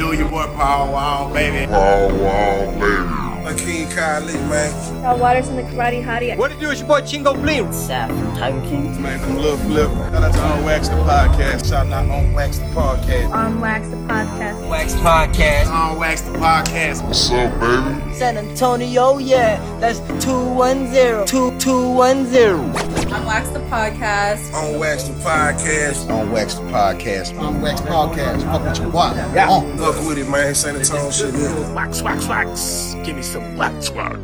do, 0.00 0.16
your 0.16 0.28
boy 0.30 0.46
Paul 0.56 0.92
Wall, 0.92 1.32
baby. 1.32 1.70
Wow, 1.70 2.08
wow, 2.08 2.70
baby. 2.80 3.20
King 3.58 3.88
Kylie, 3.88 4.34
man. 4.48 5.02
Y'all 5.02 5.18
Waters 5.18 5.48
and 5.48 5.58
the 5.58 5.62
Karate 5.62 6.04
Hottie. 6.04 6.36
What 6.36 6.52
it 6.52 6.60
do? 6.60 6.70
It's 6.70 6.80
your 6.80 6.88
boy 6.88 7.00
Chingo 7.00 7.34
Bling. 7.34 7.72
Sap 7.72 8.08
from 8.08 8.36
Tiger 8.36 8.60
King. 8.62 9.02
Man, 9.02 9.18
from 9.18 9.36
Lil 9.36 9.56
Flip. 9.58 9.90
Shout 9.90 10.22
out 10.22 10.32
to 10.32 10.40
On 10.40 10.64
Wax 10.64 10.88
the 10.88 10.94
Podcast. 10.96 11.68
Shout 11.68 11.86
out 11.88 12.08
On 12.08 12.32
Wax 12.32 12.58
the 12.58 12.66
Podcast. 12.66 13.32
On 13.32 13.60
Wax 13.60 13.88
the 13.88 13.96
Podcast. 13.96 14.68
Wax 14.70 14.94
Podcast. 14.94 15.66
On 15.66 15.98
Wax 15.98 16.20
the 16.22 16.30
Podcast. 16.30 17.04
What's 17.06 17.30
up, 17.32 17.60
baby? 17.60 18.14
San 18.14 18.38
Antonio, 18.38 19.18
yeah. 19.18 19.58
That's 19.80 19.98
210. 20.24 21.26
2210. 21.26 22.89
On 23.12 23.26
Wax 23.26 23.48
the 23.50 23.58
Podcast. 23.60 24.52
On 24.54 24.78
Wax 24.78 25.04
the 25.04 25.14
Podcast. 25.14 26.10
on 26.10 26.30
Wax 26.30 26.54
the 26.54 26.62
Podcast. 26.62 27.38
On 27.40 27.60
Wax 27.60 27.80
Podcast. 27.80 28.42
Fuck 28.42 28.64
with 28.64 28.78
your 28.78 28.88
wife. 28.90 29.16
Yeah. 29.34 29.60
Fuck 29.76 30.06
with 30.06 30.18
it, 30.18 30.28
man. 30.28 30.54
San 30.54 30.76
Antonio 30.76 31.10
shit. 31.10 31.34
Yeah. 31.34 31.72
Wax, 31.74 32.02
wax, 32.02 32.26
wax. 32.26 32.94
Give 33.04 33.16
me 33.16 33.22
some 33.22 33.56
wax, 33.56 33.90
wax. 33.90 34.18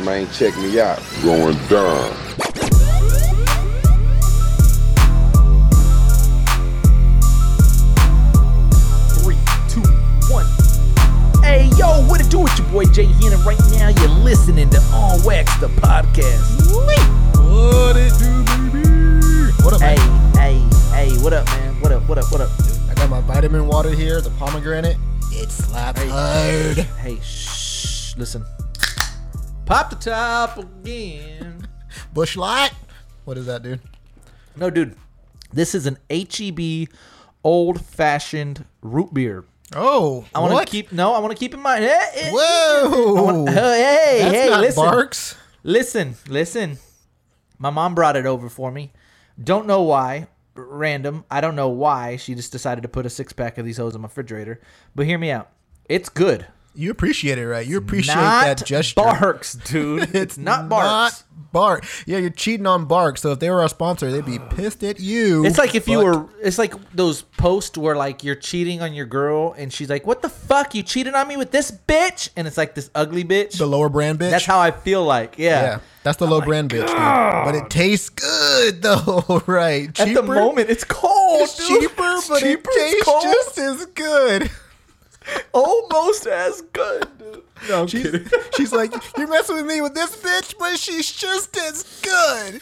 Man, 0.00 0.28
check 0.32 0.56
me 0.58 0.80
out. 0.80 1.00
Going 1.22 1.56
down. 1.68 2.12
Boy 12.84 12.92
Jay 12.92 13.04
Heenan? 13.06 13.42
Right 13.44 13.58
now, 13.72 13.88
you're 13.88 14.08
listening 14.08 14.68
to 14.70 14.78
On 14.92 15.22
Wax 15.24 15.56
the 15.58 15.68
podcast. 15.68 16.72
What 17.38 17.96
it 17.96 18.12
do, 18.18 18.44
baby? 18.44 19.52
What 19.62 19.74
up, 19.74 19.80
Hey, 19.80 19.96
man? 19.96 20.34
hey, 20.34 21.08
hey, 21.10 21.18
what 21.22 21.32
up, 21.32 21.46
man? 21.46 21.80
What 21.80 21.92
up, 21.92 22.08
what 22.08 22.18
up, 22.18 22.30
what 22.32 22.40
up? 22.40 22.50
Dude, 22.58 22.90
I 22.90 22.94
got 22.94 23.08
my 23.08 23.20
vitamin 23.22 23.66
water 23.66 23.90
here, 23.90 24.20
the 24.20 24.30
pomegranate. 24.30 24.96
It 25.30 25.50
slaps 25.50 26.02
hard. 26.04 26.76
Hey, 27.00 27.18
shh, 27.22 28.16
listen. 28.16 28.44
Pop 29.66 29.90
the 29.90 29.96
top 29.96 30.58
again. 30.58 31.66
Busch 32.12 32.36
Light. 32.36 32.72
What 33.24 33.38
is 33.38 33.46
that, 33.46 33.62
dude? 33.62 33.80
No, 34.56 34.68
dude, 34.70 34.94
this 35.52 35.74
is 35.74 35.86
an 35.86 35.96
HEB 36.10 36.88
old 37.42 37.84
fashioned 37.84 38.64
root 38.82 39.14
beer. 39.14 39.44
Oh, 39.74 40.24
I 40.34 40.40
want 40.40 40.66
to 40.66 40.70
keep, 40.70 40.92
no, 40.92 41.12
I 41.12 41.18
want 41.18 41.32
to 41.32 41.38
keep 41.38 41.54
in 41.54 41.60
mind. 41.60 41.84
Hey, 41.84 42.06
hey, 42.14 42.30
Whoa. 42.32 43.46
hey, 43.46 44.18
That's 44.20 44.34
hey, 44.34 44.50
not 44.50 44.60
listen. 44.60 44.84
Barq's. 44.84 45.36
Listen, 45.62 46.16
listen. 46.28 46.78
My 47.58 47.70
mom 47.70 47.94
brought 47.94 48.16
it 48.16 48.26
over 48.26 48.48
for 48.48 48.70
me. 48.70 48.92
Don't 49.42 49.66
know 49.66 49.82
why. 49.82 50.28
Random. 50.54 51.24
I 51.30 51.40
don't 51.40 51.56
know 51.56 51.68
why. 51.68 52.16
She 52.16 52.34
just 52.34 52.52
decided 52.52 52.82
to 52.82 52.88
put 52.88 53.06
a 53.06 53.10
six 53.10 53.32
pack 53.32 53.58
of 53.58 53.64
these 53.64 53.78
hoes 53.78 53.94
in 53.94 54.00
my 54.00 54.06
refrigerator. 54.06 54.60
But 54.94 55.06
hear 55.06 55.18
me 55.18 55.30
out. 55.30 55.50
It's 55.88 56.08
good. 56.08 56.46
You 56.74 56.90
appreciate 56.90 57.38
it, 57.38 57.46
right? 57.46 57.66
You 57.66 57.78
appreciate 57.78 58.16
not 58.16 58.44
that 58.44 58.66
gesture. 58.66 59.00
Barq's, 59.00 59.54
dude. 59.54 60.14
it's 60.14 60.36
not 60.36 60.68
Barq's. 60.68 60.84
Not 60.84 61.33
Barq. 61.54 62.04
Yeah, 62.06 62.18
you're 62.18 62.30
cheating 62.30 62.66
on 62.66 62.86
Barq. 62.86 63.16
So 63.18 63.32
if 63.32 63.38
they 63.38 63.48
were 63.48 63.62
our 63.62 63.68
sponsor, 63.68 64.10
they'd 64.10 64.26
be 64.26 64.38
pissed 64.38 64.82
at 64.82 64.98
you. 65.00 65.46
It's 65.46 65.56
like 65.56 65.74
if 65.74 65.88
you 65.88 66.00
were. 66.04 66.26
It's 66.42 66.58
like 66.58 66.74
those 66.92 67.22
posts 67.22 67.78
where 67.78 67.96
like 67.96 68.24
you're 68.24 68.34
cheating 68.34 68.82
on 68.82 68.92
your 68.92 69.06
girl 69.06 69.54
and 69.56 69.72
she's 69.72 69.88
like, 69.88 70.06
"What 70.06 70.20
the 70.20 70.28
fuck? 70.28 70.74
You 70.74 70.82
cheated 70.82 71.14
on 71.14 71.28
me 71.28 71.36
with 71.36 71.52
this 71.52 71.70
bitch?" 71.70 72.30
And 72.36 72.46
it's 72.46 72.58
like 72.58 72.74
this 72.74 72.90
ugly 72.94 73.24
bitch. 73.24 73.56
the 73.58 73.66
lower 73.66 73.88
brand 73.88 74.18
bitch. 74.18 74.30
That's 74.30 74.44
how 74.44 74.58
I 74.58 74.72
feel 74.72 75.04
like. 75.04 75.38
Yeah. 75.38 75.62
Yeah, 75.62 75.78
that's 76.02 76.18
the 76.18 76.26
low 76.26 76.40
brand 76.40 76.70
bitch, 76.70 76.88
dude. 76.88 76.96
But 76.96 77.54
it 77.54 77.70
tastes 77.70 78.08
good 78.10 78.82
though, 78.82 79.42
right? 79.46 79.88
At 80.00 80.12
the 80.12 80.22
moment, 80.22 80.68
it's 80.68 80.84
cold. 80.84 81.42
it's 81.42 81.56
dude. 81.56 81.80
cheaper, 81.82 82.16
but 82.28 82.40
cheaper, 82.40 82.70
it 82.72 83.04
tastes 83.04 83.22
just 83.22 83.58
as 83.58 83.86
good. 83.86 84.50
almost 85.52 86.26
as 86.26 86.60
good. 86.72 87.08
Dude. 87.18 87.43
No, 87.68 87.82
I'm 87.82 87.86
She's, 87.86 88.02
kidding. 88.02 88.26
she's 88.56 88.72
like, 88.72 88.92
you're 89.16 89.28
messing 89.28 89.56
with 89.56 89.66
me 89.66 89.80
with 89.80 89.94
this 89.94 90.16
bitch, 90.16 90.54
but 90.58 90.78
she's 90.78 91.10
just 91.10 91.56
as 91.56 91.82
good. 92.02 92.60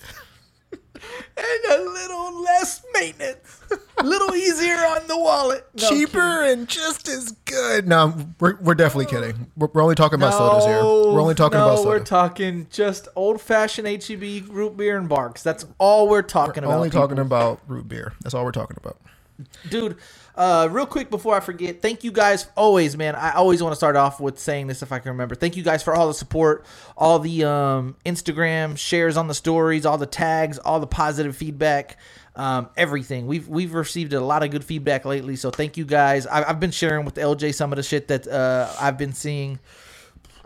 and 1.36 1.72
a 1.72 1.82
little 1.82 2.42
less 2.42 2.84
maintenance, 2.94 3.60
a 3.98 4.04
little 4.04 4.34
easier 4.34 4.74
on 4.74 5.06
the 5.08 5.18
wallet, 5.18 5.66
No, 5.80 5.88
Cheaper 5.88 6.44
and 6.44 6.68
just 6.68 7.08
as 7.08 7.32
good. 7.44 7.88
No, 7.88 8.14
we're, 8.38 8.56
we're 8.60 8.74
definitely 8.74 9.06
kidding. 9.06 9.50
We're, 9.56 9.68
we're 9.72 9.82
only 9.82 9.94
talking 9.94 10.16
about 10.16 10.34
sodas 10.34 10.64
here. 10.64 10.82
We're 10.82 11.20
only 11.20 11.34
talking 11.34 11.58
no, 11.58 11.66
about 11.66 11.78
soda. 11.78 11.88
we're 11.88 12.04
talking 12.04 12.66
just 12.70 13.08
old 13.16 13.40
fashioned 13.40 13.88
HEB 13.88 14.48
root 14.48 14.76
beer 14.76 14.96
and 14.96 15.08
Barq's. 15.08 15.42
That's 15.42 15.66
all 15.78 16.08
we're 16.08 16.22
talking 16.22 16.62
about. 16.62 16.70
We're 16.70 16.76
only 16.76 16.90
people. 16.90 17.00
talking 17.02 17.18
about 17.18 17.60
root 17.66 17.88
beer. 17.88 18.12
That's 18.22 18.34
all 18.34 18.44
we're 18.44 18.52
talking 18.52 18.76
about. 18.80 18.98
Dude. 19.68 19.96
Uh, 20.34 20.68
real 20.70 20.86
quick 20.86 21.10
before 21.10 21.34
I 21.34 21.40
forget, 21.40 21.82
thank 21.82 22.04
you 22.04 22.10
guys 22.10 22.46
always, 22.56 22.96
man. 22.96 23.14
I 23.14 23.32
always 23.32 23.62
want 23.62 23.72
to 23.72 23.76
start 23.76 23.96
off 23.96 24.18
with 24.18 24.38
saying 24.38 24.66
this 24.66 24.82
if 24.82 24.90
I 24.90 24.98
can 24.98 25.12
remember. 25.12 25.34
Thank 25.34 25.56
you 25.56 25.62
guys 25.62 25.82
for 25.82 25.94
all 25.94 26.08
the 26.08 26.14
support, 26.14 26.64
all 26.96 27.18
the 27.18 27.44
um, 27.44 27.96
Instagram 28.06 28.78
shares 28.78 29.16
on 29.16 29.28
the 29.28 29.34
stories, 29.34 29.84
all 29.84 29.98
the 29.98 30.06
tags, 30.06 30.58
all 30.58 30.80
the 30.80 30.86
positive 30.86 31.36
feedback, 31.36 31.98
um, 32.34 32.70
everything. 32.76 33.26
We've 33.26 33.46
we've 33.46 33.74
received 33.74 34.14
a 34.14 34.20
lot 34.20 34.42
of 34.42 34.50
good 34.50 34.64
feedback 34.64 35.04
lately, 35.04 35.36
so 35.36 35.50
thank 35.50 35.76
you 35.76 35.84
guys. 35.84 36.26
I, 36.26 36.48
I've 36.48 36.60
been 36.60 36.70
sharing 36.70 37.04
with 37.04 37.16
LJ 37.16 37.54
some 37.54 37.72
of 37.72 37.76
the 37.76 37.82
shit 37.82 38.08
that 38.08 38.26
uh, 38.26 38.72
I've 38.80 38.96
been 38.96 39.12
seeing. 39.12 39.58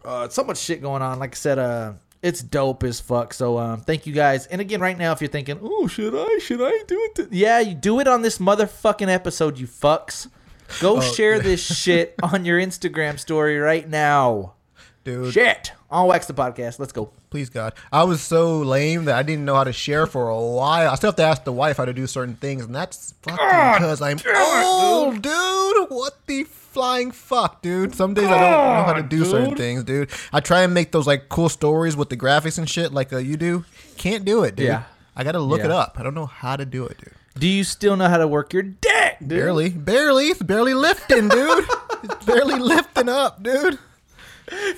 Uh, 0.04 0.28
so 0.28 0.44
much 0.44 0.58
shit 0.58 0.82
going 0.82 1.02
on. 1.02 1.18
Like 1.18 1.34
I 1.34 1.36
said, 1.36 1.58
uh, 1.58 1.92
it's 2.22 2.42
dope 2.42 2.82
as 2.82 3.00
fuck. 3.00 3.32
So 3.34 3.58
um, 3.58 3.80
thank 3.80 4.06
you 4.06 4.12
guys. 4.12 4.46
And 4.46 4.60
again, 4.60 4.80
right 4.80 4.98
now, 4.98 5.12
if 5.12 5.20
you're 5.20 5.30
thinking, 5.30 5.58
oh, 5.62 5.86
should 5.86 6.14
I? 6.14 6.38
Should 6.38 6.60
I 6.60 6.82
do 6.86 6.98
it? 6.98 7.14
th-" 7.14 7.28
Yeah, 7.30 7.60
you 7.60 7.74
do 7.74 8.00
it 8.00 8.08
on 8.08 8.22
this 8.22 8.38
motherfucking 8.38 9.08
episode, 9.08 9.58
you 9.58 9.66
fucks. 9.66 10.28
Go 10.80 11.00
share 11.00 11.38
this 11.38 11.64
shit 11.64 12.14
on 12.22 12.44
your 12.44 12.60
Instagram 12.60 13.18
story 13.18 13.58
right 13.58 13.88
now. 13.88 14.55
Dude, 15.06 15.32
Shit. 15.32 15.70
On 15.88 16.08
Wax 16.08 16.26
the 16.26 16.34
Podcast. 16.34 16.80
Let's 16.80 16.90
go. 16.90 17.12
please 17.30 17.48
God. 17.48 17.74
I 17.92 18.02
was 18.02 18.20
so 18.20 18.58
lame 18.58 19.04
that 19.04 19.14
I 19.14 19.22
didn't 19.22 19.44
know 19.44 19.54
how 19.54 19.62
to 19.62 19.72
share 19.72 20.04
for 20.04 20.28
a 20.30 20.40
while. 20.40 20.90
I 20.90 20.96
still 20.96 21.10
have 21.10 21.16
to 21.16 21.22
ask 21.22 21.44
the 21.44 21.52
wife 21.52 21.76
how 21.76 21.84
to 21.84 21.92
do 21.92 22.08
certain 22.08 22.34
things, 22.34 22.64
and 22.64 22.74
that's 22.74 23.14
fucking 23.22 23.36
because 23.36 24.02
I'm 24.02 24.18
old, 24.34 25.22
dude. 25.22 25.90
What 25.90 26.26
the 26.26 26.42
flying 26.42 27.12
fuck, 27.12 27.62
dude? 27.62 27.94
Some 27.94 28.14
days 28.14 28.24
I 28.26 28.30
don't 28.30 28.50
know 28.50 28.82
how 28.82 28.94
to 28.94 29.02
do 29.04 29.24
certain 29.24 29.54
things, 29.54 29.84
dude. 29.84 30.10
I 30.32 30.40
try 30.40 30.62
and 30.62 30.74
make 30.74 30.90
those 30.90 31.06
like 31.06 31.28
cool 31.28 31.50
stories 31.50 31.96
with 31.96 32.08
the 32.08 32.16
graphics 32.16 32.58
and 32.58 32.68
shit 32.68 32.92
like 32.92 33.12
uh, 33.12 33.18
you 33.18 33.36
do. 33.36 33.64
Can't 33.98 34.24
do 34.24 34.42
it, 34.42 34.56
dude. 34.56 34.66
Yeah. 34.66 34.82
I 35.14 35.22
gotta 35.22 35.38
look 35.38 35.60
it 35.60 35.70
up. 35.70 36.00
I 36.00 36.02
don't 36.02 36.14
know 36.14 36.26
how 36.26 36.56
to 36.56 36.66
do 36.66 36.84
it, 36.84 36.98
dude. 36.98 37.14
Do 37.38 37.46
you 37.46 37.62
still 37.62 37.96
know 37.96 38.08
how 38.08 38.18
to 38.18 38.26
work 38.26 38.52
your 38.52 38.64
dick, 38.64 39.18
dude? 39.20 39.28
Barely, 39.28 39.68
barely. 39.68 40.30
It's 40.30 40.42
barely 40.42 40.74
lifting, 40.74 41.28
dude. 41.28 41.64
it's 42.02 42.24
barely 42.24 42.58
lifting 42.58 43.08
up, 43.08 43.40
dude. 43.40 43.78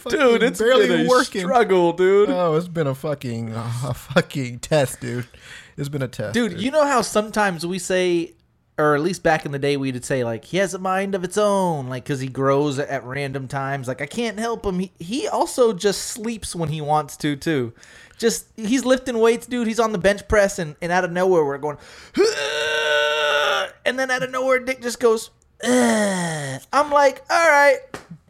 Dude, 0.08 0.42
it's 0.42 0.58
barely 0.58 0.86
been 0.88 1.06
a 1.06 1.08
working. 1.08 1.42
struggle, 1.42 1.92
dude. 1.92 2.30
Oh, 2.30 2.54
it's 2.56 2.68
been 2.68 2.86
a 2.86 2.94
fucking 2.94 3.52
a 3.54 3.94
fucking 3.94 4.60
test, 4.60 5.00
dude. 5.00 5.26
It's 5.76 5.88
been 5.88 6.02
a 6.02 6.08
test, 6.08 6.34
Dude, 6.34 6.60
you 6.60 6.70
know 6.70 6.84
how 6.86 7.02
sometimes 7.02 7.64
we 7.64 7.78
say, 7.78 8.34
or 8.78 8.94
at 8.96 9.00
least 9.00 9.22
back 9.22 9.44
in 9.46 9.52
the 9.52 9.58
day, 9.58 9.76
we'd 9.76 10.04
say 10.04 10.24
like 10.24 10.44
he 10.44 10.56
has 10.56 10.74
a 10.74 10.78
mind 10.78 11.14
of 11.14 11.22
its 11.22 11.38
own, 11.38 11.88
like 11.88 12.04
because 12.04 12.20
he 12.20 12.28
grows 12.28 12.78
at 12.78 13.04
random 13.04 13.46
times. 13.46 13.86
Like 13.88 14.00
I 14.00 14.06
can't 14.06 14.38
help 14.38 14.64
him. 14.66 14.78
He 14.80 14.92
he 14.98 15.28
also 15.28 15.72
just 15.72 16.02
sleeps 16.02 16.54
when 16.56 16.70
he 16.70 16.80
wants 16.80 17.16
to 17.18 17.36
too. 17.36 17.72
Just 18.16 18.46
he's 18.56 18.84
lifting 18.84 19.18
weights, 19.18 19.46
dude. 19.46 19.68
He's 19.68 19.78
on 19.78 19.92
the 19.92 19.98
bench 19.98 20.26
press, 20.26 20.58
and, 20.58 20.74
and 20.82 20.90
out 20.90 21.04
of 21.04 21.12
nowhere 21.12 21.44
we're 21.44 21.58
going, 21.58 21.76
and 23.84 23.98
then 23.98 24.10
out 24.10 24.22
of 24.22 24.30
nowhere 24.30 24.58
Dick 24.58 24.82
just 24.82 24.98
goes. 25.00 25.30
"Ugh." 25.62 26.60
I'm 26.72 26.90
like, 26.90 27.22
all 27.30 27.48
right, 27.48 27.78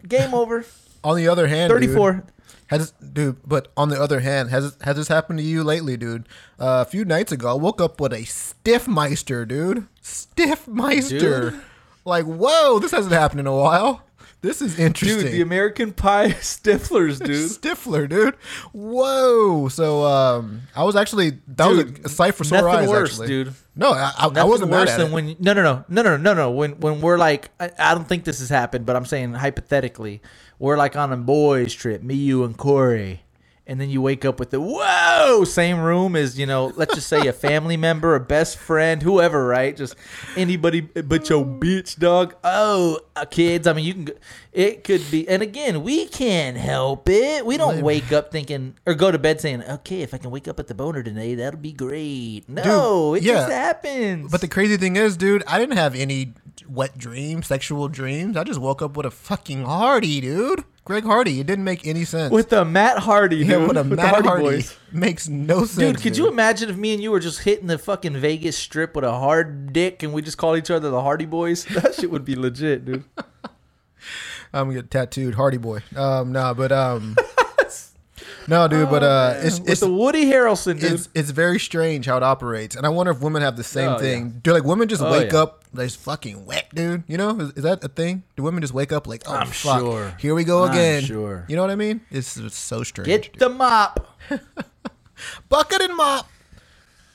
game 0.07 0.35
over. 0.35 0.65
On 1.05 1.17
the 1.17 1.29
other 1.29 1.47
hand, 1.47 1.71
dude, 1.71 1.81
34. 1.81 2.25
has 2.69 2.91
dude, 2.93 3.37
but 3.47 3.71
on 3.77 3.89
the 3.89 4.01
other 4.01 4.21
hand, 4.21 4.51
has 4.51 4.77
has 4.83 4.97
this 4.97 5.09
happened 5.09 5.39
to 5.39 5.45
you 5.45 5.63
lately, 5.65 5.97
dude? 5.97 6.29
Uh, 6.59 6.85
a 6.87 6.91
few 6.91 7.05
nights 7.05 7.33
ago, 7.33 7.51
I 7.51 7.55
woke 7.55 7.81
up 7.81 8.01
with 8.01 8.13
a 8.13 8.23
Stifmeister, 8.23 9.47
dude. 9.47 9.87
Stifmeister. 10.03 11.51
Dude. 11.51 11.61
Like, 12.05 12.25
whoa, 12.25 12.79
this 12.79 12.91
hasn't 12.93 13.13
happened 13.13 13.41
in 13.41 13.47
a 13.47 13.55
while. 13.55 14.03
This 14.41 14.63
is 14.63 14.79
interesting. 14.79 15.21
Dude, 15.25 15.33
the 15.33 15.41
American 15.41 15.93
Pie 15.93 16.29
Stiflers, 16.41 17.19
dude. 17.25 17.51
Stifler, 17.51 18.09
dude. 18.09 18.37
Whoa. 18.73 19.69
So, 19.69 20.05
um, 20.05 20.63
I 20.77 20.85
was 20.85 20.95
actually 20.95 21.31
that 21.49 21.69
Dude, 21.69 21.99
was 21.99 22.13
a 22.13 22.15
sight 22.15 22.35
for 22.37 22.45
sore 22.45 22.63
nothing 22.63 22.81
eyes, 22.83 22.89
worse, 22.89 23.11
actually. 23.13 23.27
dude. 23.29 23.55
No, 23.75 23.91
I, 23.93 24.13
I, 24.17 24.29
I 24.37 24.45
wasn't 24.45 24.71
worse 24.71 24.95
than 24.97 25.09
it. 25.09 25.13
when 25.13 25.37
no 25.41 25.53
no 25.55 25.63
no 25.63 25.85
no 25.89 26.03
no 26.03 26.17
no 26.17 26.35
no 26.35 26.51
when 26.53 26.79
when 26.81 27.01
we're 27.01 27.19
like 27.19 27.51
I, 27.61 27.71
I 27.79 27.95
don't 27.95 28.07
think 28.09 28.25
this 28.25 28.39
has 28.41 28.49
happened 28.49 28.87
but 28.87 28.97
I'm 28.97 29.05
saying 29.05 29.35
hypothetically 29.35 30.21
we're 30.59 30.77
like 30.77 30.97
on 30.97 31.13
a 31.13 31.17
boys 31.17 31.73
trip 31.73 32.03
me 32.03 32.15
you 32.15 32.45
and 32.45 32.57
Corey 32.57 33.23
and 33.69 33.79
then 33.81 33.91
you 33.91 34.01
wake 34.01 34.25
up 34.25 34.41
with 34.41 34.51
the 34.51 34.61
whoa! 34.61 35.45
Same 35.45 35.79
room 35.79 36.17
as 36.17 36.39
you 36.39 36.47
know 36.47 36.73
let's 36.75 36.95
just 36.95 37.07
say 37.07 37.27
a 37.29 37.33
family 37.33 37.77
member 37.89 38.15
a 38.15 38.21
best 38.21 38.57
friend 38.57 39.03
whoever 39.03 39.47
right? 39.47 39.77
Just 39.77 39.95
anybody 40.37 40.81
but 40.81 41.29
your 41.29 41.45
bitch 41.45 41.99
dog. 41.99 42.35
Oh 42.43 42.99
uh, 43.15 43.25
kids 43.27 43.67
i 43.67 43.73
mean 43.73 43.85
you 43.85 43.95
can 43.95 44.11
it 44.53 44.83
could 44.83 45.03
be 45.11 45.29
and 45.29 45.43
again 45.43 45.83
we 45.83 46.07
can't 46.07 46.57
help 46.57 47.09
it. 47.09 47.45
We 47.47 47.57
don't 47.57 47.83
wake 47.83 48.11
up 48.11 48.33
thinking 48.33 48.75
or 48.87 48.95
go 48.95 49.11
to 49.11 49.19
bed 49.19 49.41
saying 49.41 49.63
okay 49.63 50.01
if 50.01 50.15
i 50.15 50.19
can 50.19 50.31
wake 50.31 50.49
up 50.49 50.59
at 50.59 50.67
the 50.67 50.75
boner 50.75 51.03
today 51.03 51.35
that'll 51.35 51.61
be 51.61 51.73
great. 51.73 52.49
No 52.49 53.15
Dude, 53.15 53.23
it 53.23 53.27
just 53.27 53.49
yeah. 53.49 53.55
happens. 53.55 54.33
But 54.33 54.41
the 54.41 54.49
crazy 54.49 54.77
thing 54.77 54.97
is, 54.97 55.17
dude, 55.17 55.45
I 55.47 55.59
didn't 55.59 55.77
have 55.77 55.95
any 55.95 56.33
wet 56.67 56.97
dreams, 56.97 57.47
sexual 57.47 57.89
dreams. 57.89 58.37
I 58.37 58.45
just 58.45 58.61
woke 58.61 58.83
up 58.83 58.97
with 58.97 59.07
a 59.07 59.11
fucking 59.11 59.65
Hardy, 59.65 60.21
dude. 60.21 60.65
Greg 60.89 61.05
Hardy. 61.05 61.39
It 61.39 61.47
didn't 61.47 61.65
make 61.65 61.87
any 61.87 62.07
sense. 62.07 62.33
with 62.33 62.49
the 62.49 62.65
matt 62.65 63.01
hardy 63.01 63.37
yeah, 63.37 63.59
with 63.59 63.77
a 63.77 63.83
with 63.83 63.91
the 63.91 63.97
Matt 63.97 64.09
Hardy 64.15 64.29
Hardy. 64.29 64.45
Boys. 64.45 64.77
Makes 64.91 65.29
no 65.29 65.67
sense. 65.67 65.77
Dude, 65.77 66.01
could 66.01 66.17
you 66.17 66.29
imagine 66.29 66.71
if 66.71 66.79
me 66.79 66.95
and 66.95 67.03
you 67.03 67.11
were 67.11 67.21
just 67.21 67.41
hitting 67.41 67.67
the 67.67 67.77
fucking 67.77 68.17
Vegas 68.17 68.57
strip 68.57 68.97
with 68.97 69.05
a 69.05 69.13
hard 69.13 69.75
dick 69.75 70.03
and 70.03 70.15
we 70.15 70.23
just 70.23 70.39
call 70.39 70.57
each 70.57 70.71
other 70.71 70.89
the 70.89 71.03
Hardy 71.03 71.27
Boys? 71.27 71.67
That 71.79 71.95
shit 71.95 72.11
would 72.11 72.25
be 72.25 72.35
legit, 72.35 72.87
dude. 72.87 73.05
I'm 74.53 74.69
gonna 74.69 74.77
get 74.77 74.91
tattooed, 74.91 75.35
Hardy 75.35 75.59
boy. 75.59 75.83
Um, 75.95 76.33
nah, 76.33 76.55
but 76.55 76.73
um, 76.73 77.17
no, 78.49 78.67
dude, 78.69 78.89
but 78.91 79.03
uh, 79.03 79.35
it's 79.39 79.61
With 79.61 79.69
it's 79.71 79.81
the 79.81 79.93
Woody 79.93 80.25
Harrelson, 80.25 80.81
dude. 80.81 80.93
it's 80.93 81.09
it's 81.15 81.31
very 81.31 81.61
strange 81.61 82.07
how 82.07 82.17
it 82.17 82.23
operates, 82.23 82.75
and 82.77 82.85
I 82.87 82.89
wonder 82.89 83.13
if 83.13 83.21
women 83.21 83.43
have 83.43 83.57
the 83.57 83.63
same 83.65 83.91
Oh, 83.91 83.99
thing. 83.99 84.25
yeah. 84.27 84.33
Do 84.43 84.53
like 84.53 84.65
women 84.65 84.89
just 84.89 85.03
Oh, 85.03 85.11
wake 85.13 85.33
yeah. 85.33 85.43
up 85.43 85.65
like 85.75 85.91
fucking 85.91 86.47
wet, 86.47 86.75
dude? 86.75 87.05
You 87.07 87.19
know, 87.19 87.39
is, 87.41 87.51
is 87.53 87.63
that 87.63 87.85
a 87.85 87.89
thing? 87.89 88.23
Do 88.37 88.43
women 88.43 88.61
just 88.63 88.73
wake 88.75 88.91
up 88.93 89.07
like, 89.07 89.23
oh 89.27 89.35
I'm 89.35 89.47
fuck, 89.49 89.81
sure. 89.81 90.15
here 90.19 90.35
we 90.35 90.45
go 90.45 90.65
I'm 90.65 90.71
again? 90.71 91.03
sure. 91.05 91.45
You 91.49 91.57
know 91.57 91.63
what 91.63 91.71
I 91.71 91.77
mean? 91.77 92.01
It's, 92.11 92.37
it's 92.37 92.57
so 92.57 92.83
strange. 92.83 93.07
Get 93.07 93.23
dude. 93.33 93.41
the 93.41 93.49
mop. 93.51 94.19
bucket 95.49 95.83
and 95.83 95.97
mop. 95.97 96.29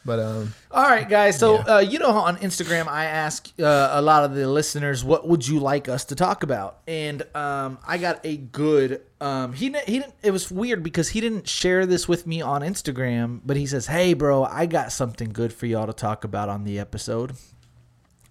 But 0.05 0.19
um, 0.19 0.53
All 0.69 0.83
right, 0.83 1.07
guys. 1.07 1.39
So 1.39 1.57
uh, 1.57 1.79
you 1.79 1.97
know 1.97 2.11
how 2.11 2.19
on 2.19 2.37
Instagram 2.37 2.87
I 2.87 3.05
ask 3.05 3.47
uh, 3.59 3.89
a 3.93 4.01
lot 4.01 4.25
of 4.25 4.35
the 4.35 4.47
listeners, 4.47 5.03
"What 5.03 5.27
would 5.27 5.47
you 5.47 5.59
like 5.59 5.87
us 5.87 6.05
to 6.05 6.15
talk 6.15 6.43
about?" 6.43 6.79
And 6.87 7.23
um, 7.35 7.77
I 7.87 7.97
got 7.97 8.19
a 8.25 8.37
good. 8.37 9.01
Um, 9.21 9.53
he. 9.53 9.73
He 9.85 9.99
didn't. 9.99 10.13
It 10.21 10.31
was 10.31 10.51
weird 10.51 10.83
because 10.83 11.09
he 11.09 11.21
didn't 11.21 11.47
share 11.47 11.85
this 11.85 12.07
with 12.07 12.27
me 12.27 12.41
on 12.41 12.61
Instagram, 12.61 13.39
but 13.45 13.55
he 13.55 13.65
says, 13.65 13.87
"Hey, 13.87 14.13
bro, 14.13 14.43
I 14.43 14.65
got 14.65 14.91
something 14.91 15.29
good 15.29 15.53
for 15.53 15.67
y'all 15.67 15.87
to 15.87 15.93
talk 15.93 16.25
about 16.25 16.49
on 16.49 16.65
the 16.65 16.79
episode." 16.79 17.33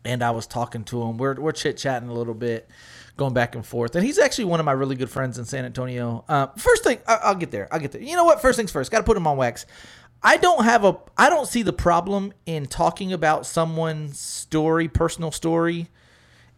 And 0.04 0.22
I 0.22 0.32
was 0.32 0.46
talking 0.46 0.84
to 0.84 1.02
him. 1.02 1.16
We're 1.16 1.34
we're 1.34 1.52
chit 1.52 1.78
chatting 1.78 2.08
a 2.10 2.12
little 2.12 2.34
bit, 2.34 2.68
going 3.16 3.34
back 3.34 3.54
and 3.54 3.64
forth. 3.64 3.94
And 3.94 4.04
he's 4.04 4.18
actually 4.18 4.46
one 4.46 4.60
of 4.60 4.66
my 4.66 4.72
really 4.72 4.96
good 4.96 5.10
friends 5.10 5.38
in 5.38 5.44
San 5.44 5.64
Antonio. 5.64 6.24
Uh, 6.28 6.48
first 6.58 6.84
thing, 6.84 6.98
I, 7.06 7.18
I'll 7.24 7.34
get 7.34 7.50
there. 7.50 7.68
I'll 7.70 7.80
get 7.80 7.92
there. 7.92 8.02
You 8.02 8.16
know 8.16 8.24
what? 8.24 8.42
First 8.42 8.56
things 8.56 8.72
first. 8.72 8.90
Got 8.90 8.98
to 8.98 9.04
put 9.04 9.16
him 9.16 9.26
on 9.26 9.36
wax. 9.36 9.64
I 10.22 10.36
don't 10.36 10.64
have 10.64 10.84
a. 10.84 10.98
I 11.16 11.28
don't 11.28 11.48
see 11.48 11.62
the 11.62 11.72
problem 11.72 12.32
in 12.46 12.66
talking 12.66 13.12
about 13.12 13.46
someone's 13.46 14.18
story, 14.18 14.88
personal 14.88 15.32
story, 15.32 15.88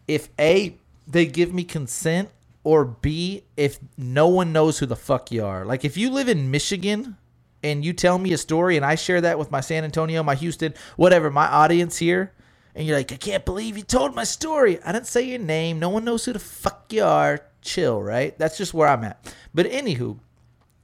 if 0.07 0.29
a 0.39 0.77
they 1.07 1.25
give 1.25 1.53
me 1.53 1.63
consent 1.63 2.29
or 2.63 2.83
b 2.85 3.43
if 3.55 3.79
no 3.97 4.27
one 4.27 4.51
knows 4.51 4.79
who 4.79 4.85
the 4.85 4.95
fuck 4.95 5.31
you 5.31 5.45
are. 5.45 5.65
Like 5.65 5.85
if 5.85 5.97
you 5.97 6.09
live 6.09 6.29
in 6.29 6.51
Michigan 6.51 7.17
and 7.63 7.83
you 7.83 7.93
tell 7.93 8.17
me 8.17 8.33
a 8.33 8.37
story 8.37 8.75
and 8.75 8.85
I 8.85 8.95
share 8.95 9.21
that 9.21 9.39
with 9.39 9.51
my 9.51 9.61
San 9.61 9.83
Antonio, 9.83 10.21
my 10.23 10.35
Houston, 10.35 10.73
whatever, 10.95 11.31
my 11.31 11.47
audience 11.47 11.97
here, 11.97 12.33
and 12.75 12.85
you're 12.85 12.97
like, 12.97 13.11
I 13.11 13.17
can't 13.17 13.45
believe 13.45 13.77
you 13.77 13.83
told 13.83 14.15
my 14.15 14.25
story. 14.25 14.81
I 14.83 14.91
didn't 14.91 15.07
say 15.07 15.23
your 15.23 15.39
name. 15.39 15.79
No 15.79 15.89
one 15.89 16.03
knows 16.03 16.25
who 16.25 16.33
the 16.33 16.39
fuck 16.39 16.91
you 16.91 17.03
are. 17.03 17.41
Chill, 17.61 18.01
right? 18.01 18.37
That's 18.37 18.57
just 18.57 18.75
where 18.75 18.87
I'm 18.87 19.03
at. 19.03 19.33
But 19.53 19.65
anywho, 19.67 20.19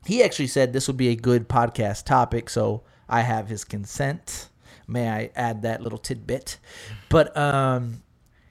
he 0.05 0.23
actually 0.23 0.47
said 0.47 0.73
this 0.73 0.87
would 0.87 0.97
be 0.97 1.09
a 1.09 1.15
good 1.15 1.47
podcast 1.47 2.05
topic, 2.05 2.49
so 2.49 2.83
I 3.07 3.21
have 3.21 3.47
his 3.47 3.63
consent. 3.63 4.49
May 4.87 5.09
I 5.09 5.31
add 5.35 5.61
that 5.61 5.81
little 5.81 5.99
tidbit? 5.99 6.57
But 7.09 7.35
um, 7.37 8.01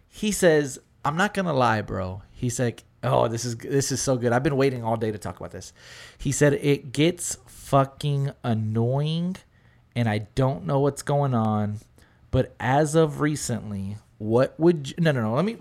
he 0.08 0.32
says, 0.32 0.78
"I'm 1.04 1.16
not 1.16 1.34
gonna 1.34 1.52
lie, 1.52 1.82
bro." 1.82 2.22
He's 2.32 2.58
like, 2.58 2.84
"Oh, 3.02 3.28
this 3.28 3.44
is 3.44 3.56
this 3.56 3.92
is 3.92 4.00
so 4.00 4.16
good. 4.16 4.32
I've 4.32 4.42
been 4.42 4.56
waiting 4.56 4.84
all 4.84 4.96
day 4.96 5.10
to 5.10 5.18
talk 5.18 5.38
about 5.38 5.50
this." 5.50 5.72
He 6.18 6.32
said 6.32 6.54
it 6.54 6.92
gets 6.92 7.36
fucking 7.46 8.30
annoying, 8.44 9.36
and 9.96 10.08
I 10.08 10.28
don't 10.34 10.66
know 10.66 10.80
what's 10.80 11.02
going 11.02 11.34
on. 11.34 11.80
But 12.30 12.54
as 12.60 12.94
of 12.94 13.20
recently, 13.20 13.96
what 14.18 14.58
would 14.58 14.90
you, 14.90 14.94
no 14.98 15.12
no 15.12 15.22
no? 15.22 15.34
Let 15.34 15.44
me 15.44 15.56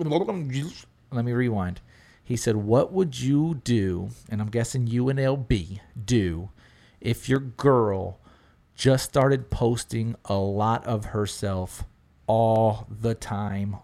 let 1.12 1.26
me 1.26 1.34
rewind. 1.34 1.82
He 2.30 2.38
said, 2.38 2.58
"What 2.58 2.94
would 2.94 3.20
you 3.20 3.60
do?" 3.64 4.12
And 4.30 4.40
I'm 4.40 4.52
guessing 4.52 4.86
you 4.86 5.10
and 5.10 5.18
LB 5.18 5.80
do 6.06 6.52
if 7.02 7.28
your 7.28 7.40
girl 7.40 8.20
just 8.76 9.04
started 9.06 9.50
posting 9.50 10.16
a 10.26 10.36
lot 10.36 10.86
of 10.86 11.06
herself 11.06 11.86
all 12.28 12.86
the 12.88 13.16
time 13.16 13.78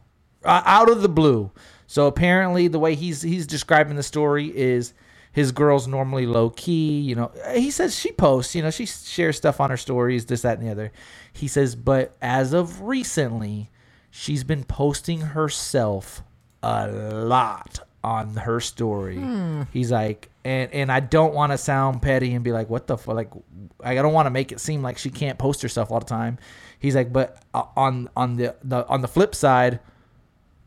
out 0.45 0.91
of 0.91 1.01
the 1.01 1.09
blue. 1.09 1.49
So 1.87 2.05
apparently, 2.05 2.67
the 2.67 2.77
way 2.77 2.93
he's 2.93 3.23
he's 3.23 3.47
describing 3.47 3.95
the 3.95 4.03
story 4.03 4.55
is 4.55 4.93
his 5.31 5.51
girl's 5.51 5.87
normally 5.87 6.27
low 6.27 6.51
key. 6.51 6.99
You 6.99 7.15
know, 7.15 7.31
he 7.55 7.71
says 7.71 7.97
she 7.97 8.11
posts. 8.11 8.53
You 8.53 8.61
know, 8.61 8.69
she 8.69 8.85
shares 8.85 9.37
stuff 9.37 9.59
on 9.59 9.71
her 9.71 9.77
stories, 9.77 10.27
this, 10.27 10.43
that, 10.43 10.59
and 10.59 10.67
the 10.67 10.71
other. 10.71 10.91
He 11.33 11.47
says, 11.47 11.75
but 11.75 12.15
as 12.21 12.53
of 12.53 12.81
recently, 12.81 13.71
she's 14.11 14.43
been 14.43 14.65
posting 14.65 15.21
herself 15.21 16.21
a 16.61 16.87
lot 16.91 17.79
on 18.05 18.35
her 18.35 18.59
story. 18.59 19.17
He's 19.73 19.91
like, 19.91 20.29
and 20.43 20.71
and 20.73 20.91
I 20.91 20.99
don't 20.99 21.33
want 21.33 21.51
to 21.51 21.57
sound 21.57 22.01
petty 22.03 22.33
and 22.35 22.43
be 22.43 22.51
like, 22.51 22.69
what 22.69 22.85
the 22.85 22.97
fuck? 22.97 23.15
Like, 23.15 23.31
I 23.83 23.95
don't 23.95 24.13
want 24.13 24.27
to 24.27 24.29
make 24.29 24.51
it 24.51 24.59
seem 24.59 24.83
like 24.83 24.99
she 24.99 25.09
can't 25.09 25.39
post 25.39 25.63
herself 25.63 25.91
all 25.91 25.99
the 25.99 26.05
time. 26.05 26.37
He's 26.79 26.95
like, 26.95 27.11
but 27.11 27.41
uh, 27.53 27.63
on 27.75 28.09
on 28.15 28.35
the, 28.35 28.55
the 28.63 28.87
on 28.87 29.01
the 29.01 29.07
flip 29.07 29.33
side, 29.33 29.79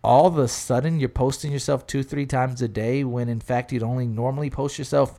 all 0.02 0.26
of 0.26 0.36
a 0.36 0.48
sudden 0.48 0.98
you're 0.98 1.08
posting 1.08 1.52
yourself 1.52 1.86
two 1.86 2.02
three 2.02 2.26
times 2.26 2.60
a 2.60 2.68
day 2.68 3.04
when 3.04 3.28
in 3.28 3.40
fact 3.40 3.72
you'd 3.72 3.84
only 3.84 4.06
normally 4.06 4.50
post 4.50 4.78
yourself 4.78 5.18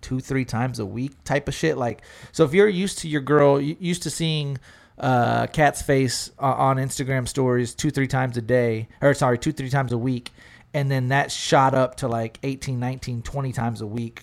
two 0.00 0.20
three 0.20 0.44
times 0.44 0.78
a 0.78 0.86
week 0.86 1.12
type 1.24 1.48
of 1.48 1.54
shit 1.54 1.76
like 1.76 2.02
so 2.30 2.44
if 2.44 2.54
you're 2.54 2.68
used 2.68 2.98
to 2.98 3.08
your 3.08 3.20
girl 3.20 3.60
used 3.60 4.02
to 4.02 4.10
seeing 4.10 4.56
uh 4.98 5.46
cat's 5.48 5.82
face 5.82 6.30
uh, 6.38 6.54
on 6.54 6.76
instagram 6.76 7.26
stories 7.26 7.74
two 7.74 7.90
three 7.90 8.06
times 8.06 8.36
a 8.36 8.42
day 8.42 8.88
or 9.00 9.12
sorry 9.12 9.36
two 9.38 9.52
three 9.52 9.70
times 9.70 9.92
a 9.92 9.98
week 9.98 10.30
and 10.74 10.90
then 10.90 11.08
that 11.08 11.32
shot 11.32 11.74
up 11.74 11.96
to 11.96 12.08
like 12.08 12.38
18 12.42 12.78
19 12.78 13.22
20 13.22 13.52
times 13.52 13.80
a 13.80 13.86
week 13.86 14.22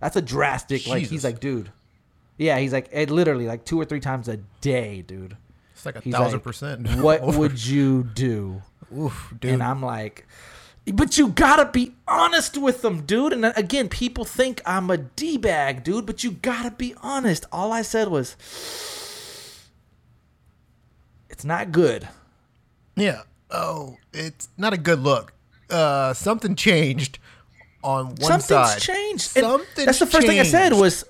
that's 0.00 0.16
a 0.16 0.22
drastic 0.22 0.86
like 0.86 1.04
he's 1.06 1.24
like 1.24 1.40
dude 1.40 1.70
yeah 2.38 2.58
he's 2.58 2.72
like 2.72 2.88
it 2.92 3.10
literally 3.10 3.46
like 3.46 3.64
two 3.64 3.80
or 3.80 3.84
three 3.84 4.00
times 4.00 4.28
a 4.28 4.38
day 4.60 5.02
dude 5.02 5.36
it's 5.74 5.86
like 5.86 5.96
a 5.96 6.00
He's 6.00 6.14
thousand 6.14 6.34
like, 6.34 6.42
percent. 6.44 6.88
what 7.00 7.22
would 7.22 7.64
you 7.66 8.04
do 8.04 8.62
Oof, 8.96 9.34
dude. 9.40 9.54
and 9.54 9.62
I'm 9.62 9.82
like, 9.82 10.26
but 10.94 11.16
you 11.18 11.28
gotta 11.28 11.64
be 11.72 11.94
honest 12.06 12.56
with 12.58 12.82
them, 12.82 13.02
dude. 13.02 13.32
And 13.32 13.44
again, 13.56 13.88
people 13.88 14.24
think 14.24 14.60
I'm 14.66 14.90
a 14.90 14.98
d 14.98 15.38
bag, 15.38 15.82
dude. 15.82 16.06
But 16.06 16.22
you 16.22 16.32
gotta 16.32 16.70
be 16.70 16.94
honest. 17.02 17.46
All 17.50 17.72
I 17.72 17.82
said 17.82 18.08
was, 18.08 18.36
it's 21.30 21.44
not 21.44 21.72
good. 21.72 22.08
Yeah. 22.96 23.22
Oh, 23.50 23.96
it's 24.12 24.48
not 24.56 24.72
a 24.72 24.78
good 24.78 25.00
look. 25.00 25.32
Uh, 25.72 26.14
something 26.14 26.54
changed 26.54 27.18
on 27.82 28.06
one 28.06 28.16
Something's 28.20 28.48
side. 28.48 28.80
changed. 28.80 29.36
And 29.36 29.44
Something's 29.44 29.86
that's 29.86 29.98
the 29.98 30.06
first 30.06 30.26
thing 30.26 30.38
I 30.38 30.44
said 30.44 30.72
was, 30.72 31.04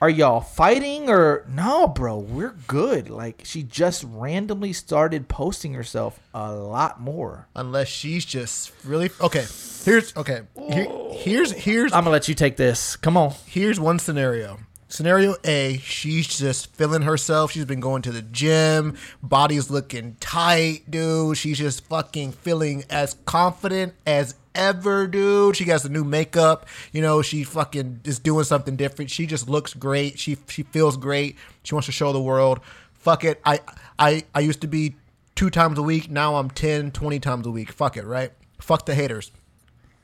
are 0.00 0.08
y'all 0.10 0.40
fighting 0.40 1.08
or 1.10 1.44
no, 1.48 1.86
bro? 1.86 2.18
We're 2.18 2.54
good. 2.66 3.10
Like 3.10 3.42
she 3.44 3.62
just 3.62 4.04
randomly 4.08 4.72
started 4.72 5.28
posting 5.28 5.74
herself 5.74 6.18
a 6.32 6.52
lot 6.52 7.00
more. 7.00 7.48
unless 7.54 7.88
she's 7.88 8.24
just 8.24 8.72
really 8.84 9.10
okay. 9.20 9.44
Here's 9.84 10.16
okay. 10.16 10.42
Here, 10.72 10.86
here's 11.12 11.52
here's 11.52 11.92
I'm 11.92 12.00
gonna 12.04 12.10
let 12.10 12.28
you 12.28 12.34
take 12.34 12.56
this. 12.56 12.96
Come 12.96 13.16
on. 13.16 13.34
here's 13.46 13.78
one 13.78 13.98
scenario. 13.98 14.58
Scenario 14.90 15.36
A, 15.44 15.78
she's 15.78 16.26
just 16.26 16.74
feeling 16.74 17.02
herself. 17.02 17.52
She's 17.52 17.64
been 17.64 17.78
going 17.78 18.02
to 18.02 18.10
the 18.10 18.22
gym, 18.22 18.96
body's 19.22 19.70
looking 19.70 20.16
tight, 20.18 20.82
dude. 20.90 21.36
She's 21.36 21.58
just 21.58 21.84
fucking 21.84 22.32
feeling 22.32 22.82
as 22.90 23.14
confident 23.24 23.94
as 24.04 24.34
ever, 24.52 25.06
dude. 25.06 25.54
She 25.54 25.64
got 25.64 25.82
the 25.84 25.88
new 25.88 26.02
makeup, 26.02 26.66
you 26.90 27.00
know, 27.02 27.22
she 27.22 27.44
fucking 27.44 28.00
is 28.04 28.18
doing 28.18 28.42
something 28.42 28.74
different. 28.74 29.12
She 29.12 29.26
just 29.26 29.48
looks 29.48 29.74
great. 29.74 30.18
She 30.18 30.36
she 30.48 30.64
feels 30.64 30.96
great. 30.96 31.36
She 31.62 31.72
wants 31.72 31.86
to 31.86 31.92
show 31.92 32.12
the 32.12 32.20
world. 32.20 32.58
Fuck 32.94 33.22
it. 33.22 33.40
I 33.44 33.60
I 33.96 34.24
I 34.34 34.40
used 34.40 34.60
to 34.62 34.66
be 34.66 34.96
two 35.36 35.50
times 35.50 35.78
a 35.78 35.82
week. 35.82 36.10
Now 36.10 36.34
I'm 36.34 36.50
10, 36.50 36.90
20 36.90 37.20
times 37.20 37.46
a 37.46 37.50
week. 37.52 37.70
Fuck 37.70 37.96
it, 37.96 38.04
right? 38.04 38.32
Fuck 38.58 38.86
the 38.86 38.96
haters. 38.96 39.30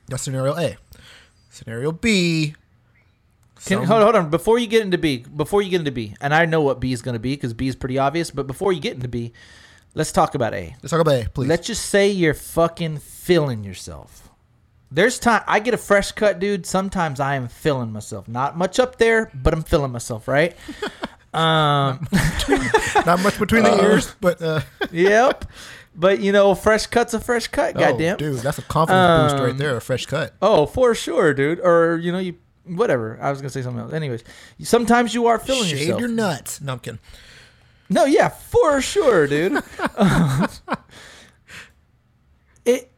That's 0.07 0.23
scenario 0.23 0.55
A. 0.55 0.77
Scenario 1.49 1.91
B, 1.91 2.55
Can, 3.65 3.83
hold, 3.83 4.03
hold 4.03 4.15
on. 4.15 4.29
Before 4.29 4.57
you 4.59 4.67
get 4.67 4.81
into 4.83 4.97
B, 4.97 5.17
before 5.35 5.61
you 5.61 5.69
get 5.69 5.79
into 5.81 5.91
B, 5.91 6.15
and 6.21 6.33
I 6.33 6.45
know 6.45 6.61
what 6.61 6.79
B 6.79 6.91
is 6.93 7.01
going 7.01 7.13
to 7.13 7.19
be 7.19 7.33
because 7.33 7.53
B 7.53 7.67
is 7.67 7.75
pretty 7.75 7.97
obvious. 7.97 8.31
But 8.31 8.47
before 8.47 8.71
you 8.73 8.79
get 8.79 8.93
into 8.95 9.07
B, 9.07 9.33
let's 9.93 10.11
talk 10.11 10.35
about 10.35 10.53
A. 10.53 10.75
let's 10.81 10.91
talk 10.91 11.01
about 11.01 11.15
A, 11.25 11.29
please. 11.29 11.47
Let's 11.47 11.67
just 11.67 11.85
say 11.87 12.09
you're 12.09 12.33
fucking 12.33 12.99
feeling 12.99 13.63
yourself. 13.63 14.29
There's 14.89 15.19
time 15.19 15.43
I 15.47 15.59
get 15.59 15.73
a 15.73 15.77
fresh 15.77 16.13
cut, 16.13 16.39
dude. 16.39 16.65
Sometimes 16.65 17.19
I 17.19 17.35
am 17.35 17.49
feeling 17.49 17.91
myself. 17.91 18.27
Not 18.29 18.57
much 18.57 18.79
up 18.79 18.97
there, 18.97 19.29
but 19.33 19.53
I'm 19.53 19.63
feeling 19.63 19.91
myself, 19.91 20.27
right? 20.29 20.55
um, 21.33 22.07
Not 23.05 23.19
much 23.21 23.37
between 23.37 23.63
the 23.63 23.77
ears, 23.83 24.15
but 24.21 24.41
uh, 24.41 24.61
yep. 24.91 25.45
But 25.95 26.19
you 26.21 26.31
know, 26.31 26.55
fresh 26.55 26.85
cut's 26.87 27.13
a 27.13 27.19
fresh 27.19 27.47
cut. 27.47 27.75
oh, 27.75 27.79
Goddamn. 27.79 28.17
dude, 28.17 28.37
that's 28.39 28.59
a 28.59 28.61
confidence 28.61 29.33
boost 29.33 29.41
right 29.43 29.51
Um, 29.51 29.57
there. 29.57 29.75
A 29.75 29.81
fresh 29.81 30.05
cut. 30.05 30.35
Oh, 30.41 30.65
for 30.65 30.93
sure, 30.95 31.33
dude. 31.33 31.59
Or 31.59 31.97
you 31.97 32.11
know, 32.11 32.19
you 32.19 32.35
whatever. 32.75 33.19
I 33.21 33.29
was 33.29 33.41
gonna 33.41 33.49
say 33.49 33.61
something 33.61 33.81
else. 33.81 33.93
Anyways, 33.93 34.23
sometimes 34.61 35.13
you 35.13 35.27
are 35.27 35.39
feeling 35.39 35.65
Shave 35.65 35.79
yourself. 35.79 35.99
your 35.99 36.09
nuts. 36.09 36.61
No, 36.61 36.79
No, 37.89 38.05
yeah, 38.05 38.29
for 38.29 38.81
sure, 38.81 39.27
dude. 39.27 39.53
it. 42.65 42.91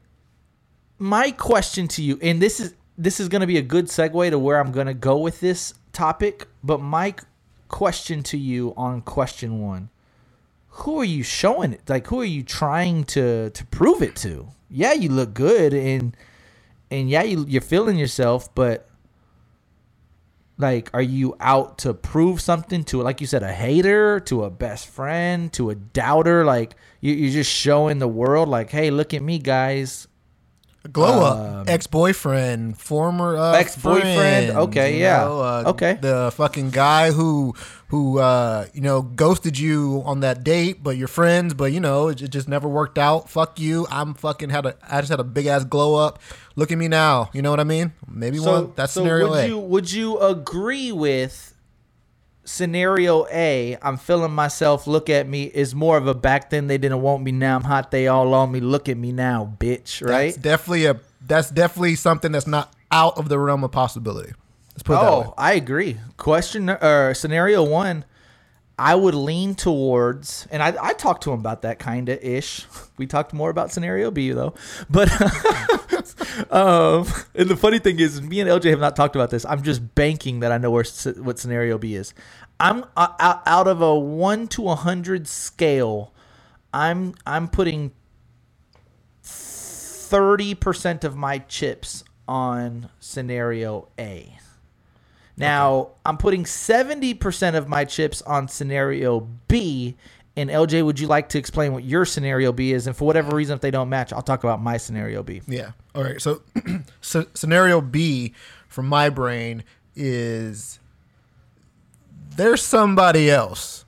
My 0.97 1.31
question 1.31 1.87
to 1.89 2.03
you, 2.03 2.19
and 2.21 2.41
this 2.41 2.59
is 2.59 2.73
this 2.97 3.21
is 3.21 3.29
going 3.29 3.41
to 3.41 3.47
be 3.47 3.57
a 3.57 3.61
good 3.61 3.85
segue 3.85 4.29
to 4.29 4.37
where 4.37 4.59
I'm 4.59 4.73
going 4.73 4.87
to 4.87 4.93
go 4.93 5.17
with 5.17 5.39
this 5.39 5.73
topic. 5.93 6.47
But 6.61 6.81
my 6.81 7.15
question 7.69 8.21
to 8.23 8.37
you 8.37 8.73
on 8.75 9.01
question 9.01 9.61
one: 9.61 9.89
Who 10.69 10.99
are 10.99 11.05
you 11.05 11.23
showing 11.23 11.71
it? 11.71 11.81
Like, 11.87 12.07
who 12.07 12.19
are 12.19 12.25
you 12.25 12.43
trying 12.43 13.05
to 13.05 13.49
to 13.51 13.65
prove 13.67 14.01
it 14.01 14.17
to? 14.17 14.49
Yeah, 14.69 14.93
you 14.93 15.09
look 15.09 15.33
good, 15.33 15.73
and 15.73 16.15
and 16.91 17.09
yeah, 17.09 17.23
you, 17.23 17.45
you're 17.47 17.61
feeling 17.61 17.97
yourself, 17.97 18.53
but 18.55 18.88
like 20.59 20.89
are 20.93 21.01
you 21.01 21.35
out 21.39 21.79
to 21.79 21.93
prove 21.93 22.39
something 22.41 22.83
to 22.83 23.01
like 23.01 23.21
you 23.21 23.25
said 23.27 23.41
a 23.41 23.51
hater 23.51 24.19
to 24.19 24.43
a 24.43 24.49
best 24.51 24.85
friend 24.87 25.51
to 25.53 25.69
a 25.71 25.75
doubter 25.75 26.43
like 26.45 26.75
you, 27.01 27.13
you're 27.13 27.31
just 27.31 27.49
showing 27.51 27.97
the 27.99 28.07
world 28.07 28.47
like 28.49 28.69
hey 28.69 28.91
look 28.91 29.13
at 29.13 29.23
me 29.23 29.39
guys 29.39 30.07
Glow 30.93 31.25
Um, 31.25 31.59
up, 31.61 31.69
ex 31.69 31.87
boyfriend, 31.87 32.77
former 32.77 33.37
uh, 33.37 33.51
Ex-boyfriend, 33.51 34.51
okay, 34.51 34.97
yeah. 34.97 35.25
know, 35.25 35.41
uh, 35.41 35.63
Okay. 35.67 35.97
The 35.99 36.31
fucking 36.33 36.69
guy 36.69 37.11
who 37.11 37.53
who 37.89 38.19
uh, 38.19 38.67
you 38.73 38.81
know 38.81 39.01
ghosted 39.01 39.57
you 39.57 40.01
on 40.05 40.21
that 40.21 40.43
date, 40.43 40.83
but 40.83 40.95
you're 40.95 41.07
friends, 41.07 41.53
but 41.53 41.71
you 41.71 41.79
know 41.79 42.07
it, 42.07 42.21
it 42.21 42.29
just 42.29 42.47
never 42.47 42.67
worked 42.67 42.97
out. 42.97 43.29
Fuck 43.29 43.59
you. 43.59 43.87
I'm 43.89 44.13
fucking 44.13 44.49
had 44.49 44.65
a 44.65 44.75
I 44.87 45.01
just 45.01 45.09
had 45.11 45.19
a 45.19 45.23
big 45.23 45.47
ass 45.47 45.63
glow 45.65 45.95
up. 45.95 46.19
Look 46.55 46.71
at 46.71 46.77
me 46.77 46.87
now. 46.87 47.29
You 47.33 47.41
know 47.41 47.49
what 47.51 47.59
I 47.59 47.63
mean? 47.63 47.93
Maybe 48.07 48.39
one. 48.39 48.73
That's 48.75 48.93
scenario 48.93 49.29
would 49.29 49.39
A. 49.39 49.47
you 49.47 49.57
would 49.57 49.91
you 49.91 50.19
agree 50.19 50.91
with 50.91 51.55
scenario 52.45 53.27
A 53.31 53.77
I'm 53.81 53.97
feeling 53.97 54.31
myself 54.31 54.87
look 54.87 55.07
at 55.07 55.27
me 55.27 55.43
is 55.43 55.75
more 55.75 55.97
of 55.97 56.07
a 56.07 56.15
back 56.15 56.49
then 56.49 56.65
they 56.65 56.79
didn't 56.79 57.01
want 57.01 57.21
me 57.23 57.31
now 57.31 57.55
I'm 57.55 57.63
hot 57.63 57.91
they 57.91 58.07
all 58.07 58.33
on 58.33 58.51
me 58.51 58.59
look 58.59 58.89
at 58.89 58.97
me 58.97 59.11
now 59.11 59.55
bitch 59.59 60.03
right 60.03 60.33
That's 60.33 60.37
definitely 60.37 60.85
a. 60.85 60.99
That's 61.21 61.51
definitely 61.51 61.95
something 61.95 62.31
that's 62.31 62.47
not 62.47 62.73
out 62.91 63.17
of 63.19 63.29
the 63.29 63.37
realm 63.37 63.63
of 63.63 63.71
possibility. 63.71 64.33
Let's 64.79 64.83
put 64.83 64.93
it 64.93 65.01
that 65.01 65.11
way. 65.11 65.25
Oh, 65.27 65.33
I 65.37 65.53
agree. 65.53 65.97
Question 66.15 66.69
or 66.69 67.13
scenario 67.13 67.63
one, 67.63 68.05
I 68.77 68.95
would 68.95 69.13
lean 69.13 69.55
towards, 69.55 70.47
and 70.51 70.63
I, 70.63 70.73
I 70.81 70.93
talked 70.93 71.23
to 71.23 71.33
him 71.33 71.39
about 71.41 71.63
that 71.63 71.79
kind 71.79 72.07
of 72.09 72.23
ish. 72.23 72.65
We 72.99 73.07
talked 73.07 73.31
more 73.31 73.49
about 73.49 73.71
scenario 73.71 74.11
B 74.11 74.31
though, 74.31 74.55
but 74.89 75.09
um, 76.51 77.07
and 77.33 77.47
the 77.47 77.55
funny 77.57 77.79
thing 77.79 77.97
is, 77.97 78.21
me 78.21 78.41
and 78.41 78.49
LJ 78.49 78.71
have 78.71 78.81
not 78.81 78.97
talked 78.97 79.15
about 79.15 79.29
this. 79.29 79.45
I'm 79.45 79.63
just 79.63 79.95
banking 79.95 80.41
that 80.41 80.51
I 80.51 80.57
know 80.57 80.69
where 80.69 80.83
what 81.17 81.39
scenario 81.39 81.77
B 81.77 81.95
is. 81.95 82.13
I'm 82.59 82.83
uh, 82.97 83.07
out, 83.17 83.41
out 83.45 83.67
of 83.69 83.81
a 83.81 83.97
one 83.97 84.47
to 84.49 84.67
a 84.67 84.75
hundred 84.75 85.29
scale. 85.29 86.13
I'm 86.73 87.15
I'm 87.25 87.47
putting 87.47 87.91
thirty 89.23 90.55
percent 90.55 91.05
of 91.05 91.15
my 91.15 91.37
chips 91.37 92.03
on 92.27 92.89
scenario 92.99 93.87
A. 93.97 94.38
Now 95.39 95.89
I'm 96.05 96.17
putting 96.17 96.45
seventy 96.45 97.13
percent 97.13 97.55
of 97.55 97.67
my 97.67 97.85
chips 97.85 98.21
on 98.23 98.47
scenario 98.47 99.27
B. 99.47 99.95
And 100.35 100.49
LJ, 100.49 100.85
would 100.85 100.99
you 101.01 101.07
like 101.07 101.29
to 101.29 101.37
explain 101.39 101.73
what 101.73 101.83
your 101.83 102.05
scenario 102.05 102.53
B 102.53 102.71
is? 102.71 102.87
And 102.87 102.95
for 102.95 103.03
whatever 103.05 103.35
reason, 103.35 103.55
if 103.55 103.61
they 103.61 103.71
don't 103.71 103.89
match, 103.89 104.13
I'll 104.13 104.21
talk 104.21 104.43
about 104.43 104.61
my 104.61 104.77
scenario 104.77 105.21
B. 105.21 105.41
Yeah. 105.47 105.71
All 105.93 106.03
right. 106.03 106.21
So, 106.21 106.41
so 107.01 107.25
scenario 107.33 107.81
B 107.81 108.33
from 108.69 108.87
my 108.87 109.09
brain 109.09 109.65
is 109.97 110.79
there's 112.37 112.61
somebody 112.61 113.29
else 113.29 113.83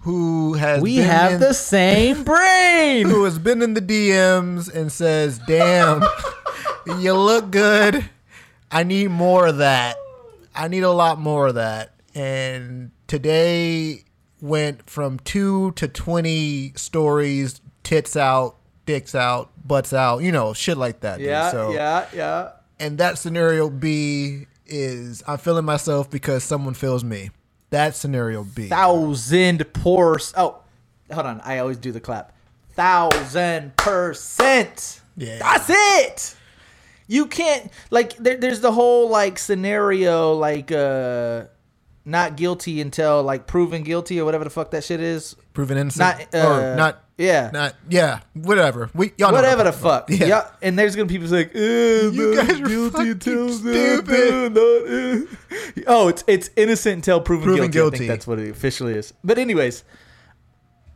who 0.00 0.54
has 0.54 0.82
We 0.82 0.96
have 0.96 1.34
in- 1.34 1.40
the 1.40 1.54
same 1.54 2.24
brain. 2.24 3.06
who 3.08 3.24
has 3.24 3.38
been 3.38 3.62
in 3.62 3.72
the 3.72 3.80
DMs 3.80 4.70
and 4.74 4.92
says, 4.92 5.38
"Damn, 5.46 6.02
you 6.98 7.14
look 7.14 7.50
good. 7.50 8.08
I 8.70 8.82
need 8.82 9.10
more 9.10 9.46
of 9.46 9.58
that. 9.58 9.96
I 10.54 10.68
need 10.68 10.82
a 10.82 10.90
lot 10.92 11.18
more 11.18 11.48
of 11.48 11.54
that." 11.54 11.94
And 12.14 12.90
today 13.06 14.04
went 14.40 14.88
from 14.88 15.18
2 15.20 15.72
to 15.72 15.86
20 15.88 16.72
stories, 16.76 17.60
tits 17.82 18.16
out, 18.16 18.56
dicks 18.86 19.14
out, 19.14 19.50
butts 19.64 19.92
out, 19.92 20.18
you 20.22 20.32
know, 20.32 20.52
shit 20.52 20.76
like 20.76 21.00
that. 21.00 21.18
dude. 21.18 21.26
Yeah, 21.28 21.50
So, 21.50 21.72
yeah, 21.72 22.06
yeah. 22.14 22.50
And 22.78 22.98
that 22.98 23.18
scenario 23.18 23.68
B 23.70 24.46
is 24.66 25.22
I'm 25.26 25.38
feeling 25.38 25.64
myself 25.64 26.08
because 26.10 26.42
someone 26.42 26.74
feels 26.74 27.04
me. 27.04 27.30
That 27.70 27.94
scenario 27.94 28.42
B. 28.42 28.68
Thousand 28.68 29.72
percent. 29.72 30.34
Oh, 30.38 30.62
hold 31.12 31.26
on. 31.26 31.40
I 31.44 31.58
always 31.58 31.76
do 31.76 31.92
the 31.92 32.00
clap. 32.00 32.32
Thousand 32.70 33.76
percent. 33.76 35.02
Yeah. 35.16 35.38
That's 35.38 35.68
it. 35.68 36.36
You 37.10 37.26
can't 37.26 37.70
like 37.90 38.16
there, 38.18 38.36
there's 38.36 38.60
the 38.60 38.70
whole 38.70 39.08
like 39.08 39.36
scenario 39.38 40.32
like 40.34 40.70
uh 40.70 41.44
not 42.04 42.36
guilty 42.36 42.80
until 42.80 43.22
like 43.24 43.46
proven 43.48 43.82
guilty 43.82 44.20
or 44.20 44.24
whatever 44.24 44.44
the 44.44 44.50
fuck 44.50 44.70
that 44.70 44.84
shit 44.84 45.00
is. 45.00 45.34
Proven 45.52 45.76
innocent. 45.76 46.18
Not 46.32 46.34
uh, 46.34 46.48
or 46.48 46.76
not 46.76 47.04
yeah. 47.18 47.50
Not 47.52 47.74
yeah, 47.88 48.20
whatever. 48.34 48.90
We 48.94 49.12
y'all 49.18 49.32
Whatever 49.32 49.64
what 49.64 49.72
the 49.72 49.72
fuck. 49.72 50.08
Yeah. 50.08 50.48
And 50.62 50.78
there's 50.78 50.94
gonna 50.94 51.06
be 51.06 51.18
people 51.18 51.28
like, 51.36 51.52
You 51.52 52.34
guys 52.36 52.60
are 52.60 52.64
guilty 52.64 53.10
until 53.10 53.48
stupid. 53.52 54.56
eh. 54.56 55.82
Oh, 55.88 56.06
it's 56.08 56.22
it's 56.28 56.48
innocent 56.56 56.94
until 56.94 57.20
proven, 57.20 57.44
Proven 57.44 57.70
guilty. 57.72 57.96
I 57.96 57.98
think 57.98 58.08
that's 58.08 58.26
what 58.26 58.38
it 58.38 58.50
officially 58.50 58.94
is. 58.94 59.12
But 59.24 59.36
anyways, 59.38 59.82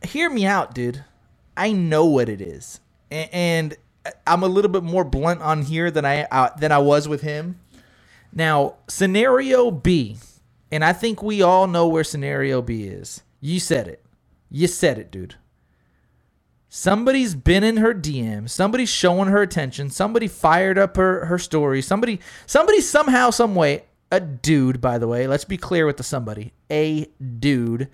hear 0.03 0.29
me 0.29 0.45
out, 0.45 0.73
dude. 0.73 1.03
I 1.57 1.71
know 1.73 2.05
what 2.05 2.29
it 2.29 2.41
is, 2.41 2.79
A- 3.11 3.29
and 3.35 3.75
I'm 4.25 4.43
a 4.43 4.47
little 4.47 4.71
bit 4.71 4.83
more 4.83 5.03
blunt 5.03 5.41
on 5.41 5.63
here 5.63 5.91
than 5.91 6.05
I 6.05 6.23
uh, 6.23 6.49
than 6.57 6.71
I 6.71 6.79
was 6.79 7.07
with 7.07 7.21
him. 7.21 7.59
Now, 8.33 8.75
scenario 8.87 9.71
B, 9.71 10.17
and 10.71 10.83
I 10.83 10.93
think 10.93 11.23
we 11.23 11.41
all 11.41 11.67
know 11.67 11.87
where 11.87 12.03
scenario 12.03 12.61
B 12.61 12.83
is. 12.83 13.23
You 13.39 13.59
said 13.59 13.87
it. 13.87 14.03
You 14.49 14.67
said 14.67 14.97
it, 14.97 15.11
dude. 15.11 15.35
Somebody's 16.67 17.35
been 17.35 17.63
in 17.63 17.77
her 17.77 17.93
DM. 17.93 18.49
Somebody's 18.49 18.89
showing 18.89 19.29
her 19.29 19.41
attention. 19.41 19.89
Somebody 19.89 20.27
fired 20.27 20.77
up 20.77 20.97
her 20.97 21.25
her 21.25 21.39
story. 21.39 21.81
Somebody 21.81 22.19
somebody 22.45 22.81
somehow 22.81 23.29
some 23.29 23.55
way 23.55 23.83
a 24.11 24.19
dude 24.19 24.81
by 24.81 24.97
the 24.97 25.07
way. 25.07 25.27
Let's 25.27 25.45
be 25.45 25.57
clear 25.57 25.85
with 25.85 25.97
the 25.97 26.03
somebody. 26.03 26.53
A 26.69 27.07
dude 27.39 27.89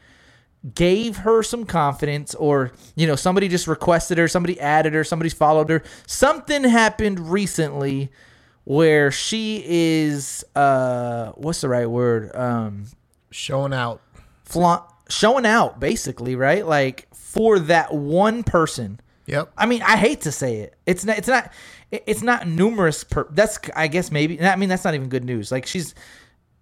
gave 0.75 1.17
her 1.17 1.41
some 1.41 1.65
confidence 1.65 2.35
or 2.35 2.71
you 2.95 3.07
know 3.07 3.15
somebody 3.15 3.47
just 3.47 3.67
requested 3.67 4.17
her, 4.17 4.27
somebody 4.27 4.59
added 4.59 4.93
her, 4.93 5.03
somebody's 5.03 5.33
followed 5.33 5.69
her. 5.69 5.83
Something 6.07 6.63
happened 6.63 7.19
recently 7.31 8.11
where 8.63 9.09
she 9.11 9.63
is 9.65 10.43
uh 10.55 11.31
what's 11.31 11.61
the 11.61 11.69
right 11.69 11.89
word? 11.89 12.35
Um 12.35 12.85
Showing 13.31 13.73
out. 13.73 14.01
flaunt 14.43 14.83
showing 15.09 15.45
out 15.45 15.79
basically, 15.79 16.35
right? 16.35 16.65
Like 16.65 17.07
for 17.15 17.59
that 17.59 17.93
one 17.93 18.43
person. 18.43 18.99
Yep. 19.27 19.53
I 19.57 19.65
mean, 19.65 19.81
I 19.83 19.95
hate 19.95 20.21
to 20.21 20.31
say 20.31 20.57
it. 20.57 20.75
It's 20.85 21.05
not. 21.05 21.17
It's 21.17 21.27
not. 21.27 21.53
It's 21.91 22.21
not 22.21 22.47
numerous. 22.47 23.03
Per, 23.05 23.27
that's. 23.31 23.59
I 23.75 23.87
guess 23.87 24.11
maybe. 24.11 24.41
I 24.41 24.55
mean, 24.57 24.67
that's 24.67 24.83
not 24.83 24.93
even 24.95 25.07
good 25.09 25.23
news. 25.23 25.51
Like 25.51 25.65
she's. 25.65 25.95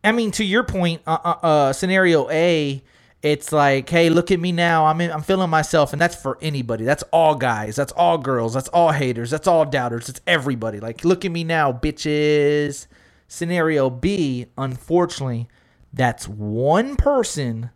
I 0.03 0.11
mean, 0.11 0.31
to 0.31 0.43
your 0.43 0.63
point, 0.63 1.01
uh, 1.07 1.17
uh, 1.23 1.45
uh, 1.45 1.73
scenario 1.73 2.29
A, 2.29 2.83
it's 3.21 3.51
like, 3.51 3.89
hey, 3.89 4.09
look 4.09 4.31
at 4.31 4.39
me 4.39 4.51
now. 4.51 4.85
I'm 4.85 5.01
in, 5.01 5.11
I'm 5.11 5.21
feeling 5.21 5.49
myself, 5.49 5.93
and 5.93 6.01
that's 6.01 6.15
for 6.15 6.37
anybody. 6.41 6.85
That's 6.85 7.03
all 7.11 7.35
guys. 7.35 7.75
That's 7.75 7.91
all 7.93 8.17
girls. 8.17 8.53
That's 8.53 8.69
all 8.69 8.91
haters. 8.91 9.31
That's 9.31 9.47
all 9.47 9.65
doubters. 9.65 10.09
It's 10.09 10.21
everybody. 10.27 10.79
Like, 10.79 11.05
look 11.05 11.25
at 11.25 11.31
me 11.31 11.43
now, 11.43 11.71
bitches. 11.73 12.87
Scenario 13.27 13.89
B, 13.89 14.47
unfortunately, 14.57 15.47
that's 15.93 16.27
one 16.27 16.95
person 16.95 17.71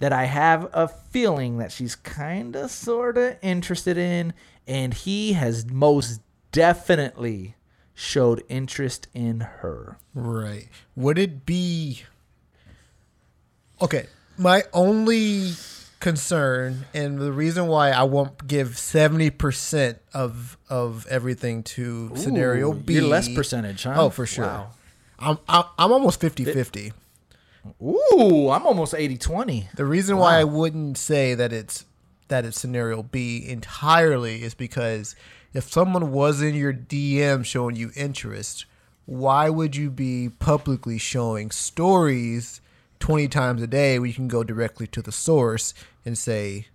that 0.00 0.12
I 0.12 0.24
have 0.24 0.68
a 0.72 0.88
feeling 0.88 1.58
that 1.58 1.72
she's 1.72 1.94
kind 1.96 2.56
of 2.56 2.70
sort 2.70 3.16
of 3.18 3.36
interested 3.42 3.96
in, 3.96 4.34
and 4.66 4.92
he 4.94 5.34
has 5.34 5.66
most 5.70 6.20
definitely 6.50 7.54
showed 7.94 8.42
interest 8.48 9.08
in 9.14 9.40
her. 9.40 9.98
Right. 10.14 10.68
Would 10.96 11.18
it 11.18 11.46
be 11.46 12.02
Okay. 13.82 14.06
My 14.38 14.64
only 14.72 15.52
concern, 16.00 16.86
and 16.92 17.18
the 17.18 17.32
reason 17.32 17.68
why 17.68 17.90
I 17.90 18.02
won't 18.02 18.46
give 18.46 18.76
seventy 18.78 19.30
percent 19.30 19.98
of 20.12 20.56
of 20.68 21.06
everything 21.08 21.62
to 21.64 22.12
scenario 22.16 22.72
B. 22.72 23.00
less 23.00 23.28
percentage, 23.28 23.84
huh? 23.84 23.94
Oh, 23.96 24.10
for 24.10 24.26
sure. 24.26 24.46
Wow. 24.46 24.70
I'm 25.18 25.38
I'm, 25.48 25.64
I'm 25.78 25.92
almost 25.92 26.20
50-50. 26.20 26.92
Ooh, 27.80 28.50
I'm 28.50 28.66
almost 28.66 28.92
80-20. 28.92 29.72
The 29.76 29.84
reason 29.84 30.16
why 30.16 30.40
I 30.40 30.44
wouldn't 30.44 30.98
say 30.98 31.34
that 31.34 31.52
it's 31.52 31.84
that 32.26 32.44
it's 32.44 32.58
scenario 32.58 33.04
B 33.04 33.44
entirely 33.46 34.42
is 34.42 34.54
because 34.54 35.14
if 35.54 35.70
someone 35.70 36.10
was 36.10 36.42
in 36.42 36.56
your 36.56 36.72
DM 36.72 37.44
showing 37.44 37.76
you 37.76 37.92
interest, 37.94 38.64
why 39.06 39.48
would 39.48 39.76
you 39.76 39.90
be 39.90 40.28
publicly 40.28 40.98
showing 40.98 41.50
stories 41.52 42.60
20 43.02 43.26
times 43.28 43.60
a 43.60 43.66
day 43.66 43.98
where 43.98 44.06
you 44.06 44.14
can 44.14 44.28
go 44.28 44.44
directly 44.44 44.86
to 44.86 45.02
the 45.02 45.10
source 45.12 45.74
and 46.04 46.16
say, 46.16 46.68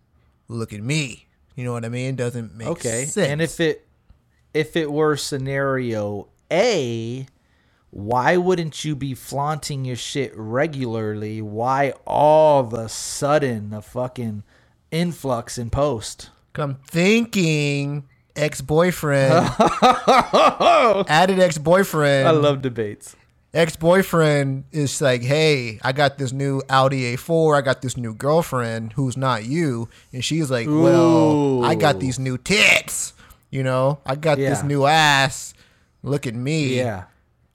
"Look 0.50 0.74
at 0.74 0.82
me." 0.84 1.28
You 1.56 1.64
know 1.64 1.72
what 1.72 1.86
I 1.86 1.90
mean? 1.90 2.16
Doesn't 2.16 2.54
make 2.54 2.68
Okay. 2.68 3.06
sense. 3.06 3.30
And 3.30 3.42
if 3.42 3.60
it 3.60 3.88
if 4.54 4.76
it 4.76 4.92
were 4.92 5.16
scenario 5.16 6.28
A, 6.52 7.28
why 7.92 8.36
wouldn't 8.38 8.84
you 8.86 8.96
be 8.96 9.14
flaunting 9.14 9.86
your 9.86 9.96
shit 9.96 10.32
regularly? 10.36 11.42
Why 11.42 11.94
all 12.06 12.60
of 12.62 12.74
a 12.74 12.90
sudden 12.90 13.74
a 13.74 13.82
fucking 13.82 14.44
influx 14.92 15.58
in 15.58 15.70
post? 15.70 16.30
I'm 16.56 16.76
thinking 16.88 18.06
ex-boyfriend 18.36 19.32
added 21.10 21.40
ex-boyfriend 21.40 22.28
I 22.28 22.32
love 22.32 22.62
debates. 22.62 23.16
Ex-boyfriend 23.54 24.64
is 24.72 25.02
like, 25.02 25.22
"Hey, 25.24 25.80
I 25.84 25.92
got 25.92 26.18
this 26.18 26.32
new 26.32 26.62
Audi 26.70 27.16
A4. 27.16 27.58
I 27.58 27.62
got 27.62 27.82
this 27.82 27.98
new 27.98 28.14
girlfriend 28.14 28.94
who's 28.94 29.18
not 29.18 29.46
you." 29.46 29.90
And 30.14 30.24
she's 30.24 30.50
like, 30.50 30.68
"Well, 30.68 31.64
I 31.64 31.76
got 31.76 32.00
these 32.00 32.20
new 32.20 32.38
tits. 32.38 33.14
You 33.50 33.64
know, 33.64 34.00
I 34.06 34.16
got 34.16 34.38
this 34.50 34.64
new 34.64 34.86
ass. 34.86 35.54
Look 36.04 36.28
at 36.28 36.36
me. 36.36 36.78
Yeah. 36.78 37.04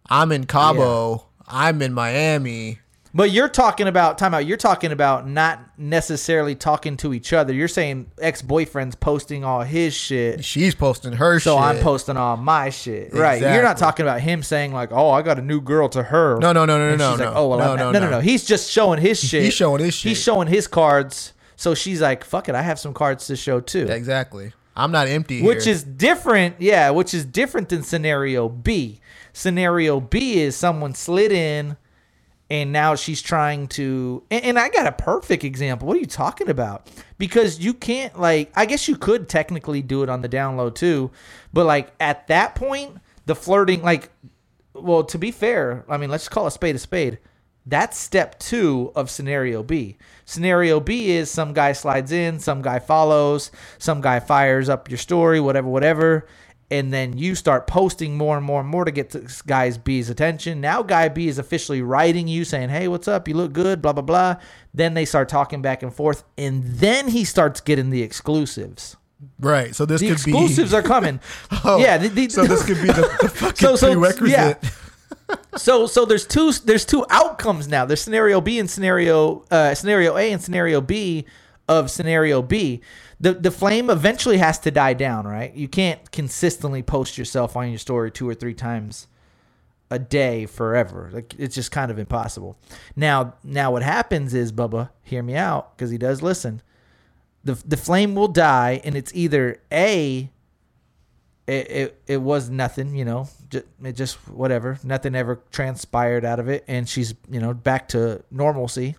I'm 0.08 0.32
in 0.32 0.46
Cabo. 0.46 1.26
I'm 1.46 1.80
in 1.82 1.92
Miami. 1.92 2.80
But 3.14 3.30
you're 3.30 3.48
talking 3.48 3.88
about 3.88 4.16
time 4.16 4.32
out. 4.32 4.46
You're 4.46 4.56
talking 4.56 4.90
about 4.90 5.28
not 5.28 5.60
necessarily 5.78 6.54
talking 6.54 6.96
to 6.98 7.12
each 7.12 7.32
other. 7.34 7.52
You're 7.52 7.68
saying 7.68 8.10
ex 8.20 8.40
boyfriend's 8.40 8.94
posting 8.94 9.44
all 9.44 9.60
his 9.62 9.92
shit. 9.94 10.42
She's 10.44 10.74
posting 10.74 11.12
her 11.12 11.38
So 11.38 11.56
shit. 11.56 11.62
I'm 11.62 11.78
posting 11.82 12.16
all 12.16 12.38
my 12.38 12.70
shit. 12.70 13.12
Right. 13.12 13.40
You're 13.40 13.62
not 13.62 13.76
talking 13.76 14.06
about 14.06 14.20
him 14.22 14.42
saying 14.42 14.72
like, 14.72 14.92
"Oh, 14.92 15.10
I 15.10 15.20
got 15.22 15.38
a 15.38 15.42
new 15.42 15.60
girl 15.60 15.88
to 15.90 16.02
her." 16.02 16.38
No, 16.40 16.52
no, 16.52 16.64
no, 16.64 16.78
no, 16.78 16.88
And 16.88 16.98
no, 16.98 17.10
she's 17.10 17.18
no. 17.20 17.24
like, 17.26 17.36
"Oh, 17.36 17.48
well, 17.48 17.58
No, 17.58 17.72
I'm 17.72 17.78
no, 17.78 17.90
no, 17.92 17.98
no, 17.98 18.04
no. 18.06 18.10
no." 18.12 18.20
He's 18.20 18.44
just 18.44 18.70
showing 18.70 18.98
his 19.00 19.20
shit. 19.22 19.42
He's 19.42 19.54
showing 19.54 19.82
his 19.82 19.94
shit. 19.94 20.08
He's 20.10 20.22
showing 20.22 20.48
his 20.48 20.66
cards. 20.66 21.34
So 21.56 21.74
she's 21.74 22.00
like, 22.00 22.24
"Fuck 22.24 22.48
it, 22.48 22.54
I 22.54 22.62
have 22.62 22.78
some 22.78 22.94
cards 22.94 23.26
to 23.26 23.36
show 23.36 23.60
too." 23.60 23.86
exactly. 23.90 24.52
I'm 24.74 24.90
not 24.90 25.06
empty 25.06 25.42
Which 25.42 25.64
here. 25.64 25.74
is 25.74 25.84
different, 25.84 26.56
yeah, 26.58 26.88
which 26.88 27.12
is 27.12 27.26
different 27.26 27.68
than 27.68 27.82
scenario 27.82 28.48
B. 28.48 29.00
Scenario 29.34 30.00
B 30.00 30.40
is 30.40 30.56
someone 30.56 30.94
slid 30.94 31.30
in 31.30 31.76
and 32.52 32.70
now 32.70 32.94
she's 32.94 33.22
trying 33.22 33.66
to 33.66 34.22
and, 34.30 34.44
and 34.44 34.58
I 34.58 34.68
got 34.68 34.86
a 34.86 34.92
perfect 34.92 35.42
example. 35.42 35.88
What 35.88 35.96
are 35.96 36.00
you 36.00 36.06
talking 36.06 36.50
about? 36.50 36.86
Because 37.16 37.58
you 37.58 37.72
can't 37.72 38.20
like 38.20 38.52
I 38.54 38.66
guess 38.66 38.88
you 38.88 38.96
could 38.96 39.26
technically 39.26 39.80
do 39.80 40.02
it 40.02 40.10
on 40.10 40.20
the 40.20 40.28
download 40.28 40.74
too, 40.74 41.10
but 41.54 41.64
like 41.64 41.92
at 41.98 42.26
that 42.26 42.54
point, 42.54 42.98
the 43.24 43.34
flirting 43.34 43.82
like 43.82 44.10
well, 44.74 45.02
to 45.04 45.18
be 45.18 45.30
fair, 45.30 45.84
I 45.88 45.96
mean, 45.96 46.10
let's 46.10 46.28
call 46.28 46.46
a 46.46 46.50
spade 46.50 46.76
a 46.76 46.78
spade. 46.78 47.18
That's 47.64 47.96
step 47.96 48.38
two 48.38 48.92
of 48.94 49.08
scenario 49.08 49.62
B. 49.62 49.96
Scenario 50.26 50.78
B 50.78 51.10
is 51.12 51.30
some 51.30 51.54
guy 51.54 51.72
slides 51.72 52.12
in, 52.12 52.38
some 52.38 52.60
guy 52.60 52.80
follows, 52.80 53.50
some 53.78 54.02
guy 54.02 54.20
fires 54.20 54.68
up 54.68 54.90
your 54.90 54.98
story, 54.98 55.40
whatever, 55.40 55.68
whatever. 55.68 56.26
And 56.72 56.90
then 56.92 57.18
you 57.18 57.34
start 57.34 57.66
posting 57.66 58.16
more 58.16 58.36
and 58.38 58.46
more 58.46 58.60
and 58.60 58.68
more 58.68 58.86
to 58.86 58.90
get 58.90 59.10
this 59.10 59.42
guy's 59.42 59.76
B's 59.76 60.08
attention. 60.08 60.60
Now, 60.62 60.82
guy 60.82 61.08
B 61.08 61.28
is 61.28 61.38
officially 61.38 61.82
writing 61.82 62.26
you 62.28 62.44
saying, 62.46 62.70
Hey, 62.70 62.88
what's 62.88 63.06
up? 63.06 63.28
You 63.28 63.34
look 63.34 63.52
good, 63.52 63.82
blah, 63.82 63.92
blah, 63.92 64.02
blah. 64.02 64.36
Then 64.72 64.94
they 64.94 65.04
start 65.04 65.28
talking 65.28 65.60
back 65.60 65.82
and 65.82 65.92
forth. 65.94 66.24
And 66.38 66.64
then 66.64 67.08
he 67.08 67.24
starts 67.24 67.60
getting 67.60 67.90
the 67.90 68.02
exclusives. 68.02 68.96
right. 69.38 69.74
So 69.74 69.84
this 69.84 70.00
The 70.00 70.08
could 70.08 70.12
exclusives 70.14 70.70
be 70.70 70.76
are 70.78 70.82
coming. 70.82 71.20
Oh, 71.64 71.78
yeah. 71.78 71.98
The, 71.98 72.08
the, 72.08 72.28
so 72.30 72.44
this 72.46 72.62
could 72.66 72.80
be 72.80 72.88
the, 72.88 73.16
the 73.20 73.28
fucking 73.28 73.56
So- 73.68 73.76
so, 73.76 73.92
prerequisite. 73.92 74.30
yeah. 74.30 74.56
so 75.56 75.86
so 75.86 76.04
there's 76.04 76.26
two 76.26 76.52
there's 76.64 76.84
two 76.84 77.04
outcomes 77.10 77.68
now. 77.68 77.84
There's 77.84 78.00
scenario 78.02 78.40
B 78.40 78.58
and 78.58 78.68
scenario 78.70 79.44
uh, 79.50 79.74
scenario 79.74 80.16
A 80.16 80.32
and 80.32 80.42
scenario 80.42 80.80
B 80.80 81.26
of 81.68 81.90
scenario 81.90 82.42
B. 82.42 82.80
The 83.22 83.34
the 83.34 83.50
flame 83.50 83.88
eventually 83.88 84.38
has 84.38 84.58
to 84.60 84.70
die 84.70 84.94
down, 84.94 85.26
right? 85.26 85.54
You 85.54 85.68
can't 85.68 86.10
consistently 86.10 86.82
post 86.82 87.16
yourself 87.16 87.56
on 87.56 87.70
your 87.70 87.78
story 87.78 88.10
two 88.10 88.28
or 88.28 88.34
three 88.34 88.54
times 88.54 89.06
a 89.90 89.98
day 89.98 90.46
forever. 90.46 91.08
Like 91.12 91.34
it's 91.38 91.54
just 91.54 91.70
kind 91.70 91.90
of 91.90 91.98
impossible. 91.98 92.58
Now 92.96 93.34
now 93.42 93.70
what 93.70 93.82
happens 93.82 94.34
is 94.34 94.52
Bubba, 94.52 94.90
hear 95.02 95.22
me 95.22 95.36
out 95.36 95.76
because 95.76 95.90
he 95.90 95.98
does 95.98 96.20
listen. 96.20 96.62
The 97.44 97.54
the 97.64 97.76
flame 97.76 98.14
will 98.14 98.28
die 98.28 98.80
and 98.84 98.94
it's 98.96 99.14
either 99.14 99.62
A 99.72 100.30
it, 101.46 101.70
it, 101.70 102.02
it 102.06 102.16
was 102.18 102.48
nothing, 102.50 102.94
you 102.94 103.04
know, 103.04 103.28
just, 103.50 103.64
it 103.82 103.92
just 103.92 104.16
whatever. 104.28 104.78
Nothing 104.84 105.14
ever 105.14 105.42
transpired 105.50 106.24
out 106.24 106.38
of 106.38 106.48
it. 106.48 106.64
And 106.68 106.88
she's, 106.88 107.14
you 107.30 107.40
know, 107.40 107.52
back 107.52 107.88
to 107.88 108.22
normalcy, 108.30 108.96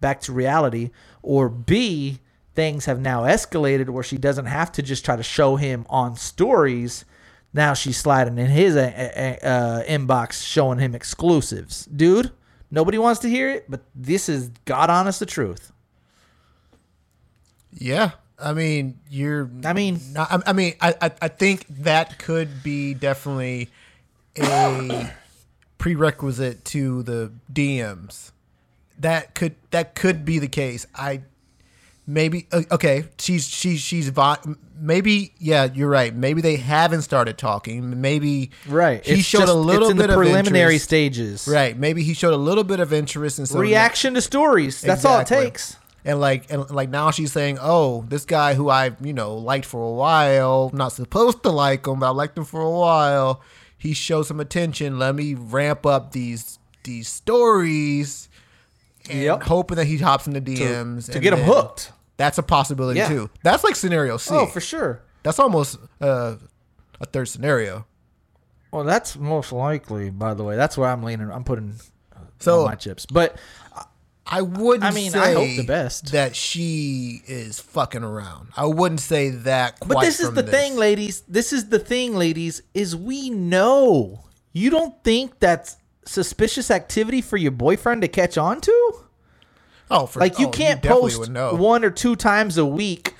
back 0.00 0.20
to 0.22 0.32
reality. 0.32 0.90
Or 1.22 1.48
B, 1.48 2.20
things 2.60 2.84
have 2.84 3.00
now 3.00 3.22
escalated 3.22 3.88
where 3.88 4.02
she 4.04 4.18
doesn't 4.18 4.44
have 4.44 4.70
to 4.70 4.82
just 4.82 5.02
try 5.02 5.16
to 5.16 5.22
show 5.22 5.56
him 5.56 5.86
on 5.88 6.14
stories. 6.14 7.06
Now 7.54 7.72
she's 7.72 7.96
sliding 7.96 8.36
in 8.36 8.48
his 8.48 8.76
uh, 8.76 9.38
uh, 9.42 9.46
uh, 9.46 9.82
inbox 9.84 10.46
showing 10.46 10.78
him 10.78 10.94
exclusives. 10.94 11.86
Dude, 11.86 12.32
nobody 12.70 12.98
wants 12.98 13.20
to 13.20 13.30
hear 13.30 13.48
it, 13.48 13.64
but 13.66 13.80
this 13.94 14.28
is 14.28 14.50
God 14.66 14.90
honest 14.90 15.20
the 15.20 15.26
truth. 15.26 15.72
Yeah, 17.72 18.10
I 18.38 18.52
mean, 18.52 18.98
you're. 19.08 19.48
I 19.64 19.72
mean, 19.72 19.98
not, 20.12 20.30
I, 20.30 20.50
I 20.50 20.52
mean, 20.52 20.74
I, 20.82 20.94
I 21.00 21.10
I 21.22 21.28
think 21.28 21.64
that 21.68 22.18
could 22.18 22.62
be 22.62 22.92
definitely 22.92 23.70
a 24.36 25.10
prerequisite 25.78 26.66
to 26.66 27.02
the 27.04 27.32
DMs. 27.50 28.32
That 28.98 29.34
could 29.34 29.54
that 29.70 29.94
could 29.94 30.26
be 30.26 30.38
the 30.38 30.48
case. 30.48 30.86
I 30.94 31.22
maybe 32.12 32.46
uh, 32.52 32.62
okay. 32.72 33.04
She's 33.18 33.46
she's 33.48 33.80
she's 33.80 34.08
vi- 34.10 34.38
maybe 34.78 35.32
yeah. 35.38 35.68
You're 35.72 35.88
right. 35.88 36.14
Maybe 36.14 36.40
they 36.40 36.56
haven't 36.56 37.02
started 37.02 37.38
talking. 37.38 38.00
Maybe 38.00 38.50
right. 38.66 39.04
He 39.04 39.22
showed 39.22 39.40
just- 39.40 39.52
a 39.52 39.54
little 39.54 39.90
in 39.90 39.96
bit 39.96 40.08
the 40.08 40.14
of 40.14 40.18
preliminary 40.18 40.74
interest. 40.74 40.84
stages. 40.84 41.48
Right. 41.48 41.76
Maybe 41.76 42.02
he 42.02 42.14
showed 42.14 42.34
a 42.34 42.36
little 42.38 42.64
bit 42.64 42.80
of 42.80 42.92
interest 42.92 43.38
in 43.38 43.46
some 43.46 43.60
Reaction 43.60 44.14
to 44.14 44.20
stories. 44.20 44.80
That's 44.80 45.04
all 45.04 45.20
it 45.20 45.26
takes. 45.26 45.76
And 46.04 46.18
like 46.18 46.50
and 46.50 46.68
like 46.70 46.88
now 46.88 47.10
she's 47.10 47.30
saying, 47.32 47.58
"Oh, 47.60 48.04
this 48.08 48.24
guy 48.24 48.54
who 48.54 48.70
I 48.70 48.92
you 49.02 49.12
know 49.12 49.34
liked 49.36 49.66
for 49.66 49.82
a 49.84 49.90
while, 49.92 50.70
not 50.72 50.92
supposed 50.92 51.42
to 51.42 51.50
like 51.50 51.86
him, 51.86 52.00
but 52.00 52.06
I 52.06 52.10
liked 52.10 52.38
him 52.38 52.44
for 52.46 52.62
a 52.62 52.70
while. 52.70 53.42
He 53.76 53.92
showed 53.92 54.22
some 54.22 54.40
attention. 54.40 54.98
Let 54.98 55.14
me 55.14 55.34
ramp 55.34 55.84
up 55.84 56.12
these 56.12 56.58
these 56.84 57.06
stories, 57.08 58.30
and 59.10 59.20
Yep. 59.20 59.42
hoping 59.42 59.76
that 59.76 59.86
he 59.86 59.98
hops 59.98 60.26
in 60.26 60.32
the 60.32 60.40
DMs 60.40 61.06
to 61.06 61.12
and 61.14 61.22
get 61.22 61.34
him 61.34 61.40
hooked. 61.40 61.92
That's 62.20 62.36
a 62.36 62.42
possibility 62.42 62.98
Yeah. 62.98 63.08
too. 63.08 63.30
That's 63.42 63.64
like 63.64 63.74
scenario 63.76 64.18
C. 64.18 64.34
Oh, 64.34 64.44
for 64.44 64.60
sure. 64.60 65.00
That's 65.22 65.38
almost 65.38 65.78
uh, 66.02 66.36
a 67.00 67.06
third 67.06 67.28
scenario. 67.28 67.86
Well, 68.70 68.84
that's 68.84 69.16
most 69.16 69.52
likely. 69.52 70.10
By 70.10 70.34
the 70.34 70.44
way, 70.44 70.54
that's 70.54 70.76
where 70.76 70.90
I'm 70.90 71.02
leaning. 71.02 71.30
I'm 71.30 71.44
putting 71.44 71.76
So 72.38 72.58
all 72.60 72.66
my 72.66 72.74
chips. 72.74 73.06
But 73.06 73.36
I 74.26 74.42
wouldn't. 74.42 74.84
I 74.84 74.90
mean, 74.90 75.12
say 75.12 75.18
I 75.18 75.32
hope 75.32 75.48
the 75.56 75.64
best. 75.64 76.12
that 76.12 76.36
she 76.36 77.22
is 77.26 77.58
fucking 77.58 78.04
around. 78.04 78.48
I 78.54 78.66
wouldn't 78.66 79.00
say 79.00 79.30
that. 79.30 79.80
Quite 79.80 79.94
but 79.94 80.00
this 80.02 80.20
is 80.20 80.32
the 80.34 80.42
this. 80.42 80.50
thing, 80.50 80.76
ladies. 80.76 81.22
This 81.26 81.54
is 81.54 81.70
the 81.70 81.78
thing, 81.78 82.14
ladies. 82.14 82.60
Is 82.74 82.94
we 82.94 83.30
know 83.30 84.26
you 84.52 84.68
don't 84.68 85.02
think 85.02 85.40
that's 85.40 85.78
suspicious 86.04 86.70
activity 86.70 87.22
for 87.22 87.38
your 87.38 87.50
boyfriend 87.52 88.02
to 88.02 88.08
catch 88.08 88.36
on 88.36 88.60
to. 88.60 89.04
Oh, 89.90 90.06
for, 90.06 90.20
Like 90.20 90.38
you 90.38 90.46
oh, 90.46 90.50
can't 90.50 90.80
definitely 90.80 91.10
post 91.10 91.58
one 91.58 91.84
or 91.84 91.90
two 91.90 92.14
times 92.16 92.58
a 92.58 92.64
week 92.66 93.14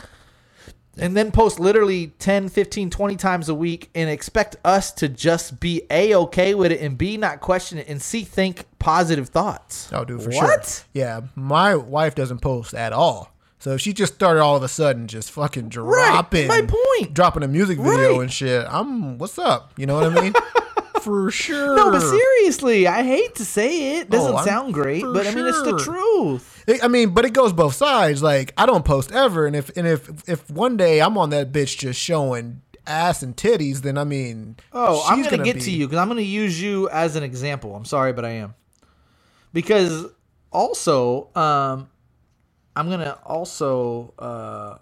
and 0.99 1.17
then 1.17 1.33
post 1.33 1.59
literally 1.59 2.09
10, 2.19 2.49
15, 2.49 2.91
20 2.91 3.17
times 3.17 3.49
a 3.49 3.55
week 3.55 3.91
and 3.95 4.11
expect 4.11 4.57
us 4.65 4.93
to 4.93 5.09
just 5.09 5.59
be 5.61 5.83
A 5.91 6.15
okay 6.15 6.55
with 6.55 6.73
it 6.73 6.81
and 6.81 6.97
B 6.97 7.17
not 7.17 7.41
question 7.41 7.79
it 7.79 7.89
and 7.89 8.01
C 8.01 8.23
think 8.23 8.67
positive 8.79 9.29
thoughts. 9.29 9.91
Oh, 9.93 10.05
dude, 10.05 10.23
for 10.23 10.31
what? 10.31 10.65
sure. 10.67 10.85
Yeah, 10.93 11.23
my 11.35 11.75
wife 11.75 12.15
doesn't 12.15 12.41
post 12.41 12.75
at 12.75 12.93
all. 12.93 13.33
So 13.59 13.73
if 13.75 13.81
she 13.81 13.93
just 13.93 14.15
started 14.15 14.41
all 14.41 14.57
of 14.57 14.63
a 14.63 14.69
sudden 14.69 15.07
just 15.07 15.31
fucking 15.33 15.69
dropping, 15.69 16.49
my 16.49 16.63
point. 16.63 17.13
dropping 17.15 17.43
a 17.43 17.49
music 17.49 17.79
video 17.79 18.13
Right. 18.13 18.21
and 18.23 18.33
shit. 18.33 18.67
I'm, 18.69 19.19
what's 19.19 19.39
up? 19.39 19.73
You 19.77 19.87
know 19.87 19.97
what 19.97 20.17
I 20.17 20.21
mean? 20.23 20.33
for 21.03 21.31
sure. 21.31 21.77
No, 21.81 21.91
but 21.91 22.01
seriously, 22.01 22.87
I 22.87 23.03
hate 23.03 23.35
to 23.37 23.45
say 23.45 23.99
it. 23.99 24.11
Doesn't 24.11 24.35
Oh, 24.35 24.45
sound 24.45 24.75
great, 24.75 25.03
but 25.03 25.27
I 25.27 25.35
mean 25.35 25.47
it's 25.47 25.63
the 25.63 25.79
truth. 25.79 26.65
I 26.83 26.89
mean, 26.89 27.11
but 27.11 27.25
it 27.25 27.33
goes 27.33 27.53
both 27.53 27.75
sides. 27.75 28.23
Like 28.23 28.53
I 28.57 28.67
don't 28.67 28.85
post 28.85 29.13
ever, 29.13 29.47
and 29.47 29.57
if 29.57 29.71
and 29.77 29.87
if 29.87 30.29
if 30.29 30.49
one 30.51 30.77
day 30.77 31.01
I'm 31.01 31.17
on 31.19 31.31
that 31.31 31.53
bitch 31.53 31.79
just 31.79 32.01
showing 32.01 32.63
ass 32.87 33.23
and 33.23 33.37
titties, 33.37 33.83
then 33.83 33.99
I 33.99 34.05
mean, 34.05 34.57
Oh, 34.73 35.05
I'm 35.09 35.19
she's 35.19 35.31
gonna, 35.31 35.45
get 35.45 35.57
be- 35.57 35.61
to 35.63 35.71
you 35.71 35.87
because 35.87 35.99
I'm 35.99 36.09
gonna 36.09 36.21
use 36.23 36.61
you 36.61 36.89
as 36.91 37.17
an 37.17 37.23
example. 37.23 37.75
I'm 37.75 37.85
sorry, 37.85 38.13
but 38.13 38.25
I 38.25 38.31
am 38.31 38.55
because 39.53 40.07
also 40.53 41.29
um, 41.35 41.89
I'm 42.77 42.89
gonna 42.91 43.19
also 43.25 44.15
uh, 44.19 44.79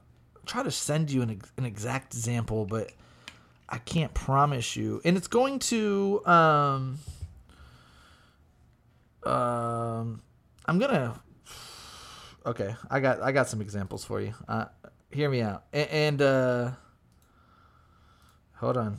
try 0.46 0.62
to 0.62 0.70
send 0.70 1.10
you 1.10 1.22
an 1.22 1.40
an 1.56 1.64
exact 1.64 2.14
example, 2.14 2.64
but 2.66 2.90
I 3.68 3.78
can't 3.78 4.14
promise 4.14 4.76
you. 4.76 5.00
And 5.04 5.16
it's 5.16 5.28
going 5.28 5.58
to 5.60 6.22
um, 6.26 6.98
um, 9.24 10.22
I'm 10.66 10.78
gonna. 10.78 11.20
Okay, 12.46 12.74
I 12.90 13.00
got 13.00 13.20
I 13.20 13.32
got 13.32 13.48
some 13.48 13.60
examples 13.60 14.04
for 14.04 14.20
you. 14.20 14.32
Uh, 14.48 14.66
hear 15.10 15.28
me 15.28 15.42
out, 15.42 15.64
A- 15.72 15.92
and 15.94 16.22
uh, 16.22 16.70
hold 18.54 18.76
on. 18.76 18.98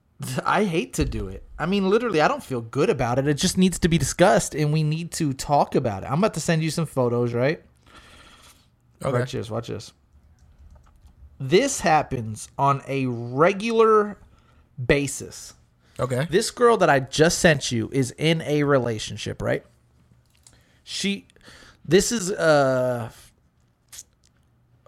I 0.44 0.64
hate 0.64 0.94
to 0.94 1.04
do 1.04 1.28
it. 1.28 1.44
I 1.58 1.66
mean, 1.66 1.88
literally, 1.88 2.20
I 2.20 2.26
don't 2.28 2.42
feel 2.42 2.60
good 2.60 2.90
about 2.90 3.20
it. 3.20 3.28
It 3.28 3.34
just 3.34 3.56
needs 3.56 3.78
to 3.80 3.88
be 3.88 3.98
discussed, 3.98 4.54
and 4.54 4.72
we 4.72 4.82
need 4.82 5.12
to 5.12 5.32
talk 5.32 5.74
about 5.76 6.02
it. 6.02 6.06
I'm 6.06 6.18
about 6.18 6.34
to 6.34 6.40
send 6.40 6.62
you 6.62 6.70
some 6.70 6.86
photos, 6.86 7.32
right? 7.34 7.62
Okay. 9.04 9.16
Watch 9.20 9.32
this. 9.32 9.48
Watch 9.48 9.68
this. 9.68 9.92
This 11.40 11.80
happens 11.80 12.48
on 12.58 12.82
a 12.88 13.06
regular 13.06 14.18
basis. 14.84 15.54
Okay. 16.00 16.26
This 16.30 16.50
girl 16.50 16.76
that 16.78 16.90
I 16.90 17.00
just 17.00 17.38
sent 17.38 17.72
you 17.72 17.88
is 17.92 18.12
in 18.18 18.42
a 18.42 18.62
relationship, 18.62 19.42
right? 19.42 19.64
She, 20.84 21.26
this 21.84 22.12
is 22.12 22.30
uh, 22.30 23.10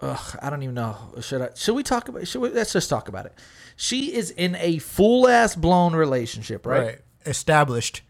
ugh, 0.01 0.37
I 0.41 0.49
don't 0.49 0.63
even 0.63 0.75
know. 0.75 0.97
Should 1.21 1.41
I? 1.41 1.49
Should 1.55 1.75
we 1.75 1.83
talk 1.83 2.07
about? 2.07 2.27
Should 2.27 2.41
we? 2.41 2.49
Let's 2.49 2.73
just 2.73 2.89
talk 2.89 3.07
about 3.07 3.25
it. 3.25 3.33
She 3.75 4.13
is 4.13 4.31
in 4.31 4.55
a 4.55 4.79
full 4.79 5.27
ass 5.27 5.55
blown 5.55 5.95
relationship, 5.95 6.65
right? 6.65 6.83
Right. 6.83 6.99
Established. 7.25 8.01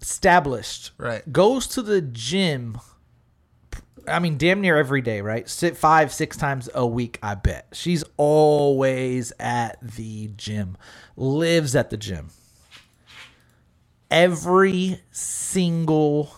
Established. 0.00 0.92
Right. 0.98 1.30
Goes 1.32 1.66
to 1.68 1.82
the 1.82 2.00
gym. 2.00 2.78
I 4.08 4.18
mean, 4.18 4.36
damn 4.36 4.60
near 4.60 4.76
every 4.76 5.00
day, 5.00 5.20
right? 5.20 5.48
Sit 5.48 5.76
five, 5.76 6.12
six 6.12 6.36
times 6.36 6.68
a 6.74 6.86
week. 6.86 7.18
I 7.22 7.34
bet 7.34 7.68
she's 7.72 8.04
always 8.16 9.32
at 9.38 9.78
the 9.82 10.30
gym. 10.36 10.76
Lives 11.16 11.74
at 11.74 11.90
the 11.90 11.96
gym. 11.96 12.28
Every 14.10 15.00
single 15.10 16.32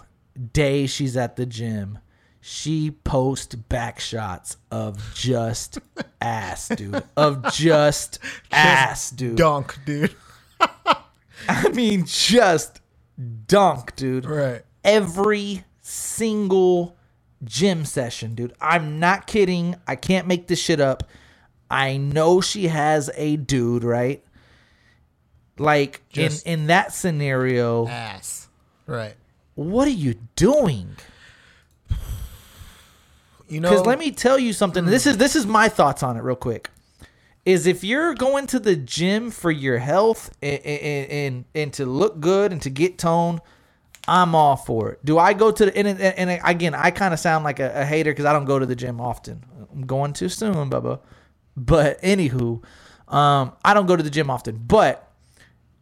day 0.53 0.87
she's 0.87 1.17
at 1.17 1.37
the 1.37 1.47
gym, 1.47 1.99
she 2.41 2.91
posts 2.91 3.55
back 3.55 4.01
shots 4.01 4.57
of 4.71 5.15
just 5.15 5.79
ass, 6.21 6.69
dude. 6.69 7.03
Of 7.17 7.53
just 7.53 8.19
ass, 8.51 9.11
dude. 9.11 9.37
Dunk, 9.37 9.79
dude. 9.85 10.15
I 11.49 11.69
mean, 11.75 12.05
just 12.07 12.81
dunk, 13.47 13.97
dude. 13.97 14.25
Right. 14.25 14.63
Every 14.85 15.65
single 15.81 16.98
gym 17.45 17.85
session, 17.85 18.35
dude. 18.35 18.53
I'm 18.61 18.99
not 18.99 19.27
kidding. 19.27 19.77
I 19.87 19.97
can't 19.97 20.27
make 20.27 20.47
this 20.47 20.61
shit 20.61 20.81
up. 20.81 21.05
I 21.71 21.97
know 21.97 22.41
she 22.41 22.69
has 22.69 23.11
a 23.15 23.37
dude, 23.37 23.85
right? 23.85 24.25
Like 25.59 26.03
Just- 26.11 26.47
in 26.47 26.61
in 26.61 26.67
that 26.69 26.93
scenario, 26.93 27.87
Ass. 27.87 28.49
Right. 28.87 29.17
what 29.55 29.87
are 29.87 29.93
you 29.93 30.15
doing? 30.37 30.97
You 33.49 33.61
know. 33.61 33.71
Because 33.71 33.87
let 33.87 33.99
me 33.99 34.11
tell 34.11 34.39
you 34.39 34.53
something. 34.53 34.85
This 34.85 35.05
hmm. 35.05 35.11
is 35.11 35.17
this 35.17 35.35
is 35.35 35.47
my 35.47 35.69
thoughts 35.69 36.03
on 36.03 36.17
it, 36.17 36.23
real 36.23 36.37
quick. 36.37 36.71
Is 37.45 37.67
if 37.67 37.83
you're 37.83 38.15
going 38.15 38.47
to 38.49 38.59
the 38.59 38.77
gym 38.77 39.31
for 39.31 39.51
your 39.51 39.79
health 39.79 40.31
and 40.43 40.61
and, 40.65 41.11
and, 41.11 41.45
and 41.55 41.73
to 41.75 41.87
look 41.87 42.21
good 42.21 42.53
and 42.53 42.61
to 42.63 42.71
get 42.71 42.99
toned, 42.99 43.41
I'm 44.09 44.35
all 44.35 44.57
for 44.57 44.93
it. 44.93 45.05
Do 45.05 45.19
I 45.19 45.35
go 45.35 45.51
to 45.51 45.67
the 45.67 45.77
and, 45.77 45.87
and, 45.87 46.01
and 46.01 46.41
again? 46.43 46.75
I 46.75 46.91
kind 46.91 47.13
of 47.13 47.21
sound 47.21 47.45
like 47.45 47.61
a, 47.61 47.83
a 47.83 47.85
hater 47.85 48.11
because 48.11 48.25
I 48.25 48.33
don't 48.33 48.47
go 48.47 48.59
to 48.59 48.65
the 48.65 48.75
gym 48.75 49.03
often. 49.03 49.45
I'm 49.71 49.83
going 49.87 50.15
too 50.15 50.31
soon, 50.31 50.55
Bubba. 50.71 51.01
But 51.55 52.01
anywho, 52.01 52.65
um, 53.09 53.53
I 53.63 53.75
don't 53.75 53.87
go 53.87 53.97
to 53.97 54.03
the 54.03 54.11
gym 54.11 54.31
often. 54.31 54.57
But 54.67 55.13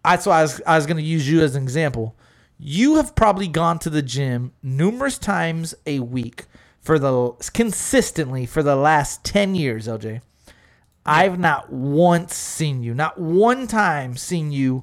that's 0.05 0.27
why 0.27 0.41
I 0.41 0.43
was, 0.43 0.61
I 0.67 0.75
was 0.75 0.87
going 0.87 0.97
to 0.97 1.05
use 1.05 1.31
you 1.31 1.41
as 1.41 1.55
an 1.55 1.63
example. 1.63 2.17
You 2.59 2.97
have 2.97 3.15
probably 3.15 3.47
gone 3.47 3.79
to 3.81 3.91
the 3.91 4.03
gym 4.03 4.53
numerous 4.61 5.19
times 5.19 5.75
a 5.87 6.01
week 6.01 6.47
for 6.81 6.99
the 6.99 7.33
consistently 7.53 8.45
for 8.45 8.63
the 8.63 8.75
last 8.75 9.25
10 9.25 9.55
years, 9.55 9.87
LJ. 9.87 10.21
I've 11.05 11.39
not 11.39 11.73
once 11.73 12.35
seen 12.35 12.83
you, 12.83 12.93
not 12.93 13.21
one 13.21 13.69
time 13.69 14.17
seen 14.17 14.51
you 14.51 14.83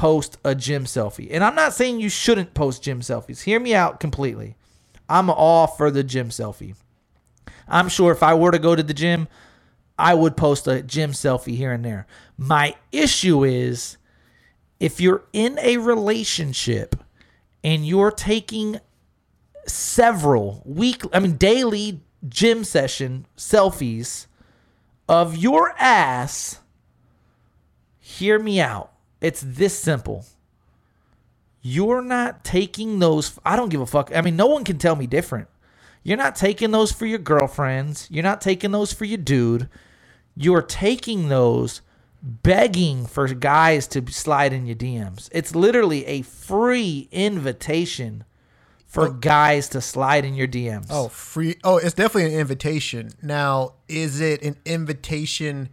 post 0.00 0.38
a 0.46 0.54
gym 0.54 0.84
selfie. 0.84 1.28
And 1.30 1.44
I'm 1.44 1.54
not 1.54 1.74
saying 1.74 2.00
you 2.00 2.08
shouldn't 2.08 2.54
post 2.54 2.82
gym 2.82 3.00
selfies. 3.00 3.42
Hear 3.42 3.60
me 3.60 3.74
out 3.74 4.00
completely. 4.00 4.56
I'm 5.10 5.28
all 5.28 5.66
for 5.66 5.90
the 5.90 6.02
gym 6.02 6.30
selfie. 6.30 6.74
I'm 7.68 7.90
sure 7.90 8.10
if 8.10 8.22
I 8.22 8.32
were 8.32 8.50
to 8.50 8.58
go 8.58 8.74
to 8.74 8.82
the 8.82 8.94
gym, 8.94 9.28
I 9.98 10.14
would 10.14 10.38
post 10.38 10.66
a 10.66 10.82
gym 10.82 11.10
selfie 11.12 11.54
here 11.54 11.70
and 11.70 11.84
there. 11.84 12.06
My 12.38 12.76
issue 12.90 13.44
is 13.44 13.98
if 14.78 15.02
you're 15.02 15.24
in 15.34 15.58
a 15.58 15.76
relationship 15.76 16.96
and 17.62 17.86
you're 17.86 18.10
taking 18.10 18.80
several 19.66 20.62
week 20.64 21.02
I 21.12 21.20
mean 21.20 21.36
daily 21.36 22.00
gym 22.26 22.64
session 22.64 23.26
selfies 23.36 24.28
of 25.06 25.36
your 25.36 25.74
ass, 25.78 26.60
hear 27.98 28.38
me 28.38 28.62
out. 28.62 28.89
It's 29.20 29.42
this 29.42 29.78
simple. 29.78 30.24
You're 31.62 32.02
not 32.02 32.42
taking 32.44 32.98
those 32.98 33.38
I 33.44 33.56
don't 33.56 33.68
give 33.68 33.80
a 33.80 33.86
fuck. 33.86 34.14
I 34.14 34.20
mean 34.20 34.36
no 34.36 34.46
one 34.46 34.64
can 34.64 34.78
tell 34.78 34.96
me 34.96 35.06
different. 35.06 35.48
You're 36.02 36.16
not 36.16 36.36
taking 36.36 36.70
those 36.70 36.92
for 36.92 37.06
your 37.06 37.18
girlfriends. 37.18 38.08
You're 38.10 38.22
not 38.22 38.40
taking 38.40 38.70
those 38.70 38.92
for 38.92 39.04
your 39.04 39.18
dude. 39.18 39.68
You're 40.34 40.62
taking 40.62 41.28
those 41.28 41.82
begging 42.22 43.06
for 43.06 43.28
guys 43.28 43.86
to 43.88 44.10
slide 44.10 44.52
in 44.52 44.66
your 44.66 44.76
DMs. 44.76 45.28
It's 45.32 45.54
literally 45.54 46.06
a 46.06 46.22
free 46.22 47.08
invitation 47.12 48.24
for 48.86 49.08
oh. 49.08 49.12
guys 49.12 49.68
to 49.70 49.80
slide 49.80 50.24
in 50.24 50.34
your 50.34 50.48
DMs. 50.48 50.86
Oh, 50.90 51.08
free. 51.08 51.56
Oh, 51.62 51.76
it's 51.76 51.94
definitely 51.94 52.34
an 52.34 52.40
invitation. 52.40 53.10
Now, 53.22 53.74
is 53.88 54.20
it 54.20 54.42
an 54.42 54.56
invitation 54.64 55.68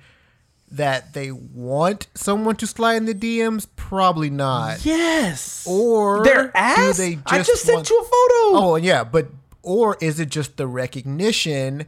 that 0.72 1.14
they 1.14 1.32
want 1.32 2.08
someone 2.14 2.56
to 2.58 2.68
slide 2.68 2.96
in 2.96 3.06
the 3.06 3.14
DMs? 3.14 3.68
Probably 3.76 4.30
not. 4.30 4.86
yes. 4.86 5.66
Or 5.68 6.24
their 6.24 6.52
ass. 6.56 6.98
do 6.98 7.04
they 7.04 7.20
I 7.26 7.38
just 7.38 7.50
just 7.50 7.64
sent 7.64 7.90
you 7.90 8.00
a 8.00 8.04
photo. 8.04 8.64
Oh, 8.64 8.76
yeah, 8.76 9.04
but 9.04 9.28
or 9.64 9.98
is 10.02 10.20
it 10.20 10.30
just 10.30 10.58
the 10.58 10.68
recognition 10.68 11.86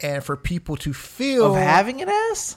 and 0.00 0.22
for 0.22 0.36
people 0.36 0.76
to 0.76 0.92
feel 0.92 1.54
of 1.54 1.56
having 1.56 2.00
an 2.00 2.08
ass. 2.08 2.56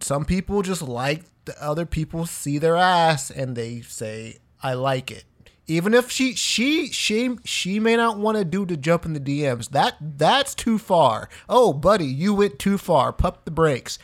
some 0.00 0.24
people 0.24 0.62
just 0.62 0.82
like 0.82 1.22
the 1.44 1.62
other 1.62 1.86
people 1.86 2.26
see 2.26 2.58
their 2.58 2.76
ass 2.76 3.30
and 3.30 3.56
they 3.56 3.80
say 3.82 4.38
I 4.62 4.74
like 4.74 5.10
it. 5.10 5.24
Even 5.66 5.94
if 5.94 6.10
she 6.10 6.34
she 6.34 6.88
she 6.88 7.36
she 7.44 7.78
may 7.78 7.94
not 7.96 8.18
want 8.18 8.36
to 8.36 8.44
do 8.44 8.66
the 8.66 8.76
jump 8.76 9.04
in 9.06 9.12
the 9.12 9.20
DMs. 9.20 9.70
That 9.70 9.94
that's 10.00 10.54
too 10.54 10.78
far. 10.78 11.28
Oh, 11.48 11.72
buddy, 11.72 12.06
you 12.06 12.34
went 12.34 12.58
too 12.58 12.76
far. 12.76 13.12
Pup 13.12 13.44
the 13.44 13.52
brakes. 13.52 13.98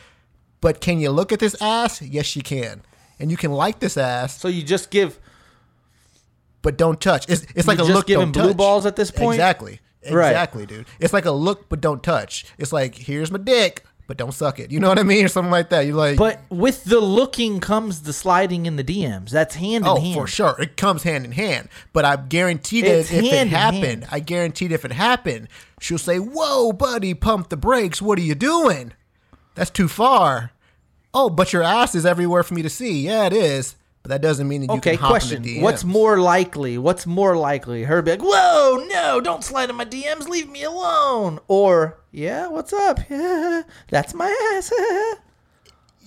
But 0.61 0.81
can 0.81 0.99
you 0.99 1.11
look 1.11 1.31
at 1.31 1.39
this 1.39 1.55
ass? 1.61 2.01
Yes, 2.01 2.35
you 2.35 2.41
can. 2.41 2.81
And 3.19 3.31
you 3.31 3.37
can 3.37 3.51
like 3.51 3.79
this 3.79 3.97
ass, 3.97 4.39
So 4.39 4.47
you 4.47 4.63
just 4.63 4.89
give 4.91 5.19
but 6.61 6.77
don't 6.77 6.99
touch. 6.99 7.29
It's 7.29 7.45
it's 7.55 7.67
like 7.67 7.77
a 7.79 7.83
just 7.83 7.91
look. 7.93 8.07
giving 8.07 8.31
don't 8.31 8.43
blue 8.43 8.49
touch. 8.51 8.57
balls 8.57 8.85
at 8.85 8.95
this 8.95 9.11
point? 9.11 9.35
Exactly. 9.35 9.79
Right. 10.11 10.29
Exactly, 10.29 10.65
dude. 10.65 10.85
It's 10.99 11.13
like 11.13 11.25
a 11.25 11.31
look, 11.31 11.69
but 11.69 11.81
don't 11.81 12.03
touch. 12.03 12.45
It's 12.57 12.73
like 12.73 12.95
here's 12.95 13.31
my 13.31 13.37
dick, 13.37 13.83
but 14.07 14.17
don't 14.17 14.33
suck 14.33 14.59
it. 14.59 14.71
You 14.71 14.79
know 14.79 14.89
what 14.89 14.99
I 14.99 15.03
mean, 15.03 15.25
or 15.25 15.27
something 15.29 15.51
like 15.51 15.69
that. 15.69 15.81
You 15.85 15.93
like, 15.93 16.17
But 16.17 16.41
with 16.49 16.83
the 16.85 16.99
looking 16.99 17.59
comes 17.59 18.01
the 18.03 18.13
sliding 18.13 18.65
in 18.65 18.75
the 18.75 18.83
DMs. 18.83 19.29
That's 19.29 19.55
hand 19.55 19.85
in 19.85 19.89
Oh, 19.89 19.99
hand. 19.99 20.13
for 20.13 20.27
sure. 20.27 20.55
It 20.59 20.77
comes 20.77 21.03
hand 21.03 21.25
in 21.25 21.31
hand. 21.33 21.69
But 21.93 22.05
I 22.05 22.15
guarantee 22.17 22.81
that 22.81 22.91
It's 22.99 23.11
if 23.11 23.23
it 23.23 23.33
in 23.33 23.47
happened, 23.49 23.83
hand. 24.03 24.07
I 24.11 24.19
guaranteed 24.19 24.71
if 24.71 24.83
it 24.85 24.91
happened, 24.93 25.47
she'll 25.79 25.97
say, 25.97 26.17
Whoa, 26.19 26.71
buddy, 26.73 27.13
pump 27.13 27.49
the 27.49 27.57
brakes. 27.57 28.01
What 28.01 28.17
are 28.19 28.23
you 28.23 28.35
doing? 28.35 28.93
That's 29.57 29.69
too 29.71 29.87
far. 29.87 30.51
Oh, 31.13 31.29
but 31.29 31.51
your 31.51 31.63
ass 31.63 31.95
is 31.95 32.05
everywhere 32.05 32.43
for 32.43 32.53
me 32.53 32.61
to 32.61 32.69
see. 32.69 33.01
Yeah, 33.01 33.25
it 33.25 33.33
is. 33.33 33.75
But 34.03 34.09
that 34.09 34.21
doesn't 34.21 34.47
mean 34.47 34.61
that 34.61 34.67
you 34.71 34.77
Okay, 34.77 34.91
can 34.91 34.99
hop 34.99 35.09
question. 35.09 35.37
in 35.37 35.41
the 35.43 35.57
DMs. 35.57 35.61
What's 35.63 35.83
more 35.83 36.19
likely? 36.19 36.77
What's 36.77 37.05
more 37.05 37.35
likely? 37.35 37.83
Her 37.83 38.01
be 38.01 38.11
like, 38.11 38.21
"Whoa, 38.21 38.85
no, 38.87 39.19
don't 39.19 39.43
slide 39.43 39.69
in 39.69 39.75
my 39.75 39.83
DMs. 39.85 40.29
Leave 40.29 40.47
me 40.49 40.63
alone." 40.63 41.39
Or, 41.49 41.97
"Yeah, 42.11 42.47
what's 42.47 42.71
up? 42.71 42.99
Yeah, 43.09 43.63
that's 43.89 44.13
my 44.13 44.33
ass." 44.55 44.71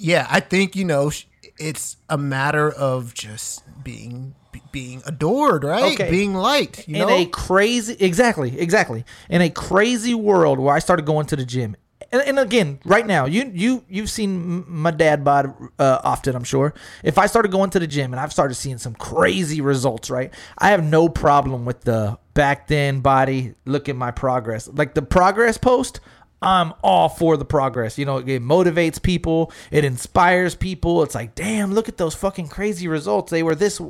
Yeah, 0.03 0.27
I 0.31 0.41
think, 0.41 0.77
you 0.77 0.87
know, 0.87 1.11
it's 1.59 1.99
a 2.09 2.17
matter 2.17 2.71
of 2.71 3.13
just 3.13 3.63
being 3.85 4.35
being 4.73 5.03
adored, 5.05 5.63
right? 5.63 5.93
Okay. 5.93 6.11
Being 6.11 6.33
liked. 6.35 6.89
You 6.89 7.03
in 7.03 7.09
know, 7.09 7.15
a 7.15 7.27
crazy 7.27 7.97
exactly 8.01 8.59
exactly 8.59 9.05
in 9.29 9.43
a 9.43 9.51
crazy 9.51 10.15
world 10.15 10.59
where 10.59 10.75
i 10.75 10.79
started 10.79 11.05
going 11.05 11.27
to 11.27 11.37
the 11.37 11.45
gym 11.45 11.77
and, 12.13 12.23
and 12.23 12.39
again 12.39 12.79
right 12.85 13.07
now 13.07 13.27
you 13.27 13.51
you 13.55 13.85
you've 13.89 14.11
seen 14.11 14.65
my 14.69 14.91
dad 14.91 15.25
bod 15.25 15.55
uh, 15.79 15.99
often 16.05 16.35
i'm 16.35 16.45
sure 16.45 16.75
if 17.03 17.19
i 17.19 17.27
started 17.27 17.51
going 17.51 17.71
to 17.71 17.79
the 17.79 17.87
gym 17.87 18.13
and 18.13 18.21
i've 18.21 18.33
started 18.33 18.55
seeing 18.55 18.79
some 18.79 18.95
crazy 18.95 19.61
results 19.61 20.11
right 20.11 20.33
i 20.59 20.71
have 20.71 20.83
no 20.83 21.09
problem 21.09 21.65
with 21.65 21.83
the 21.83 22.19
back 22.35 22.67
then 22.69 23.01
body 23.01 23.55
look 23.65 23.89
at 23.89 23.97
my 23.97 24.11
progress 24.11 24.69
like 24.69 24.95
the 24.95 25.03
progress 25.03 25.59
post 25.59 26.01
I'm 26.43 26.73
all 26.83 27.09
for 27.09 27.37
the 27.37 27.45
progress. 27.45 27.99
You 27.99 28.07
know, 28.07 28.17
it 28.17 28.43
motivates 28.43 29.03
people, 29.03 29.53
it 29.71 29.85
inspires 29.85 30.55
people. 30.55 31.03
It's 31.03 31.15
like, 31.15 31.35
damn, 31.35 31.75
look 31.75 31.89
at 31.89 31.99
those 31.99 32.15
fucking 32.15 32.49
crazy 32.49 32.89
results. 32.89 33.31
They 33.31 33.43
were 33.43 33.55
this, 33.55 33.81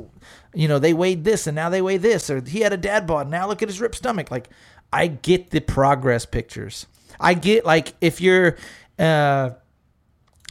you 0.53 0.67
know, 0.67 0.77
they 0.77 0.93
weighed 0.93 1.23
this 1.23 1.47
and 1.47 1.55
now 1.55 1.69
they 1.69 1.81
weigh 1.81 1.97
this, 1.97 2.29
or 2.29 2.41
he 2.41 2.59
had 2.59 2.73
a 2.73 2.77
dad 2.77 3.07
bod. 3.07 3.29
Now 3.29 3.47
look 3.47 3.61
at 3.61 3.69
his 3.69 3.79
ripped 3.79 3.95
stomach. 3.95 4.31
Like, 4.31 4.49
I 4.91 5.07
get 5.07 5.51
the 5.51 5.61
progress 5.61 6.25
pictures. 6.25 6.87
I 7.21 7.35
get 7.35 7.65
like 7.65 7.93
if 8.01 8.21
you're, 8.21 8.57
uh, 8.99 9.51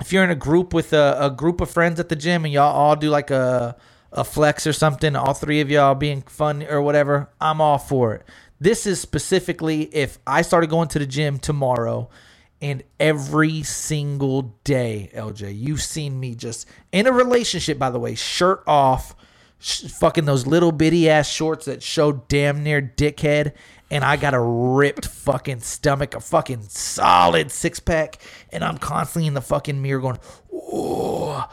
if 0.00 0.12
you're 0.12 0.24
in 0.24 0.30
a 0.30 0.36
group 0.36 0.72
with 0.72 0.92
a, 0.92 1.16
a 1.20 1.30
group 1.30 1.60
of 1.60 1.70
friends 1.70 2.00
at 2.00 2.08
the 2.08 2.16
gym 2.16 2.44
and 2.44 2.54
y'all 2.54 2.74
all 2.74 2.96
do 2.96 3.10
like 3.10 3.30
a 3.30 3.76
a 4.12 4.24
flex 4.24 4.66
or 4.66 4.72
something, 4.72 5.14
all 5.14 5.34
three 5.34 5.60
of 5.60 5.70
y'all 5.70 5.94
being 5.94 6.22
fun 6.22 6.64
or 6.64 6.82
whatever, 6.82 7.30
I'm 7.40 7.60
all 7.60 7.78
for 7.78 8.14
it. 8.14 8.24
This 8.60 8.86
is 8.86 9.00
specifically 9.00 9.82
if 9.94 10.18
I 10.26 10.42
started 10.42 10.68
going 10.70 10.88
to 10.88 10.98
the 10.98 11.06
gym 11.06 11.38
tomorrow 11.38 12.10
and 12.60 12.82
every 12.98 13.62
single 13.62 14.54
day, 14.64 15.10
LJ, 15.14 15.58
you've 15.58 15.80
seen 15.82 16.20
me 16.20 16.34
just 16.34 16.66
in 16.92 17.06
a 17.06 17.12
relationship, 17.12 17.78
by 17.78 17.88
the 17.90 17.98
way, 17.98 18.14
shirt 18.14 18.62
off, 18.66 19.14
sh- 19.58 19.84
fucking 19.84 20.26
those 20.26 20.46
little 20.46 20.72
bitty 20.72 21.08
ass 21.08 21.28
shorts 21.28 21.64
that 21.66 21.82
show 21.82 22.12
damn 22.12 22.62
near 22.62 22.82
dickhead, 22.82 23.52
and 23.90 24.04
I 24.04 24.16
got 24.16 24.34
a 24.34 24.40
ripped 24.40 25.06
fucking 25.06 25.60
stomach, 25.60 26.14
a 26.14 26.20
fucking 26.20 26.62
solid 26.62 27.50
six 27.50 27.80
pack, 27.80 28.18
and 28.50 28.62
I'm 28.64 28.78
constantly 28.78 29.26
in 29.26 29.34
the 29.34 29.40
fucking 29.40 29.80
mirror 29.80 30.00
going, 30.00 30.18
oh, 30.52 31.48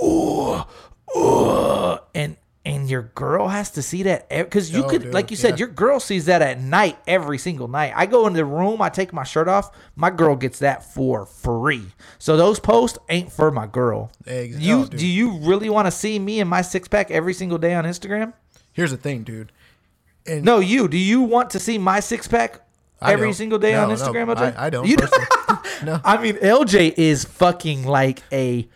oh, 0.00 0.66
oh, 1.14 1.98
and 2.14 2.36
and 2.64 2.88
your 2.88 3.02
girl 3.16 3.48
has 3.48 3.72
to 3.72 3.82
see 3.82 4.04
that 4.04 4.28
because 4.28 4.72
you 4.72 4.84
Oh, 4.84 4.88
could, 4.88 5.02
dude, 5.02 5.12
like 5.14 5.32
you 5.32 5.36
said, 5.36 5.54
yeah. 5.54 5.64
your 5.64 5.68
girl 5.68 5.98
sees 5.98 6.26
that 6.26 6.42
at 6.42 6.60
night 6.60 6.96
every 7.08 7.36
single 7.36 7.66
night. 7.66 7.92
I 7.96 8.06
go 8.06 8.28
into 8.28 8.36
the 8.36 8.44
room, 8.44 8.80
I 8.80 8.88
take 8.88 9.12
my 9.12 9.24
shirt 9.24 9.48
off, 9.48 9.72
my 9.96 10.10
girl 10.10 10.36
gets 10.36 10.60
that 10.60 10.84
for 10.94 11.26
free. 11.26 11.86
So 12.20 12.36
those 12.36 12.60
posts 12.60 13.00
ain't 13.08 13.32
for 13.32 13.50
my 13.50 13.66
girl. 13.66 14.12
You 14.60 14.86
do 14.86 15.04
you 15.06 15.38
really 15.38 15.70
want 15.70 15.86
to 15.86 15.90
see 15.90 16.20
me 16.20 16.38
and 16.38 16.48
my 16.48 16.62
six 16.62 16.86
pack 16.86 17.10
every 17.10 17.34
single 17.34 17.58
day 17.58 17.74
on 17.74 17.84
Instagram? 17.84 18.32
here's 18.74 18.92
the 18.92 18.96
thing, 18.96 19.22
dude. 19.24 19.50
And 20.26 20.44
No, 20.44 20.60
you. 20.60 20.88
Do 20.88 20.96
you 20.98 21.22
want 21.22 21.50
to 21.50 21.58
see 21.58 21.78
my 21.78 22.00
six 22.00 22.28
pack 22.28 22.60
every 23.00 23.32
single 23.32 23.58
day 23.58 23.72
No, 23.72 23.84
on 23.84 23.88
no, 23.88 23.94
Instagram? 23.96 24.34
LJ? 24.34 24.56
I, 24.56 24.66
I 24.66 24.70
don't. 24.70 24.86
You 24.86 24.96
personally. 24.96 25.26
no. 25.84 26.00
I 26.04 26.22
mean, 26.22 26.36
LJ 26.36 26.94
is 26.96 27.24
fucking 27.24 27.84
like 27.84 28.22
a 28.32 28.68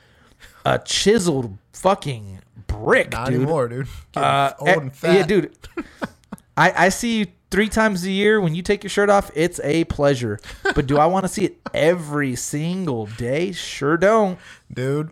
a 0.64 0.80
chiseled 0.80 1.56
fucking 1.72 2.40
brick, 2.66 3.12
Not 3.12 3.26
dude. 3.26 3.37
anymore, 3.37 3.68
dude. 3.68 3.87
Getting 4.12 4.28
Uh, 4.28 4.52
old 4.59 4.68
eh, 4.68 4.72
and 4.80 4.96
fat. 4.96 5.14
Yeah, 5.14 5.26
dude. 5.26 5.56
I, 6.56 6.87
I 6.87 6.88
see 6.88 7.18
you 7.20 7.26
three 7.52 7.68
times 7.68 8.02
a 8.04 8.11
year 8.11 8.40
when 8.40 8.54
you 8.56 8.62
take 8.62 8.82
your 8.82 8.90
shirt 8.90 9.09
off. 9.09 9.30
It's 9.37 9.61
a 9.62 9.85
pleasure. 9.85 10.40
But 10.74 10.87
do 10.88 10.98
I 10.98 11.06
want 11.06 11.24
to 11.24 11.28
see 11.28 11.44
it 11.44 11.59
every 11.72 12.35
single 12.35 13.06
day? 13.06 13.52
Sure 13.52 13.96
don't. 13.96 14.38
dude. 14.72 15.11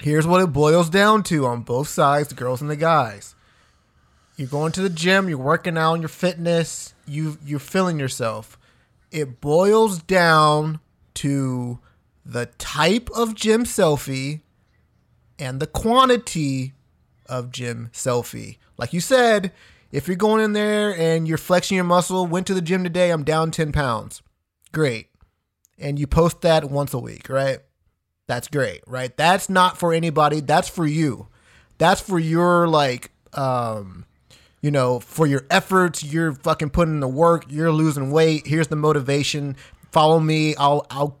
Here's 0.00 0.26
what 0.28 0.40
it 0.40 0.52
boils 0.52 0.88
down 0.88 1.24
to 1.24 1.44
on 1.44 1.62
both 1.62 1.88
sides, 1.88 2.28
the 2.28 2.36
girls 2.36 2.62
and 2.62 2.70
the 2.70 2.76
guys. 2.76 3.34
You're 4.38 4.46
going 4.46 4.70
to 4.72 4.82
the 4.82 4.88
gym, 4.88 5.28
you're 5.28 5.36
working 5.36 5.76
out 5.76 5.94
on 5.94 6.00
your 6.00 6.08
fitness, 6.08 6.94
you 7.08 7.38
you're 7.44 7.58
feeling 7.58 7.98
yourself. 7.98 8.56
It 9.10 9.40
boils 9.40 10.00
down 10.00 10.78
to 11.14 11.80
the 12.24 12.46
type 12.56 13.10
of 13.16 13.34
gym 13.34 13.64
selfie 13.64 14.42
and 15.40 15.58
the 15.58 15.66
quantity 15.66 16.74
of 17.26 17.50
gym 17.50 17.90
selfie. 17.92 18.58
Like 18.76 18.92
you 18.92 19.00
said, 19.00 19.50
if 19.90 20.06
you're 20.06 20.16
going 20.16 20.44
in 20.44 20.52
there 20.52 20.96
and 20.96 21.26
you're 21.26 21.36
flexing 21.36 21.74
your 21.74 21.84
muscle, 21.84 22.24
went 22.24 22.46
to 22.46 22.54
the 22.54 22.62
gym 22.62 22.84
today, 22.84 23.10
I'm 23.10 23.24
down 23.24 23.50
10 23.50 23.72
pounds. 23.72 24.22
Great. 24.70 25.08
And 25.78 25.98
you 25.98 26.06
post 26.06 26.42
that 26.42 26.70
once 26.70 26.94
a 26.94 27.00
week, 27.00 27.28
right? 27.28 27.58
That's 28.28 28.46
great, 28.46 28.82
right? 28.86 29.16
That's 29.16 29.48
not 29.48 29.78
for 29.78 29.92
anybody. 29.92 30.38
That's 30.38 30.68
for 30.68 30.86
you. 30.86 31.26
That's 31.78 32.00
for 32.00 32.20
your 32.20 32.68
like 32.68 33.10
um 33.32 34.04
you 34.60 34.70
know, 34.70 35.00
for 35.00 35.26
your 35.26 35.44
efforts, 35.50 36.02
you're 36.02 36.32
fucking 36.32 36.70
putting 36.70 36.94
in 36.94 37.00
the 37.00 37.08
work, 37.08 37.44
you're 37.48 37.72
losing 37.72 38.10
weight. 38.10 38.46
Here's 38.46 38.68
the 38.68 38.76
motivation. 38.76 39.56
Follow 39.92 40.20
me. 40.20 40.54
I'll 40.56 40.86
I'll 40.90 41.18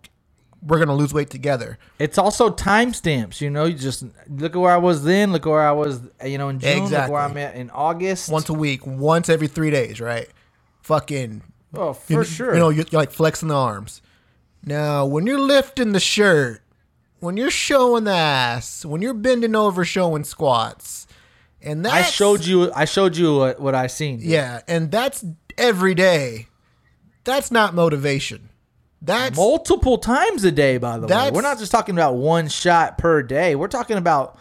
we're 0.60 0.78
going 0.78 0.88
to 0.88 0.94
lose 0.94 1.14
weight 1.14 1.30
together. 1.30 1.78
It's 1.98 2.18
also 2.18 2.50
timestamps. 2.50 3.40
You 3.40 3.50
know, 3.50 3.66
you 3.66 3.74
just 3.74 4.04
look 4.28 4.56
at 4.56 4.58
where 4.58 4.72
I 4.72 4.76
was 4.76 5.04
then. 5.04 5.32
Look 5.32 5.46
where 5.46 5.62
I 5.62 5.70
was, 5.72 6.00
you 6.24 6.36
know, 6.36 6.48
in 6.48 6.58
June. 6.58 6.74
Look 6.74 6.82
Exactly. 6.84 7.12
where 7.12 7.22
I'm 7.22 7.36
at 7.36 7.54
in 7.54 7.70
August. 7.70 8.28
Once 8.28 8.48
a 8.48 8.54
week, 8.54 8.84
once 8.86 9.28
every 9.28 9.46
3 9.46 9.70
days, 9.70 10.00
right? 10.00 10.28
Fucking 10.82 11.42
oh, 11.74 11.92
for 11.92 12.12
you, 12.12 12.24
sure. 12.24 12.54
You 12.54 12.58
know, 12.58 12.70
you're, 12.70 12.86
you're 12.90 13.00
like 13.00 13.12
flexing 13.12 13.48
the 13.48 13.54
arms. 13.54 14.02
Now, 14.64 15.06
when 15.06 15.26
you're 15.26 15.40
lifting 15.40 15.92
the 15.92 16.00
shirt, 16.00 16.60
when 17.20 17.36
you're 17.36 17.50
showing 17.50 18.04
the 18.04 18.12
ass, 18.12 18.84
when 18.84 19.02
you're 19.02 19.14
bending 19.14 19.54
over 19.54 19.84
showing 19.84 20.24
squats, 20.24 21.06
and 21.68 21.84
that 21.84 21.92
I 21.92 22.02
showed 22.02 22.44
you. 22.44 22.72
I 22.72 22.84
showed 22.86 23.16
you 23.16 23.36
what, 23.36 23.60
what 23.60 23.74
I 23.74 23.86
seen. 23.88 24.18
dude. 24.18 24.28
Yeah, 24.28 24.60
and 24.66 24.90
that's 24.90 25.24
every 25.56 25.94
day. 25.94 26.48
That's 27.24 27.50
not 27.50 27.74
motivation. 27.74 28.48
That's 29.02 29.36
multiple 29.36 29.98
times 29.98 30.44
a 30.44 30.50
day. 30.50 30.78
By 30.78 30.98
the 30.98 31.06
way, 31.06 31.30
we're 31.30 31.42
not 31.42 31.58
just 31.58 31.70
talking 31.70 31.94
about 31.94 32.14
one 32.16 32.48
shot 32.48 32.98
per 32.98 33.22
day. 33.22 33.54
We're 33.54 33.68
talking 33.68 33.96
about 33.98 34.38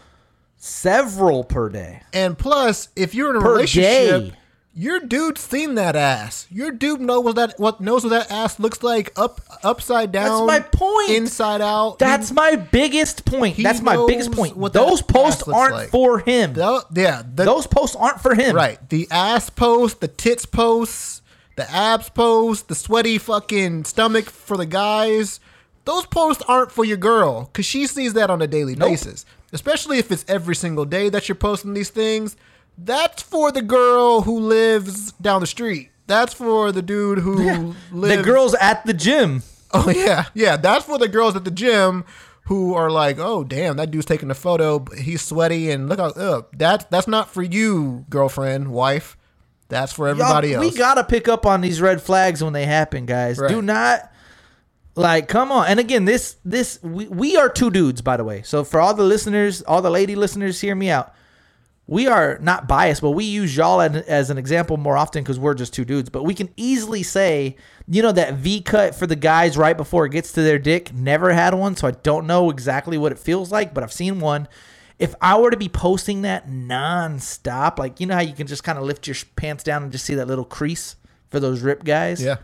several 0.55 1.43
per 1.43 1.69
day. 1.69 2.01
and 2.13 2.37
plus, 2.37 2.89
if 2.95 3.13
you're 3.13 3.29
in 3.31 3.35
a 3.35 3.41
Per 3.41 3.51
relationship, 3.53 4.21
day. 4.31 4.33
Your 4.79 4.99
dude's 4.99 5.41
seen 5.41 5.73
that 5.73 5.95
ass. 5.95 6.45
Your 6.51 6.69
dude 6.71 7.01
knows 7.01 7.23
what 7.23 7.35
that 7.35 7.55
what 7.59 7.81
knows 7.81 8.03
what 8.03 8.11
that 8.11 8.29
ass 8.31 8.59
looks 8.59 8.83
like 8.83 9.11
up 9.17 9.41
upside 9.63 10.11
down. 10.11 10.45
That's 10.45 10.61
my 10.61 10.69
point. 10.77 11.09
Inside 11.09 11.61
out. 11.61 11.97
That's 11.97 12.31
my 12.31 12.55
biggest 12.55 13.25
point. 13.25 13.57
That's 13.57 13.81
my 13.81 14.05
biggest 14.07 14.31
point. 14.31 14.55
what 14.55 14.73
Those 14.73 15.01
posts 15.01 15.47
aren't 15.47 15.73
like. 15.73 15.89
for 15.89 16.19
him. 16.19 16.53
Tho- 16.53 16.83
yeah, 16.93 17.23
the, 17.23 17.45
Those 17.45 17.65
posts 17.65 17.95
aren't 17.95 18.21
for 18.21 18.35
him. 18.35 18.55
Right. 18.55 18.77
The 18.89 19.07
ass 19.09 19.49
post, 19.49 19.99
the 19.99 20.07
tits 20.07 20.45
posts, 20.45 21.23
the 21.55 21.69
abs 21.71 22.09
post, 22.09 22.67
the 22.67 22.75
sweaty 22.75 23.17
fucking 23.17 23.85
stomach 23.85 24.25
for 24.25 24.57
the 24.57 24.67
guys. 24.67 25.39
Those 25.85 26.05
posts 26.05 26.43
aren't 26.47 26.71
for 26.71 26.85
your 26.85 26.97
girl 26.97 27.45
because 27.45 27.65
she 27.65 27.87
sees 27.87 28.13
that 28.13 28.29
on 28.29 28.43
a 28.43 28.47
daily 28.47 28.75
Nope. 28.75 28.89
basis. 28.89 29.25
Especially 29.51 29.97
if 29.97 30.11
it's 30.11 30.23
every 30.27 30.55
single 30.55 30.85
day 30.85 31.09
that 31.09 31.27
you're 31.27 31.35
posting 31.35 31.73
these 31.73 31.89
things. 31.89 32.35
That's 32.77 33.23
for 33.23 33.51
the 33.51 33.61
girl 33.61 34.21
who 34.21 34.39
lives 34.39 35.11
down 35.13 35.41
the 35.41 35.47
street. 35.47 35.89
That's 36.05 36.33
for 36.33 36.71
the 36.71 36.81
dude 36.81 37.19
who 37.19 37.73
lives. 37.91 38.17
The 38.17 38.23
girls 38.23 38.53
at 38.55 38.85
the 38.85 38.93
gym. 38.93 39.43
Oh 39.73 39.89
yeah, 39.89 40.25
yeah. 40.33 40.57
That's 40.57 40.85
for 40.85 40.97
the 40.97 41.07
girls 41.07 41.35
at 41.35 41.43
the 41.43 41.51
gym 41.51 42.05
who 42.43 42.73
are 42.73 42.89
like, 42.89 43.17
"Oh 43.19 43.43
damn, 43.43 43.77
that 43.77 43.91
dude's 43.91 44.05
taking 44.05 44.31
a 44.31 44.35
photo. 44.35 44.79
but 44.79 44.97
He's 44.99 45.21
sweaty 45.21 45.69
and 45.71 45.89
look 45.89 45.99
how. 45.99 46.45
That's 46.53 46.85
that's 46.85 47.07
not 47.07 47.29
for 47.29 47.43
you, 47.43 48.05
girlfriend, 48.09 48.71
wife. 48.71 49.17
That's 49.67 49.91
for 49.91 50.07
everybody 50.07 50.49
Y'all, 50.49 50.63
else." 50.63 50.71
We 50.73 50.77
gotta 50.77 51.03
pick 51.03 51.27
up 51.27 51.45
on 51.45 51.59
these 51.61 51.81
red 51.81 52.01
flags 52.01 52.41
when 52.43 52.53
they 52.53 52.65
happen, 52.65 53.05
guys. 53.05 53.37
Right. 53.37 53.49
Do 53.49 53.61
not 53.61 54.09
like 54.95 55.27
come 55.27 55.51
on. 55.51 55.67
And 55.67 55.79
again, 55.79 56.05
this 56.05 56.37
this 56.45 56.81
we, 56.81 57.07
we 57.07 57.35
are 57.35 57.49
two 57.49 57.69
dudes, 57.69 58.01
by 58.01 58.15
the 58.15 58.23
way. 58.23 58.43
So 58.43 58.63
for 58.63 58.79
all 58.79 58.93
the 58.93 59.03
listeners, 59.03 59.61
all 59.63 59.81
the 59.81 59.91
lady 59.91 60.15
listeners, 60.15 60.61
hear 60.61 60.75
me 60.75 60.89
out. 60.89 61.13
We 61.89 62.07
are 62.07 62.37
not 62.41 62.67
biased, 62.67 63.01
but 63.01 63.11
we 63.11 63.23
use 63.23 63.55
y'all 63.55 63.79
as, 63.79 64.29
an 64.29 64.37
example 64.37 64.75
more 64.75 64.97
often 64.97 65.23
because 65.23 65.39
we're 65.39 65.53
just 65.53 65.73
two 65.73 65.85
dudes. 65.85 66.09
But 66.09 66.23
we 66.23 66.33
can 66.33 66.49
easily 66.57 67.01
say, 67.01 67.55
you 67.87 68.01
know, 68.01 68.11
that 68.11 68.33
V 68.33 68.61
cut 68.61 68.93
for 68.93 69.07
the 69.07 69.15
guys 69.15 69.55
right 69.57 69.75
before 69.77 70.05
it 70.05 70.11
gets 70.11 70.33
to 70.33 70.41
their 70.41 70.59
dick. 70.59 70.93
Never 70.93 71.31
had 71.31 71.53
one, 71.53 71.77
so 71.77 71.87
I 71.87 71.91
don't 71.91 72.27
know 72.27 72.49
exactly 72.49 72.97
what 72.97 73.13
it 73.13 73.19
feels 73.19 73.53
like, 73.53 73.73
but 73.73 73.83
I've 73.83 73.93
seen 73.93 74.19
one. 74.19 74.49
If 74.99 75.15
I 75.21 75.39
were 75.39 75.49
to 75.49 75.57
be 75.57 75.69
posting 75.69 76.23
that 76.23 76.49
nonstop, 76.49 77.77
like 77.77 77.99
you 77.99 78.05
know 78.05 78.15
how 78.15 78.21
you 78.21 78.33
can 78.33 78.47
just 78.47 78.63
kind 78.63 78.77
of 78.77 78.83
lift 78.83 79.07
your 79.07 79.15
pants 79.35 79.63
down 79.63 79.83
and 79.83 79.91
just 79.91 80.05
see 80.05 80.15
that 80.15 80.27
little 80.27 80.43
crease 80.43 80.95
for 81.29 81.39
those 81.39 81.61
rip 81.61 81.83
guys. 81.85 82.21
yeah, 82.21 82.37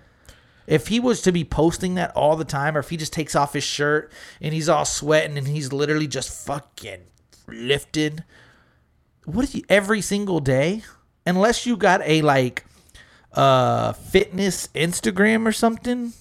If 0.67 0.87
he 0.87 0.99
was 0.99 1.21
to 1.23 1.31
be 1.31 1.43
posting 1.43 1.95
that 1.95 2.11
all 2.15 2.35
the 2.35 2.45
time, 2.45 2.77
or 2.77 2.79
if 2.79 2.89
he 2.89 2.97
just 2.97 3.11
takes 3.11 3.35
off 3.35 3.53
his 3.53 3.63
shirt 3.63 4.11
and 4.39 4.53
he's 4.53 4.69
all 4.69 4.85
sweating 4.85 5.37
and 5.37 5.47
he's 5.47 5.73
literally 5.73 6.07
just 6.07 6.45
fucking 6.45 7.01
lifted, 7.47 8.23
what 9.25 9.43
is 9.43 9.51
he 9.53 9.65
every 9.69 10.01
single 10.01 10.39
day? 10.39 10.83
Unless 11.25 11.65
you 11.65 11.77
got 11.77 12.01
a 12.03 12.21
like 12.21 12.65
uh 13.33 13.93
fitness 13.93 14.67
Instagram 14.75 15.45
or 15.47 15.51
something, 15.51 16.13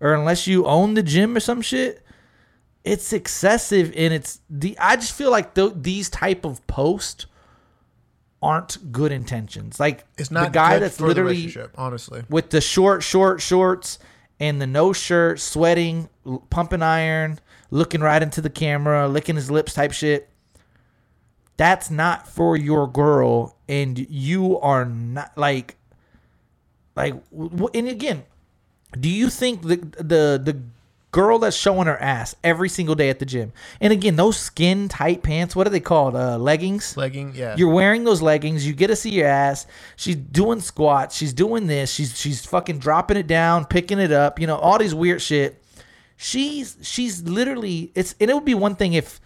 or 0.00 0.14
unless 0.14 0.46
you 0.46 0.66
own 0.66 0.94
the 0.94 1.02
gym 1.02 1.36
or 1.36 1.40
some 1.40 1.62
shit. 1.62 2.00
it's 2.84 3.12
excessive 3.14 3.92
and 3.96 4.12
it's 4.12 4.40
the 4.50 4.76
I 4.78 4.96
just 4.96 5.12
feel 5.14 5.30
like 5.30 5.54
th- 5.54 5.72
these 5.76 6.10
type 6.10 6.44
of 6.44 6.66
posts 6.66 7.26
aren't 8.42 8.92
good 8.92 9.10
intentions. 9.10 9.80
Like 9.80 10.04
It's 10.18 10.30
not 10.30 10.44
the 10.46 10.50
guy 10.50 10.78
that's 10.78 11.00
literally 11.00 11.54
honestly. 11.76 12.24
with 12.28 12.50
the 12.50 12.60
short, 12.60 13.02
short 13.02 13.40
shorts 13.40 13.98
and 14.38 14.60
the 14.60 14.66
no 14.66 14.92
shirt, 14.92 15.40
sweating, 15.40 16.10
pumping 16.50 16.82
iron, 16.82 17.38
looking 17.70 18.02
right 18.02 18.22
into 18.22 18.42
the 18.42 18.50
camera, 18.50 19.08
licking 19.08 19.36
his 19.36 19.50
lips 19.50 19.72
type 19.72 19.92
shit. 19.92 20.28
That's 21.56 21.90
not 21.90 22.26
for 22.26 22.56
your 22.56 22.88
girl, 22.88 23.56
and 23.68 23.98
you 24.10 24.58
are 24.58 24.84
not 24.84 25.36
like, 25.36 25.76
like, 26.96 27.14
and 27.32 27.88
again, 27.88 28.24
do 28.98 29.08
you 29.08 29.30
think 29.30 29.62
the 29.62 29.76
the 29.76 30.40
the 30.42 30.60
girl 31.12 31.38
that's 31.38 31.56
showing 31.56 31.86
her 31.86 31.96
ass 32.02 32.34
every 32.42 32.68
single 32.68 32.96
day 32.96 33.08
at 33.08 33.20
the 33.20 33.24
gym, 33.24 33.52
and 33.80 33.92
again, 33.92 34.16
those 34.16 34.36
skin 34.36 34.88
tight 34.88 35.22
pants, 35.22 35.54
what 35.54 35.64
are 35.64 35.70
they 35.70 35.78
called? 35.78 36.16
Uh, 36.16 36.38
leggings. 36.38 36.96
Legging, 36.96 37.32
yeah. 37.36 37.54
You're 37.56 37.72
wearing 37.72 38.02
those 38.02 38.20
leggings. 38.20 38.66
You 38.66 38.72
get 38.72 38.88
to 38.88 38.96
see 38.96 39.10
your 39.10 39.28
ass. 39.28 39.66
She's 39.94 40.16
doing 40.16 40.60
squats. 40.60 41.16
She's 41.16 41.32
doing 41.32 41.68
this. 41.68 41.92
She's 41.92 42.18
she's 42.18 42.44
fucking 42.44 42.78
dropping 42.78 43.16
it 43.16 43.28
down, 43.28 43.64
picking 43.64 44.00
it 44.00 44.10
up. 44.10 44.40
You 44.40 44.48
know 44.48 44.56
all 44.56 44.78
these 44.78 44.94
weird 44.94 45.22
shit. 45.22 45.62
She's 46.16 46.78
she's 46.82 47.22
literally 47.22 47.92
it's 47.94 48.16
and 48.20 48.28
it 48.28 48.34
would 48.34 48.44
be 48.44 48.54
one 48.54 48.74
thing 48.74 48.94
if 48.94 49.20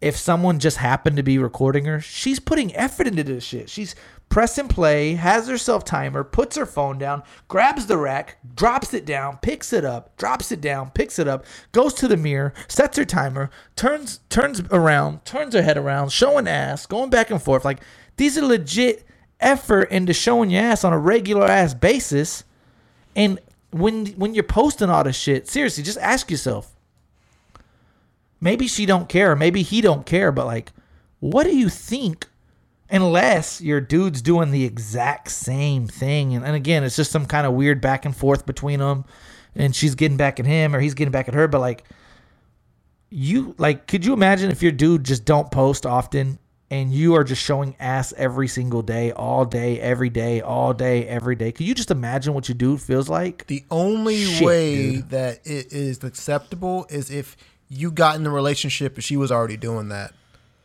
if 0.00 0.16
someone 0.16 0.58
just 0.58 0.76
happened 0.76 1.16
to 1.16 1.22
be 1.22 1.38
recording 1.38 1.84
her. 1.86 2.00
She's 2.00 2.38
putting 2.38 2.74
effort 2.76 3.06
into 3.06 3.24
this 3.24 3.44
shit. 3.44 3.68
She's 3.68 3.94
pressing 4.28 4.68
play, 4.68 5.14
has 5.14 5.48
herself 5.48 5.84
timer, 5.84 6.22
puts 6.22 6.56
her 6.56 6.66
phone 6.66 6.98
down, 6.98 7.22
grabs 7.48 7.86
the 7.86 7.96
rack, 7.96 8.38
drops 8.54 8.94
it 8.94 9.04
down, 9.04 9.38
picks 9.38 9.72
it 9.72 9.84
up, 9.84 10.16
drops 10.16 10.52
it 10.52 10.60
down, 10.60 10.90
picks 10.90 11.18
it 11.18 11.26
up, 11.26 11.44
goes 11.72 11.94
to 11.94 12.06
the 12.06 12.16
mirror, 12.16 12.52
sets 12.68 12.96
her 12.96 13.04
timer, 13.04 13.50
turns 13.74 14.20
turns 14.28 14.60
around, 14.70 15.24
turns 15.24 15.54
her 15.54 15.62
head 15.62 15.78
around, 15.78 16.12
showing 16.12 16.46
ass, 16.46 16.86
going 16.86 17.10
back 17.10 17.30
and 17.30 17.42
forth. 17.42 17.64
Like 17.64 17.80
these 18.16 18.38
are 18.38 18.44
legit 18.44 19.04
effort 19.40 19.90
into 19.90 20.12
showing 20.12 20.50
your 20.50 20.62
ass 20.62 20.84
on 20.84 20.92
a 20.92 20.98
regular 20.98 21.46
ass 21.46 21.74
basis. 21.74 22.44
And 23.16 23.40
when 23.70 24.06
when 24.08 24.34
you're 24.34 24.44
posting 24.44 24.90
all 24.90 25.04
this 25.04 25.16
shit, 25.16 25.48
seriously, 25.48 25.82
just 25.82 25.98
ask 25.98 26.30
yourself. 26.30 26.74
Maybe 28.40 28.66
she 28.66 28.86
don't 28.86 29.08
care, 29.08 29.34
maybe 29.34 29.62
he 29.62 29.80
don't 29.80 30.06
care, 30.06 30.30
but 30.30 30.46
like, 30.46 30.72
what 31.20 31.44
do 31.44 31.56
you 31.56 31.68
think 31.68 32.26
unless 32.90 33.60
your 33.60 33.80
dude's 33.80 34.22
doing 34.22 34.50
the 34.50 34.64
exact 34.64 35.30
same 35.30 35.86
thing? 35.88 36.34
And, 36.34 36.44
and 36.44 36.54
again 36.54 36.84
it's 36.84 36.96
just 36.96 37.10
some 37.10 37.26
kind 37.26 37.46
of 37.46 37.52
weird 37.54 37.80
back 37.80 38.04
and 38.04 38.16
forth 38.16 38.46
between 38.46 38.78
them 38.80 39.04
and 39.54 39.74
she's 39.74 39.94
getting 39.94 40.16
back 40.16 40.38
at 40.38 40.46
him 40.46 40.74
or 40.74 40.80
he's 40.80 40.94
getting 40.94 41.12
back 41.12 41.28
at 41.28 41.34
her 41.34 41.48
but 41.48 41.60
like 41.60 41.84
you 43.10 43.54
like 43.58 43.86
could 43.86 44.04
you 44.04 44.12
imagine 44.12 44.50
if 44.50 44.62
your 44.62 44.72
dude 44.72 45.04
just 45.04 45.24
don't 45.24 45.50
post 45.50 45.84
often 45.84 46.38
and 46.70 46.92
you 46.92 47.14
are 47.14 47.24
just 47.24 47.42
showing 47.42 47.74
ass 47.80 48.12
every 48.16 48.48
single 48.48 48.82
day 48.82 49.12
all 49.12 49.44
day 49.44 49.80
every 49.80 50.10
day 50.10 50.40
all 50.40 50.74
day 50.74 51.06
every 51.06 51.34
day? 51.34 51.52
Could 51.52 51.66
you 51.66 51.74
just 51.74 51.90
imagine 51.90 52.34
what 52.34 52.48
your 52.48 52.56
dude 52.56 52.82
feels 52.82 53.08
like? 53.08 53.46
The 53.46 53.64
only 53.70 54.24
Shit, 54.24 54.46
way 54.46 54.92
dude. 54.92 55.10
that 55.10 55.46
it 55.46 55.72
is 55.72 56.04
acceptable 56.04 56.86
is 56.90 57.10
if 57.10 57.36
you 57.68 57.90
got 57.90 58.16
in 58.16 58.22
the 58.24 58.30
relationship 58.30 58.94
and 58.94 59.04
she 59.04 59.16
was 59.16 59.30
already 59.32 59.56
doing 59.56 59.88
that. 59.88 60.12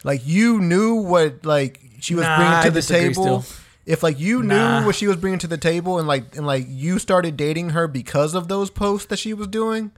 Like 0.03 0.21
you 0.25 0.59
knew 0.59 0.95
what 0.95 1.45
like 1.45 1.79
she 1.99 2.15
was 2.15 2.25
Nah, 2.27 2.35
bringing 2.35 2.61
to 2.63 2.71
the 2.71 2.81
table. 2.81 3.41
still. 3.41 3.59
If 3.85 4.01
like 4.03 4.19
you 4.19 4.41
Nah. 4.43 4.79
knew 4.81 4.85
what 4.85 4.95
she 4.95 5.07
was 5.07 5.17
bringing 5.17 5.39
to 5.39 5.47
the 5.47 5.57
table 5.57 5.99
and 5.99 6.07
like 6.07 6.35
and 6.35 6.45
like 6.45 6.65
you 6.67 6.99
started 6.99 7.35
dating 7.37 7.69
her 7.71 7.87
because 7.87 8.33
of 8.33 8.47
those 8.47 8.69
posts 8.69 9.07
that 9.07 9.19
she 9.19 9.33
was 9.33 9.47
doing, 9.47 9.91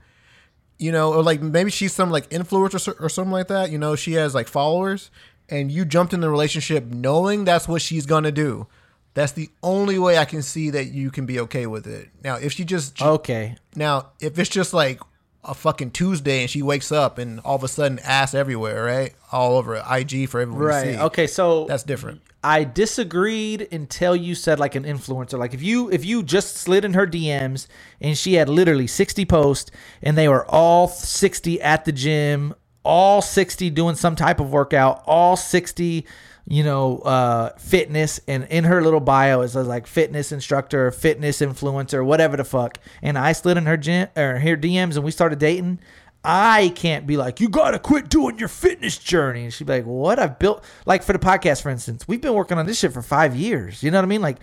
you 0.78 0.90
know, 0.92 1.12
or 1.12 1.22
like 1.22 1.40
maybe 1.40 1.70
she's 1.70 1.92
some 1.92 2.10
like 2.10 2.28
influencer 2.30 2.88
or, 3.00 3.06
or 3.06 3.08
something 3.08 3.32
like 3.32 3.48
that. 3.48 3.70
You 3.70 3.78
know, 3.78 3.94
she 3.96 4.12
has 4.14 4.34
like 4.34 4.48
followers, 4.48 5.10
and 5.48 5.70
you 5.70 5.84
jumped 5.84 6.12
in 6.12 6.20
the 6.20 6.28
relationship 6.30 6.84
knowing 6.86 7.44
that's 7.44 7.68
what 7.68 7.80
she's 7.82 8.06
gonna 8.06 8.32
do. 8.32 8.66
That's 9.14 9.32
the 9.32 9.48
only 9.62 9.98
way 9.98 10.18
I 10.18 10.24
can 10.26 10.42
see 10.42 10.68
that 10.70 10.86
you 10.92 11.10
can 11.10 11.24
be 11.24 11.40
okay 11.40 11.66
with 11.66 11.86
it. 11.86 12.10
Now, 12.22 12.34
if 12.36 12.52
she 12.52 12.64
just 12.64 13.00
okay 13.00 13.56
now, 13.76 14.10
if 14.20 14.38
it's 14.38 14.50
just 14.50 14.74
like 14.74 15.00
a 15.46 15.54
fucking 15.54 15.92
Tuesday 15.92 16.40
and 16.42 16.50
she 16.50 16.62
wakes 16.62 16.90
up 16.90 17.18
and 17.18 17.40
all 17.40 17.56
of 17.56 17.64
a 17.64 17.68
sudden 17.68 17.98
ass 18.00 18.34
everywhere, 18.34 18.84
right? 18.84 19.14
All 19.32 19.56
over 19.56 19.76
IG 19.76 20.28
for 20.28 20.40
everyone 20.40 20.60
to 20.60 20.66
right 20.66 20.94
see. 20.94 21.00
okay 21.00 21.26
so 21.26 21.66
That's 21.66 21.82
different. 21.84 22.22
I 22.42 22.64
disagreed 22.64 23.68
until 23.72 24.14
you 24.14 24.34
said 24.34 24.60
like 24.60 24.74
an 24.74 24.84
influencer. 24.84 25.38
Like 25.38 25.54
if 25.54 25.62
you 25.62 25.90
if 25.90 26.04
you 26.04 26.22
just 26.22 26.56
slid 26.56 26.84
in 26.84 26.94
her 26.94 27.06
DMs 27.06 27.66
and 28.00 28.16
she 28.16 28.34
had 28.34 28.48
literally 28.48 28.86
60 28.86 29.24
posts 29.24 29.70
and 30.02 30.16
they 30.16 30.28
were 30.28 30.46
all 30.48 30.86
60 30.86 31.60
at 31.60 31.84
the 31.84 31.92
gym, 31.92 32.54
all 32.84 33.20
60 33.20 33.70
doing 33.70 33.96
some 33.96 34.14
type 34.14 34.38
of 34.38 34.50
workout, 34.52 35.02
all 35.06 35.36
60 35.36 36.06
you 36.48 36.62
know 36.62 36.98
uh 36.98 37.50
fitness 37.58 38.20
and 38.28 38.44
in 38.44 38.62
her 38.62 38.80
little 38.80 39.00
bio 39.00 39.40
it 39.40 39.48
says 39.48 39.66
like 39.66 39.86
fitness 39.86 40.32
instructor, 40.32 40.90
fitness 40.90 41.40
influencer, 41.40 42.04
whatever 42.04 42.36
the 42.36 42.44
fuck. 42.44 42.78
And 43.02 43.18
I 43.18 43.32
slid 43.32 43.56
in 43.56 43.66
her 43.66 43.76
gym 43.76 44.08
or 44.16 44.38
her 44.38 44.56
DMs 44.56 44.96
and 44.96 45.04
we 45.04 45.10
started 45.10 45.38
dating. 45.38 45.80
I 46.28 46.72
can't 46.74 47.06
be 47.06 47.16
like, 47.16 47.40
you 47.40 47.48
gotta 47.48 47.78
quit 47.78 48.08
doing 48.08 48.38
your 48.38 48.48
fitness 48.48 48.98
journey. 48.98 49.44
And 49.44 49.52
she'd 49.52 49.66
be 49.66 49.74
like, 49.74 49.86
what? 49.86 50.18
I've 50.18 50.40
built, 50.40 50.64
like 50.84 51.04
for 51.04 51.12
the 51.12 51.20
podcast, 51.20 51.62
for 51.62 51.70
instance, 51.70 52.08
we've 52.08 52.20
been 52.20 52.34
working 52.34 52.58
on 52.58 52.66
this 52.66 52.80
shit 52.80 52.92
for 52.92 53.00
five 53.00 53.36
years. 53.36 53.82
You 53.82 53.92
know 53.92 53.98
what 53.98 54.04
I 54.04 54.08
mean? 54.08 54.22
Like, 54.22 54.38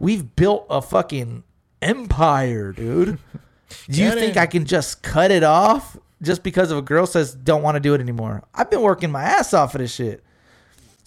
we've 0.00 0.34
built 0.34 0.66
a 0.68 0.82
fucking 0.82 1.44
empire, 1.80 2.72
dude. 2.72 3.18
Do 3.88 4.02
you 4.02 4.10
think. 4.12 4.36
I 4.36 4.46
can 4.46 4.64
just 4.64 5.02
cut 5.02 5.30
it 5.30 5.44
off 5.44 5.96
just 6.22 6.42
because 6.42 6.70
of 6.70 6.78
a 6.78 6.82
girl 6.82 7.06
says 7.06 7.34
don't 7.34 7.62
want 7.62 7.76
to 7.76 7.80
do 7.80 7.94
it 7.94 8.00
anymore? 8.00 8.42
I've 8.54 8.70
been 8.70 8.80
working 8.80 9.12
my 9.12 9.22
ass 9.22 9.52
off 9.54 9.72
for 9.72 9.78
this 9.78 9.94
shit. 9.94 10.24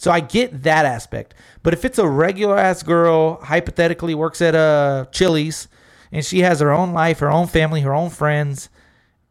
So 0.01 0.09
I 0.09 0.19
get 0.19 0.63
that 0.63 0.83
aspect. 0.83 1.35
But 1.61 1.73
if 1.73 1.85
it's 1.85 1.99
a 1.99 2.09
regular 2.09 2.57
ass 2.57 2.81
girl, 2.81 3.35
hypothetically 3.35 4.15
works 4.15 4.41
at 4.41 4.55
a 4.55 5.07
Chili's, 5.11 5.67
and 6.11 6.25
she 6.25 6.39
has 6.39 6.59
her 6.59 6.71
own 6.71 6.91
life, 6.91 7.19
her 7.19 7.29
own 7.29 7.45
family, 7.45 7.81
her 7.81 7.93
own 7.93 8.09
friends, 8.09 8.69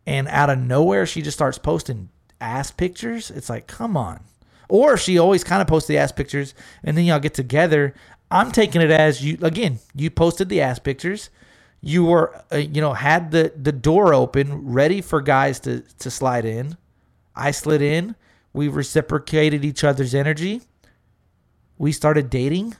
and 0.06 0.28
out 0.28 0.48
of 0.48 0.60
nowhere 0.60 1.06
she 1.06 1.22
just 1.22 1.36
starts 1.36 1.58
posting 1.58 2.08
ass 2.40 2.70
pictures, 2.70 3.32
it's 3.32 3.50
like, 3.50 3.66
come 3.66 3.96
on. 3.96 4.20
Or 4.68 4.96
she 4.96 5.18
always 5.18 5.42
kind 5.42 5.60
of 5.60 5.66
posts 5.66 5.88
the 5.88 5.98
ass 5.98 6.12
pictures, 6.12 6.54
and 6.84 6.96
then 6.96 7.04
y'all 7.04 7.18
get 7.18 7.34
together. 7.34 7.92
I'm 8.30 8.52
taking 8.52 8.80
it 8.80 8.92
as 8.92 9.24
you 9.24 9.38
again. 9.42 9.80
You 9.96 10.08
posted 10.08 10.48
the 10.48 10.60
ass 10.60 10.78
pictures. 10.78 11.30
You 11.80 12.04
were, 12.04 12.44
uh, 12.52 12.58
you 12.58 12.80
know, 12.80 12.92
had 12.92 13.32
the 13.32 13.52
the 13.60 13.72
door 13.72 14.14
open, 14.14 14.68
ready 14.68 15.00
for 15.00 15.20
guys 15.20 15.58
to 15.60 15.80
to 15.98 16.12
slide 16.12 16.44
in. 16.44 16.76
I 17.34 17.50
slid 17.50 17.82
in. 17.82 18.14
We 18.52 18.68
reciprocated 18.68 19.64
each 19.64 19.84
other's 19.84 20.14
energy. 20.14 20.62
We 21.78 21.92
started 21.92 22.30
dating. 22.30 22.76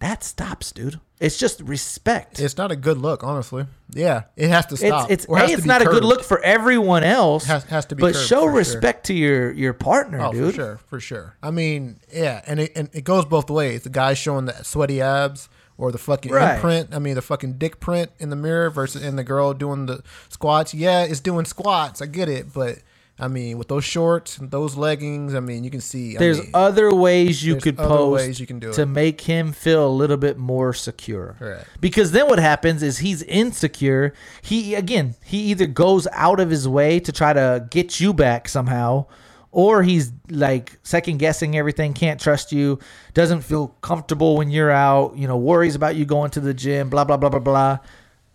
That 0.00 0.22
stops, 0.24 0.72
dude. 0.72 1.00
It's 1.20 1.38
just 1.38 1.60
respect. 1.60 2.38
It's 2.40 2.56
not 2.58 2.70
a 2.72 2.76
good 2.76 2.98
look, 2.98 3.22
honestly. 3.24 3.66
Yeah, 3.90 4.24
it 4.36 4.50
has 4.50 4.66
to 4.66 4.76
stop. 4.76 5.04
It's 5.10 5.24
it's 5.24 5.26
or 5.26 5.38
has 5.38 5.50
a, 5.50 5.54
it's 5.54 5.64
not 5.64 5.80
a 5.80 5.86
good 5.86 6.04
look 6.04 6.22
for 6.24 6.40
everyone 6.42 7.04
else. 7.04 7.44
Has- 7.46 7.64
has 7.64 7.86
to 7.86 7.94
be 7.94 8.00
but 8.02 8.14
show 8.14 8.40
for 8.42 8.48
sure. 8.48 8.52
respect 8.52 9.06
to 9.06 9.14
your 9.14 9.52
your 9.52 9.72
partner, 9.72 10.20
Oh, 10.20 10.32
dude. 10.32 10.50
for 10.50 10.52
sure, 10.54 10.76
for 10.88 11.00
sure. 11.00 11.36
I 11.42 11.50
mean, 11.50 12.00
yeah, 12.12 12.42
and 12.46 12.60
it, 12.60 12.72
and 12.76 12.90
it 12.92 13.04
goes 13.04 13.24
both 13.24 13.48
ways. 13.48 13.82
The 13.84 13.90
guy 13.90 14.12
showing 14.14 14.44
the 14.46 14.62
sweaty 14.64 15.00
abs 15.00 15.48
or 15.78 15.90
the 15.90 15.98
fucking 15.98 16.32
Right. 16.32 16.56
imprint. 16.56 16.94
I 16.94 16.98
mean, 16.98 17.14
the 17.14 17.22
fucking 17.22 17.54
dick 17.54 17.80
print 17.80 18.10
in 18.18 18.28
the 18.30 18.36
mirror 18.36 18.68
versus 18.68 19.02
and 19.02 19.18
the 19.18 19.24
girl 19.24 19.54
doing 19.54 19.86
the 19.86 20.02
squats. 20.28 20.74
Yeah, 20.74 21.04
it's 21.04 21.20
doing 21.20 21.46
squats. 21.46 22.02
I 22.02 22.06
get 22.06 22.28
it, 22.28 22.52
but 22.52 22.78
I 23.16 23.28
mean, 23.28 23.58
with 23.58 23.68
those 23.68 23.84
shorts 23.84 24.38
and 24.38 24.50
those 24.50 24.76
leggings, 24.76 25.34
I 25.34 25.40
mean, 25.40 25.62
you 25.62 25.70
can 25.70 25.80
see. 25.80 26.16
I 26.16 26.18
There's 26.18 26.40
mean, 26.40 26.50
other 26.52 26.92
ways 26.92 27.44
you 27.44 27.56
could 27.56 27.78
ways 27.78 28.40
you 28.40 28.46
can 28.46 28.58
do 28.58 28.72
to 28.72 28.82
it. 28.82 28.86
make 28.86 29.20
him 29.20 29.52
feel 29.52 29.86
a 29.86 29.88
little 29.88 30.16
bit 30.16 30.36
more 30.36 30.72
secure. 30.72 31.36
Correct. 31.38 31.68
Because 31.80 32.10
then 32.10 32.26
what 32.26 32.40
happens 32.40 32.82
is 32.82 32.98
he's 32.98 33.22
insecure. 33.22 34.14
He 34.42 34.74
again, 34.74 35.14
he 35.24 35.38
either 35.42 35.66
goes 35.66 36.08
out 36.10 36.40
of 36.40 36.50
his 36.50 36.66
way 36.66 36.98
to 37.00 37.12
try 37.12 37.32
to 37.32 37.68
get 37.70 38.00
you 38.00 38.12
back 38.12 38.48
somehow, 38.48 39.06
or 39.52 39.84
he's 39.84 40.10
like 40.28 40.76
second 40.82 41.18
guessing 41.18 41.56
everything, 41.56 41.94
can't 41.94 42.20
trust 42.20 42.50
you, 42.50 42.80
doesn't 43.12 43.42
feel 43.42 43.68
comfortable 43.80 44.36
when 44.36 44.50
you're 44.50 44.72
out, 44.72 45.16
you 45.16 45.28
know, 45.28 45.36
worries 45.36 45.76
about 45.76 45.94
you 45.94 46.04
going 46.04 46.32
to 46.32 46.40
the 46.40 46.52
gym, 46.52 46.90
blah 46.90 47.04
blah 47.04 47.16
blah 47.16 47.28
blah 47.30 47.38
blah. 47.38 47.78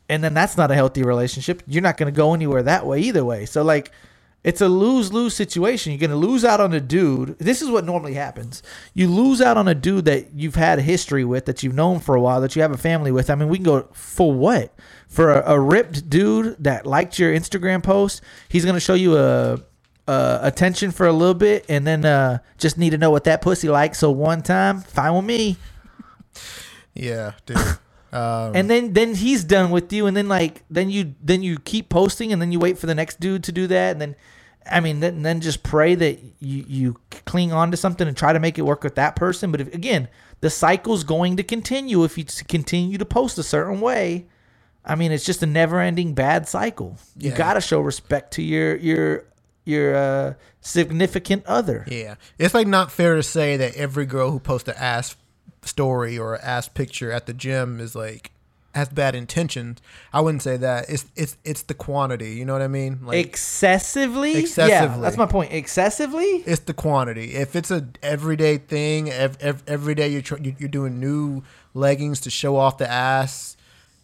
And 0.07 0.23
then 0.23 0.33
that's 0.33 0.55
not 0.55 0.71
a 0.71 0.75
healthy 0.75 1.03
relationship. 1.03 1.63
You're 1.67 1.83
not 1.83 1.97
going 1.97 2.11
to 2.11 2.15
go 2.15 2.33
anywhere 2.33 2.63
that 2.63 2.85
way 2.87 3.01
either 3.01 3.25
way. 3.25 3.45
So 3.45 3.61
like 3.61 3.91
it's 4.43 4.62
a 4.62 4.69
lose 4.69 5.12
lose 5.12 5.36
situation. 5.36 5.91
You're 5.91 5.99
going 5.99 6.10
to 6.12 6.15
lose 6.15 6.45
out 6.45 6.62
on 6.62 6.73
a 6.73 6.80
dude. 6.80 7.38
This 7.39 7.62
is 7.62 7.69
what 7.69 7.84
normally 7.84 8.13
happens. 8.13 8.63
You 8.93 9.08
lose 9.08 9.41
out 9.41 9.58
on 9.58 9.67
a 9.67 9.75
dude 9.75 10.06
that 10.06 10.34
you've 10.34 10.56
had 10.56 10.80
a 10.80 10.82
history 10.82 11.25
with, 11.25 11.45
that 11.45 11.62
you've 11.62 11.75
known 11.75 11.99
for 11.99 12.15
a 12.15 12.21
while, 12.21 12.39
that 12.41 12.56
you 12.56 12.62
have 12.62 12.71
a 12.71 12.78
family 12.78 13.12
with. 13.12 13.30
I 13.30 13.36
mean, 13.36 13.49
we 13.49 13.58
can 13.58 13.65
go 13.65 13.89
for 13.91 14.32
what? 14.32 14.73
For 15.10 15.32
a, 15.32 15.56
a 15.56 15.60
ripped 15.60 16.10
dude 16.10 16.56
that 16.63 16.86
liked 16.86 17.19
your 17.19 17.34
Instagram 17.34 17.84
post, 17.84 18.21
he's 18.47 18.63
going 18.63 18.75
to 18.75 18.80
show 18.80 18.93
you 18.93 19.17
a, 19.17 19.62
a 20.08 20.39
attention 20.43 20.91
for 20.91 21.06
a 21.06 21.13
little 21.13 21.34
bit 21.34 21.65
and 21.67 21.86
then 21.86 22.06
uh, 22.06 22.39
just 22.58 22.78
need 22.78 22.91
to 22.91 22.97
know 22.97 23.12
what 23.12 23.25
that 23.25 23.41
pussy 23.41 23.67
likes. 23.67 23.99
So 23.99 24.10
one 24.10 24.41
time, 24.41 24.82
fine 24.82 25.15
with 25.15 25.25
me. 25.25 25.58
yeah, 26.93 27.34
dude. 27.45 27.58
Um, 28.12 28.56
and 28.56 28.67
then 28.67 28.93
then 28.93 29.13
he's 29.13 29.43
done 29.43 29.69
with 29.69 29.93
you 29.93 30.08
and 30.08 30.17
then 30.17 30.28
like 30.28 30.63
then 30.67 30.89
you 30.89 31.13
then 31.21 31.43
you 31.43 31.60
keep 31.60 31.89
posting 31.89 32.34
and 32.34 32.41
then 32.41 32.51
you 32.51 32.57
wait 32.57 32.80
for 32.80 32.88
the 32.88 32.95
next 32.95 33.20
dude 33.20 33.43
to 33.43 33.51
do 33.51 33.68
that 33.68 33.91
and 33.91 34.01
then 34.01 34.16
I 34.70 34.80
mean, 34.82 34.99
then, 34.99 35.22
then 35.24 35.41
just 35.41 35.64
pray 35.64 35.95
that 35.95 36.20
you, 36.39 36.66
you 36.68 36.97
cling 37.26 37.51
on 37.51 37.72
to 37.72 37.78
something 37.78 38.07
and 38.07 38.16
try 38.16 38.34
to 38.34 38.39
make 38.39 38.57
it 38.57 38.64
work 38.64 38.84
with 38.84 38.95
that 38.95 39.16
person. 39.16 39.51
But 39.51 39.62
if, 39.62 39.74
again, 39.74 40.07
the 40.41 40.49
cycle's 40.49 41.03
going 41.03 41.38
to 41.38 41.43
continue 41.43 42.03
if 42.03 42.18
you 42.18 42.26
continue 42.47 42.97
to 42.97 43.05
post 43.05 43.38
a 43.38 43.43
certain 43.43 43.82
way. 43.82 44.28
I 44.86 44.95
mean, 44.95 45.12
it's 45.12 45.26
just 45.26 45.43
a 45.43 45.45
never-ending 45.45 46.14
bad 46.14 46.47
cycle. 46.47 46.97
You 47.18 47.32
Yeah. 47.32 47.38
got 47.38 47.53
to 47.55 47.62
show 47.62 47.82
respect 47.82 48.34
to 48.34 48.41
your 48.41 48.76
your 48.78 49.26
your 49.66 49.95
uh, 49.95 50.34
significant 50.62 51.45
other. 51.45 51.86
Yeah, 51.88 52.16
it's 52.38 52.53
like 52.53 52.66
not 52.68 52.91
fair 52.91 53.16
to 53.16 53.24
say 53.24 53.57
that 53.57 53.76
every 53.76 54.05
girl 54.05 54.32
who 54.32 54.39
posts 54.39 54.70
an 54.70 54.76
ass 54.78 55.16
story 55.64 56.18
or 56.18 56.36
an 56.36 56.41
ass 56.43 56.70
picture 56.70 57.12
at 57.12 57.26
the 57.26 57.34
gym 57.34 57.80
is 57.80 57.93
like 57.95 58.32
has 58.76 58.89
bad 58.89 59.15
intentions. 59.15 59.80
I 60.13 60.22
wouldn't 60.22 60.43
say 60.43 60.57
that. 60.57 60.89
It's 60.89 61.05
it's 61.15 61.38
it's 61.43 61.63
the 61.63 61.74
quantity. 61.74 62.32
You 62.36 62.45
know 62.45 62.53
what 62.53 62.61
I 62.61 62.67
mean? 62.67 62.99
Like 63.03 63.26
excessively, 63.26 64.34
yeah, 64.34 64.39
Excessively. 64.39 65.01
that's 65.01 65.17
my 65.17 65.26
point. 65.26 65.51
Excessively, 65.53 66.43
it's 66.45 66.61
the 66.61 66.74
quantity. 66.74 67.34
If 67.36 67.55
it's 67.55 67.72
a 67.72 67.88
everyday 68.03 68.57
thing, 68.57 69.09
ev- 69.09 69.38
ev- 69.41 69.63
every 69.67 69.95
day 69.95 70.09
you're 70.09 70.22
tr- 70.22 70.38
you- 70.41 70.55
you're 70.59 70.70
doing 70.70 70.99
new 70.99 71.43
leggings 71.74 72.20
to 72.22 72.30
show 72.30 72.57
off 72.57 72.78
the 72.78 72.89
ass, 72.89 73.57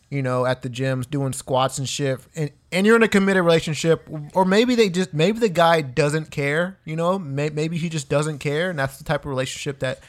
you 0.09 0.21
know, 0.21 0.45
at 0.45 0.61
the 0.61 0.69
gyms, 0.69 1.09
doing 1.09 1.33
squats 1.33 1.77
and 1.77 1.87
shit, 1.87 2.19
and 2.35 2.49
and 2.71 2.85
you're 2.85 2.95
in 2.95 3.03
a 3.03 3.07
committed 3.07 3.43
relationship, 3.43 4.07
or 4.33 4.45
maybe 4.45 4.75
they 4.75 4.89
just 4.89 5.13
maybe 5.13 5.39
the 5.39 5.49
guy 5.49 5.81
doesn't 5.81 6.31
care, 6.31 6.77
you 6.85 6.95
know, 6.95 7.17
May- 7.19 7.49
maybe 7.49 7.77
he 7.77 7.87
just 7.89 8.09
doesn't 8.09 8.39
care, 8.39 8.69
and 8.69 8.79
that's 8.79 8.97
the 8.97 9.03
type 9.03 9.21
of 9.21 9.29
relationship 9.29 9.79
that 9.79 9.99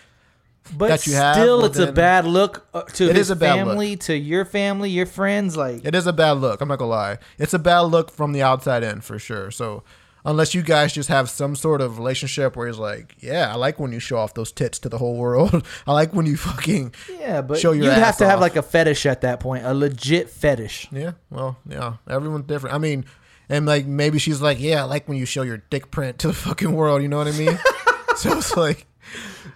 but 0.77 0.89
that 0.89 1.07
you 1.07 1.15
have, 1.15 1.37
still, 1.37 1.59
well, 1.59 1.67
it's 1.67 1.79
a 1.79 1.93
bad 1.93 2.25
look 2.25 2.67
uh, 2.73 2.83
to 2.83 3.11
It 3.11 3.17
his 3.17 3.27
is 3.27 3.31
a 3.31 3.37
bad 3.37 3.57
look. 3.57 3.69
family, 3.69 3.97
to 3.97 4.17
your 4.17 4.45
family, 4.45 4.91
your 4.91 5.07
friends. 5.07 5.57
Like, 5.57 5.85
it 5.85 5.95
is 5.95 6.07
a 6.07 6.13
bad 6.13 6.33
look. 6.33 6.61
I'm 6.61 6.69
not 6.69 6.79
gonna 6.79 6.91
lie, 6.91 7.19
it's 7.39 7.55
a 7.55 7.59
bad 7.59 7.81
look 7.81 8.11
from 8.11 8.33
the 8.33 8.43
outside 8.43 8.83
in 8.83 9.01
for 9.01 9.19
sure. 9.19 9.51
So. 9.51 9.83
Unless 10.29 10.57
you 10.57 10.63
guys 10.63 10.93
just 10.93 11.09
have 11.09 11.31
some 11.31 11.55
sort 11.55 11.81
of 11.81 11.99
relationship 11.99 12.57
where 12.57 12.67
he's 12.67 12.79
like, 12.79 13.15
yeah, 13.21 13.53
I 13.53 13.55
like 13.55 13.79
when 13.79 13.93
you 13.93 14.01
show 14.01 14.19
off 14.19 14.35
those 14.35 14.51
tits 14.51 14.81
to 14.81 14.89
the 14.89 14.99
whole 14.99 15.15
world. 15.15 15.65
I 15.87 15.93
like 15.93 16.13
when 16.13 16.27
you 16.27 16.37
fucking 16.37 16.95
yeah, 17.21 17.43
but 17.43 17.61
show 17.61 17.71
your 17.71 17.85
you'd 17.85 17.93
have 17.93 18.17
to 18.17 18.27
have 18.27 18.41
like 18.41 18.57
a 18.57 18.63
fetish 18.63 19.07
at 19.07 19.21
that 19.21 19.39
point, 19.39 19.65
a 19.65 19.73
legit 19.73 20.29
fetish. 20.29 20.89
Yeah, 20.91 21.13
well, 21.31 21.59
yeah, 21.65 21.99
everyone's 22.11 22.47
different. 22.47 22.75
I 22.75 22.79
mean, 22.79 23.05
and 23.49 23.67
like 23.67 23.87
maybe 23.87 24.19
she's 24.19 24.43
like, 24.43 24.59
yeah, 24.59 24.81
I 24.81 24.87
like 24.87 25.09
when 25.09 25.17
you 25.17 25.27
show 25.27 25.43
your 25.43 25.59
dick 25.71 25.93
print 25.93 26.19
to 26.19 26.27
the 26.27 26.35
fucking 26.35 26.73
world. 26.73 27.03
You 27.03 27.09
know 27.09 27.19
what 27.19 27.29
I 27.29 27.39
mean? 27.39 27.57
so 28.17 28.37
it's 28.39 28.57
like, 28.57 28.85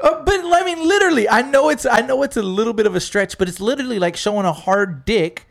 Uh, 0.00 0.22
but 0.24 0.40
I 0.42 0.62
mean, 0.64 0.86
literally, 0.86 1.28
I 1.28 1.42
know 1.42 1.68
it's 1.68 1.84
I 1.84 2.00
know 2.00 2.22
it's 2.22 2.36
a 2.36 2.42
little 2.42 2.72
bit 2.72 2.86
of 2.86 2.94
a 2.94 3.00
stretch, 3.00 3.36
but 3.36 3.48
it's 3.48 3.60
literally 3.60 3.98
like 3.98 4.16
showing 4.16 4.46
a 4.46 4.52
hard 4.52 5.04
dick 5.04 5.46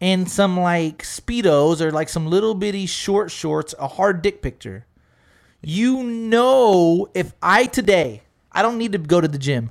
and 0.00 0.30
some 0.30 0.58
like 0.58 1.02
speedos 1.02 1.80
or 1.80 1.90
like 1.90 2.08
some 2.08 2.26
little 2.26 2.54
bitty 2.54 2.86
short 2.86 3.30
shorts, 3.30 3.74
a 3.78 3.88
hard 3.88 4.22
dick 4.22 4.40
picture. 4.40 4.86
You 5.62 6.02
know, 6.02 7.08
if 7.14 7.34
I 7.42 7.66
today, 7.66 8.22
I 8.50 8.62
don't 8.62 8.78
need 8.78 8.92
to 8.92 8.98
go 8.98 9.20
to 9.20 9.28
the 9.28 9.38
gym. 9.38 9.70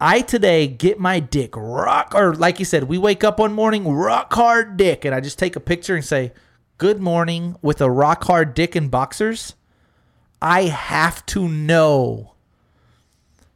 I 0.00 0.22
today 0.22 0.66
get 0.66 0.98
my 0.98 1.20
dick 1.20 1.54
rock, 1.54 2.14
or 2.14 2.34
like 2.34 2.58
you 2.58 2.64
said, 2.64 2.84
we 2.84 2.98
wake 2.98 3.22
up 3.22 3.38
one 3.38 3.52
morning, 3.52 3.86
rock 3.86 4.32
hard 4.32 4.76
dick, 4.78 5.04
and 5.04 5.14
I 5.14 5.20
just 5.20 5.38
take 5.38 5.54
a 5.54 5.60
picture 5.60 5.94
and 5.94 6.04
say, 6.04 6.32
"Good 6.78 7.00
morning" 7.00 7.56
with 7.60 7.82
a 7.82 7.90
rock 7.90 8.24
hard 8.24 8.54
dick 8.54 8.74
and 8.74 8.90
boxers. 8.90 9.54
I 10.40 10.62
have 10.62 11.24
to 11.26 11.46
know 11.46 12.31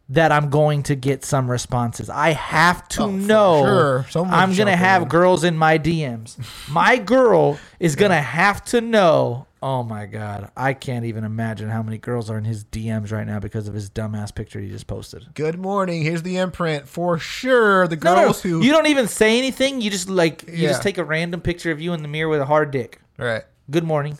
that 0.08 0.30
I'm 0.30 0.50
going 0.50 0.84
to 0.84 0.94
get 0.94 1.24
some 1.24 1.50
responses. 1.50 2.08
I 2.08 2.30
have 2.30 2.86
to 2.90 3.02
Oh, 3.02 3.10
know 3.10 4.04
sure. 4.12 4.24
I'm 4.24 4.54
going 4.54 4.68
to 4.68 4.76
have 4.76 5.02
in. 5.02 5.08
girls 5.08 5.42
in 5.42 5.56
my 5.58 5.78
DMs. 5.78 6.36
My 6.70 6.96
girl 6.96 7.58
is 7.80 7.96
going 7.96 8.12
to 8.12 8.16
have 8.20 8.64
to 8.66 8.80
know. 8.80 9.46
Oh 9.60 9.82
my 9.82 10.06
God. 10.06 10.52
I 10.56 10.74
can't 10.74 11.06
even 11.06 11.24
imagine 11.24 11.68
how 11.70 11.82
many 11.82 11.98
girls 11.98 12.30
are 12.30 12.38
in 12.38 12.44
his 12.44 12.64
DMs 12.64 13.10
right 13.10 13.26
now 13.26 13.40
because 13.40 13.66
of 13.66 13.74
his 13.74 13.90
dumbass 13.90 14.32
picture 14.32 14.60
he 14.60 14.68
just 14.68 14.86
posted. 14.86 15.26
good 15.34 15.58
morning. 15.58 16.02
Here's 16.02 16.22
the 16.22 16.36
imprint 16.36 16.86
for 16.86 17.18
sure. 17.18 17.88
The 17.88 17.96
No, 17.96 18.14
no, 18.14 18.22
girls 18.26 18.42
who, 18.42 18.62
you 18.62 18.70
don't 18.70 18.86
even 18.86 19.08
say 19.08 19.38
anything. 19.38 19.80
You 19.80 19.90
just 19.90 20.08
like, 20.08 20.44
you 20.46 20.52
Yeah. 20.54 20.68
just 20.68 20.82
take 20.84 20.98
a 20.98 21.04
random 21.04 21.40
picture 21.40 21.72
of 21.72 21.80
you 21.80 21.92
in 21.94 22.02
the 22.02 22.08
mirror 22.08 22.28
with 22.28 22.40
a 22.40 22.46
hard 22.46 22.70
dick. 22.70 23.00
right? 23.18 23.42
Good 23.68 23.82
morning. 23.82 24.18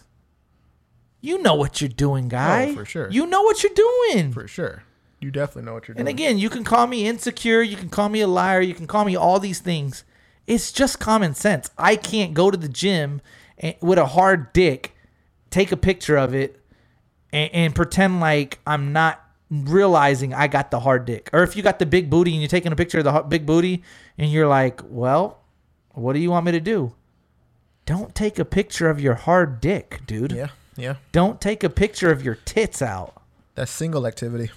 You 1.20 1.41
know 1.43 1.55
what 1.55 1.80
you're 1.80 1.89
doing, 1.89 2.26
oh, 2.26 2.28
guy. 2.28 2.68
Oh, 2.70 2.74
for 2.74 2.84
sure. 2.84 3.09
You 3.11 3.26
know 3.26 3.43
what 3.43 3.62
you're 3.62 3.72
doing. 3.74 4.32
For 4.32 4.49
sure, 4.49 4.82
you 5.21 5.31
definitely 5.31 5.62
know 5.62 5.75
what 5.75 5.89
you're 5.89 5.95
doing. 5.95 6.07
And 6.07 6.09
again, 6.09 6.39
you 6.39 6.51
can 6.51 6.64
call 6.64 6.87
me 6.87 7.07
insecure, 7.07 7.62
you 7.62 7.77
can 7.77 7.89
call 7.89 8.09
me 8.09 8.21
a 8.21 8.29
liar, 8.29 8.61
you 8.61 8.75
can 8.75 8.87
call 8.87 9.05
me 9.05 9.17
all 9.17 9.41
these 9.41 9.61
things. 9.61 10.05
It's 10.47 10.71
just 10.73 11.01
common 11.01 11.35
sense. 11.35 11.71
I 11.77 11.97
can't 11.97 12.35
go 12.35 12.51
to 12.51 12.57
the 12.57 12.69
gym 12.69 13.21
and, 13.59 13.75
with 13.81 13.99
a 13.99 14.07
hard 14.07 14.53
dick, 14.53 14.95
take 15.51 15.73
a 15.73 15.77
picture 15.77 16.17
of 16.17 16.35
it, 16.35 16.61
and, 17.33 17.53
and 17.53 17.75
pretend 17.75 18.21
like 18.21 18.61
I'm 18.67 18.93
not 18.93 19.23
realizing 19.51 20.35
I 20.35 20.49
got 20.49 20.71
the 20.71 20.81
hard 20.81 21.05
dick. 21.05 21.31
Or 21.33 21.43
if 21.43 21.57
you 21.57 21.62
got 21.62 21.79
the 21.79 21.87
big 21.87 22.11
booty 22.11 22.33
and 22.33 22.41
you're 22.41 22.49
taking 22.49 22.73
a 22.73 22.77
picture 22.77 22.99
of 22.99 23.05
the 23.05 23.23
big 23.23 23.47
booty 23.47 23.83
and 24.19 24.31
you're 24.31 24.49
like, 24.49 24.81
well, 24.85 25.41
what 25.93 26.12
do 26.12 26.19
you 26.19 26.31
want 26.31 26.47
me 26.47 26.53
to 26.53 26.61
do? 26.61 26.95
Don't 27.87 28.14
take 28.14 28.39
a 28.39 28.45
picture 28.45 28.91
of 28.91 29.01
your 29.01 29.14
hard 29.14 29.61
dick, 29.61 30.01
dude. 30.07 30.33
yeah, 30.33 30.49
yeah. 30.77 30.97
Don't 31.12 31.41
take 31.41 31.62
a 31.62 31.71
picture 31.71 32.11
of 32.11 32.23
your 32.23 32.35
tits 32.35 32.83
out. 32.83 33.23
That's 33.55 33.71
single 33.71 34.07
activity. 34.07 34.51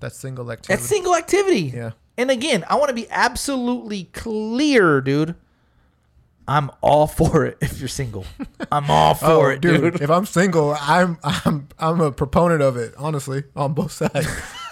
That's 0.00 0.16
single 0.18 0.50
activity. 0.52 0.76
That's 0.76 0.88
single 0.88 1.14
activity. 1.16 1.72
Yeah. 1.74 1.90
And 2.18 2.30
again, 2.30 2.64
I 2.68 2.76
want 2.76 2.88
to 2.88 2.94
be 2.94 3.06
absolutely 3.10 4.04
clear, 4.12 5.00
dude. 5.00 5.34
I'm 6.48 6.70
all 6.80 7.06
for 7.08 7.44
it 7.44 7.58
if 7.60 7.78
you're 7.80 7.88
single. 7.88 8.24
I'm 8.72 8.88
all 8.90 9.14
for 9.14 9.26
Oh, 9.26 9.48
it, 9.50 9.60
dude, 9.60 9.80
dude. 9.94 10.00
If 10.02 10.10
I'm 10.10 10.24
single, 10.26 10.76
I'm 10.80 11.18
I'm 11.24 11.68
I'm 11.78 12.00
a 12.00 12.12
proponent 12.12 12.62
of 12.62 12.76
it. 12.76 12.94
Honestly, 12.96 13.42
on 13.56 13.74
both 13.74 13.90
sides. 13.92 14.28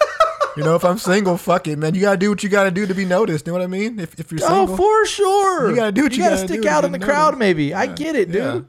you 0.57 0.63
know, 0.63 0.75
if 0.75 0.85
I'm 0.85 0.97
single, 0.97 1.37
fuck 1.37 1.67
it, 1.67 1.77
man. 1.77 1.93
You 1.93 1.99
gotta 2.01 2.17
do 2.17 2.29
what 2.29 2.43
you 2.43 2.49
gotta 2.49 2.71
do 2.71 2.85
to 2.85 2.93
be 2.95 3.03
noticed. 3.03 3.45
You 3.45 3.51
know 3.53 3.59
what 3.59 3.65
I 3.65 3.67
mean? 3.67 3.99
If 3.99 4.17
if 4.19 4.31
you're 4.31 4.39
single, 4.39 4.57
Oh, 4.57 4.65
single, 4.67 4.77
for 4.77 5.05
sure. 5.05 5.69
You 5.69 5.75
gotta 5.75 5.91
do 5.91 6.03
what 6.03 6.13
you 6.13 6.19
gotta 6.19 6.35
gotta 6.37 6.47
stick 6.47 6.65
out 6.65 6.85
in 6.85 6.93
the 6.93 6.99
crowd, 6.99 7.25
noticed. 7.33 7.39
maybe. 7.39 7.73
I 7.73 7.87
get 7.87 8.15
it, 8.15 8.31
dude. 8.31 8.41
yeah. 8.41 8.61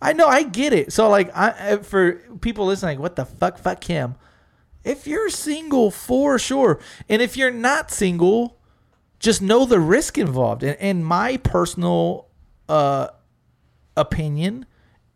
I 0.00 0.12
know, 0.12 0.28
I 0.28 0.42
get 0.44 0.72
it. 0.74 0.92
So, 0.92 1.08
like, 1.08 1.34
I 1.36 1.78
for 1.78 2.12
people 2.40 2.66
listening, 2.66 2.98
like, 2.98 3.02
what 3.02 3.16
the 3.16 3.24
fuck, 3.24 3.58
fuck 3.58 3.82
him. 3.82 4.14
If 4.84 5.06
you're 5.06 5.30
single, 5.30 5.90
for 5.90 6.38
sure, 6.38 6.80
and 7.08 7.20
if 7.20 7.36
you're 7.36 7.50
not 7.50 7.90
single, 7.90 8.58
just 9.18 9.42
know 9.42 9.64
the 9.64 9.80
risk 9.80 10.16
involved. 10.16 10.62
And, 10.62 10.76
and 10.80 11.04
my 11.04 11.36
personal 11.38 12.28
uh, 12.68 13.08
opinion, 13.96 14.66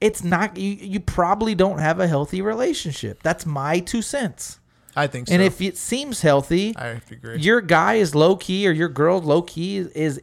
it's 0.00 0.22
not. 0.24 0.56
You, 0.56 0.70
you 0.70 1.00
probably 1.00 1.54
don't 1.54 1.78
have 1.78 2.00
a 2.00 2.06
healthy 2.06 2.42
relationship. 2.42 3.22
That's 3.22 3.46
my 3.46 3.78
two 3.78 4.02
cents. 4.02 4.58
I 4.94 5.06
think 5.06 5.28
so. 5.28 5.34
And 5.34 5.42
if 5.42 5.60
it 5.60 5.76
seems 5.76 6.20
healthy, 6.20 6.74
I 6.76 7.00
agree. 7.10 7.38
your 7.38 7.60
guy 7.60 7.94
is 7.94 8.14
low 8.14 8.36
key 8.36 8.68
or 8.68 8.72
your 8.72 8.88
girl 8.88 9.20
low 9.20 9.42
key 9.42 9.78
is, 9.78 9.86
is 9.88 10.20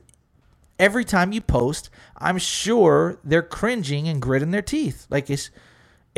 every 0.78 1.04
time 1.04 1.32
you 1.32 1.42
post, 1.42 1.90
I'm 2.18 2.38
sure 2.38 3.20
they're 3.24 3.42
cringing 3.42 4.08
and 4.08 4.22
gritting 4.22 4.52
their 4.52 4.62
teeth. 4.62 5.08
Like 5.10 5.30
it's 5.30 5.50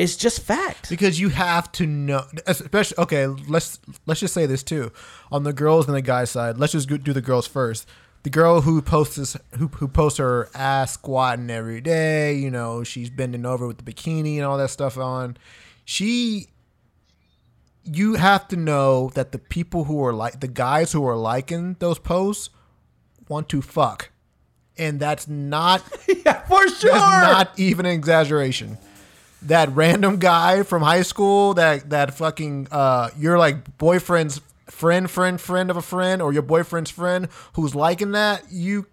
it's 0.02 0.16
just 0.16 0.42
fact. 0.42 0.90
because 0.90 1.20
you 1.20 1.30
have 1.30 1.72
to 1.74 1.86
know 1.86 2.26
especially 2.48 2.98
okay 2.98 3.28
let's 3.28 3.80
let's 4.06 4.20
just 4.20 4.34
say 4.34 4.46
this 4.46 4.64
too 4.64 4.92
on 5.32 5.44
the 5.44 5.54
girls 5.54 5.88
and 5.88 5.96
the 5.96 6.02
guy 6.02 6.24
side 6.24 6.58
let's 6.58 6.72
just 6.72 6.88
do 6.88 7.14
the 7.14 7.22
girls 7.22 7.48
first 7.48 7.88
the 8.24 8.30
girl 8.30 8.62
who 8.62 8.82
posts 8.84 9.16
this, 9.16 9.38
who, 9.58 9.68
who 9.68 9.88
posts 9.88 10.20
her 10.20 10.50
ass 10.54 10.94
squatting 10.94 11.50
every 11.50 11.82
day 11.82 12.34
you 12.34 12.50
know 12.50 12.84
she's 12.84 13.10
bending 13.10 13.46
over 13.46 13.68
with 13.68 13.78
the 13.78 13.84
bikini 13.84 14.36
and 14.36 14.46
all 14.46 14.58
that 14.58 14.70
stuff 14.70 14.98
on 14.98 15.38
she 15.86 16.48
you 17.84 18.16
have 18.16 18.48
to 18.48 18.56
know 18.56 19.10
that 19.14 19.32
the 19.32 19.40
people 19.40 19.86
who 19.86 20.04
are 20.04 20.14
like 20.14 20.40
the 20.40 20.48
guys 20.48 20.92
who 20.92 21.06
are 21.08 21.16
liking 21.16 21.76
those 21.80 22.00
posts 22.00 22.50
want 23.28 23.50
to 23.50 23.62
fuck 23.62 24.12
and 24.78 25.00
that's 25.00 25.28
not 25.28 25.84
yeah, 26.26 26.42
for 26.46 26.68
sure. 26.70 26.92
that's 26.92 27.32
not 27.32 27.60
even 27.60 27.86
an 27.86 27.92
exaggeration. 27.92 28.78
That 29.44 29.74
random 29.76 30.18
guy 30.18 30.64
from 30.64 30.84
high 30.84 31.02
school, 31.02 31.56
that 31.56 31.90
that 31.90 32.14
fucking 32.14 32.68
uh, 32.72 33.10
your 33.18 33.38
like 33.40 33.78
boyfriend's 33.78 34.40
friend, 34.68 35.10
friend, 35.10 35.40
friend 35.40 35.70
of 35.70 35.78
a 35.78 35.82
friend, 35.82 36.22
or 36.22 36.32
your 36.34 36.44
boyfriend's 36.44 36.92
friend 36.92 37.28
who's 37.54 37.74
liking 37.76 38.12
that, 38.12 38.44
you 38.52 38.88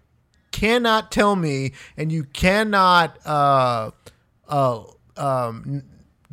cannot 0.51 1.11
tell 1.11 1.35
me, 1.35 1.73
and 1.97 2.11
you 2.11 2.23
cannot 2.23 3.17
uh, 3.25 3.91
uh, 4.47 4.83
um, 5.17 5.83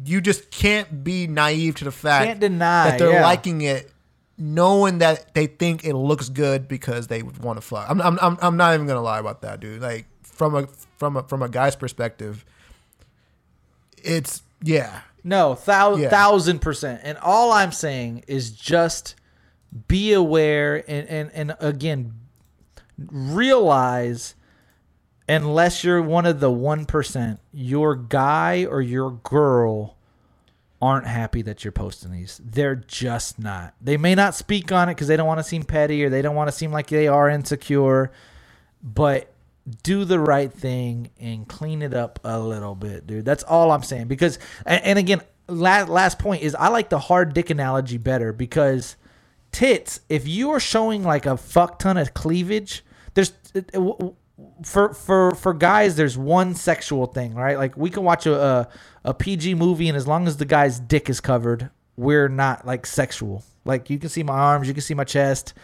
you 0.04 0.20
just 0.20 0.50
can't 0.50 1.04
be 1.04 1.26
naive 1.26 1.76
to 1.76 1.84
the 1.84 1.92
fact 1.92 2.26
Can't 2.26 2.40
deny, 2.40 2.90
that 2.90 2.98
they're 2.98 3.12
yeah. 3.12 3.22
liking 3.22 3.60
it. 3.62 3.92
Knowing 4.38 4.98
that 4.98 5.32
they 5.32 5.46
think 5.46 5.82
it 5.82 5.94
looks 5.94 6.28
good 6.28 6.68
because 6.68 7.06
they 7.06 7.22
would 7.22 7.38
want 7.38 7.56
to 7.56 7.62
fuck, 7.62 7.88
I'm, 7.88 8.02
I'm, 8.02 8.18
I'm, 8.20 8.36
I'm 8.42 8.56
not 8.58 8.74
even 8.74 8.86
gonna 8.86 9.00
lie 9.00 9.18
about 9.18 9.40
that, 9.40 9.60
dude. 9.60 9.80
Like 9.80 10.04
from 10.22 10.54
a 10.54 10.66
from 10.98 11.16
a 11.16 11.22
from 11.22 11.42
a 11.42 11.48
guy's 11.48 11.74
perspective, 11.74 12.44
it's 14.06 14.42
yeah, 14.62 15.00
No, 15.24 15.54
thou- 15.66 15.96
Yeah. 15.96 16.08
thousand 16.08 16.60
percent. 16.60 17.00
And 17.04 17.18
all 17.18 17.52
I'm 17.52 17.72
saying 17.72 18.24
is 18.26 18.50
just 18.52 19.14
be 19.88 20.12
aware 20.12 20.76
and, 20.88 21.06
and, 21.08 21.30
and 21.34 21.56
again, 21.60 22.14
realize 22.98 24.34
unless 25.28 25.82
you're 25.84 26.00
one 26.02 26.24
of 26.26 26.40
the 26.40 26.50
1%, 26.50 27.38
your 27.52 27.94
guy 27.96 28.64
or 28.64 28.80
your 28.80 29.10
girl 29.24 29.96
aren't 30.80 31.06
happy 31.06 31.42
that 31.42 31.64
you're 31.64 31.72
posting 31.72 32.12
these. 32.12 32.40
They're 32.44 32.76
just 32.76 33.38
not. 33.38 33.74
They 33.80 33.96
may 33.96 34.14
not 34.14 34.34
speak 34.34 34.70
on 34.70 34.88
it 34.88 34.94
because 34.94 35.08
they 35.08 35.16
don't 35.16 35.26
want 35.26 35.40
to 35.40 35.44
seem 35.44 35.64
petty 35.64 36.04
or 36.04 36.10
they 36.10 36.22
don't 36.22 36.36
want 36.36 36.48
to 36.48 36.52
seem 36.56 36.70
like 36.70 36.86
they 36.88 37.08
are 37.08 37.28
insecure, 37.28 38.12
but 38.82 39.32
do 39.82 40.04
the 40.04 40.18
right 40.18 40.52
thing 40.52 41.10
and 41.18 41.48
clean 41.48 41.82
it 41.82 41.94
up 41.94 42.20
a 42.24 42.38
little 42.38 42.74
bit, 42.74 43.06
dude. 43.06 43.24
That's 43.24 43.42
all 43.42 43.72
I'm 43.72 43.82
saying. 43.82 44.08
Because, 44.08 44.38
and, 44.64 44.98
again, 44.98 45.20
last 45.48 45.88
last 45.88 46.18
point 46.18 46.42
is 46.42 46.54
I 46.54 46.68
like 46.68 46.90
the 46.90 46.98
hard 46.98 47.34
dick 47.34 47.50
analogy 47.50 47.98
better 47.98 48.32
because 48.32 48.96
tits. 49.52 50.00
If 50.08 50.28
you 50.28 50.50
are 50.50 50.60
showing 50.60 51.02
like 51.02 51.26
a 51.26 51.36
fuck 51.36 51.78
ton 51.78 51.96
of 51.96 52.14
cleavage, 52.14 52.84
there's 53.14 53.32
for 54.62 54.92
for 54.92 55.34
for 55.34 55.54
guys 55.54 55.96
there's 55.96 56.18
one 56.18 56.54
sexual 56.54 57.06
thing 57.06 57.34
right 57.34 57.56
like 57.56 57.74
we 57.76 57.88
can 57.88 58.04
watch 58.04 58.26
a, 58.26 58.38
a 58.38 58.68
a 59.04 59.14
pg 59.14 59.54
movie 59.54 59.88
and 59.88 59.96
as 59.96 60.06
long 60.06 60.26
as 60.26 60.36
the 60.36 60.44
guy's 60.44 60.78
dick 60.78 61.08
is 61.08 61.20
covered 61.20 61.70
we're 61.96 62.28
not 62.28 62.66
like 62.66 62.84
sexual 62.84 63.42
like 63.64 63.88
you 63.88 63.98
can 63.98 64.10
see 64.10 64.22
my 64.22 64.34
arms 64.34 64.68
you 64.68 64.74
can 64.74 64.82
see 64.82 64.92
my 64.92 65.04
chest 65.04 65.54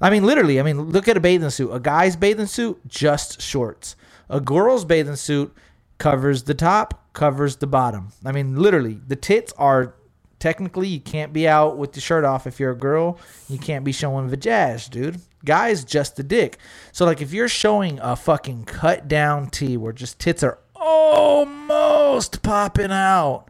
i 0.00 0.10
mean 0.10 0.24
literally 0.24 0.58
i 0.60 0.62
mean 0.62 0.80
look 0.90 1.08
at 1.08 1.16
a 1.16 1.20
bathing 1.20 1.50
suit. 1.50 1.70
A 1.72 1.80
guy's 1.80 2.16
bathing 2.16 2.46
suit 2.46 2.80
just 2.86 3.40
shorts. 3.40 3.96
A 4.28 4.40
girl's 4.40 4.84
bathing 4.84 5.16
suit 5.16 5.54
covers 5.98 6.44
the 6.44 6.54
top 6.54 7.12
covers 7.12 7.56
the 7.56 7.66
bottom. 7.66 8.12
I 8.24 8.32
mean 8.32 8.56
literally 8.56 9.00
the 9.06 9.16
tits 9.16 9.52
are 9.56 9.94
technically 10.38 10.88
you 10.88 11.00
can't 11.00 11.32
be 11.32 11.48
out 11.48 11.78
with 11.78 11.92
the 11.92 12.00
shirt 12.00 12.24
off. 12.24 12.46
If 12.46 12.60
you're 12.60 12.72
a 12.72 12.76
girl 12.76 13.18
you 13.48 13.58
can't 13.58 13.84
be 13.84 13.92
showing 13.92 14.28
vajaz 14.28 14.90
dude. 14.90 15.20
Guys 15.44 15.84
just 15.84 16.16
the 16.16 16.22
dick. 16.22 16.58
So 16.92 17.04
like 17.04 17.22
if 17.22 17.32
you're 17.32 17.48
showing 17.48 17.98
a 18.02 18.16
fucking 18.16 18.64
cut 18.64 19.08
down 19.08 19.48
tee 19.48 19.76
where 19.76 19.92
just 19.92 20.18
tits 20.18 20.42
are 20.42 20.58
almost 20.74 22.42
popping 22.42 22.90
out 22.92 23.46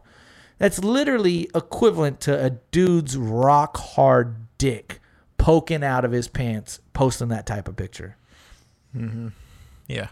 that's 0.57 0.83
literally 0.83 1.49
equivalent 1.53 2.19
to 2.21 2.45
a 2.45 2.51
dude's 2.71 3.17
rock 3.17 3.77
hard 3.77 4.35
dick 4.57 4.99
poking 5.47 5.81
out 5.81 6.03
of 6.03 6.11
his 6.11 6.27
pants 6.27 6.81
posting 6.91 7.29
that 7.29 7.45
type 7.45 7.69
of 7.69 7.77
picture 7.77 8.17
mm-hmm. 8.93 9.29
Yeah. 9.87 10.09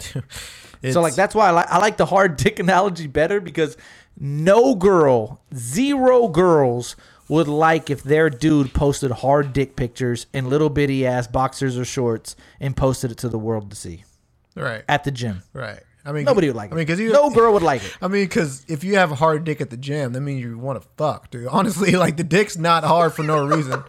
so 0.90 1.02
like 1.02 1.14
that's 1.14 1.34
why 1.34 1.48
I 1.48 1.50
like 1.50 1.70
I 1.70 1.78
like 1.78 1.96
the 1.98 2.06
hard 2.06 2.36
dick 2.42 2.58
analogy 2.58 3.06
better 3.06 3.40
because 3.40 3.76
no 4.18 4.74
girl, 4.74 5.42
zero 5.54 6.28
girls 6.28 6.96
would 7.28 7.48
like 7.48 7.90
if 7.90 8.02
their 8.02 8.30
dude 8.30 8.72
posted 8.72 9.10
hard 9.10 9.52
dick 9.52 9.76
pictures 9.76 10.26
in 10.32 10.48
little 10.48 10.70
bitty 10.70 11.06
ass 11.06 11.26
boxers 11.26 11.76
or 11.76 11.84
shorts 11.84 12.36
and 12.58 12.74
posted 12.74 13.10
it 13.10 13.18
to 13.18 13.28
the 13.28 13.38
world 13.38 13.68
to 13.68 13.76
see 13.76 14.04
right. 14.54 14.84
at 14.88 15.04
the 15.04 15.10
gym. 15.10 15.42
right. 15.52 15.80
I 16.04 16.12
mean, 16.12 16.24
Nobody 16.24 16.46
would 16.46 16.56
like 16.56 16.70
it. 16.70 16.74
I 16.74 16.76
mean, 16.76 16.86
because 16.86 17.00
you 17.00 17.12
no 17.12 17.30
girl 17.30 17.52
would 17.52 17.64
like 17.64 17.84
it. 17.84 17.98
I 18.00 18.06
mean, 18.06 18.24
because 18.24 18.64
if 18.68 18.84
you 18.84 18.94
have 18.94 19.10
a 19.10 19.16
hard 19.16 19.42
dick 19.42 19.60
at 19.60 19.70
the 19.70 19.76
gym, 19.76 20.12
that 20.12 20.20
means 20.20 20.40
you 20.40 20.56
want 20.56 20.80
to 20.80 20.88
fuck, 20.96 21.30
dude. 21.30 21.48
Honestly, 21.48 21.92
like 21.92 22.16
the 22.16 22.22
dick's 22.24 22.56
not 22.56 22.84
hard 22.84 23.12
for 23.12 23.24
no 23.24 23.44
reason. 23.44 23.82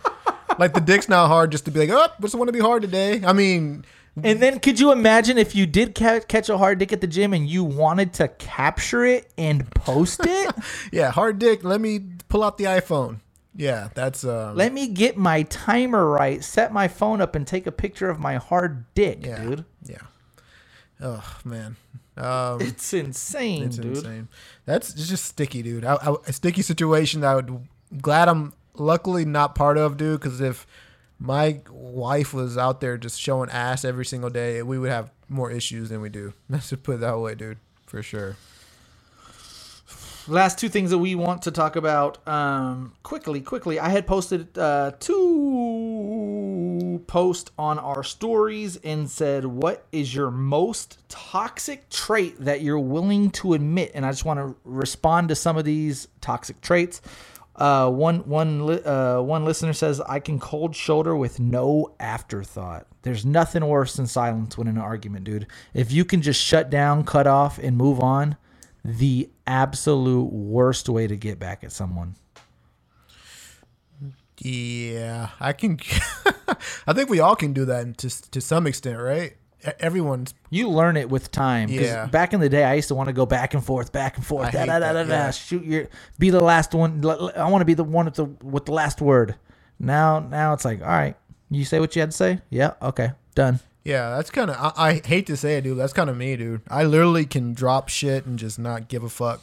Like 0.60 0.74
the 0.74 0.82
dick's 0.82 1.10
not 1.10 1.28
hard 1.28 1.52
just 1.52 1.66
to 1.66 1.72
be 1.72 1.80
like, 1.80 1.90
oh, 1.92 2.08
just 2.22 2.36
want 2.36 2.48
to 2.48 2.54
be 2.54 2.60
hard 2.60 2.82
today. 2.82 3.22
I 3.26 3.34
mean, 3.34 3.86
And 4.24 4.40
then 4.42 4.60
could 4.60 4.80
you 4.80 4.92
imagine 4.92 5.38
if 5.38 5.56
you 5.56 5.66
did 5.66 5.94
ca- 5.96 6.22
catch 6.22 6.50
a 6.50 6.58
hard 6.58 6.80
dick 6.80 6.92
at 6.94 7.02
the 7.02 7.08
gym 7.08 7.34
and 7.34 7.48
you 7.48 7.64
wanted 7.64 8.14
to 8.16 8.28
capture 8.30 9.06
it 9.06 9.32
and 9.38 9.70
post 9.72 10.22
it? 10.24 10.56
yeah, 10.92 11.12
hard 11.12 11.38
dick. 11.40 11.64
Let 11.64 11.82
me 11.82 12.00
pull 12.30 12.44
out 12.44 12.58
the 12.58 12.64
iPhone. 12.66 13.20
Yeah, 13.56 13.90
that's 13.96 14.24
um. 14.24 14.56
Let 14.56 14.72
me 14.74 14.88
get 14.88 15.18
my 15.18 15.42
timer 15.44 16.06
right, 16.08 16.44
set 16.44 16.72
my 16.72 16.88
phone 16.88 17.22
up, 17.22 17.36
and 17.36 17.46
take 17.48 17.66
a 17.66 17.72
picture 17.72 18.08
of 18.10 18.20
my 18.20 18.36
hard 18.36 18.86
dick, 18.94 19.26
yeah, 19.26 19.42
dude. 19.44 19.66
Yeah. 19.84 19.98
Oh 21.02 21.38
man. 21.44 21.76
Um, 22.18 22.60
It's 22.62 22.94
insane, 22.96 23.66
it's 23.66 23.78
dude. 23.78 23.98
insane. 23.98 24.28
That's 24.66 24.90
it's 24.96 25.08
just 25.08 25.26
sticky, 25.26 25.62
dude. 25.62 25.86
I, 25.86 25.94
I, 26.02 26.16
a 26.26 26.34
sticky 26.34 26.64
situation 26.64 27.22
that 27.22 27.28
I 27.30 27.36
would 27.36 27.68
glad 28.02 28.28
I'm 28.28 28.54
luckily 28.80 29.26
not 29.26 29.56
part 29.56 29.78
of, 29.78 29.98
dude. 29.98 30.20
Because 30.20 30.42
if 30.42 30.66
my 31.20 31.62
wife 31.70 32.34
was 32.34 32.58
out 32.58 32.82
there 32.82 32.98
just 32.98 33.20
showing 33.20 33.50
ass 33.50 33.86
every 33.86 34.06
single 34.06 34.30
day, 34.30 34.62
we 34.64 34.80
would 34.80 34.92
have 34.92 35.12
more 35.30 35.52
issues 35.52 35.90
than 35.90 36.02
we 36.02 36.10
do. 36.10 36.34
Let's 36.50 36.70
just 36.70 36.84
put 36.84 36.96
it 36.96 37.02
that 37.02 37.20
way, 37.20 37.36
dude. 37.36 37.58
For 37.86 38.04
sure. 38.04 38.36
Last 40.30 40.60
two 40.60 40.68
things 40.68 40.90
that 40.90 40.98
we 40.98 41.16
want 41.16 41.44
to 41.44 41.52
talk 41.52 41.78
about 41.78 42.28
um, 42.28 42.92
quickly, 43.02 43.40
quickly. 43.40 43.80
I 43.80 43.88
had 43.88 44.06
posted 44.06 44.58
uh, 44.58 44.92
two 45.00 47.02
posts 47.08 47.50
on 47.58 47.80
our 47.80 48.04
stories 48.04 48.76
and 48.84 49.10
said, 49.10 49.46
"What 49.46 49.86
is 49.94 50.14
your 50.14 50.30
most 50.30 50.98
toxic 51.08 51.90
trait 51.90 52.36
that 52.42 52.62
you're 52.62 52.78
willing 52.78 53.30
to 53.32 53.54
admit?" 53.54 53.92
And 53.96 54.06
I 54.06 54.12
just 54.12 54.26
want 54.26 54.42
to 54.42 54.54
respond 54.66 55.30
to 55.30 55.36
some 55.36 55.58
of 55.58 55.64
these 55.64 56.10
toxic 56.20 56.60
traits. 56.60 57.02
Uh, 57.58 57.90
one 57.90 58.20
one 58.28 58.86
uh, 58.86 59.20
one 59.20 59.44
listener 59.44 59.74
says, 59.74 60.00
"I 60.02 60.20
can 60.20 60.40
cold 60.40 60.76
shoulder 60.76 61.16
with 61.16 61.40
no 61.40 61.96
afterthought." 62.00 62.86
There's 63.02 63.26
nothing 63.26 63.66
worse 63.66 63.96
than 63.96 64.06
silence 64.06 64.58
when 64.58 64.68
in 64.68 64.78
an 64.78 64.82
argument, 64.82 65.24
dude. 65.24 65.48
If 65.74 65.92
you 65.92 66.06
can 66.06 66.22
just 66.22 66.40
shut 66.40 66.70
down, 66.70 67.04
cut 67.04 67.26
off, 67.26 67.58
and 67.58 67.76
move 67.76 68.00
on, 68.00 68.38
the 68.86 69.30
absolute 69.48 70.32
worst 70.32 70.88
way 70.88 71.08
to 71.08 71.16
get 71.16 71.40
back 71.40 71.64
at 71.64 71.72
someone. 71.72 72.16
Yeah, 74.38 75.30
I 75.40 75.54
can. 75.54 75.80
I 76.88 76.94
think 76.94 77.10
we 77.10 77.20
all 77.20 77.36
can 77.36 77.54
do 77.54 77.66
that 77.66 77.98
to 78.00 78.32
to 78.32 78.42
some 78.42 78.68
extent, 78.68 79.00
right? 79.00 79.37
Everyone's 79.80 80.34
You 80.50 80.70
learn 80.70 80.98
it 80.98 81.10
with 81.10 81.32
time. 81.32 81.70
Yeah. 81.70 82.06
Back 82.06 82.34
in 82.34 82.40
the 82.40 82.50
day, 82.50 82.64
I 82.64 82.76
used 82.76 82.88
to 82.90 82.96
want 82.96 83.08
to 83.08 83.14
go 83.14 83.26
back 83.26 83.54
and 83.54 83.64
forth, 83.64 83.92
back 83.92 84.18
and 84.18 84.26
forth. 84.26 84.52
Da, 84.52 84.66
da, 84.66 84.80
da, 84.80 84.94
da, 84.94 85.04
da. 85.04 85.32
Shoot 85.32 85.64
your, 85.64 85.88
be 86.20 86.30
the 86.30 86.40
last 86.40 86.74
one. 86.74 87.04
i 87.36 87.50
want 87.50 87.62
to 87.62 87.66
be 87.66 87.74
the 87.74 87.84
one 87.84 88.06
with 88.06 88.16
the 88.16 88.26
with 88.26 88.66
the 88.66 88.72
last 88.72 89.02
word. 89.02 89.36
Now, 89.80 90.20
now 90.20 90.54
it's 90.54 90.66
like, 90.66 90.82
all 90.82 90.88
right, 90.88 91.16
you 91.50 91.66
say 91.66 91.80
what 91.80 91.96
you 91.96 92.02
had 92.02 92.12
to 92.12 92.18
say. 92.18 92.42
Yeah, 92.50 92.74
okay, 92.82 93.12
done. 93.36 93.60
Yeah, 93.84 94.10
that's 94.16 94.30
kind 94.30 94.52
of. 94.52 94.58
I, 94.58 94.90
I 94.90 95.02
hate 95.06 95.28
to 95.28 95.38
say 95.38 95.58
it, 95.58 95.62
dude. 95.62 95.78
That's 95.78 95.94
kind 95.94 96.10
of 96.10 96.18
me, 96.18 96.36
dude. 96.36 96.62
I 96.68 96.84
literally 96.84 97.26
can 97.26 97.54
drop 97.54 97.90
shit 97.90 98.26
and 98.26 98.38
just 98.38 98.60
not 98.60 98.90
give 98.90 99.04
a 99.04 99.10
fuck, 99.10 99.42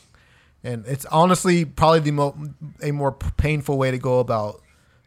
and 0.62 0.86
it's 0.86 1.06
honestly 1.06 1.64
probably 1.64 2.00
the 2.00 2.12
mo- 2.12 2.36
a 2.82 2.92
more 2.92 3.12
painful 3.12 3.78
way 3.78 3.90
to 3.90 3.98
go 3.98 4.20
about 4.20 4.60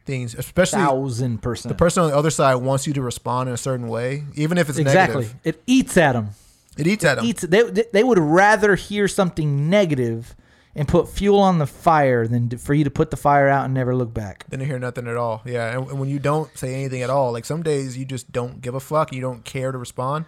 things, 0.07 0.33
especially 0.33 0.79
Thousand 0.79 1.41
percent. 1.43 1.69
the 1.69 1.77
person 1.77 2.01
on 2.03 2.09
the 2.09 2.17
other 2.17 2.31
side 2.31 2.55
wants 2.55 2.87
you 2.87 2.93
to 2.93 3.01
respond 3.03 3.49
in 3.49 3.53
a 3.53 3.57
certain 3.57 3.87
way, 3.87 4.23
even 4.33 4.57
if 4.57 4.69
it's 4.69 4.79
exactly. 4.79 5.25
negative. 5.25 5.39
It 5.43 5.61
eats 5.67 5.95
at 5.97 6.13
them. 6.13 6.29
It 6.77 6.87
eats 6.87 7.05
at 7.05 7.15
them. 7.17 7.25
Eats. 7.25 7.41
They 7.43 7.61
they 7.93 8.03
would 8.03 8.17
rather 8.17 8.73
hear 8.75 9.07
something 9.07 9.69
negative 9.69 10.35
and 10.75 10.87
put 10.87 11.09
fuel 11.09 11.39
on 11.39 11.57
the 11.57 11.65
fire 11.67 12.27
than 12.27 12.49
to- 12.49 12.57
for 12.57 12.73
you 12.73 12.83
to 12.83 12.91
put 12.91 13.09
the 13.09 13.17
fire 13.17 13.49
out 13.49 13.65
and 13.65 13.73
never 13.73 13.95
look 13.95 14.13
back. 14.13 14.45
Didn't 14.49 14.67
hear 14.67 14.79
nothing 14.79 15.07
at 15.07 15.17
all. 15.17 15.41
Yeah, 15.43 15.77
and, 15.77 15.89
and 15.89 15.99
when 15.99 16.07
you 16.07 16.19
don't 16.19 16.55
say 16.57 16.73
anything 16.75 17.01
at 17.01 17.09
all, 17.09 17.31
like 17.31 17.45
some 17.45 17.63
days 17.63 17.97
you 17.97 18.05
just 18.05 18.31
don't 18.31 18.61
give 18.61 18.75
a 18.75 18.79
fuck. 18.79 19.11
You 19.11 19.21
don't 19.21 19.43
care 19.43 19.71
to 19.71 19.77
respond. 19.77 20.25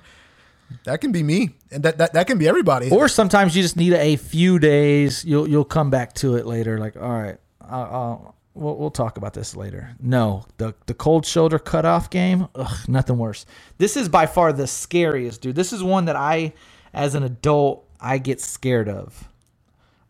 That 0.83 1.01
can 1.01 1.11
be 1.11 1.23
me, 1.23 1.51
and 1.71 1.81
that 1.83 1.97
that, 1.97 2.13
that 2.13 2.27
can 2.27 2.37
be 2.37 2.47
everybody. 2.47 2.89
Or 2.91 3.07
sometimes 3.07 3.55
you 3.55 3.61
just 3.63 3.75
need 3.75 3.93
a 3.93 4.15
few 4.17 4.59
days. 4.59 5.23
You'll 5.25 5.47
you'll 5.47 5.65
come 5.65 5.89
back 5.89 6.13
to 6.15 6.35
it 6.35 6.45
later. 6.45 6.77
Like, 6.79 6.95
all 6.95 7.09
right, 7.09 7.37
I'll, 7.61 7.81
I'll, 7.83 8.35
we'll 8.59 8.75
we'll 8.75 8.91
talk 8.91 9.17
about 9.17 9.33
this 9.33 9.55
later. 9.55 9.95
No, 9.99 10.45
the 10.57 10.75
the 10.85 10.93
cold 10.93 11.25
shoulder 11.25 11.57
cutoff 11.57 12.09
game. 12.09 12.47
Ugh, 12.55 12.89
nothing 12.89 13.17
worse. 13.17 13.45
This 13.77 13.97
is 13.97 14.09
by 14.09 14.25
far 14.25 14.53
the 14.53 14.67
scariest, 14.67 15.41
dude. 15.41 15.55
This 15.55 15.73
is 15.73 15.81
one 15.81 16.05
that 16.05 16.15
I, 16.15 16.53
as 16.93 17.15
an 17.15 17.23
adult, 17.23 17.87
I 17.99 18.17
get 18.17 18.41
scared 18.41 18.89
of. 18.89 19.29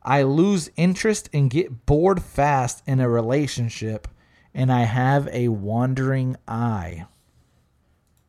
I 0.02 0.24
lose 0.24 0.72
interest 0.76 1.30
and 1.34 1.50
get 1.50 1.86
bored 1.86 2.24
fast 2.24 2.82
in 2.88 3.00
a 3.00 3.10
relationship, 3.10 4.08
and 4.54 4.72
I 4.72 4.84
have 4.84 5.28
a 5.32 5.50
wandering 5.50 6.36
eye. 6.47 7.06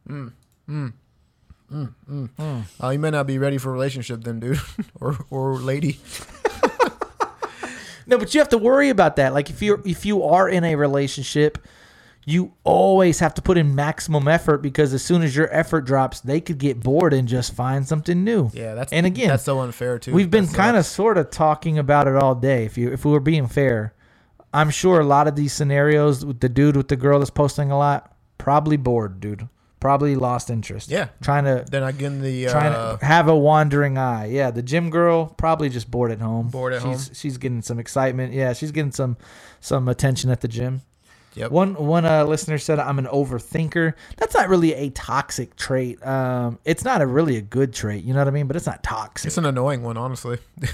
Mm, 0.08 0.32
mm, 0.68 0.92
mm, 1.72 1.94
mm. 2.10 2.30
mm. 2.36 2.64
Uh, 2.82 2.88
you 2.90 2.98
may 2.98 3.10
not 3.10 3.26
be 3.26 3.38
ready 3.38 3.56
for 3.58 3.70
a 3.70 3.72
relationship 3.72 4.24
then, 4.24 4.40
dude, 4.40 4.60
or 5.00 5.18
or 5.30 5.58
lady. 5.58 5.98
No, 8.10 8.18
but 8.18 8.34
you 8.34 8.40
have 8.40 8.48
to 8.48 8.58
worry 8.58 8.90
about 8.90 9.16
that. 9.16 9.32
Like 9.32 9.50
if 9.50 9.62
you 9.62 9.80
if 9.86 10.04
you 10.04 10.24
are 10.24 10.48
in 10.48 10.64
a 10.64 10.74
relationship, 10.74 11.58
you 12.26 12.52
always 12.64 13.20
have 13.20 13.34
to 13.34 13.42
put 13.42 13.56
in 13.56 13.76
maximum 13.76 14.26
effort 14.26 14.58
because 14.58 14.92
as 14.92 15.04
soon 15.04 15.22
as 15.22 15.36
your 15.36 15.48
effort 15.54 15.82
drops, 15.82 16.20
they 16.20 16.40
could 16.40 16.58
get 16.58 16.80
bored 16.80 17.12
and 17.12 17.28
just 17.28 17.54
find 17.54 17.86
something 17.86 18.24
new. 18.24 18.50
Yeah, 18.52 18.74
that's 18.74 18.92
and 18.92 19.06
again 19.06 19.28
that's 19.28 19.44
so 19.44 19.60
unfair 19.60 20.00
too. 20.00 20.12
We've 20.12 20.30
been 20.30 20.48
kind 20.48 20.76
of 20.76 20.84
sort 20.86 21.18
of 21.18 21.30
talking 21.30 21.78
about 21.78 22.08
it 22.08 22.16
all 22.16 22.34
day. 22.34 22.64
If 22.64 22.76
you 22.76 22.92
if 22.92 23.04
we 23.04 23.12
were 23.12 23.20
being 23.20 23.46
fair, 23.46 23.94
I'm 24.52 24.70
sure 24.70 24.98
a 24.98 25.04
lot 25.04 25.28
of 25.28 25.36
these 25.36 25.52
scenarios 25.52 26.26
with 26.26 26.40
the 26.40 26.48
dude 26.48 26.76
with 26.76 26.88
the 26.88 26.96
girl 26.96 27.20
that's 27.20 27.30
posting 27.30 27.70
a 27.70 27.78
lot 27.78 28.12
probably 28.38 28.76
bored, 28.76 29.20
dude. 29.20 29.48
Probably 29.80 30.14
lost 30.14 30.50
interest. 30.50 30.90
Yeah. 30.90 31.08
trying 31.22 31.44
to 31.44 31.64
They're 31.68 31.80
not 31.80 31.98
getting 31.98 32.20
the 32.20 32.46
trying 32.46 32.72
uh, 32.72 32.98
to 32.98 33.04
have 33.04 33.28
a 33.28 33.36
wandering 33.36 33.98
eye. 33.98 34.26
Yeah, 34.26 34.50
the 34.50 34.62
gym 34.62 34.90
girl 34.90 35.26
probably 35.26 35.68
just 35.68 35.90
bored 35.90 36.10
at 36.10 36.20
home. 36.20 36.48
Bored 36.48 36.74
at 36.74 36.82
she's, 36.82 37.06
home. 37.06 37.14
She's 37.14 37.38
getting 37.38 37.62
some 37.62 37.78
excitement. 37.78 38.32
Yeah, 38.32 38.52
she's 38.52 38.72
getting 38.72 38.92
some 38.92 39.16
some 39.60 39.88
attention 39.88 40.30
at 40.30 40.42
the 40.42 40.48
gym. 40.48 40.82
Yep. 41.34 41.50
One 41.50 41.74
one 41.74 42.04
uh, 42.04 42.24
listener 42.24 42.58
said 42.58 42.78
I'm 42.78 42.98
an 42.98 43.06
overthinker. 43.06 43.94
That's 44.16 44.34
not 44.34 44.48
really 44.48 44.74
a 44.74 44.90
toxic 44.90 45.56
trait. 45.56 46.04
Um, 46.06 46.58
it's 46.64 46.84
not 46.84 47.00
a 47.00 47.06
really 47.06 47.36
a 47.36 47.42
good 47.42 47.72
trait. 47.72 48.04
You 48.04 48.12
know 48.12 48.20
what 48.20 48.28
I 48.28 48.32
mean? 48.32 48.46
But 48.46 48.56
it's 48.56 48.66
not 48.66 48.82
toxic. 48.82 49.28
It's 49.28 49.38
an 49.38 49.46
annoying 49.46 49.82
one, 49.82 49.96
honestly. 49.96 50.38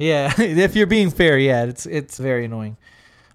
Yeah, 0.00 0.32
if 0.38 0.74
you're 0.74 0.86
being 0.86 1.10
fair, 1.10 1.38
yeah, 1.38 1.64
it's 1.66 1.86
it's 1.86 2.18
very 2.18 2.46
annoying. 2.46 2.78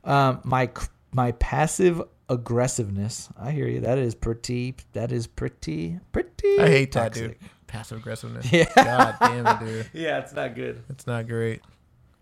Um, 0.03 0.41
my 0.43 0.69
my 1.13 1.31
passive 1.33 2.01
aggressiveness. 2.29 3.29
I 3.37 3.51
hear 3.51 3.67
you. 3.67 3.81
That 3.81 3.97
is 3.97 4.15
pretty. 4.15 4.75
That 4.93 5.11
is 5.11 5.27
pretty. 5.27 5.99
Pretty. 6.11 6.59
I 6.59 6.67
hate 6.67 6.91
that, 6.93 7.13
toxic. 7.13 7.39
dude. 7.39 7.49
Passive 7.67 7.97
aggressiveness. 7.99 8.51
Yeah. 8.51 8.65
God 8.75 9.15
damn 9.19 9.47
it, 9.47 9.59
dude. 9.59 9.89
Yeah, 9.93 10.19
it's 10.19 10.33
not 10.33 10.55
good. 10.55 10.83
It's 10.89 11.07
not 11.07 11.27
great. 11.27 11.61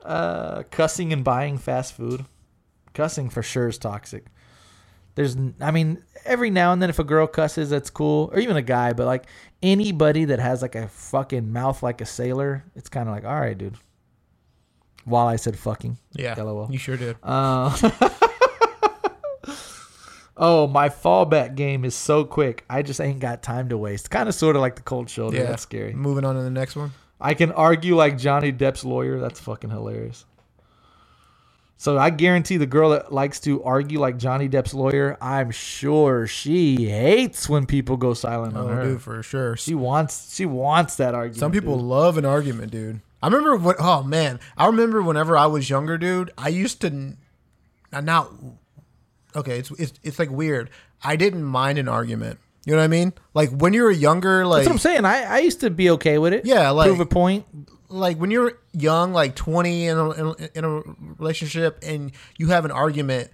Uh, 0.03 0.63
cussing 0.71 1.13
and 1.13 1.23
buying 1.23 1.57
fast 1.57 1.93
food. 1.95 2.25
Cussing 2.93 3.29
for 3.29 3.41
sure 3.43 3.67
is 3.69 3.77
toxic. 3.77 4.25
There's, 5.15 5.37
I 5.61 5.69
mean, 5.71 6.03
every 6.25 6.49
now 6.49 6.73
and 6.73 6.81
then 6.81 6.89
if 6.89 6.97
a 6.97 7.03
girl 7.03 7.27
cusses, 7.27 7.69
that's 7.69 7.89
cool, 7.91 8.31
or 8.33 8.39
even 8.39 8.55
a 8.57 8.61
guy. 8.63 8.93
But 8.93 9.05
like 9.05 9.25
anybody 9.61 10.25
that 10.25 10.39
has 10.39 10.61
like 10.61 10.75
a 10.75 10.87
fucking 10.87 11.51
mouth 11.53 11.83
like 11.83 12.01
a 12.01 12.05
sailor, 12.05 12.63
it's 12.75 12.89
kind 12.89 13.07
of 13.07 13.13
like, 13.15 13.23
all 13.23 13.39
right, 13.39 13.57
dude. 13.57 13.75
While 15.05 15.27
I 15.27 15.35
said 15.35 15.57
fucking, 15.59 15.97
Yeah. 16.13 16.33
LOL. 16.41 16.69
You 16.71 16.77
sure 16.79 16.97
did. 16.97 17.17
Uh, 17.21 17.69
oh, 20.37 20.67
my 20.67 20.89
fallback 20.89 21.55
game 21.55 21.85
is 21.85 21.95
so 21.95 22.23
quick. 22.25 22.65
I 22.69 22.81
just 22.81 22.99
ain't 23.01 23.19
got 23.19 23.43
time 23.43 23.69
to 23.69 23.77
waste. 23.77 24.09
Kind 24.09 24.27
of, 24.29 24.35
sort 24.35 24.55
of 24.55 24.61
like 24.61 24.75
the 24.75 24.81
cold 24.81 25.09
shoulder. 25.09 25.37
yeah. 25.37 25.43
That's 25.43 25.63
scary. 25.63 25.93
Moving 25.93 26.25
on 26.25 26.35
to 26.35 26.41
the 26.41 26.49
next 26.49 26.75
one. 26.75 26.91
I 27.21 27.33
can 27.35 27.51
argue 27.51 27.95
like 27.95 28.17
Johnny 28.17 28.51
Depp's 28.51 28.83
lawyer. 28.83 29.19
That's 29.19 29.39
fucking 29.39 29.69
hilarious. 29.69 30.25
So 31.77 31.97
I 31.97 32.11
guarantee 32.11 32.57
the 32.57 32.65
girl 32.65 32.91
that 32.91 33.11
likes 33.11 33.39
to 33.41 33.61
argue 33.63 33.99
like 33.99 34.17
Johnny 34.17 34.47
Depp's 34.47 34.73
lawyer, 34.73 35.17
I'm 35.21 35.51
sure 35.51 36.27
she 36.27 36.87
hates 36.89 37.49
when 37.49 37.65
people 37.65 37.97
go 37.97 38.13
silent 38.13 38.55
on 38.55 38.65
Oh, 38.65 38.67
her. 38.75 38.83
dude, 38.83 39.01
for 39.01 39.21
sure. 39.21 39.57
She 39.57 39.75
wants 39.75 40.33
she 40.33 40.45
wants 40.45 40.95
that 40.95 41.13
argument. 41.13 41.39
Some 41.39 41.51
people 41.51 41.75
dude. 41.75 41.85
love 41.85 42.17
an 42.17 42.23
argument, 42.25 42.71
dude. 42.71 43.01
I 43.21 43.27
remember 43.27 43.55
what. 43.57 43.75
Oh 43.79 44.01
man, 44.03 44.39
I 44.57 44.65
remember 44.67 45.01
whenever 45.01 45.37
I 45.37 45.45
was 45.47 45.69
younger, 45.69 45.97
dude. 45.97 46.31
I 46.37 46.47
used 46.49 46.79
to 46.81 47.15
not. 47.91 48.31
Okay, 49.35 49.59
it's 49.59 49.71
it's 49.71 49.93
it's 50.03 50.19
like 50.19 50.29
weird. 50.29 50.69
I 51.03 51.15
didn't 51.15 51.43
mind 51.43 51.77
an 51.79 51.87
argument. 51.87 52.39
You 52.65 52.71
know 52.73 52.79
what 52.79 52.85
I 52.85 52.87
mean? 52.87 53.13
Like 53.33 53.49
when 53.51 53.73
you 53.73 53.83
were 53.83 53.91
younger, 53.91 54.45
like 54.45 54.59
That's 54.59 54.67
what 54.67 54.73
I'm 54.73 54.79
saying. 54.79 55.05
I, 55.05 55.23
I 55.23 55.39
used 55.39 55.59
to 55.61 55.69
be 55.69 55.89
okay 55.91 56.17
with 56.17 56.33
it. 56.33 56.45
Yeah, 56.45 56.69
like- 56.69 56.87
prove 56.87 56.99
a 57.01 57.05
point. 57.05 57.45
like 57.89 58.17
when 58.17 58.31
you're 58.31 58.57
young, 58.71 59.11
like 59.11 59.35
20 59.35 59.87
in 59.87 59.97
a, 59.97 60.09
in, 60.11 60.49
in 60.55 60.63
a 60.65 60.81
relationship, 61.19 61.79
and 61.83 62.11
you 62.37 62.47
have 62.47 62.63
an 62.65 62.71
argument, 62.71 63.29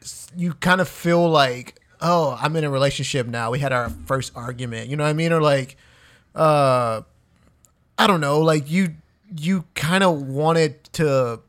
s- 0.00 0.28
you 0.36 0.54
kind 0.54 0.80
of 0.80 0.88
feel 0.88 1.28
like, 1.28 1.78
oh, 2.00 2.38
I'm 2.40 2.56
in 2.56 2.64
a 2.64 2.70
relationship 2.70 3.26
now. 3.26 3.50
We 3.50 3.58
had 3.58 3.72
our 3.72 3.90
first 3.90 4.32
argument. 4.34 4.88
You 4.88 4.96
know 4.96 5.04
what 5.04 5.10
I 5.10 5.14
mean? 5.14 5.32
Or 5.32 5.42
like, 5.42 5.76
uh, 6.34 7.02
I 7.98 8.06
don't 8.06 8.20
know. 8.22 8.40
Like 8.40 8.70
you, 8.70 8.94
you 9.36 9.64
kind 9.74 10.02
of 10.02 10.22
wanted 10.22 10.82
to, 10.94 11.40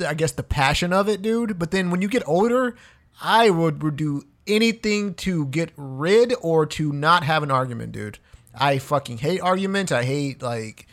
I 0.00 0.14
guess 0.14 0.32
the 0.32 0.42
passion 0.42 0.92
of 0.92 1.08
it, 1.08 1.22
dude. 1.22 1.58
But 1.58 1.70
then 1.70 1.90
when 1.90 2.02
you 2.02 2.08
get 2.08 2.26
older, 2.26 2.76
I 3.20 3.50
would, 3.50 3.82
would 3.82 3.96
do 3.96 4.24
anything 4.46 5.14
to 5.14 5.46
get 5.46 5.72
rid 5.76 6.34
or 6.40 6.66
to 6.66 6.92
not 6.92 7.24
have 7.24 7.42
an 7.42 7.50
argument, 7.50 7.92
dude. 7.92 8.18
I 8.54 8.78
fucking 8.78 9.18
hate 9.18 9.40
arguments. 9.40 9.92
I 9.92 10.04
hate 10.04 10.42
like 10.42 10.86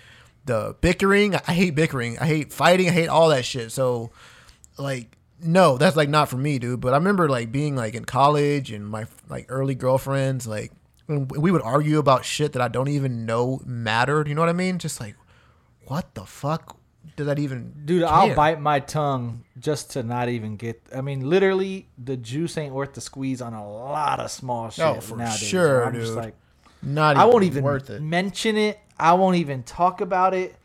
the 0.46 0.76
bickering. 0.82 1.36
I 1.36 1.54
hate 1.54 1.76
bickering. 1.76 2.18
I 2.20 2.26
hate 2.26 2.54
fighting. 2.54 2.88
I 2.88 2.92
hate 2.92 3.08
all 3.08 3.30
that 3.30 3.46
shit. 3.46 3.72
So 3.72 4.12
like 4.78 5.18
no, 5.42 5.78
that's 5.78 5.96
like 5.96 6.10
not 6.10 6.30
for 6.30 6.38
me, 6.38 6.60
dude. 6.60 6.82
But 6.82 6.94
I 6.94 6.98
remember 6.98 7.30
like 7.30 7.52
being 7.52 7.76
like 7.76 7.96
in 7.96 8.06
college 8.06 8.72
and 8.72 8.88
my 8.88 9.06
like 9.30 9.46
early 9.50 9.76
girlfriends, 9.76 10.48
like 10.48 10.72
we 11.08 11.52
would 11.52 11.62
argue 11.62 11.98
about 11.98 12.26
shit 12.26 12.54
that 12.54 12.62
I 12.62 12.68
don't 12.68 12.90
even 12.90 13.26
know 13.26 13.62
mattered. 13.66 14.28
You 14.28 14.36
know 14.36 14.42
what 14.42 14.50
I 14.50 14.54
mean? 14.54 14.80
Just 14.80 15.00
like, 15.00 15.16
what 15.86 16.14
the 16.14 16.26
fuck 16.26 16.78
does 17.20 17.28
that 17.28 17.38
even? 17.38 17.74
Dude, 17.84 18.04
I'll 18.04 18.34
bite 18.34 18.62
my 18.62 18.80
tongue 18.80 19.44
just 19.60 19.92
to 19.92 20.04
not 20.04 20.30
even 20.30 20.56
get. 20.56 20.82
I 20.96 21.02
mean, 21.02 21.30
literally, 21.30 21.90
the 22.02 22.16
juice 22.16 22.58
ain't 22.58 22.74
worth 22.74 22.94
the 22.94 23.02
squeeze 23.02 23.42
on 23.42 23.54
a 23.54 23.70
lot 23.70 24.22
of 24.22 24.32
small 24.32 24.70
shit 24.70 24.86
Oh, 24.86 25.02
for 25.02 25.18
nowadays. 25.18 25.38
sure, 25.40 25.84
I'm 25.86 25.94
just 25.94 26.14
dude. 26.14 26.16
like, 26.16 26.36
Not. 26.82 27.18
I 27.18 27.26
won't 27.26 27.44
even 27.44 27.62
worth 27.66 27.90
it. 27.90 28.02
mention 28.02 28.56
it. 28.56 28.80
I 28.98 29.14
won't 29.16 29.36
even 29.36 29.64
talk 29.64 30.00
about 30.00 30.34
it. 30.34 30.56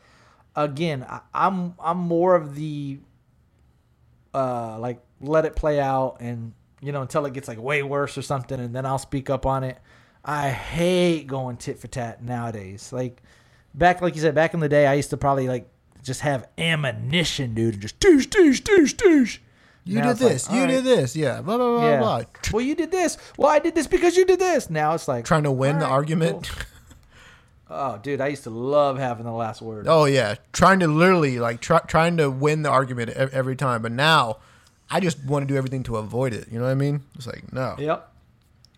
Again, 0.54 1.04
I, 1.08 1.22
I'm 1.34 1.74
I'm 1.80 1.98
more 1.98 2.36
of 2.36 2.54
the 2.54 3.00
uh 4.32 4.78
like 4.78 5.00
let 5.20 5.44
it 5.44 5.56
play 5.56 5.80
out 5.80 6.18
and 6.20 6.52
you 6.80 6.92
know 6.92 7.02
until 7.02 7.24
it 7.26 7.32
gets 7.32 7.48
like 7.48 7.58
way 7.60 7.82
worse 7.82 8.16
or 8.18 8.22
something 8.22 8.58
and 8.60 8.74
then 8.74 8.86
I'll 8.86 8.98
speak 8.98 9.28
up 9.28 9.44
on 9.44 9.64
it. 9.64 9.78
I 10.24 10.50
hate 10.50 11.26
going 11.26 11.56
tit 11.56 11.78
for 11.80 11.88
tat 11.88 12.22
nowadays. 12.22 12.92
Like 12.92 13.22
back 13.74 14.00
like 14.00 14.14
you 14.14 14.20
said 14.20 14.34
back 14.36 14.54
in 14.54 14.60
the 14.60 14.68
day 14.68 14.86
I 14.86 14.94
used 14.94 15.10
to 15.10 15.16
probably 15.16 15.48
like 15.48 15.68
just 16.04 16.20
have 16.20 16.46
ammunition, 16.58 17.54
dude, 17.54 17.74
and 17.74 17.82
just 17.82 17.98
douche 17.98 18.26
douche 18.26 18.60
douche 18.60 18.92
douche. 18.92 19.38
You 19.86 19.96
Now 19.98 20.04
did 20.04 20.10
it's 20.12 20.20
like, 20.22 20.32
this. 20.32 20.50
you 20.50 20.60
right. 20.60 20.66
did 20.68 20.84
this. 20.84 21.16
Yeah. 21.16 21.42
Blah 21.42 21.56
blah 21.56 21.78
blah 21.78 21.88
Yeah. 21.90 21.98
blah. 21.98 22.22
Well, 22.52 22.62
you 22.64 22.74
did 22.74 22.90
this. 22.90 23.18
Well, 23.36 23.50
I 23.50 23.58
did 23.58 23.74
this 23.74 23.86
because 23.86 24.16
you 24.16 24.24
did 24.24 24.38
this. 24.38 24.70
Now 24.70 24.94
it's 24.94 25.08
like 25.08 25.24
Trying 25.24 25.42
to 25.42 25.52
win 25.52 25.74
all 25.76 25.80
the 25.80 25.86
argument. 25.86 26.48
cool. 26.48 26.62
Oh, 27.70 27.98
dude, 28.02 28.20
I 28.20 28.28
used 28.28 28.44
to 28.44 28.50
love 28.50 28.98
having 28.98 29.24
the 29.24 29.32
last 29.32 29.62
word. 29.62 29.86
Oh 29.88 30.04
yeah, 30.04 30.34
trying 30.52 30.80
to 30.80 30.86
literally 30.86 31.38
like 31.38 31.60
try, 31.60 31.78
trying 31.80 32.18
to 32.18 32.30
win 32.30 32.62
the 32.62 32.68
argument 32.68 33.10
every 33.10 33.56
time. 33.56 33.80
But 33.82 33.90
now, 33.92 34.36
I 34.90 35.00
just 35.00 35.24
want 35.24 35.48
to 35.48 35.52
do 35.52 35.56
everything 35.56 35.82
to 35.84 35.96
avoid 35.96 36.34
it. 36.34 36.46
You 36.52 36.58
know 36.58 36.66
what 36.66 36.70
I 36.70 36.74
mean? 36.74 37.00
It's 37.16 37.26
like 37.26 37.52
no. 37.52 37.74
Yep. 37.78 38.12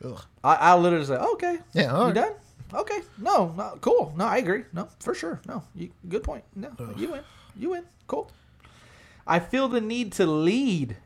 Ugh. 0.05 0.25
I, 0.45 0.55
I 0.55 0.77
literally 0.77 1.05
say, 1.05 1.17
okay. 1.17 1.59
Yeah, 1.75 1.93
all 1.93 2.09
You 2.09 2.15
done? 2.15 2.33
Okay. 2.75 2.99
No, 3.19 3.53
no, 3.57 3.79
cool. 3.81 4.13
No, 4.17 4.25
I 4.27 4.39
agree. 4.39 4.65
No, 4.73 4.89
for 5.01 5.15
sure. 5.15 5.41
No, 5.47 5.63
you, 5.75 5.91
good 6.09 6.23
point. 6.23 6.45
No, 6.55 6.71
you 6.97 7.13
win. 7.13 7.21
You 7.59 7.71
win. 7.71 7.85
Cool. 8.07 8.31
I 9.27 9.39
feel 9.41 9.69
the 9.69 9.81
need 9.81 10.13
to 10.13 10.27
lead, 10.27 10.97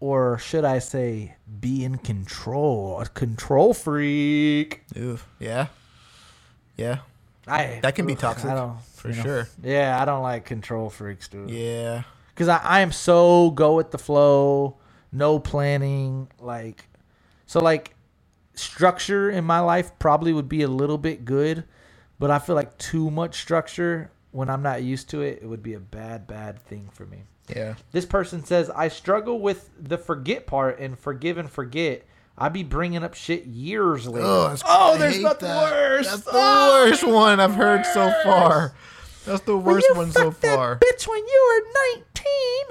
or 0.00 0.38
should 0.38 0.64
I 0.64 0.78
say, 0.78 1.36
be 1.60 1.84
in 1.84 1.98
control. 1.98 3.00
A 3.00 3.06
control 3.06 3.72
freak. 3.74 4.82
Ooh, 4.96 5.18
yeah, 5.38 5.68
yeah, 6.76 6.98
I 7.46 7.80
That 7.82 7.94
can 7.94 8.06
be 8.06 8.14
toxic, 8.14 8.50
I 8.50 8.54
don't, 8.54 8.80
for 8.94 9.08
you 9.10 9.16
know. 9.16 9.22
sure. 9.22 9.48
Yeah, 9.62 9.98
I 10.00 10.04
don't 10.04 10.22
like 10.22 10.44
control 10.44 10.90
freaks, 10.90 11.28
dude. 11.28 11.50
yeah. 11.50 12.02
because 12.34 12.48
I, 12.48 12.58
I 12.58 12.80
am 12.80 12.92
so 12.92 13.50
go 13.52 13.74
with 13.76 13.90
the 13.90 13.98
flow, 13.98 14.76
no 15.10 15.38
planning. 15.38 16.28
Like, 16.40 16.84
so 17.46 17.60
like 17.60 17.94
structure 18.58 19.30
in 19.30 19.44
my 19.44 19.60
life 19.60 19.92
probably 19.98 20.32
would 20.32 20.48
be 20.48 20.62
a 20.62 20.68
little 20.68 20.98
bit 20.98 21.24
good, 21.24 21.64
but 22.18 22.30
I 22.30 22.38
feel 22.38 22.54
like 22.54 22.76
too 22.78 23.10
much 23.10 23.40
structure 23.40 24.10
when 24.30 24.50
I'm 24.50 24.62
not 24.62 24.82
used 24.82 25.08
to 25.10 25.22
it, 25.22 25.40
it 25.42 25.46
would 25.46 25.62
be 25.62 25.74
a 25.74 25.80
bad, 25.80 26.26
bad 26.26 26.60
thing 26.62 26.90
for 26.92 27.06
me. 27.06 27.24
Yeah. 27.48 27.74
This 27.92 28.04
person 28.04 28.44
says, 28.44 28.68
I 28.70 28.88
struggle 28.88 29.40
with 29.40 29.70
the 29.80 29.96
forget 29.96 30.46
part 30.46 30.78
and 30.80 30.98
forgive 30.98 31.38
and 31.38 31.50
forget. 31.50 32.04
I'd 32.36 32.52
be 32.52 32.62
bringing 32.62 33.02
up 33.02 33.14
shit 33.14 33.46
years 33.46 34.06
later. 34.06 34.26
Ugh, 34.26 34.42
that's- 34.50 34.62
oh, 34.66 34.98
there's 34.98 35.14
hate 35.16 35.22
nothing 35.22 35.48
that. 35.48 35.62
worse. 35.72 36.08
That's 36.10 36.22
the 36.22 36.30
Oh, 36.34 36.84
worst 36.86 37.04
one 37.06 37.40
I've 37.40 37.54
heard 37.54 37.84
so 37.86 38.12
far. 38.22 38.74
That's 39.24 39.40
the 39.42 39.56
worst 39.56 39.86
you 39.88 39.96
one 39.96 40.12
so 40.12 40.30
fucked 40.30 40.42
that 40.42 40.54
far. 40.56 40.76
bitch 40.78 41.08
when 41.08 41.18
you 41.26 41.64
were 41.64 41.72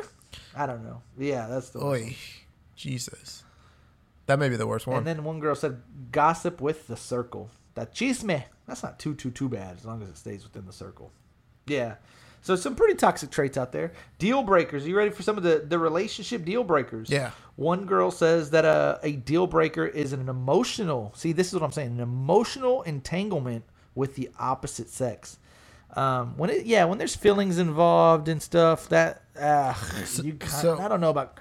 19. 0.05 0.09
I 0.55 0.65
don't 0.67 0.83
know. 0.85 1.01
Yeah, 1.17 1.47
that's 1.47 1.69
the 1.69 1.79
worst. 1.79 2.03
Oi, 2.05 2.15
Jesus. 2.75 3.43
That 4.27 4.39
may 4.39 4.49
be 4.49 4.55
the 4.55 4.67
worst 4.67 4.85
one. 4.87 4.97
And 4.99 5.07
then 5.07 5.23
one 5.23 5.39
girl 5.39 5.55
said, 5.55 5.81
"Gossip 6.11 6.61
with 6.61 6.87
the 6.87 6.95
circle." 6.97 7.49
That 7.75 7.93
chisme. 7.93 8.43
That's 8.67 8.83
not 8.83 8.99
too 8.99 9.15
too 9.15 9.31
too 9.31 9.49
bad 9.49 9.77
as 9.77 9.85
long 9.85 10.01
as 10.03 10.09
it 10.09 10.17
stays 10.17 10.43
within 10.43 10.65
the 10.65 10.73
circle. 10.73 11.11
Yeah. 11.65 11.95
So 12.41 12.55
some 12.55 12.75
pretty 12.75 12.93
toxic 12.95 13.29
traits 13.29 13.57
out 13.57 13.71
there. 13.71 13.91
Deal 14.19 14.41
breakers. 14.43 14.85
Are 14.85 14.89
you 14.89 14.97
ready 14.97 15.11
for 15.11 15.23
some 15.23 15.37
of 15.37 15.43
the 15.43 15.65
the 15.67 15.79
relationship 15.79 16.45
deal 16.45 16.63
breakers? 16.63 17.09
Yeah. 17.09 17.31
One 17.55 17.85
girl 17.85 18.11
says 18.11 18.51
that 18.51 18.63
a 18.65 18.99
a 19.03 19.13
deal 19.13 19.47
breaker 19.47 19.85
is 19.85 20.13
an 20.13 20.27
emotional. 20.29 21.13
See, 21.15 21.31
this 21.33 21.47
is 21.47 21.53
what 21.53 21.63
I'm 21.63 21.71
saying. 21.71 21.91
An 21.91 21.99
emotional 21.99 22.83
entanglement 22.83 23.63
with 23.95 24.15
the 24.15 24.29
opposite 24.39 24.89
sex. 24.89 25.39
Um, 25.95 26.37
when 26.37 26.49
it 26.49 26.65
yeah, 26.65 26.85
when 26.85 26.97
there's 26.97 27.15
feelings 27.15 27.57
involved 27.57 28.27
and 28.27 28.41
stuff, 28.41 28.89
that 28.89 29.23
uh, 29.39 29.73
you 30.21 30.33
kind 30.33 30.51
so- 30.51 30.79
I 30.79 30.87
don't 30.87 31.01
know 31.01 31.09
about 31.09 31.39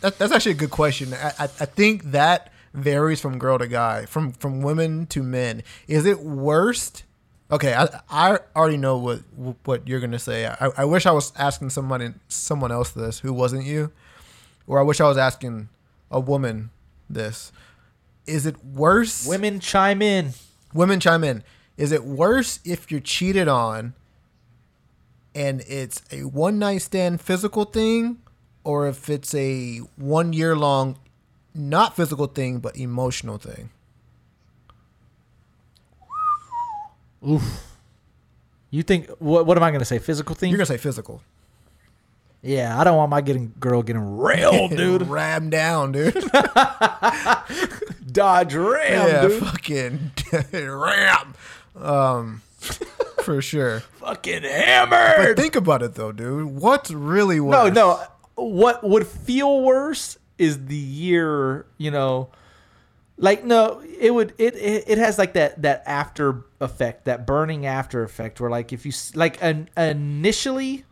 that, 0.00 0.18
that's 0.18 0.32
actually 0.32 0.52
a 0.52 0.56
good 0.56 0.70
question. 0.70 1.12
I, 1.14 1.32
I, 1.38 1.44
I 1.44 1.66
think 1.66 2.04
that 2.12 2.52
varies 2.72 3.20
from 3.20 3.38
girl 3.38 3.58
to 3.58 3.66
guy, 3.66 4.06
from 4.06 4.32
from 4.32 4.62
women 4.62 5.06
to 5.06 5.22
men. 5.22 5.62
Is 5.88 6.06
it 6.06 6.20
worst? 6.20 7.04
Okay, 7.50 7.74
I, 7.74 7.88
I 8.10 8.38
already 8.56 8.76
know 8.76 8.96
what 8.96 9.20
what 9.64 9.86
you're 9.86 10.00
gonna 10.00 10.18
say. 10.18 10.46
I, 10.46 10.70
I 10.78 10.84
wish 10.84 11.06
I 11.06 11.12
was 11.12 11.32
asking 11.36 11.70
somebody 11.70 12.12
someone 12.28 12.72
else 12.72 12.90
this 12.90 13.20
who 13.20 13.32
wasn't 13.32 13.64
you, 13.64 13.92
or 14.66 14.78
I 14.78 14.82
wish 14.82 15.00
I 15.00 15.08
was 15.08 15.18
asking 15.18 15.68
a 16.10 16.20
woman 16.20 16.70
this. 17.08 17.52
Is 18.26 18.46
it 18.46 18.64
worse? 18.64 19.26
women 19.26 19.60
chime 19.60 20.00
in. 20.00 20.32
women 20.72 20.98
chime 21.00 21.22
in. 21.24 21.44
Is 21.76 21.92
it 21.92 22.04
worse 22.04 22.60
if 22.64 22.90
you're 22.90 23.00
cheated 23.00 23.48
on 23.48 23.94
and 25.34 25.62
it's 25.68 26.02
a 26.12 26.22
one 26.24 26.58
night 26.58 26.78
stand 26.78 27.20
physical 27.20 27.64
thing, 27.64 28.18
or 28.64 28.88
if 28.88 29.08
it's 29.08 29.34
a 29.34 29.78
one 29.96 30.32
year 30.32 30.56
long 30.56 30.96
not 31.54 31.94
physical 31.94 32.26
thing 32.26 32.58
but 32.58 32.76
emotional 32.76 33.38
thing? 33.38 33.70
Oof. 37.26 37.62
You 38.70 38.82
think 38.82 39.08
what? 39.18 39.46
What 39.46 39.56
am 39.56 39.62
I 39.62 39.70
gonna 39.70 39.84
say? 39.84 39.98
Physical 39.98 40.34
thing? 40.34 40.50
You're 40.50 40.58
gonna 40.58 40.66
say 40.66 40.76
physical. 40.78 41.22
yeah, 42.42 42.78
I 42.78 42.84
don't 42.84 42.96
want 42.96 43.08
my 43.10 43.20
getting 43.20 43.54
girl 43.60 43.82
getting 43.82 44.18
railed, 44.18 44.70
dude. 44.76 45.06
Ram 45.08 45.48
down, 45.48 45.92
dude. 45.92 46.12
Dodge 48.12 48.54
ram, 48.54 49.08
yeah, 49.08 49.22
dude. 49.22 49.42
fucking 49.42 50.10
ram. 50.52 51.34
Um, 51.80 52.42
for 53.22 53.40
sure. 53.40 53.80
Fucking 54.00 54.42
hammered. 54.42 55.36
But 55.36 55.36
think 55.36 55.56
about 55.56 55.82
it 55.82 55.94
though, 55.94 56.12
dude. 56.12 56.46
What's 56.46 56.90
really 56.90 57.40
what? 57.40 57.72
No, 57.74 57.96
no. 57.96 58.04
What 58.34 58.82
would 58.82 59.06
feel 59.06 59.62
worse 59.62 60.18
is 60.38 60.66
the 60.66 60.76
year, 60.76 61.66
you 61.78 61.90
know, 61.90 62.30
like 63.16 63.44
no, 63.44 63.82
it 64.00 64.12
would 64.12 64.34
it 64.38 64.56
it, 64.56 64.84
it 64.86 64.98
has 64.98 65.18
like 65.18 65.34
that 65.34 65.62
that 65.62 65.82
after 65.86 66.44
effect, 66.60 67.04
that 67.04 67.26
burning 67.26 67.66
after 67.66 68.02
effect 68.02 68.40
where 68.40 68.50
like 68.50 68.72
if 68.72 68.84
you 68.84 68.92
like 69.14 69.40
an, 69.42 69.68
initially 69.76 70.84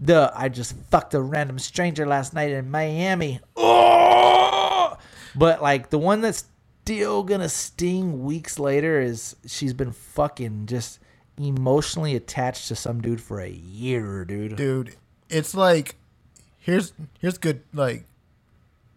the 0.00 0.32
I 0.34 0.48
just 0.48 0.76
fucked 0.90 1.14
a 1.14 1.20
random 1.20 1.58
stranger 1.58 2.06
last 2.06 2.34
night 2.34 2.50
in 2.50 2.70
Miami. 2.70 3.40
Oh! 3.56 4.96
But 5.34 5.62
like 5.62 5.90
the 5.90 5.98
one 5.98 6.20
that's 6.20 6.46
still 6.84 7.22
gonna 7.22 7.48
sting 7.48 8.24
weeks 8.24 8.58
later 8.58 9.00
is 9.00 9.36
she's 9.46 9.74
been 9.74 9.92
fucking 9.92 10.66
just 10.66 10.98
emotionally 11.38 12.14
attached 12.14 12.68
to 12.68 12.76
some 12.76 13.00
dude 13.00 13.20
for 13.20 13.40
a 13.40 13.48
year, 13.48 14.24
dude. 14.24 14.56
dude. 14.56 14.96
It's 15.28 15.54
like 15.54 15.96
here's 16.64 16.92
here's 17.20 17.36
good 17.38 17.60
like 17.72 18.04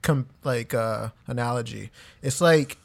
com 0.02 0.28
like 0.44 0.74
uh 0.74 1.10
analogy. 1.28 1.92
It's 2.22 2.40
like 2.42 2.78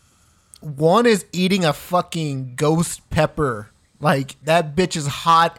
one 0.61 1.07
is 1.07 1.24
eating 1.33 1.64
a 1.64 1.72
fucking 1.72 2.55
ghost 2.57 3.09
pepper. 3.11 3.70
Like 4.01 4.37
that 4.45 4.74
bitch 4.76 4.97
is 4.97 5.07
hot 5.07 5.59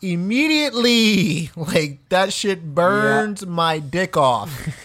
immediately. 0.00 1.50
Like 1.56 2.00
that 2.08 2.32
shit 2.32 2.74
burns 2.74 3.46
my 3.46 3.78
dick 3.78 4.16
off. 4.16 4.50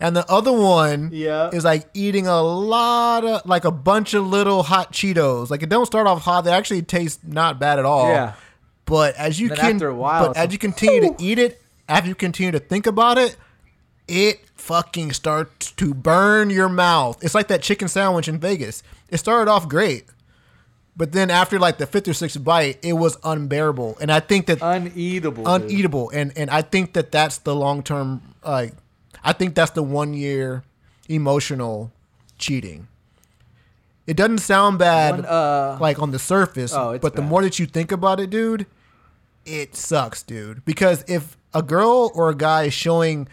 and 0.00 0.16
the 0.16 0.24
other 0.28 0.52
one 0.52 1.10
Yeah. 1.12 1.50
is 1.50 1.64
like 1.64 1.88
eating 1.94 2.26
a 2.26 2.42
lot 2.42 3.24
of 3.24 3.46
like 3.46 3.64
a 3.64 3.70
bunch 3.70 4.14
of 4.14 4.26
little 4.26 4.62
hot 4.62 4.92
Cheetos. 4.92 5.50
Like 5.50 5.62
it 5.62 5.68
don't 5.68 5.86
start 5.86 6.06
off 6.06 6.22
hot. 6.22 6.42
They 6.42 6.52
actually 6.52 6.82
taste 6.82 7.24
not 7.26 7.58
bad 7.58 7.78
at 7.78 7.84
all. 7.84 8.08
Yeah. 8.08 8.34
But 8.86 9.14
as 9.16 9.40
you 9.40 9.48
Then 9.48 9.56
can, 9.58 9.74
after 9.76 9.88
a 9.88 9.94
while, 9.94 10.26
but 10.28 10.36
as 10.36 10.52
you 10.52 10.58
continue 10.58 11.00
to 11.00 11.14
eat 11.22 11.38
it, 11.38 11.60
after 11.88 12.08
you 12.08 12.14
continue 12.14 12.52
to 12.52 12.58
think 12.58 12.86
about 12.86 13.18
it, 13.18 13.36
it 14.08 14.40
fucking 14.56 15.12
starts 15.12 15.70
to 15.72 15.94
burn 15.94 16.50
your 16.50 16.68
mouth. 16.68 17.22
It's 17.22 17.34
like 17.34 17.48
that 17.48 17.62
chicken 17.62 17.88
sandwich 17.88 18.28
in 18.28 18.38
Vegas. 18.38 18.82
It 19.08 19.18
started 19.18 19.50
off 19.50 19.68
great, 19.68 20.04
but 20.96 21.12
then 21.12 21.30
after 21.30 21.58
like 21.58 21.78
the 21.78 21.86
fifth 21.86 22.08
or 22.08 22.14
sixth 22.14 22.42
bite, 22.42 22.78
it 22.82 22.94
was 22.94 23.16
unbearable. 23.24 23.96
And 24.00 24.10
I 24.12 24.20
think 24.20 24.46
that 24.46 24.58
Uneatable. 24.60 25.36
dude. 25.36 25.70
uneatable. 25.70 26.10
And 26.12 26.32
and 26.36 26.50
I 26.50 26.62
think 26.62 26.92
that 26.94 27.10
that's 27.12 27.38
the 27.38 27.54
long 27.54 27.82
term. 27.82 28.22
Like, 28.44 28.74
I 29.22 29.32
think 29.32 29.54
that's 29.54 29.70
the 29.72 29.82
one 29.82 30.12
year 30.14 30.64
emotional 31.08 31.92
cheating. 32.38 32.88
It 34.06 34.18
doesn't 34.18 34.38
sound 34.38 34.78
bad, 34.78 35.12
One, 35.16 35.24
uh, 35.24 35.78
like 35.80 35.98
on 35.98 36.10
the 36.10 36.18
surface, 36.18 36.74
Oh, 36.74 36.98
but 36.98 37.16
the 37.16 37.22
more 37.22 37.40
that 37.42 37.58
you 37.58 37.64
think 37.64 37.90
about 37.90 38.20
it, 38.20 38.28
dude, 38.28 38.66
it 39.46 39.74
sucks, 39.76 40.22
dude. 40.22 40.62
Because 40.66 41.04
if 41.08 41.38
a 41.54 41.62
girl 41.62 42.10
or 42.14 42.28
a 42.30 42.34
guy 42.34 42.64
is 42.64 42.74
showing 42.74 43.28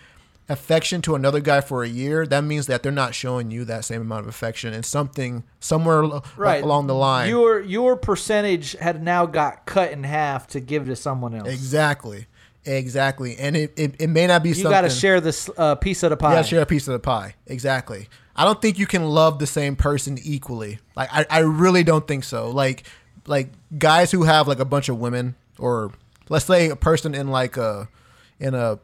affection 0.50 1.02
to 1.02 1.16
another 1.16 1.40
guy 1.40 1.62
for 1.62 1.84
a 1.84 1.88
year, 1.88 2.26
that 2.28 2.44
means 2.44 2.68
that 2.68 2.84
they're 2.84 2.92
not 2.92 3.16
showing 3.16 3.52
you 3.52 3.64
that 3.66 3.86
same 3.86 4.02
amount 4.02 4.22
of 4.22 4.28
affection, 4.28 4.74
and 4.74 4.86
something 4.86 5.44
somewhere 5.60 6.04
right 6.36 6.64
along 6.64 6.88
the 6.88 6.96
line. 6.96 7.30
Your 7.30 7.60
your 7.62 7.96
percentage 7.96 8.74
had 8.74 9.02
now 9.02 9.26
got 9.26 9.66
cut 9.66 9.92
in 9.92 10.04
half 10.04 10.48
to 10.48 10.60
give 10.60 10.86
to 10.88 10.96
someone 10.96 11.34
else. 11.36 11.48
exactly, 11.48 12.28
exactly, 12.66 13.38
and 13.38 13.56
it, 13.56 13.74
it, 13.78 13.96
it 14.00 14.08
may 14.08 14.28
not 14.28 14.44
be 14.44 14.50
You 14.50 14.56
something. 14.56 14.72
got 14.72 14.82
to 14.82 14.90
share 14.90 15.22
this 15.22 15.50
uh, 15.58 15.76
piece 15.76 16.04
of 16.04 16.10
the 16.10 16.18
pie. 16.18 16.32
You 16.32 16.36
gotta 16.38 16.48
share 16.48 16.62
a 16.62 16.66
piece 16.66 16.88
of 16.88 16.94
the 16.94 17.00
pie. 17.00 17.36
Exactly. 17.48 18.08
I 18.36 18.46
don't 18.46 18.62
think 18.62 18.80
you 18.80 18.88
can 18.88 19.04
love 19.06 19.40
the 19.40 19.48
same 19.48 19.76
person 19.76 20.18
equally. 20.24 20.80
Like 20.96 21.10
I, 21.12 21.26
I 21.30 21.40
really 21.40 21.84
don't 21.84 22.08
think 22.08 22.24
so. 22.24 22.50
Like 22.50 22.84
like 23.28 23.50
guys 23.78 24.12
who 24.12 24.24
have 24.24 24.48
like 24.48 24.60
a 24.60 24.66
bunch 24.66 24.90
of 24.90 25.00
women 25.00 25.36
or 25.60 25.92
let's 26.30 26.46
say 26.46 26.70
a 26.70 26.76
person 26.76 27.14
in 27.14 27.28
like 27.28 27.58
a 27.58 27.88
in 28.42 28.54
a 28.54 28.80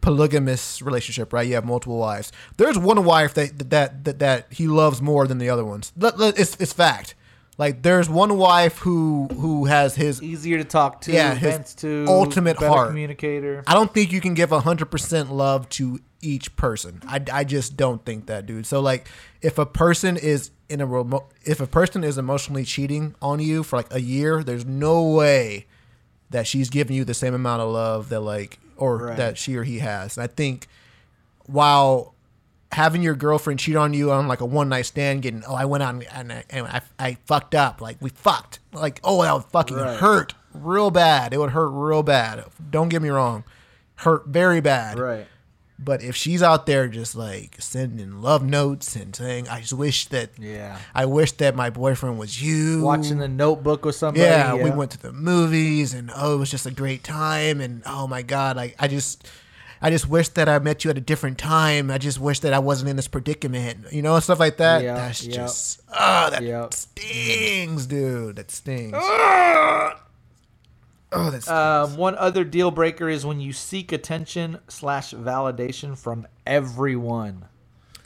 polygamous 0.00 0.82
relationship, 0.82 1.32
right? 1.32 1.46
You 1.46 1.54
have 1.54 1.64
multiple 1.64 1.98
wives. 1.98 2.32
There's 2.56 2.78
one 2.78 3.04
wife 3.04 3.34
that 3.34 3.70
that 3.70 4.04
that, 4.04 4.18
that 4.18 4.52
he 4.52 4.66
loves 4.66 5.00
more 5.00 5.26
than 5.26 5.38
the 5.38 5.50
other 5.50 5.64
ones. 5.64 5.92
It's 5.96 6.56
it's 6.60 6.72
fact. 6.72 7.14
Like 7.58 7.82
there's 7.82 8.08
one 8.08 8.38
wife 8.38 8.78
who 8.78 9.28
who 9.28 9.66
has 9.66 9.94
his 9.94 10.22
Easier 10.22 10.58
to 10.58 10.64
talk 10.64 11.02
to. 11.02 11.12
Yeah, 11.12 11.34
his 11.34 11.74
to. 11.76 12.06
ultimate 12.08 12.56
heart. 12.56 12.88
communicator. 12.88 13.62
I 13.66 13.74
don't 13.74 13.92
think 13.92 14.10
you 14.10 14.20
can 14.20 14.34
give 14.34 14.50
100% 14.50 15.30
love 15.30 15.68
to 15.70 16.00
each 16.22 16.56
person. 16.56 17.02
I, 17.06 17.22
I 17.32 17.44
just 17.44 17.76
don't 17.76 18.04
think 18.04 18.26
that, 18.26 18.46
dude. 18.46 18.66
So 18.66 18.80
like 18.80 19.06
if 19.42 19.58
a 19.58 19.66
person 19.66 20.16
is 20.16 20.50
in 20.68 20.80
a 20.80 20.86
remote 20.86 21.30
if 21.44 21.60
a 21.60 21.66
person 21.66 22.02
is 22.02 22.16
emotionally 22.16 22.64
cheating 22.64 23.14
on 23.20 23.38
you 23.38 23.62
for 23.62 23.76
like 23.76 23.92
a 23.92 24.00
year, 24.00 24.42
there's 24.42 24.64
no 24.64 25.02
way 25.02 25.66
that 26.32 26.46
she's 26.46 26.68
giving 26.70 26.96
you 26.96 27.04
the 27.04 27.14
same 27.14 27.34
amount 27.34 27.62
of 27.62 27.70
love 27.70 28.08
that 28.10 28.20
like 28.20 28.58
or 28.76 28.96
Right. 28.98 29.16
that 29.16 29.38
she 29.38 29.56
or 29.56 29.62
he 29.64 29.78
has. 29.78 30.16
And 30.16 30.24
I 30.24 30.26
think 30.26 30.66
while 31.46 32.14
having 32.72 33.02
your 33.02 33.14
girlfriend 33.14 33.60
cheat 33.60 33.76
on 33.76 33.92
you 33.94 34.10
on 34.10 34.26
like 34.28 34.40
a 34.40 34.46
one 34.46 34.68
night 34.68 34.86
stand, 34.86 35.22
getting 35.22 35.42
oh 35.46 35.54
I 35.54 35.64
went 35.64 35.82
on 35.82 36.02
and 36.12 36.32
I, 36.32 36.44
and 36.50 36.66
I, 36.66 36.80
I 36.98 37.14
fucked 37.26 37.54
up, 37.54 37.80
like 37.80 37.98
we 38.00 38.10
fucked, 38.10 38.60
like 38.72 39.00
oh 39.04 39.22
that 39.22 39.32
would 39.34 39.44
fucking 39.44 39.76
Right. 39.76 39.98
hurt 39.98 40.34
real 40.54 40.90
bad. 40.90 41.32
It 41.34 41.38
would 41.38 41.50
hurt 41.50 41.68
real 41.70 42.02
bad. 42.02 42.44
Don't 42.70 42.88
get 42.88 43.02
me 43.02 43.08
wrong, 43.10 43.44
hurt 43.96 44.26
very 44.26 44.60
bad. 44.60 44.98
Right. 44.98 45.26
But 45.84 46.02
if 46.02 46.14
she's 46.16 46.42
out 46.42 46.66
there 46.66 46.88
just 46.88 47.14
like 47.16 47.56
sending 47.60 48.22
love 48.22 48.42
notes 48.44 48.94
and 48.96 49.14
saying 49.14 49.48
I 49.48 49.60
just 49.60 49.72
wish 49.72 50.06
that 50.08 50.30
Yeah. 50.38 50.78
I 50.94 51.04
wish 51.06 51.32
that 51.32 51.54
my 51.56 51.70
boyfriend 51.70 52.18
was 52.18 52.42
you, 52.42 52.82
Watching 52.82 53.18
the 53.18 53.28
Notebook 53.28 53.84
or 53.86 53.92
something. 53.92 54.22
yeah, 54.22 54.54
we 54.54 54.70
went 54.70 54.90
to 54.92 54.98
the 54.98 55.12
movies 55.12 55.94
and 55.94 56.10
oh, 56.14 56.34
it 56.34 56.38
was 56.38 56.50
just 56.50 56.66
a 56.66 56.70
great 56.70 57.02
time 57.04 57.60
and 57.60 57.82
oh 57.86 58.06
my 58.06 58.22
god, 58.22 58.56
like 58.56 58.76
I 58.78 58.88
just 58.88 59.26
I 59.84 59.90
just 59.90 60.08
wish 60.08 60.28
that 60.28 60.48
I 60.48 60.60
met 60.60 60.84
you 60.84 60.90
at 60.90 60.96
a 60.96 61.00
different 61.00 61.38
time. 61.38 61.90
I 61.90 61.98
just 61.98 62.20
wish 62.20 62.38
that 62.40 62.52
I 62.52 62.60
wasn't 62.60 62.90
in 62.90 62.94
this 62.94 63.08
predicament. 63.08 63.86
You 63.92 64.00
know, 64.02 64.18
stuff 64.20 64.38
like 64.38 64.58
that. 64.58 64.84
Yeah, 64.84 64.94
That's 64.94 65.24
yeah. 65.26 65.34
just 65.34 65.80
oh, 65.92 66.30
that 66.30 66.40
Yep. 66.42 66.72
stings, 66.74 67.86
dude. 67.86 68.36
That 68.36 68.52
stings. 68.52 68.92
Ah! 68.94 69.98
Oh, 71.12 71.30
that's 71.30 71.48
Um, 71.48 71.96
one 71.96 72.16
other 72.16 72.44
deal 72.44 72.70
breaker 72.70 73.08
is 73.08 73.24
when 73.24 73.40
you 73.40 73.52
seek 73.52 73.92
attention 73.92 74.58
slash 74.68 75.12
validation 75.12 75.96
from 75.96 76.26
everyone. 76.46 77.46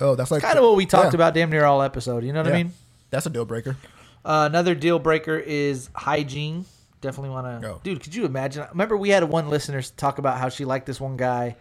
oh, 0.01 0.15
that's 0.15 0.31
like 0.31 0.43
Kind 0.43 0.59
of 0.59 0.65
what 0.65 0.77
we 0.77 0.87
talked 0.87 1.13
yeah, 1.13 1.17
about 1.17 1.35
damn 1.35 1.51
near 1.51 1.65
all 1.65 1.83
episode. 1.83 2.25
You 2.25 2.33
know 2.33 2.43
what 2.43 2.53
I 2.53 2.57
mean? 2.63 2.73
That's 3.11 3.27
a 3.27 3.31
deal 3.31 3.45
breaker. 3.45 3.77
Uh, 4.25 4.47
another 4.51 4.75
deal 4.75 4.99
breaker 4.99 5.37
is 5.37 5.89
hygiene. 5.95 6.65
Definitely 7.01 7.31
want 7.31 7.63
to, 7.63 7.69
Oh. 7.69 7.81
dude. 7.85 8.03
Could 8.03 8.15
you 8.15 8.25
imagine? 8.25 8.67
Remember, 8.71 8.97
we 8.97 9.11
had 9.11 9.23
one 9.25 9.49
listener 9.49 9.81
talk 9.83 10.19
about 10.19 10.39
how 10.39 10.49
she 10.49 10.65
liked 10.65 10.87
this 10.87 11.01
one 11.01 11.17
guy, 11.17 11.57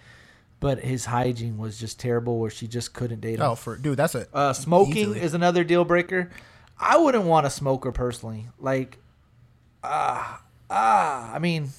but 0.60 0.80
his 0.80 1.06
hygiene 1.06 1.58
was 1.58 1.78
just 1.78 2.00
terrible, 2.00 2.40
where 2.40 2.50
she 2.50 2.68
just 2.68 2.94
couldn't 2.94 3.22
date 3.22 3.36
him. 3.40 3.44
Oh, 3.46 3.56
for 3.56 3.76
dude, 3.78 3.98
that's 3.98 4.16
a 4.16 4.26
Uh, 4.34 4.54
smoking 4.54 4.98
easily. 4.98 5.22
is 5.22 5.34
another 5.36 5.64
deal 5.64 5.86
breaker. 5.86 6.32
I 6.80 6.98
wouldn't 6.98 7.26
want 7.26 7.46
a 7.46 7.50
smoker 7.50 7.92
personally. 7.92 8.48
Like, 8.60 8.98
ah, 9.84 10.42
ah. 10.70 11.34
I 11.34 11.40
mean, 11.40 11.70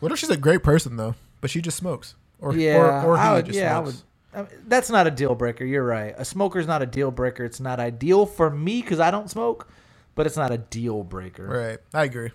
What 0.00 0.12
if 0.12 0.18
she's 0.18 0.30
a 0.30 0.36
great 0.36 0.62
person 0.62 0.96
though, 0.96 1.14
but 1.40 1.50
she 1.50 1.60
just 1.60 1.76
smokes, 1.76 2.14
or 2.40 2.54
yeah, 2.56 2.76
or, 2.76 3.12
or 3.12 3.16
he 3.16 3.22
I 3.22 3.32
would, 3.34 3.46
just 3.46 3.58
yeah, 3.58 3.80
smokes? 3.82 4.02
I 4.34 4.40
would. 4.40 4.48
I 4.48 4.50
mean, 4.50 4.62
that's 4.68 4.90
not 4.90 5.06
a 5.06 5.10
deal 5.10 5.34
breaker. 5.34 5.64
You're 5.64 5.84
right. 5.84 6.14
A 6.18 6.24
smoker's 6.24 6.66
not 6.66 6.82
a 6.82 6.86
deal 6.86 7.10
breaker. 7.10 7.44
It's 7.44 7.60
not 7.60 7.80
ideal 7.80 8.26
for 8.26 8.50
me 8.50 8.82
because 8.82 9.00
I 9.00 9.10
don't 9.10 9.30
smoke, 9.30 9.68
but 10.14 10.26
it's 10.26 10.36
not 10.36 10.50
a 10.50 10.58
deal 10.58 11.02
breaker. 11.02 11.46
Right, 11.46 11.78
I 11.94 12.04
agree. 12.04 12.30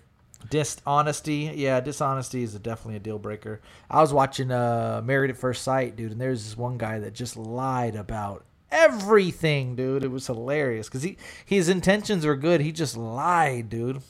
Dishonesty, 0.50 1.52
yeah, 1.54 1.80
dishonesty 1.80 2.42
is 2.42 2.54
definitely 2.54 2.96
a 2.96 3.00
deal 3.00 3.18
breaker. 3.18 3.60
I 3.88 4.00
was 4.00 4.12
watching 4.12 4.50
uh 4.50 5.00
Married 5.04 5.30
at 5.30 5.36
First 5.36 5.62
Sight, 5.62 5.94
dude, 5.96 6.12
and 6.12 6.20
there's 6.20 6.44
this 6.44 6.56
one 6.56 6.78
guy 6.78 6.98
that 6.98 7.14
just 7.14 7.36
lied 7.36 7.94
about 7.94 8.44
everything, 8.72 9.76
dude. 9.76 10.02
It 10.02 10.10
was 10.10 10.26
hilarious 10.26 10.88
because 10.88 11.02
he 11.04 11.16
his 11.44 11.68
intentions 11.68 12.26
were 12.26 12.36
good. 12.36 12.60
He 12.60 12.72
just 12.72 12.96
lied, 12.96 13.68
dude. 13.70 14.02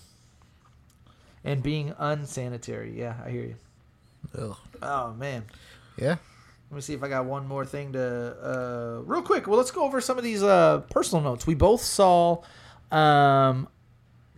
And 1.44 1.62
being 1.62 1.94
unsanitary, 1.98 2.96
yeah, 2.98 3.14
I 3.24 3.30
hear 3.30 3.42
you. 3.42 3.54
Ugh. 4.38 4.56
Oh 4.82 5.12
man, 5.14 5.44
Yeah. 5.96 6.16
let 6.70 6.76
me 6.76 6.80
see 6.80 6.94
if 6.94 7.02
I 7.02 7.08
got 7.08 7.24
one 7.24 7.46
more 7.48 7.64
thing 7.66 7.92
to 7.94 8.00
uh 9.00 9.02
real 9.04 9.22
quick. 9.22 9.46
Well, 9.48 9.58
let's 9.58 9.70
go 9.72 9.82
over 9.84 10.00
some 10.00 10.18
of 10.18 10.24
these 10.24 10.42
uh 10.42 10.80
personal 10.90 11.22
notes. 11.24 11.46
We 11.46 11.54
both 11.54 11.80
saw 11.82 12.42
um 12.92 13.68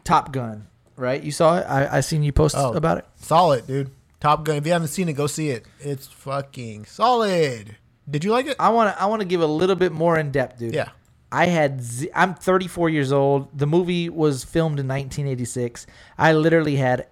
Top 0.04 0.32
Gun, 0.32 0.66
right? 0.96 1.22
You 1.22 1.30
saw 1.32 1.58
it. 1.58 1.66
I 1.68 1.98
I 1.98 2.00
seen 2.00 2.22
you 2.22 2.32
post 2.32 2.54
Oh. 2.58 2.72
about 2.72 2.98
it. 2.98 3.04
Solid, 3.16 3.66
dude. 3.66 3.90
Top 4.20 4.44
Gun. 4.44 4.56
If 4.56 4.66
you 4.66 4.72
haven't 4.72 4.88
seen 4.88 5.08
it, 5.08 5.12
go 5.14 5.26
see 5.26 5.50
it. 5.50 5.66
It's 5.80 6.06
fucking 6.06 6.86
solid. 6.86 7.76
Did 8.10 8.24
you 8.24 8.32
like 8.32 8.46
it? 8.46 8.56
I 8.58 8.70
want 8.70 8.94
to 8.96 9.02
I 9.02 9.06
want 9.06 9.20
to 9.20 9.26
give 9.28 9.42
a 9.42 9.46
little 9.46 9.76
bit 9.76 9.92
more 9.92 10.18
in 10.18 10.30
depth, 10.30 10.58
dude. 10.58 10.74
Yeah. 10.74 10.88
I 11.34 11.46
had 11.46 11.82
z- 11.82 12.10
I'm 12.14 12.34
34 12.34 12.90
years 12.90 13.10
old. 13.10 13.58
The 13.58 13.66
movie 13.66 14.08
was 14.08 14.44
filmed 14.44 14.78
in 14.78 14.86
1986. 14.86 15.84
I 16.16 16.32
literally 16.32 16.76
had 16.76 17.08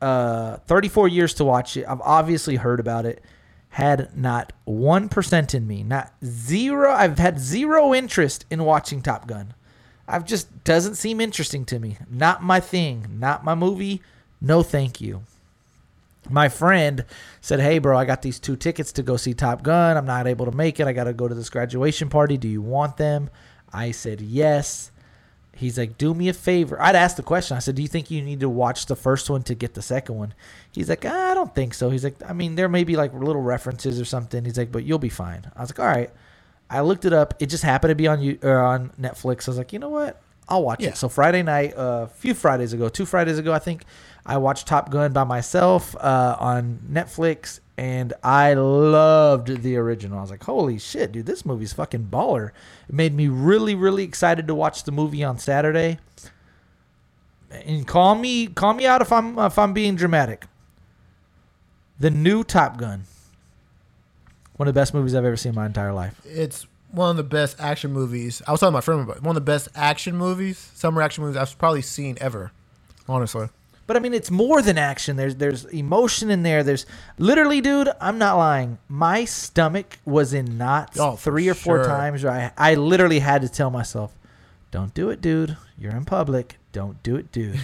uh 0.00 0.58
34 0.68 1.08
years 1.08 1.34
to 1.34 1.44
watch 1.44 1.76
it. 1.76 1.84
I've 1.88 2.00
obviously 2.02 2.56
heard 2.56 2.78
about 2.78 3.06
it. 3.06 3.22
Had 3.70 4.16
not 4.16 4.52
1% 4.68 5.54
in 5.54 5.66
me. 5.66 5.82
Not 5.82 6.14
zero. 6.24 6.92
I've 6.92 7.18
had 7.18 7.40
zero 7.40 7.92
interest 7.92 8.46
in 8.50 8.64
watching 8.64 9.02
Top 9.02 9.26
Gun. 9.26 9.52
I've 10.06 10.24
just 10.24 10.62
doesn't 10.62 10.94
seem 10.94 11.20
interesting 11.20 11.64
to 11.66 11.80
me. 11.80 11.98
Not 12.08 12.44
my 12.44 12.60
thing. 12.60 13.16
Not 13.18 13.44
my 13.44 13.56
movie. 13.56 14.00
No 14.40 14.62
thank 14.62 15.00
you 15.00 15.22
my 16.30 16.48
friend 16.48 17.04
said, 17.40 17.60
"Hey, 17.60 17.78
bro, 17.78 17.96
I 17.96 18.04
got 18.04 18.22
these 18.22 18.38
two 18.38 18.56
tickets 18.56 18.92
to 18.92 19.02
go 19.02 19.16
see 19.16 19.34
Top 19.34 19.62
Gun. 19.62 19.96
I'm 19.96 20.06
not 20.06 20.26
able 20.26 20.46
to 20.46 20.56
make 20.56 20.80
it. 20.80 20.86
I 20.86 20.92
got 20.92 21.04
to 21.04 21.12
go 21.12 21.28
to 21.28 21.34
this 21.34 21.50
graduation 21.50 22.08
party. 22.08 22.36
Do 22.36 22.48
you 22.48 22.62
want 22.62 22.96
them?" 22.96 23.30
I 23.76 23.90
said, 23.92 24.20
"Yes." 24.20 24.90
He's 25.54 25.78
like, 25.78 25.96
"Do 25.96 26.12
me 26.12 26.28
a 26.28 26.32
favor." 26.34 26.80
I'd 26.80 26.94
asked 26.96 27.16
the 27.16 27.22
question. 27.22 27.56
I 27.56 27.60
said, 27.60 27.76
"Do 27.76 27.82
you 27.82 27.88
think 27.88 28.10
you 28.10 28.20
need 28.22 28.40
to 28.40 28.48
watch 28.48 28.86
the 28.86 28.96
first 28.96 29.30
one 29.30 29.42
to 29.44 29.54
get 29.54 29.74
the 29.74 29.80
second 29.82 30.16
one?" 30.16 30.34
He's 30.72 30.88
like, 30.90 31.04
"I 31.04 31.32
don't 31.34 31.54
think 31.54 31.72
so." 31.74 31.88
He's 31.90 32.04
like, 32.04 32.16
"I 32.28 32.32
mean, 32.34 32.56
there 32.56 32.68
may 32.68 32.84
be 32.84 32.96
like 32.96 33.14
little 33.14 33.40
references 33.42 33.98
or 34.00 34.04
something." 34.04 34.44
He's 34.44 34.58
like, 34.58 34.70
"But 34.72 34.84
you'll 34.84 34.98
be 34.98 35.08
fine." 35.08 35.50
I 35.56 35.60
was 35.62 35.70
like, 35.70 35.80
"All 35.80 35.86
right." 35.86 36.10
I 36.68 36.80
looked 36.80 37.04
it 37.04 37.12
up. 37.12 37.34
It 37.38 37.46
just 37.46 37.62
happened 37.62 37.90
to 37.90 37.94
be 37.94 38.06
on 38.08 38.20
you 38.20 38.38
or 38.42 38.60
on 38.60 38.90
Netflix. 39.00 39.48
I 39.48 39.52
was 39.52 39.58
like, 39.58 39.72
"You 39.72 39.78
know 39.78 39.88
what? 39.90 40.20
I'll 40.48 40.62
watch 40.62 40.82
Yeah. 40.82 40.90
it." 40.90 40.96
So 40.96 41.08
Friday 41.08 41.42
night, 41.42 41.74
uh, 41.76 42.02
a 42.04 42.06
few 42.08 42.34
Fridays 42.34 42.72
ago, 42.72 42.88
two 42.88 43.06
Fridays 43.06 43.38
ago, 43.38 43.52
I 43.52 43.58
think, 43.58 43.84
I 44.26 44.38
watched 44.38 44.66
Top 44.66 44.90
Gun 44.90 45.12
by 45.12 45.22
myself 45.22 45.94
uh, 45.96 46.36
on 46.40 46.80
Netflix, 46.90 47.60
and 47.78 48.12
I 48.24 48.54
loved 48.54 49.62
the 49.62 49.76
original. 49.76 50.18
I 50.18 50.22
was 50.22 50.30
like, 50.30 50.42
"Holy 50.42 50.78
shit, 50.78 51.12
dude! 51.12 51.26
This 51.26 51.46
movie's 51.46 51.72
fucking 51.72 52.08
baller." 52.10 52.50
It 52.88 52.94
made 52.94 53.14
me 53.14 53.28
really, 53.28 53.76
really 53.76 54.02
excited 54.02 54.48
to 54.48 54.54
watch 54.54 54.82
the 54.82 54.92
movie 54.92 55.22
on 55.22 55.38
Saturday. 55.38 55.98
And 57.50 57.86
call 57.86 58.16
me, 58.16 58.48
call 58.48 58.74
me 58.74 58.84
out 58.84 59.00
if 59.00 59.12
I'm 59.12 59.38
if 59.38 59.58
I'm 59.58 59.72
being 59.72 59.94
dramatic. 59.94 60.46
The 62.00 62.10
new 62.10 62.42
Top 62.42 62.76
Gun, 62.78 63.04
one 64.56 64.66
of 64.68 64.74
the 64.74 64.80
best 64.80 64.92
movies 64.92 65.14
I've 65.14 65.24
ever 65.24 65.36
seen 65.36 65.50
in 65.50 65.56
my 65.56 65.66
entire 65.66 65.92
life. 65.92 66.20
It's 66.24 66.66
one 66.90 67.10
of 67.10 67.16
the 67.16 67.22
best 67.22 67.60
action 67.60 67.92
movies. 67.92 68.42
I 68.46 68.50
was 68.50 68.60
talking 68.60 68.72
to 68.72 68.76
my 68.76 68.80
friend 68.80 69.02
about 69.02 69.18
it. 69.18 69.22
one 69.22 69.36
of 69.36 69.42
the 69.44 69.52
best 69.52 69.68
action 69.74 70.16
movies, 70.16 70.58
summer 70.74 71.00
action 71.00 71.22
movies 71.22 71.36
I've 71.36 71.56
probably 71.58 71.82
seen 71.82 72.18
ever. 72.20 72.50
Honestly, 73.08 73.48
But 73.86 73.96
I 73.96 74.00
mean, 74.00 74.14
it's 74.14 74.30
more 74.30 74.62
than 74.62 74.78
action. 74.78 75.16
There's 75.16 75.36
there's 75.36 75.64
emotion 75.66 76.30
in 76.30 76.42
there. 76.42 76.62
There's 76.64 76.86
literally, 77.18 77.60
dude. 77.60 77.88
I'm 78.00 78.18
not 78.18 78.36
lying. 78.36 78.78
My 78.88 79.24
stomach 79.24 79.98
was 80.04 80.32
in 80.32 80.58
knots 80.58 80.98
Oh, 80.98 81.14
three 81.16 81.48
or 81.48 81.54
four 81.54 81.84
sure. 81.84 81.86
times. 81.86 82.24
Where 82.24 82.52
I 82.58 82.70
I 82.72 82.74
literally 82.74 83.20
had 83.20 83.42
to 83.42 83.48
tell 83.48 83.70
myself, 83.70 84.12
"Don't 84.72 84.92
do 84.92 85.10
it, 85.10 85.20
dude. 85.20 85.56
You're 85.78 85.92
in 85.94 86.04
public. 86.04 86.58
Don't 86.72 87.00
do 87.04 87.14
it, 87.16 87.30
dude." 87.30 87.60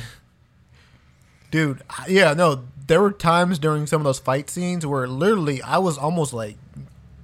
dude. 1.51 1.83
Yeah, 2.09 2.35
no. 2.35 2.65
There 2.87 3.01
were 3.01 3.13
times 3.13 3.59
during 3.59 3.87
some 3.87 4.01
of 4.01 4.05
those 4.05 4.19
fight 4.19 4.51
scenes 4.51 4.85
where 4.87 5.07
literally 5.09 5.63
I 5.63 5.79
was 5.79 5.97
almost 5.99 6.33
like 6.33 6.57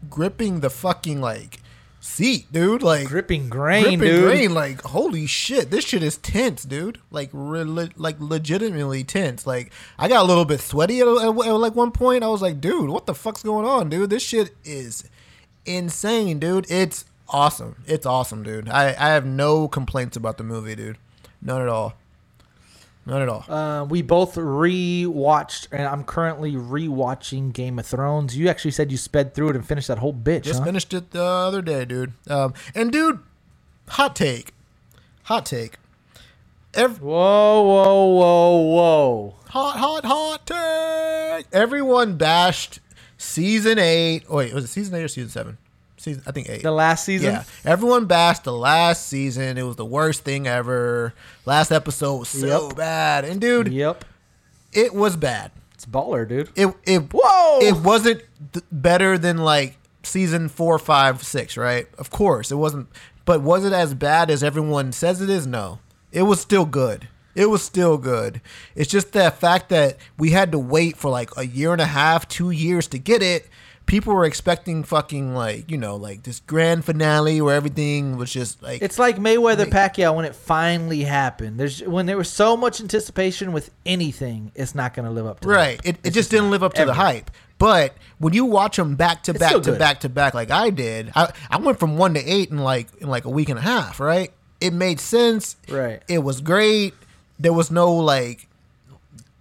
gripping 0.08 0.60
the 0.60 0.70
fucking 0.70 1.20
like 1.20 1.60
seat, 2.00 2.52
dude. 2.52 2.82
Like 2.82 3.08
Gripping 3.08 3.48
grain, 3.48 3.82
gripping 3.82 4.00
dude. 4.00 4.24
grain. 4.24 4.54
Like 4.54 4.82
holy 4.82 5.26
shit, 5.26 5.70
this 5.70 5.84
shit 5.84 6.02
is 6.02 6.16
tense, 6.18 6.64
dude. 6.64 6.98
Like 7.10 7.30
re- 7.32 7.62
like 7.96 8.16
legitimately 8.18 9.04
tense. 9.04 9.46
Like 9.46 9.72
I 9.98 10.08
got 10.08 10.22
a 10.22 10.26
little 10.28 10.44
bit 10.44 10.60
sweaty 10.60 11.00
at, 11.00 11.08
at, 11.08 11.24
at 11.26 11.32
like 11.32 11.74
one 11.74 11.90
point. 11.92 12.22
I 12.24 12.28
was 12.28 12.42
like, 12.42 12.60
dude, 12.60 12.90
what 12.90 13.06
the 13.06 13.14
fuck's 13.14 13.42
going 13.42 13.66
on, 13.66 13.88
dude? 13.88 14.10
This 14.10 14.22
shit 14.22 14.54
is 14.64 15.08
insane, 15.66 16.38
dude. 16.38 16.66
It's 16.70 17.04
awesome. 17.28 17.76
It's 17.86 18.06
awesome, 18.06 18.42
dude. 18.42 18.68
I 18.68 18.88
I 18.88 19.08
have 19.10 19.26
no 19.26 19.68
complaints 19.68 20.16
about 20.16 20.38
the 20.38 20.44
movie, 20.44 20.74
dude. 20.76 20.98
None 21.42 21.60
at 21.62 21.68
all. 21.68 21.94
None 23.08 23.22
at 23.22 23.28
all. 23.30 23.44
Uh, 23.48 23.84
we 23.86 24.02
both 24.02 24.36
re-watched, 24.36 25.68
and 25.72 25.84
I'm 25.88 26.04
currently 26.04 26.56
re-watching 26.56 27.50
Game 27.52 27.78
of 27.78 27.86
Thrones. 27.86 28.36
You 28.36 28.48
actually 28.50 28.72
said 28.72 28.92
you 28.92 28.98
sped 28.98 29.34
through 29.34 29.48
it 29.48 29.56
and 29.56 29.66
finished 29.66 29.88
that 29.88 29.98
whole 29.98 30.12
bitch, 30.12 30.42
Just 30.42 30.58
huh? 30.58 30.66
finished 30.66 30.92
it 30.92 31.10
the 31.12 31.22
other 31.22 31.62
day, 31.62 31.86
dude. 31.86 32.12
Um, 32.28 32.52
and 32.74 32.92
dude, 32.92 33.20
hot 33.88 34.14
take, 34.14 34.52
hot 35.24 35.46
take. 35.46 35.76
Ev- 36.74 37.00
Whoa, 37.00 37.62
whoa, 37.62 38.06
whoa, 38.06 38.56
whoa! 38.58 39.34
hot, 39.48 39.78
hot, 39.78 40.04
hot 40.04 40.46
take. 40.46 41.46
Everyone 41.50 42.18
bashed 42.18 42.80
season 43.16 43.78
eight. 43.78 44.24
Oh, 44.28 44.36
wait, 44.36 44.52
was 44.52 44.64
it 44.64 44.68
season 44.68 44.94
eight 44.96 45.02
or 45.04 45.08
season 45.08 45.30
seven? 45.30 45.58
Season, 45.98 46.22
I 46.26 46.32
think 46.32 46.48
eight. 46.48 46.62
The 46.62 46.70
last 46.72 47.04
season. 47.04 47.32
yeah, 47.34 47.44
everyone 47.64 48.06
bashed 48.06 48.44
the 48.44 48.52
last 48.52 49.06
season. 49.08 49.58
It 49.58 49.62
was 49.64 49.76
the 49.76 49.84
worst 49.84 50.24
thing 50.24 50.46
ever. 50.46 51.12
Last 51.44 51.72
episode 51.72 52.16
was 52.16 52.28
so 52.28 52.68
Yep. 52.68 52.76
bad, 52.76 53.24
and 53.24 53.40
dude, 53.40 53.72
Yep. 53.72 54.04
it 54.72 54.94
was 54.94 55.16
bad. 55.16 55.50
It's 55.74 55.86
baller, 55.86 56.28
dude. 56.28 56.50
It 56.56 56.74
it 56.84 57.12
Whoa! 57.12 57.58
It 57.60 57.76
wasn't 57.76 58.22
th- 58.52 58.64
better 58.72 59.18
than 59.18 59.38
like 59.38 59.76
season 60.02 60.48
four, 60.48 60.78
five, 60.78 61.22
six, 61.24 61.56
right? 61.56 61.86
Of 61.98 62.10
course, 62.10 62.50
it 62.50 62.56
wasn't. 62.56 62.88
But 63.24 63.42
was 63.42 63.64
it 63.64 63.72
as 63.72 63.92
bad 63.94 64.30
as 64.30 64.42
everyone 64.42 64.92
says 64.92 65.20
it 65.20 65.28
is? 65.30 65.46
No, 65.46 65.80
it 66.12 66.22
was 66.22 66.40
still 66.40 66.64
good. 66.64 67.08
It 67.34 67.50
was 67.50 67.62
still 67.62 67.98
good. 67.98 68.40
It's 68.74 68.90
just 68.90 69.12
the 69.12 69.30
fact 69.30 69.68
that 69.68 69.96
we 70.18 70.30
had 70.30 70.50
to 70.52 70.58
wait 70.58 70.96
for 70.96 71.08
like 71.10 71.30
a 71.36 71.46
year 71.46 71.72
and 71.72 71.80
a 71.80 71.86
half, 71.86 72.26
two 72.26 72.50
years 72.50 72.88
to 72.88 72.98
get 72.98 73.22
it. 73.22 73.48
People 73.88 74.14
were 74.14 74.26
expecting 74.26 74.84
fucking 74.84 75.34
like 75.34 75.70
you 75.70 75.78
know 75.78 75.96
like 75.96 76.22
this 76.22 76.40
grand 76.40 76.84
finale 76.84 77.40
where 77.40 77.56
everything 77.56 78.18
was 78.18 78.30
just 78.30 78.62
like 78.62 78.82
It's 78.82 78.98
like 78.98 79.16
Mayweather 79.16 79.64
Pacquiao 79.64 80.14
when 80.14 80.26
it 80.26 80.34
finally 80.36 81.02
happened. 81.02 81.58
There's 81.58 81.82
when 81.82 82.06
there 82.06 82.18
was 82.18 82.30
so 82.30 82.56
much 82.56 82.80
anticipation 82.80 83.52
with 83.52 83.70
anything, 83.86 84.52
it's 84.54 84.74
not 84.74 84.94
going 84.94 85.06
to 85.06 85.10
live 85.10 85.26
up 85.26 85.40
to 85.40 85.48
Right. 85.48 85.80
It, 85.84 85.96
it 85.96 86.00
It's 86.04 86.14
just 86.14 86.30
didn't 86.30 86.50
live 86.50 86.62
up 86.62 86.74
to 86.74 86.84
the 86.84 86.94
hype. 86.94 87.30
But 87.58 87.94
when 88.18 88.34
you 88.34 88.44
watch 88.44 88.76
them 88.76 88.94
back 88.94 89.24
to 89.24 89.32
It's 89.32 89.40
back 89.40 89.62
to 89.62 89.72
back 89.72 90.00
to 90.00 90.08
back 90.08 90.34
like 90.34 90.50
I 90.50 90.70
did, 90.70 91.10
I, 91.16 91.32
I 91.50 91.56
went 91.58 91.80
from 91.80 91.96
one 91.96 92.14
to 92.14 92.20
eight 92.20 92.50
in 92.50 92.58
like 92.58 92.88
in 93.00 93.08
like 93.08 93.24
a 93.24 93.30
week 93.30 93.48
and 93.48 93.58
a 93.58 93.62
half. 93.62 93.98
Right. 93.98 94.32
It 94.60 94.72
made 94.72 95.00
sense. 95.00 95.56
Right. 95.68 96.02
It 96.08 96.18
was 96.18 96.40
great. 96.40 96.94
There 97.38 97.52
was 97.52 97.70
no 97.70 97.92
like 97.94 98.48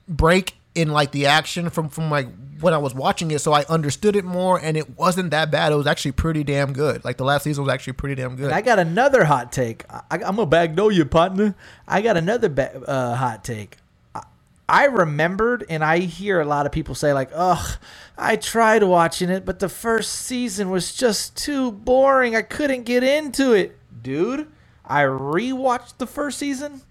break 0.08 0.56
in 0.74 0.89
like 0.91 1.12
the 1.12 1.26
action 1.26 1.70
from 1.70 1.89
from 1.89 2.10
like 2.10 2.28
when 2.60 2.74
I 2.74 2.78
was 2.78 2.93
watching 2.93 3.32
it, 3.32 3.39
so 3.39 3.53
I 3.53 3.64
understood 3.66 4.16
it 4.16 4.26
more, 4.26 4.60
and 4.60 4.76
it 4.78 4.97
wasn't 4.97 5.32
that 5.32 5.51
bad. 5.51 5.72
It 5.72 5.76
was 5.76 5.88
actually 5.88 6.14
pretty 6.14 6.43
damn 6.43 6.74
good. 6.74 7.03
Like 7.05 7.18
the 7.18 7.24
last 7.24 7.43
season 7.43 7.64
was 7.64 7.74
actually 7.74 7.93
pretty 7.93 8.16
damn 8.16 8.36
good. 8.36 8.45
And 8.45 8.53
I 8.53 8.62
got 8.62 8.80
another 8.80 9.26
hot 9.26 9.51
take. 9.51 9.84
I, 9.89 10.01
I'm 10.12 10.20
gonna 10.36 10.45
backdoor 10.45 10.91
you, 10.91 11.05
partner. 11.05 11.55
I 11.88 12.01
got 12.01 12.18
another 12.18 12.49
ba- 12.49 12.82
uh, 12.88 13.16
hot 13.16 13.43
take. 13.43 13.78
I, 14.16 14.24
I 14.68 14.86
remembered, 14.86 15.66
and 15.70 15.84
I 15.84 15.99
hear 15.99 16.39
a 16.41 16.45
lot 16.45 16.66
of 16.66 16.72
people 16.72 16.95
say 16.95 17.14
like, 17.14 17.30
"Ugh, 17.34 17.78
I 18.18 18.36
tried 18.36 18.84
watching 18.84 19.30
it, 19.30 19.45
but 19.45 19.60
the 19.60 19.70
first 19.70 20.12
season 20.14 20.70
was 20.70 20.93
just 20.93 21.36
too 21.38 21.72
boring. 21.72 22.36
I 22.36 22.41
couldn't 22.41 22.84
get 22.84 23.03
into 23.03 23.53
it." 23.53 23.78
Dude, 24.01 24.47
I 24.86 25.03
rewatched 25.03 25.97
the 25.97 26.08
first 26.08 26.38
season. 26.38 26.82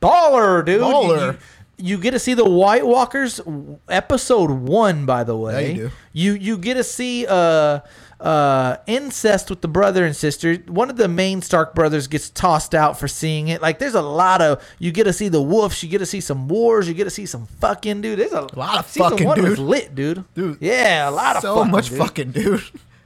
Baller, 0.00 0.64
dude. 0.64 0.82
Baller. 0.82 1.38
You, 1.80 1.98
get 1.98 2.12
to 2.12 2.18
see 2.18 2.34
the 2.34 2.48
White 2.48 2.86
Walkers 2.86 3.40
episode 3.88 4.50
one, 4.50 5.06
by 5.06 5.24
the 5.24 5.36
way. 5.36 5.72
you 5.72 5.74
do. 5.76 5.90
You 6.12 6.32
you 6.32 6.58
get 6.58 6.74
to 6.74 6.84
see 6.84 7.26
uh 7.28 7.80
uh 8.20 8.76
incest 8.86 9.48
with 9.48 9.60
the 9.60 9.68
brother 9.68 10.04
and 10.04 10.14
sister. 10.14 10.56
One 10.66 10.90
of 10.90 10.96
the 10.96 11.08
main 11.08 11.40
Stark 11.40 11.74
brothers 11.74 12.06
gets 12.06 12.28
tossed 12.30 12.74
out 12.74 12.98
for 12.98 13.08
seeing 13.08 13.48
it. 13.48 13.62
Like 13.62 13.78
there's 13.78 13.94
a 13.94 14.02
lot 14.02 14.42
of 14.42 14.62
you 14.78 14.90
get 14.92 15.04
to 15.04 15.12
see 15.12 15.28
the 15.28 15.40
wolves, 15.40 15.82
you 15.82 15.88
get 15.88 15.98
to 15.98 16.06
see 16.06 16.20
some 16.20 16.48
wars, 16.48 16.88
you 16.88 16.94
get 16.94 17.04
to 17.04 17.10
see 17.10 17.26
some 17.26 17.46
fucking 17.60 18.00
dude. 18.02 18.18
There's 18.18 18.32
a, 18.32 18.42
lot 18.56 18.78
of 18.78 18.86
season 18.88 19.10
fucking, 19.10 19.26
one 19.26 19.42
was 19.42 19.58
lit, 19.58 19.94
dude. 19.94 20.24
Dude, 20.34 20.58
Yeah, 20.60 21.08
a 21.08 21.12
lot 21.12 21.36
of 21.36 21.42
so 21.42 21.56
fucking, 21.56 21.70
much 21.70 21.88
dude. 21.88 21.98
fucking 21.98 22.30
dude. 22.32 22.62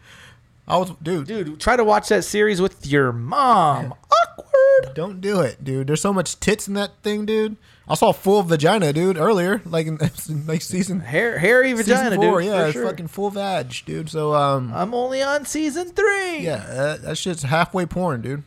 I 0.67 0.79
was 0.79 0.93
dude. 1.03 1.27
Dude, 1.27 1.61
try 1.61 1.77
to 1.77 1.85
watch 1.85 2.09
that 2.09 2.25
series 2.25 2.61
with 2.61 2.87
your 2.87 3.13
mom. 3.13 3.93
Awkward. 4.39 4.95
Don't 4.95 5.21
do 5.21 5.41
it, 5.41 5.63
dude. 5.63 5.87
There's 5.89 6.01
so 6.01 6.13
much 6.13 6.41
tits 6.41 6.67
in 6.67 6.75
that 6.75 7.03
thing, 7.03 7.27
dude. 7.27 7.57
I 7.87 7.95
saw 7.95 8.13
full 8.13 8.43
vagina, 8.43 8.93
dude, 8.93 9.19
earlier, 9.19 9.61
like 9.67 9.87
in 9.87 9.99
like 10.47 10.63
season 10.63 11.01
Hair, 11.01 11.39
hairy 11.39 11.73
vagina, 11.75 12.17
four. 12.17 12.41
dude. 12.41 12.51
yeah, 12.51 12.65
it's 12.65 12.73
sure. 12.73 12.87
fucking 12.87 13.09
full 13.09 13.31
vag, 13.31 13.75
dude. 13.85 14.09
So 14.09 14.35
um, 14.35 14.73
I'm 14.75 14.95
only 14.95 15.23
on 15.23 15.45
season 15.45 15.89
three. 15.91 16.39
yeah, 16.39 16.65
that, 16.67 17.03
that 17.03 17.19
shit's 17.19 17.43
halfway 17.43 17.85
porn, 17.87 18.23
dude. 18.23 18.43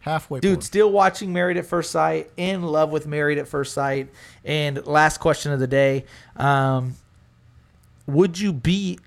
Halfway, 0.00 0.38
Dude, 0.40 0.54
porn. 0.58 0.62
still 0.62 0.92
watching 0.92 1.32
Married 1.32 1.56
at 1.56 1.66
First 1.66 1.90
Sight, 1.90 2.30
in 2.36 2.62
love 2.62 2.90
with 2.90 3.06
Married 3.08 3.36
at 3.38 3.48
First 3.48 3.74
Sight. 3.74 4.08
And 4.44 4.86
last 4.86 5.18
question 5.18 5.50
of 5.52 5.58
the 5.58 5.66
day 5.66 6.04
um, 6.36 6.94
Would 8.06 8.38
you 8.38 8.52
be 8.52 9.00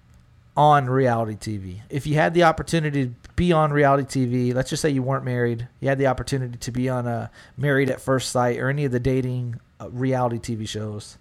on 0.58 0.88
reality 0.90 1.36
TV? 1.36 1.80
If 1.90 2.06
you 2.06 2.16
had 2.16 2.34
the 2.34 2.44
opportunity 2.44 3.06
to 3.08 3.14
be 3.36 3.52
on 3.52 3.72
reality 3.72 4.26
TV, 4.26 4.54
let's 4.54 4.70
just 4.70 4.82
say 4.82 4.90
you 4.90 5.04
weren't 5.04 5.26
married, 5.26 5.68
you 5.80 5.90
had 5.90 5.98
the 5.98 6.08
opportunity 6.08 6.58
to 6.58 6.72
be 6.72 6.90
on 6.90 7.08
a 7.08 7.30
Married 7.58 7.90
at 7.90 8.02
First 8.02 8.30
Sight 8.32 8.58
or 8.60 8.70
any 8.70 8.86
of 8.86 8.92
the 8.92 9.00
dating 9.00 9.60
uh, 9.80 9.90
reality 9.90 10.38
TV 10.38 10.68
shows, 10.68 11.18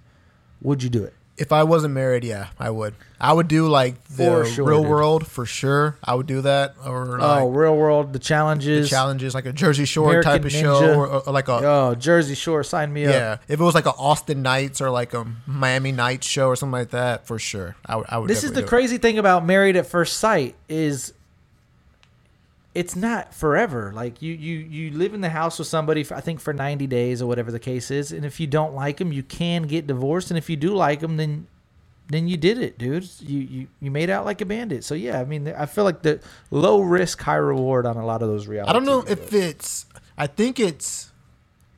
would 0.63 0.83
you 0.83 0.91
do 0.91 1.05
it? 1.05 1.15
If 1.39 1.53
I 1.53 1.63
wasn't 1.63 1.95
married, 1.95 2.23
yeah, 2.23 2.49
I 2.59 2.69
would. 2.69 2.95
I 3.19 3.33
would 3.33 3.49
do 3.49 3.67
like 3.67 4.05
the 4.09 4.25
For 4.27 4.45
sure, 4.45 4.67
real 4.67 4.83
dude. 4.83 4.91
world 4.91 5.27
for 5.27 5.47
sure. 5.47 5.97
I 6.05 6.15
would 6.15 6.27
do 6.27 6.43
that 6.43 6.75
or 6.85 7.19
Oh, 7.19 7.49
real 7.49 7.75
world, 7.79 8.13
the 8.13 8.19
challenges. 8.19 8.91
the 8.91 8.95
challenges, 8.95 9.35
like 9.35 9.47
a 9.47 9.53
Jersey 9.55 9.87
Shore 9.87 10.09
American 10.11 10.33
type 10.33 10.45
of 10.45 10.53
Ninja. 10.53 10.61
show, 10.61 10.95
or, 11.01 11.07
or 11.27 11.33
like 11.33 11.49
a 11.49 11.53
Oh, 11.65 11.95
Jersey 11.95 12.35
Shore, 12.35 12.63
sign 12.63 12.93
me 12.93 13.07
up. 13.07 13.15
yeah. 13.15 13.37
If 13.49 13.59
it 13.59 13.63
was 13.63 13.75
like 13.75 13.87
a 13.87 13.93
Austin 13.95 14.43
Nights 14.43 14.83
or 14.83 14.91
like 14.91 15.15
a 15.15 15.27
Miami 15.47 15.93
Nights 15.93 16.27
show 16.27 16.49
or 16.49 16.57
something 16.57 16.73
like 16.73 16.91
that, 16.91 17.27
for 17.27 17.39
sure, 17.39 17.75
I 17.87 17.97
would. 17.97 18.07
I 18.11 18.19
would 18.19 18.29
This 18.29 18.45
is 18.45 18.51
the 18.51 18.61
definitely 18.61 18.63
do 18.63 18.67
it. 18.67 18.69
crazy 18.69 18.99
thing 18.99 19.19
about 19.19 19.47
Married 19.47 19.77
at 19.77 19.87
First 19.87 20.19
Sight 20.19 20.57
is 20.69 21.15
it's 22.75 22.95
not 22.95 23.35
forever. 23.35 23.93
Like 23.95 24.23
you 24.23 24.33
you 24.35 24.59
you 24.59 24.91
live 24.93 25.14
in 25.14 25.21
the 25.21 25.31
house 25.31 25.59
with 25.59 25.68
somebody 25.68 26.05
for, 26.05 26.14
I 26.14 26.21
think 26.21 26.41
for 26.41 26.53
90 26.53 26.87
days 26.87 27.21
or 27.21 27.27
whatever 27.27 27.51
the 27.51 27.59
case 27.59 27.91
is, 27.91 28.12
and 28.12 28.25
if 28.25 28.39
you 28.39 28.47
don't 28.47 28.75
like 28.75 28.99
them, 28.99 29.12
you 29.12 29.23
can 29.23 29.62
get 29.62 29.87
divorced, 29.87 30.31
and 30.31 30.39
if 30.39 30.49
you 30.49 30.57
do 30.57 30.75
like 30.75 31.01
them, 31.01 31.16
then 31.16 31.47
then 32.09 32.27
you 32.27 32.37
did 32.37 32.59
it, 32.59 32.79
dude. 32.79 33.09
You 33.21 33.41
you 33.41 33.66
you 33.81 33.91
made 33.91 34.11
out 34.11 34.25
like 34.25 34.41
a 34.41 34.47
bandit. 34.47 34.85
So 34.85 34.95
yeah, 34.95 35.21
I 35.21 35.25
mean, 35.25 35.49
I 35.49 35.66
feel 35.66 35.85
like 35.85 36.03
the 36.03 36.21
low 36.51 36.81
risk, 36.81 37.21
high 37.21 37.37
reward 37.37 37.87
on 37.87 37.97
a 37.97 38.07
lot 38.07 38.23
of 38.23 38.29
those 38.29 38.47
reality. 38.47 38.71
I 38.71 38.73
don't 38.73 38.85
know 38.85 39.03
TV 39.03 39.11
if 39.11 39.33
it's. 39.33 39.87
I 40.16 40.27
think 40.27 40.61
it's 40.61 41.11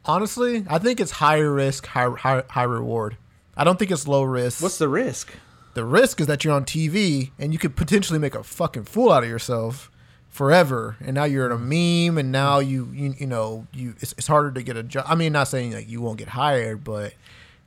honestly. 0.04 0.64
I 0.68 0.78
think 0.78 1.00
it's 1.00 1.12
high 1.12 1.38
risk, 1.38 1.86
high 1.86 2.10
high, 2.10 2.42
high 2.50 2.62
reward. 2.64 3.16
I 3.56 3.64
don't 3.64 3.78
think 3.78 3.90
it's 3.90 4.06
low 4.08 4.24
risk. 4.24 4.62
What's 4.62 4.78
the 4.78 4.88
risk? 4.88 5.32
the 5.74 5.84
risk 5.84 6.20
is 6.20 6.26
that 6.26 6.44
you're 6.44 6.54
on 6.54 6.64
TV 6.64 7.30
and 7.38 7.52
you 7.52 7.58
could 7.58 7.76
potentially 7.76 8.18
make 8.18 8.34
a 8.34 8.42
fucking 8.42 8.84
fool 8.84 9.10
out 9.10 9.22
of 9.22 9.28
yourself 9.28 9.90
forever. 10.32 10.96
And 11.00 11.14
now 11.14 11.24
you're 11.24 11.46
in 11.46 11.52
a 11.52 11.58
meme, 11.58 12.18
and 12.18 12.32
now 12.32 12.58
you 12.58 12.88
you, 12.92 13.14
you 13.18 13.26
know 13.28 13.68
you 13.72 13.94
it's, 14.00 14.12
it's 14.18 14.26
harder 14.26 14.50
to 14.50 14.62
get 14.64 14.76
a 14.76 14.82
job. 14.82 15.04
I 15.06 15.14
mean, 15.14 15.32
not 15.32 15.46
saying 15.46 15.72
like 15.74 15.88
you 15.88 16.00
won't 16.00 16.18
get 16.18 16.28
hired, 16.28 16.82
but 16.82 17.14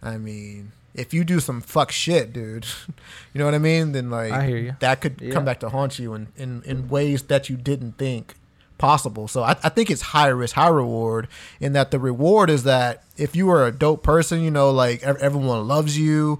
I 0.03 0.18
mean. 0.18 0.74
If 0.97 1.13
you 1.13 1.26
do 1.26 1.41
some 1.41 1.59
fuck 1.59 1.91
shit, 1.91 2.32
dude, 2.32 2.66
you 3.34 3.39
know 3.39 3.43
what 3.43 3.53
I 3.53 3.57
mean? 3.57 3.91
Then 3.91 4.09
like 4.09 4.32
I 4.32 4.45
hear 4.47 4.57
you. 4.57 4.76
that 4.80 5.01
could 5.01 5.20
Yeah. 5.20 5.34
come 5.34 5.43
back 5.43 5.59
to 5.59 5.68
haunt 5.68 5.99
you 5.99 6.13
in, 6.13 6.28
in, 6.38 6.63
in 6.63 6.88
ways 6.88 7.24
that 7.24 7.49
you 7.49 7.57
didn't 7.57 7.97
think 7.97 8.36
possible. 8.78 9.28
So 9.28 9.43
I, 9.43 9.57
I 9.61 9.68
think 9.68 9.91
it's 9.91 10.01
high 10.01 10.30
risk, 10.30 10.55
high 10.55 10.70
reward. 10.70 11.28
In 11.59 11.74
that 11.74 11.91
the 11.91 11.99
reward 11.99 12.49
is 12.49 12.63
that 12.63 13.03
if 13.18 13.36
you 13.36 13.49
are 13.49 13.66
a 13.68 13.74
dope 13.74 14.03
person, 14.03 14.41
you 14.41 14.51
know, 14.51 14.72
like 14.72 15.03
everyone 15.03 15.68
loves 15.68 15.99
you, 15.99 16.39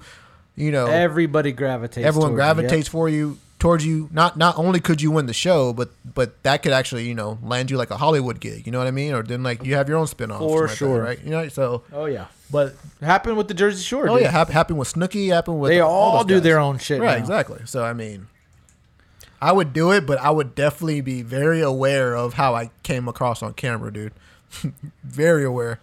you 0.56 0.72
know, 0.72 0.86
Everybody 0.86 1.52
gravitates. 1.52 2.08
everyone 2.08 2.30
towards 2.30 2.40
you, 2.40 2.46
yep. 2.48 2.56
gravitates 2.56 2.88
for 2.88 3.10
you 3.10 3.38
towards 3.60 3.86
you. 3.86 4.10
Not 4.12 4.38
not 4.38 4.58
only 4.58 4.80
could 4.80 5.02
you 5.02 5.12
win 5.12 5.26
the 5.26 5.34
show, 5.34 5.74
but 5.74 5.90
but 6.14 6.42
that 6.44 6.64
could 6.64 6.72
actually 6.74 7.08
you 7.08 7.14
know 7.16 7.38
land 7.42 7.72
you 7.72 7.78
like 7.78 7.92
a 7.92 7.98
Hollywood 7.98 8.40
gig. 8.40 8.66
You 8.66 8.72
know 8.72 8.78
what 8.80 8.88
I 8.88 8.92
mean? 8.92 9.14
Or 9.14 9.24
then 9.24 9.44
like 9.44 9.64
you 9.64 9.76
have 9.76 9.88
your 9.90 9.98
own 9.98 10.08
spinoff. 10.08 10.40
For 10.40 10.62
like 10.62 10.70
that, 10.70 10.76
sure. 10.76 11.02
right? 11.02 11.20
You 11.24 11.32
know, 11.32 11.48
so 11.50 11.84
Oh 11.94 12.06
yeah, 12.06 12.26
but 12.52 12.76
happened 13.02 13.38
with 13.38 13.48
the 13.48 13.54
Jersey 13.54 13.84
Shore. 13.84 14.10
oh 14.10 14.16
dude. 14.16 14.24
yeah, 14.24 14.32
hap- 14.32 14.50
happened 14.50 14.80
with 14.80 14.94
Snooki, 14.94 15.30
happened 15.34 15.60
with 15.60 15.72
They 15.72 15.80
all 15.80 16.18
those 16.20 16.26
do 16.28 16.34
guys. 16.36 16.44
their 16.44 16.60
own 16.60 16.78
shit 16.80 17.02
Right, 17.02 17.14
now. 17.18 17.24
exactly. 17.24 17.62
So 17.66 17.84
I 17.84 17.94
mean, 17.94 18.28
I 19.42 19.52
would 19.52 19.74
do 19.74 19.92
it, 19.92 20.06
but 20.06 20.18
I 20.20 20.32
would 20.32 20.56
definitely 20.56 21.02
be 21.02 21.22
very 21.22 21.62
aware 21.62 22.16
of 22.16 22.34
how 22.36 22.56
I 22.56 22.72
came 22.84 23.08
across 23.08 23.42
on 23.44 23.54
camera, 23.54 23.92
dude. 23.92 24.14
very 25.04 25.44
aware. 25.44 25.80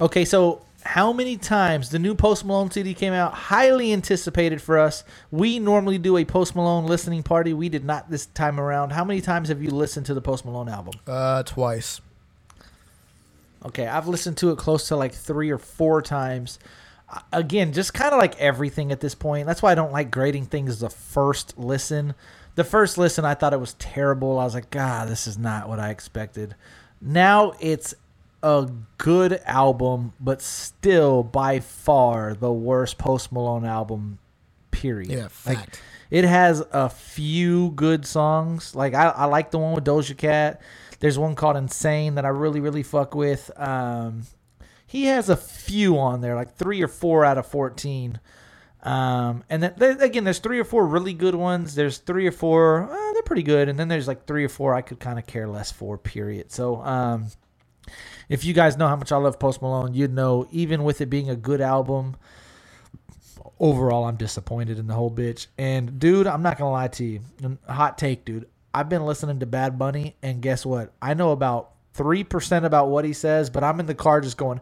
Okay, 0.00 0.24
so 0.24 0.62
how 0.84 1.12
many 1.12 1.36
times 1.36 1.90
the 1.90 1.98
new 1.98 2.14
Post 2.14 2.44
Malone 2.44 2.70
CD 2.70 2.94
came 2.94 3.12
out? 3.12 3.32
Highly 3.34 3.92
anticipated 3.92 4.60
for 4.60 4.78
us. 4.78 5.04
We 5.30 5.58
normally 5.58 5.98
do 5.98 6.16
a 6.16 6.24
Post 6.24 6.54
Malone 6.56 6.86
listening 6.86 7.22
party. 7.22 7.52
We 7.52 7.68
did 7.68 7.84
not 7.84 8.10
this 8.10 8.26
time 8.26 8.58
around. 8.58 8.90
How 8.90 9.04
many 9.04 9.20
times 9.20 9.48
have 9.48 9.62
you 9.62 9.70
listened 9.70 10.06
to 10.06 10.14
the 10.14 10.20
Post 10.20 10.44
Malone 10.44 10.68
album? 10.68 10.94
Uh, 11.06 11.42
twice. 11.44 12.00
Okay, 13.64 13.86
I've 13.86 14.08
listened 14.08 14.36
to 14.38 14.50
it 14.50 14.58
close 14.58 14.88
to 14.88 14.96
like 14.96 15.14
three 15.14 15.50
or 15.50 15.58
four 15.58 16.02
times. 16.02 16.58
Uh, 17.08 17.20
Again, 17.32 17.72
just 17.72 17.94
kind 17.94 18.12
of 18.12 18.18
like 18.18 18.38
everything 18.40 18.90
at 18.90 19.00
this 19.00 19.14
point. 19.14 19.46
That's 19.46 19.62
why 19.62 19.72
I 19.72 19.76
don't 19.76 19.92
like 19.92 20.10
grading 20.10 20.46
things 20.46 20.80
the 20.80 20.90
first 20.90 21.56
listen. 21.56 22.14
The 22.54 22.64
first 22.64 22.98
listen, 22.98 23.24
I 23.24 23.34
thought 23.34 23.52
it 23.52 23.60
was 23.60 23.74
terrible. 23.74 24.38
I 24.38 24.44
was 24.44 24.54
like, 24.54 24.70
God, 24.70 25.08
this 25.08 25.26
is 25.26 25.38
not 25.38 25.68
what 25.68 25.78
I 25.78 25.90
expected. 25.90 26.54
Now 27.00 27.54
it's 27.60 27.94
a 28.42 28.68
good 28.98 29.40
album, 29.44 30.12
but 30.20 30.42
still 30.42 31.22
by 31.22 31.60
far 31.60 32.34
the 32.34 32.52
worst 32.52 32.98
Post 32.98 33.32
Malone 33.32 33.64
album, 33.64 34.18
period. 34.70 35.10
Yeah, 35.10 35.28
Like, 35.46 35.58
fact. 35.58 35.80
it 36.10 36.24
has 36.24 36.62
a 36.72 36.88
few 36.88 37.70
good 37.72 38.04
songs. 38.06 38.74
Like 38.74 38.94
I, 38.94 39.08
I 39.08 39.24
like 39.26 39.50
the 39.50 39.58
one 39.58 39.74
with 39.74 39.84
Doja 39.84 40.16
Cat. 40.16 40.60
There's 41.00 41.18
one 41.18 41.34
called 41.34 41.56
Insane 41.56 42.14
that 42.16 42.24
I 42.24 42.28
really, 42.28 42.60
really 42.60 42.82
fuck 42.82 43.14
with. 43.14 43.50
Um, 43.56 44.22
he 44.86 45.04
has 45.06 45.28
a 45.28 45.36
few 45.36 45.98
on 45.98 46.20
there, 46.20 46.34
like 46.34 46.56
three 46.56 46.82
or 46.82 46.88
four 46.88 47.24
out 47.24 47.38
of 47.38 47.46
fourteen. 47.46 48.20
Um, 48.84 49.44
and 49.48 49.62
then 49.62 49.74
there, 49.76 49.96
again, 50.02 50.24
there's 50.24 50.40
three 50.40 50.58
or 50.58 50.64
four 50.64 50.84
really 50.86 51.14
good 51.14 51.36
ones. 51.36 51.76
There's 51.76 51.98
three 51.98 52.26
or 52.26 52.32
four, 52.32 52.90
uh, 52.90 53.12
they're 53.12 53.22
pretty 53.22 53.44
good, 53.44 53.68
and 53.68 53.78
then 53.78 53.86
there's 53.86 54.08
like 54.08 54.26
three 54.26 54.44
or 54.44 54.48
four 54.48 54.74
I 54.74 54.82
could 54.82 54.98
kind 54.98 55.20
of 55.20 55.26
care 55.26 55.46
less 55.48 55.70
for. 55.70 55.96
Period. 55.98 56.50
So, 56.50 56.82
um, 56.82 57.26
if 58.32 58.46
you 58.46 58.54
guys 58.54 58.78
know 58.78 58.88
how 58.88 58.96
much 58.96 59.12
I 59.12 59.18
love 59.18 59.38
Post 59.38 59.60
Malone, 59.60 59.92
you'd 59.92 60.12
know 60.12 60.48
even 60.50 60.84
with 60.84 61.02
it 61.02 61.06
being 61.10 61.28
a 61.28 61.36
good 61.36 61.60
album, 61.60 62.16
overall 63.60 64.04
I'm 64.04 64.16
disappointed 64.16 64.78
in 64.78 64.86
the 64.86 64.94
whole 64.94 65.10
bitch. 65.10 65.48
And 65.58 65.98
dude, 65.98 66.26
I'm 66.26 66.42
not 66.42 66.56
gonna 66.56 66.70
lie 66.70 66.88
to 66.88 67.04
you. 67.04 67.20
Hot 67.68 67.98
take, 67.98 68.24
dude. 68.24 68.48
I've 68.72 68.88
been 68.88 69.04
listening 69.04 69.40
to 69.40 69.46
Bad 69.46 69.78
Bunny, 69.78 70.16
and 70.22 70.40
guess 70.40 70.64
what? 70.64 70.94
I 71.02 71.12
know 71.12 71.32
about 71.32 71.72
three 71.92 72.24
percent 72.24 72.64
about 72.64 72.88
what 72.88 73.04
he 73.04 73.12
says, 73.12 73.50
but 73.50 73.62
I'm 73.62 73.78
in 73.80 73.86
the 73.86 73.94
car 73.94 74.22
just 74.22 74.38
going. 74.38 74.60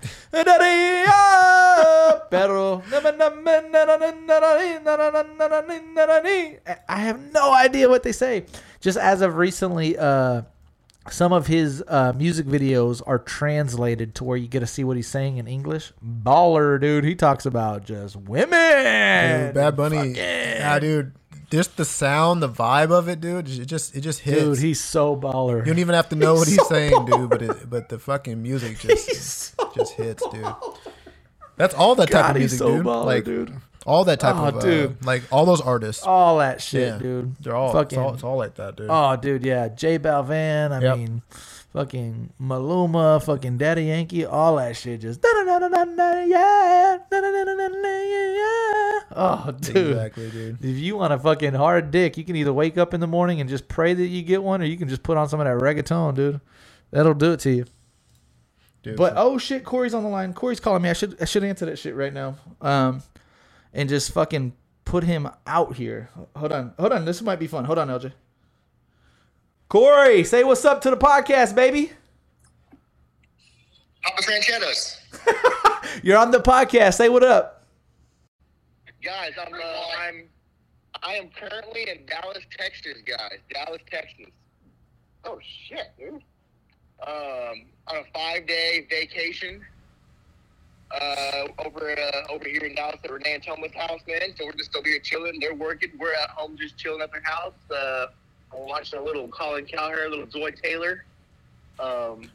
I 6.88 6.98
have 6.98 7.20
no 7.32 7.54
idea 7.54 7.88
what 7.88 8.02
they 8.02 8.12
say. 8.12 8.46
Just 8.80 8.98
as 8.98 9.20
of 9.20 9.36
recently, 9.36 9.96
uh, 9.96 10.42
some 11.10 11.32
of 11.32 11.46
his 11.46 11.82
uh, 11.88 12.12
music 12.14 12.46
videos 12.46 13.02
are 13.06 13.18
translated 13.18 14.14
to 14.16 14.24
where 14.24 14.36
you 14.36 14.48
get 14.48 14.60
to 14.60 14.66
see 14.66 14.84
what 14.84 14.96
he's 14.96 15.08
saying 15.08 15.36
in 15.38 15.46
English. 15.46 15.92
Baller, 16.04 16.80
dude. 16.80 17.04
He 17.04 17.14
talks 17.14 17.46
about 17.46 17.84
just 17.84 18.16
women. 18.16 18.50
Dude, 19.46 19.54
Bad 19.54 19.76
Bunny, 19.76 20.12
yeah, 20.16 20.78
dude. 20.78 21.12
Just 21.50 21.76
the 21.76 21.84
sound, 21.84 22.40
the 22.42 22.48
vibe 22.48 22.92
of 22.92 23.08
it, 23.08 23.20
dude. 23.20 23.48
It 23.48 23.66
just 23.66 23.96
it 23.96 24.02
just 24.02 24.20
hits. 24.20 24.40
Dude, 24.40 24.58
he's 24.60 24.80
so 24.80 25.16
baller. 25.16 25.58
you 25.58 25.64
don't 25.72 25.80
even 25.80 25.96
have 25.96 26.08
to 26.10 26.16
know 26.16 26.34
what 26.34 26.46
He's 26.46 26.56
he's 26.58 26.68
so 26.68 26.74
saying, 26.74 27.04
dude. 27.06 27.28
But 27.28 27.42
it, 27.42 27.68
but 27.68 27.88
the 27.88 27.98
fucking 27.98 28.40
music 28.40 28.78
just 28.80 29.56
just 29.74 29.94
hits, 29.94 30.22
dude. 30.30 30.46
That's 31.60 31.74
all 31.74 31.94
that 31.96 32.06
type 32.10 32.22
God, 32.26 32.30
of 32.36 32.40
music, 32.40 32.58
so 32.58 32.76
dude. 32.76 32.86
baller, 32.86 33.04
like 33.04 33.24
dude. 33.24 33.52
all 33.86 34.04
that 34.04 34.18
type 34.20 34.34
Oh, 34.36 34.46
of 34.48 34.64
uh, 34.64 34.88
like 35.04 35.22
all 35.30 35.44
those 35.44 35.60
artists. 35.60 36.02
all 36.02 36.38
that 36.38 36.60
shit, 36.62 36.94
yeah, 36.94 36.98
dude. 36.98 37.36
They're 37.40 37.54
all 37.54 37.72
fucking. 37.72 37.98
it's 37.98 38.06
all 38.06 38.14
it's 38.14 38.24
all 38.24 38.36
like 38.36 38.54
that, 38.56 38.76
dude. 38.76 38.88
oh, 38.90 39.16
dude, 39.16 39.44
yeah. 39.44 39.68
J 39.68 39.98
Balvin. 39.98 40.72
I 40.72 40.80
Yep. 40.80 40.96
mean, 40.98 41.22
fucking 41.72 42.32
Maluma, 42.40 43.22
fucking 43.22 43.58
Daddy 43.58 43.84
Yankee, 43.84 44.24
all 44.24 44.56
that 44.56 44.74
shit. 44.76 45.00
Just 45.02 45.20
da-da-da-da-da-da, 45.22 46.24
yeah, 46.24 46.98
da-da-da-da-da-da, 47.10 47.88
yeah. 48.34 49.00
Oh, 49.12 49.52
dude. 49.60 49.76
exactly, 49.88 50.30
dude. 50.30 50.64
If 50.64 50.76
you 50.78 50.96
want 50.96 51.12
a 51.12 51.18
fucking 51.18 51.54
hard 51.54 51.90
dick, 51.90 52.16
you 52.16 52.24
can 52.24 52.36
either 52.36 52.52
wake 52.52 52.78
up 52.78 52.94
in 52.94 53.00
the 53.00 53.06
morning 53.06 53.40
and 53.40 53.50
just 53.50 53.68
pray 53.68 53.92
that 53.94 54.06
you 54.06 54.22
get 54.22 54.42
one, 54.42 54.62
or 54.62 54.64
you 54.64 54.76
can 54.78 54.88
just 54.88 55.02
put 55.02 55.16
on 55.16 55.28
some 55.28 55.40
of 55.40 55.46
that 55.46 55.58
reggaeton, 55.64 56.14
dude. 56.14 56.40
That'll 56.90 57.14
do 57.14 57.32
it 57.32 57.40
to 57.40 57.50
you. 57.50 57.64
Dude 58.82 58.96
But 58.96 59.14
oh 59.16 59.38
shit, 59.38 59.64
Corey's 59.64 59.94
on 59.94 60.02
the 60.02 60.08
line. 60.08 60.32
Corey's 60.32 60.60
calling 60.60 60.82
me. 60.82 60.90
I 60.90 60.94
should 60.94 61.20
I 61.20 61.24
should 61.24 61.44
answer 61.44 61.66
that 61.66 61.78
shit 61.78 61.94
right 61.94 62.12
now. 62.12 62.36
Um, 62.60 63.02
and 63.72 63.88
just 63.88 64.12
fucking 64.12 64.54
put 64.84 65.04
him 65.04 65.28
out 65.46 65.76
here. 65.76 66.10
Hold 66.36 66.52
on, 66.52 66.74
hold 66.78 66.92
on. 66.92 67.04
This 67.04 67.22
might 67.22 67.38
be 67.38 67.46
fun. 67.46 67.64
Hold 67.64 67.78
on, 67.78 67.88
LJ. 67.88 68.12
Corey, 69.68 70.24
say 70.24 70.42
what's 70.42 70.64
up 70.64 70.80
to 70.82 70.90
the 70.90 70.96
podcast, 70.96 71.54
baby. 71.54 71.92
Papa 74.02 74.22
Franchetta's. 74.22 75.00
You're 76.02 76.18
on 76.18 76.30
the 76.30 76.40
podcast. 76.40 76.94
Say 76.94 77.08
what 77.08 77.22
up. 77.22 77.64
Guys, 79.02 79.32
I'm, 79.40 79.54
uh, 79.54 79.58
I'm, 79.98 80.28
I 81.02 81.14
am 81.14 81.30
currently 81.30 81.88
in 81.88 82.04
Dallas, 82.06 82.44
Texas, 82.58 82.96
guys. 83.06 83.38
Dallas, 83.52 83.80
Texas. 83.90 84.26
Oh, 85.24 85.38
shit, 85.68 85.92
dude. 85.98 86.14
Um, 87.06 87.66
on 87.90 87.96
a 87.98 88.04
five-day 88.14 88.86
vacation. 88.88 89.64
Uh, 90.92 91.46
over 91.64 91.92
uh, 91.92 92.32
over 92.32 92.48
here 92.48 92.64
in 92.64 92.74
Dallas 92.74 92.96
at 93.04 93.10
Renee 93.10 93.34
and 93.34 93.42
Thomas' 93.44 93.72
house, 93.74 94.00
man. 94.08 94.34
So 94.36 94.44
we're 94.44 94.52
just 94.52 94.74
over 94.74 94.88
here 94.88 94.98
chilling. 94.98 95.38
They're 95.38 95.54
working. 95.54 95.90
We're 95.98 96.14
at 96.14 96.30
home 96.30 96.56
just 96.58 96.76
chilling 96.78 97.00
at 97.00 97.12
their 97.12 97.22
house. 97.22 97.52
Uh, 97.70 98.06
I'm 98.52 98.66
watching 98.66 98.98
a 98.98 99.02
little 99.02 99.28
Colin 99.28 99.66
Cowherd, 99.66 100.06
a 100.06 100.10
little 100.10 100.26
Joy 100.26 100.50
Taylor. 100.50 101.04
Um, 101.78 102.28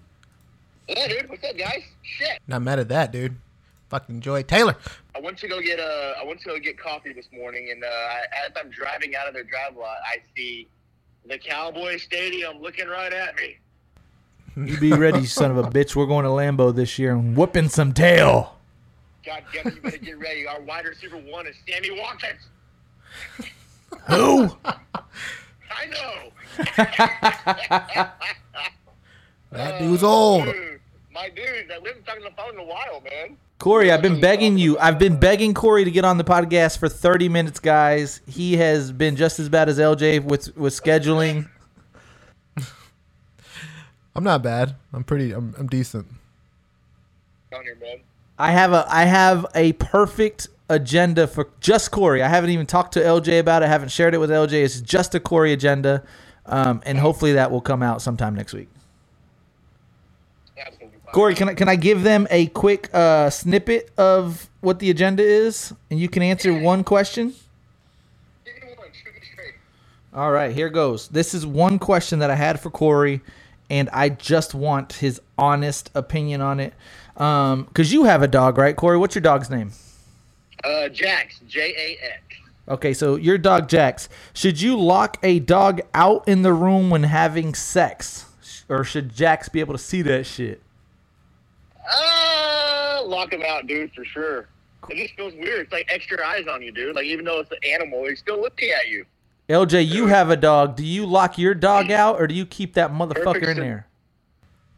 yeah, 0.87 1.07
dude. 1.09 1.29
What's 1.29 1.43
up, 1.43 1.57
guys? 1.57 1.83
Shit. 2.03 2.39
Not 2.47 2.61
mad 2.61 2.79
at 2.79 2.87
that, 2.87 3.11
dude. 3.11 3.35
Fucking 3.89 4.21
Joy 4.21 4.43
Taylor. 4.43 4.77
I 5.13 5.19
went 5.19 5.37
to 5.39 5.49
go 5.49 5.59
get 5.61 5.81
uh, 5.81 6.13
I 6.17 6.23
went 6.25 6.39
to 6.41 6.47
go 6.47 6.57
get 6.57 6.77
coffee 6.77 7.11
this 7.11 7.27
morning, 7.33 7.71
and 7.71 7.83
uh, 7.83 7.87
as 8.45 8.53
I'm 8.55 8.69
driving 8.69 9.17
out 9.17 9.27
of 9.27 9.33
their 9.33 9.43
drive 9.43 9.75
lot, 9.75 9.97
I 10.07 10.19
see 10.33 10.69
the 11.27 11.37
Cowboy 11.37 11.97
Stadium 11.97 12.61
looking 12.61 12.87
right 12.87 13.11
at 13.11 13.35
me. 13.35 13.57
You 14.55 14.77
be 14.77 14.93
ready, 14.93 15.25
son 15.25 15.51
of 15.51 15.57
a 15.57 15.63
bitch. 15.63 15.95
We're 15.95 16.05
going 16.05 16.23
to 16.23 16.29
Lambeau 16.29 16.73
this 16.73 16.97
year 16.97 17.11
and 17.11 17.35
whooping 17.35 17.69
some 17.69 17.93
tail. 17.93 18.55
God 19.25 19.43
damn 19.53 19.67
it, 19.67 19.75
you 19.75 19.81
better 19.81 19.97
get 19.97 20.19
ready. 20.19 20.47
Our 20.47 20.61
wide 20.61 20.85
receiver 20.85 21.17
one 21.17 21.47
is 21.47 21.55
Sammy 21.67 21.91
Watkins. 21.99 22.39
Who? 24.07 24.55
I 25.71 25.85
know. 25.91 26.31
That 29.51 29.79
dude's 29.79 30.03
old. 30.03 30.43
Dude, 30.45 30.81
my 31.13 31.29
dude, 31.29 31.71
I 31.71 31.75
haven't 31.75 32.05
talked 32.05 32.17
on 32.17 32.23
the 32.25 32.31
phone 32.31 32.55
in 32.55 32.59
a 32.59 32.63
while, 32.63 33.01
man. 33.01 33.37
Corey, 33.57 33.89
I've 33.89 34.01
been 34.01 34.19
begging 34.19 34.57
you. 34.57 34.77
I've 34.79 34.99
been 34.99 35.17
begging 35.17 35.53
Corey 35.53 35.85
to 35.85 35.91
get 35.91 36.03
on 36.03 36.17
the 36.17 36.25
podcast 36.25 36.77
for 36.77 36.89
30 36.89 37.29
minutes, 37.29 37.61
guys. 37.61 38.19
He 38.27 38.57
has 38.57 38.91
been 38.91 39.15
just 39.15 39.39
as 39.39 39.47
bad 39.47 39.69
as 39.69 39.79
LJ 39.79 40.25
with 40.25 40.55
with 40.57 40.73
scheduling. 40.73 41.49
I'm 44.15 44.23
not 44.23 44.41
bad. 44.41 44.75
I'm 44.93 45.03
pretty. 45.03 45.31
I'm, 45.31 45.53
I'm 45.57 45.67
decent. 45.67 46.07
Down 47.51 47.63
here, 47.63 47.77
man. 47.81 47.97
I 48.37 48.51
have 48.51 48.73
a 48.73 48.85
I 48.89 49.05
have 49.05 49.45
a 49.55 49.73
perfect 49.73 50.47
agenda 50.69 51.27
for 51.27 51.49
just 51.59 51.91
Corey. 51.91 52.21
I 52.21 52.27
haven't 52.27 52.49
even 52.49 52.65
talked 52.65 52.93
to 52.93 53.01
LJ 53.01 53.39
about 53.39 53.61
it. 53.61 53.65
I 53.65 53.69
haven't 53.69 53.89
shared 53.89 54.13
it 54.13 54.17
with 54.17 54.29
LJ. 54.29 54.53
It's 54.53 54.81
just 54.81 55.15
a 55.15 55.19
Corey 55.19 55.53
agenda, 55.53 56.03
um, 56.45 56.81
and 56.85 56.97
hopefully 56.97 57.33
that 57.33 57.51
will 57.51 57.61
come 57.61 57.83
out 57.83 58.01
sometime 58.01 58.35
next 58.35 58.53
week. 58.53 58.67
Absolutely. 60.57 60.99
Corey, 61.13 61.35
can 61.35 61.49
I 61.49 61.53
can 61.53 61.69
I 61.69 61.75
give 61.75 62.03
them 62.03 62.27
a 62.29 62.47
quick 62.47 62.89
uh, 62.93 63.29
snippet 63.29 63.91
of 63.97 64.49
what 64.61 64.79
the 64.79 64.89
agenda 64.89 65.23
is, 65.23 65.73
and 65.89 65.99
you 65.99 66.09
can 66.09 66.23
answer 66.23 66.53
one 66.53 66.83
question? 66.83 67.33
Give 68.43 68.55
me 68.55 68.73
one. 68.75 68.87
Shoot 68.91 69.13
me 69.13 69.21
straight. 69.31 69.53
All 70.13 70.31
right, 70.31 70.53
here 70.53 70.69
goes. 70.69 71.07
This 71.07 71.33
is 71.33 71.45
one 71.45 71.79
question 71.79 72.19
that 72.19 72.29
I 72.29 72.35
had 72.35 72.59
for 72.59 72.69
Corey, 72.69 73.21
and 73.69 73.89
I 73.89 74.09
just 74.09 74.53
want 74.53 74.93
his 74.93 75.21
honest 75.37 75.89
opinion 75.95 76.41
on 76.41 76.59
it. 76.59 76.73
Um, 77.17 77.65
cause 77.73 77.91
you 77.91 78.03
have 78.03 78.21
a 78.21 78.27
dog, 78.27 78.57
right, 78.57 78.75
Corey? 78.75 78.97
What's 78.97 79.15
your 79.15 79.21
dog's 79.21 79.49
name? 79.49 79.71
Uh, 80.63 80.89
Jax, 80.89 81.39
J 81.47 81.73
A 81.77 82.05
X. 82.05 82.21
Okay, 82.67 82.93
so 82.93 83.15
your 83.15 83.37
dog 83.37 83.69
Jax. 83.69 84.09
Should 84.33 84.59
you 84.59 84.75
lock 84.75 85.17
a 85.21 85.39
dog 85.39 85.81
out 85.93 86.27
in 86.27 86.41
the 86.41 86.53
room 86.53 86.89
when 86.89 87.03
having 87.03 87.53
sex, 87.53 88.25
or 88.67 88.83
should 88.83 89.13
Jax 89.13 89.49
be 89.49 89.59
able 89.59 89.73
to 89.73 89.79
see 89.79 90.01
that 90.01 90.25
shit? 90.25 90.61
Uh, 91.87 93.03
lock 93.05 93.31
him 93.31 93.43
out, 93.45 93.67
dude, 93.67 93.93
for 93.93 94.03
sure. 94.03 94.47
It 94.89 94.97
just 94.97 95.15
feels 95.15 95.33
weird. 95.33 95.61
It's 95.61 95.71
like 95.71 95.87
extra 95.89 96.25
eyes 96.25 96.45
on 96.47 96.61
you, 96.61 96.71
dude. 96.71 96.95
Like 96.95 97.05
even 97.05 97.25
though 97.25 97.39
it's 97.39 97.51
an 97.51 97.57
animal, 97.63 98.05
he's 98.07 98.19
still 98.19 98.41
looking 98.41 98.71
at 98.71 98.87
you. 98.87 99.05
LJ, 99.49 99.87
you 99.87 100.07
have 100.07 100.29
a 100.31 100.35
dog. 100.35 100.75
Do 100.75 100.85
you 100.85 101.05
lock 101.05 101.37
your 101.37 101.53
dog 101.53 101.91
out, 101.91 102.19
or 102.19 102.25
do 102.27 102.33
you 102.33 102.45
keep 102.45 102.73
that 102.73 102.91
motherfucker 102.91 103.35
in 103.35 103.41
Perfect. 103.41 103.59
there? 103.59 103.87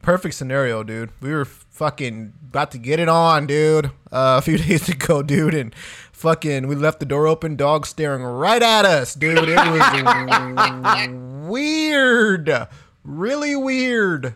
Perfect 0.02 0.36
scenario, 0.36 0.84
dude. 0.84 1.12
We 1.22 1.32
were 1.32 1.46
fucking 1.46 2.34
about 2.50 2.72
to 2.72 2.78
get 2.78 3.00
it 3.00 3.08
on, 3.10 3.48
dude. 3.48 3.88
Uh, 4.12 4.38
a 4.38 4.42
few 4.42 4.58
days 4.68 4.90
ago, 4.90 5.24
dude, 5.24 5.54
and 5.54 5.74
fucking 6.12 6.68
we 6.68 6.76
left 6.76 7.00
the 7.00 7.06
door 7.06 7.28
open, 7.28 7.56
dog 7.56 7.86
staring 7.86 8.24
right 8.24 8.62
at 8.62 8.86
us, 8.86 9.16
dude. 9.16 9.38
It 9.48 9.56
was 9.56 11.10
weird, 11.50 12.68
really 13.04 13.56
weird. 13.56 14.36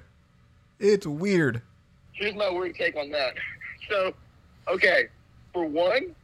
It's 0.80 1.06
weird. 1.06 1.62
Here's 2.14 2.36
my 2.36 2.50
weird 2.50 2.76
take 2.76 2.96
on 2.96 3.10
that. 3.12 3.34
So, 3.90 4.14
okay, 4.70 5.08
for 5.52 5.66
one, 5.66 6.16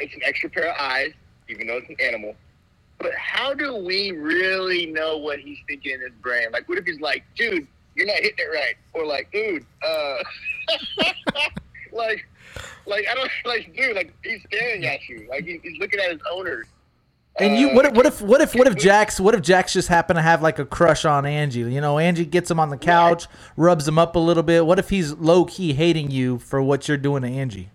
it's 0.00 0.14
an 0.14 0.20
extra 0.22 0.50
pair 0.50 0.70
of 0.70 0.76
eyes, 0.78 1.12
even 1.48 1.66
though 1.66 1.78
it's 1.78 1.88
an 1.88 1.96
animal. 1.98 2.36
But 3.00 3.14
how 3.14 3.54
do 3.54 3.76
we 3.76 4.12
really 4.12 4.86
know 4.86 5.16
what 5.16 5.40
he's 5.40 5.58
thinking 5.66 5.92
in 5.92 6.00
his 6.00 6.12
brain? 6.20 6.48
Like, 6.52 6.68
what 6.68 6.78
if 6.78 6.84
he's 6.84 7.00
like, 7.00 7.24
dude, 7.34 7.66
you're 7.94 8.06
not 8.06 8.16
hitting 8.16 8.34
it 8.38 8.54
right, 8.54 8.74
or 8.92 9.06
like, 9.06 9.32
dude, 9.32 9.64
uh, 9.82 10.16
like, 11.92 12.26
like 12.86 13.06
I 13.10 13.14
don't 13.14 13.30
like, 13.46 13.74
dude, 13.74 13.96
like 13.96 14.12
he's 14.22 14.42
staring 14.46 14.84
at 14.84 15.08
you, 15.08 15.26
like 15.30 15.44
he, 15.44 15.60
he's 15.62 15.78
looking 15.78 15.98
at 15.98 16.10
his 16.10 16.20
owners. 16.30 16.66
And 17.38 17.56
you, 17.56 17.70
Uh, 17.70 17.74
what 17.74 17.86
if, 17.86 17.92
what 17.94 18.06
if, 18.06 18.22
what 18.22 18.40
if, 18.42 18.54
what 18.54 18.66
if 18.66 18.76
Jax, 18.76 19.18
what 19.18 19.34
if 19.34 19.40
Jax 19.40 19.72
just 19.72 19.88
happened 19.88 20.18
to 20.18 20.22
have 20.22 20.42
like 20.42 20.58
a 20.58 20.66
crush 20.66 21.04
on 21.06 21.24
Angie? 21.24 21.60
You 21.60 21.80
know, 21.80 21.98
Angie 21.98 22.26
gets 22.26 22.50
him 22.50 22.60
on 22.60 22.68
the 22.68 22.76
couch, 22.76 23.26
rubs 23.56 23.88
him 23.88 23.98
up 23.98 24.14
a 24.14 24.18
little 24.18 24.42
bit. 24.42 24.66
What 24.66 24.78
if 24.78 24.90
he's 24.90 25.14
low 25.14 25.46
key 25.46 25.72
hating 25.72 26.10
you 26.10 26.38
for 26.38 26.60
what 26.60 26.86
you're 26.86 26.98
doing 26.98 27.22
to 27.22 27.28
Angie? 27.28 27.70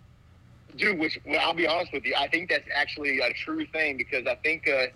Dude, 0.76 1.00
which 1.00 1.18
well, 1.26 1.40
I'll 1.40 1.54
be 1.54 1.66
honest 1.66 1.94
with 1.94 2.06
you, 2.06 2.14
I 2.20 2.28
think 2.28 2.50
that's 2.50 2.68
actually 2.76 3.20
a 3.20 3.34
true 3.34 3.66
thing 3.68 3.98
because 3.98 4.28
I 4.28 4.36
think 4.36 4.68
uh, 4.68 4.88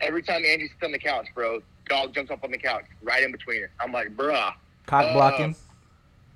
every 0.00 0.22
time 0.22 0.44
Angie 0.44 0.68
sits 0.68 0.82
on 0.82 0.92
the 0.92 0.98
couch, 0.98 1.26
bro, 1.34 1.60
dog 1.88 2.14
jumps 2.14 2.30
up 2.30 2.42
on 2.44 2.50
the 2.50 2.58
couch 2.58 2.84
right 3.02 3.22
in 3.22 3.32
between 3.32 3.62
her. 3.62 3.70
I'm 3.80 3.92
like, 3.92 4.16
bruh, 4.16 4.52
Cock 4.86 5.12
blocking. 5.12 5.56